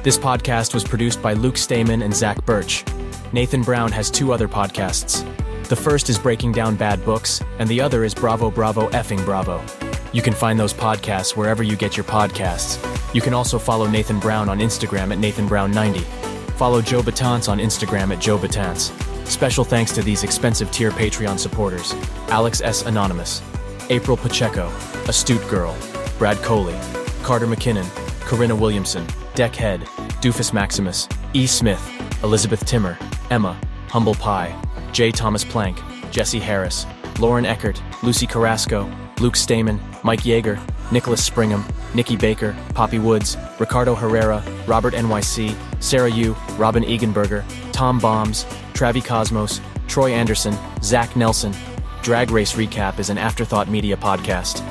This 0.04 0.18
podcast 0.18 0.74
was 0.74 0.84
produced 0.84 1.22
by 1.22 1.34
Luke 1.34 1.58
Stamen 1.58 2.02
and 2.02 2.14
Zach 2.14 2.46
Birch. 2.46 2.84
Nathan 3.32 3.62
Brown 3.62 3.92
has 3.92 4.10
two 4.10 4.34
other 4.34 4.48
podcasts. 4.48 5.26
The 5.68 5.76
first 5.76 6.10
is 6.10 6.18
Breaking 6.18 6.52
Down 6.52 6.76
Bad 6.76 7.04
Books, 7.06 7.42
and 7.60 7.70
the 7.70 7.80
other 7.80 8.04
is 8.04 8.14
Bravo 8.14 8.50
Bravo 8.50 8.90
Effing 8.90 9.24
Bravo. 9.24 9.64
You 10.14 10.22
can 10.22 10.34
find 10.34 10.60
those 10.60 10.74
podcasts 10.74 11.38
wherever 11.38 11.64
you 11.64 11.76
get 11.76 11.96
your 11.96 12.06
podcasts. 12.06 12.80
You 13.14 13.22
can 13.22 13.34
also 13.34 13.60
follow 13.60 13.88
Nathan 13.88 14.20
Brown 14.20 14.50
on 14.50 14.60
Instagram 14.60 15.12
at 15.12 15.20
NathanBrown90. 15.20 16.02
Follow 16.54 16.82
Joe 16.82 17.02
Betance 17.02 17.48
on 17.48 17.60
Instagram 17.60 18.14
at 18.14 18.20
Joe 18.20 18.38
Betance. 18.38 19.09
Special 19.30 19.64
thanks 19.64 19.92
to 19.94 20.02
these 20.02 20.24
expensive 20.24 20.72
tier 20.72 20.90
Patreon 20.90 21.38
supporters 21.38 21.94
Alex 22.30 22.62
S. 22.62 22.86
Anonymous, 22.86 23.44
April 23.92 24.18
Pacheco, 24.18 24.70
Astute 25.08 25.48
Girl, 25.48 25.78
Brad 26.18 26.38
Coley, 26.38 26.76
Carter 27.22 27.46
McKinnon, 27.46 27.88
Corinna 28.22 28.56
Williamson, 28.56 29.06
Deck 29.36 29.56
Head, 29.56 29.82
Doofus 30.22 30.52
Maximus, 30.52 31.08
E. 31.34 31.46
Smith, 31.46 31.82
Elizabeth 32.24 32.66
Timmer, 32.66 32.98
Emma, 33.30 33.56
Humble 33.88 34.16
Pie, 34.16 34.60
J. 34.94 35.12
Thomas 35.12 35.46
Plank, 35.46 35.80
Jesse 36.10 36.40
Harris, 36.40 36.88
Lauren 37.20 37.46
Eckert, 37.46 37.82
Lucy 38.02 38.26
Carrasco, 38.26 38.92
Luke 39.20 39.36
Stamen, 39.36 39.80
Mike 40.04 40.22
Yeager, 40.22 40.60
Nicholas 40.92 41.28
Springham, 41.28 41.64
Nikki 41.94 42.16
Baker, 42.16 42.56
Poppy 42.74 43.00
Woods, 43.00 43.38
Ricardo 43.60 43.96
Herrera, 43.96 44.44
Robert 44.68 44.94
NYC, 44.94 45.56
Sarah 45.82 46.10
Yu, 46.10 46.34
Robin 46.58 46.84
Eganberger, 46.84 47.44
Tom 47.72 48.00
Bombs, 48.00 48.46
Travi 48.74 49.04
Cosmos, 49.04 49.62
Troy 49.88 50.12
Anderson, 50.12 50.56
Zach 50.82 51.16
Nelson. 51.16 51.54
Drag 52.02 52.32
Race 52.32 52.54
Recap 52.54 53.00
is 53.00 53.10
an 53.10 53.18
Afterthought 53.18 53.70
Media 53.70 53.98
podcast. 53.98 54.64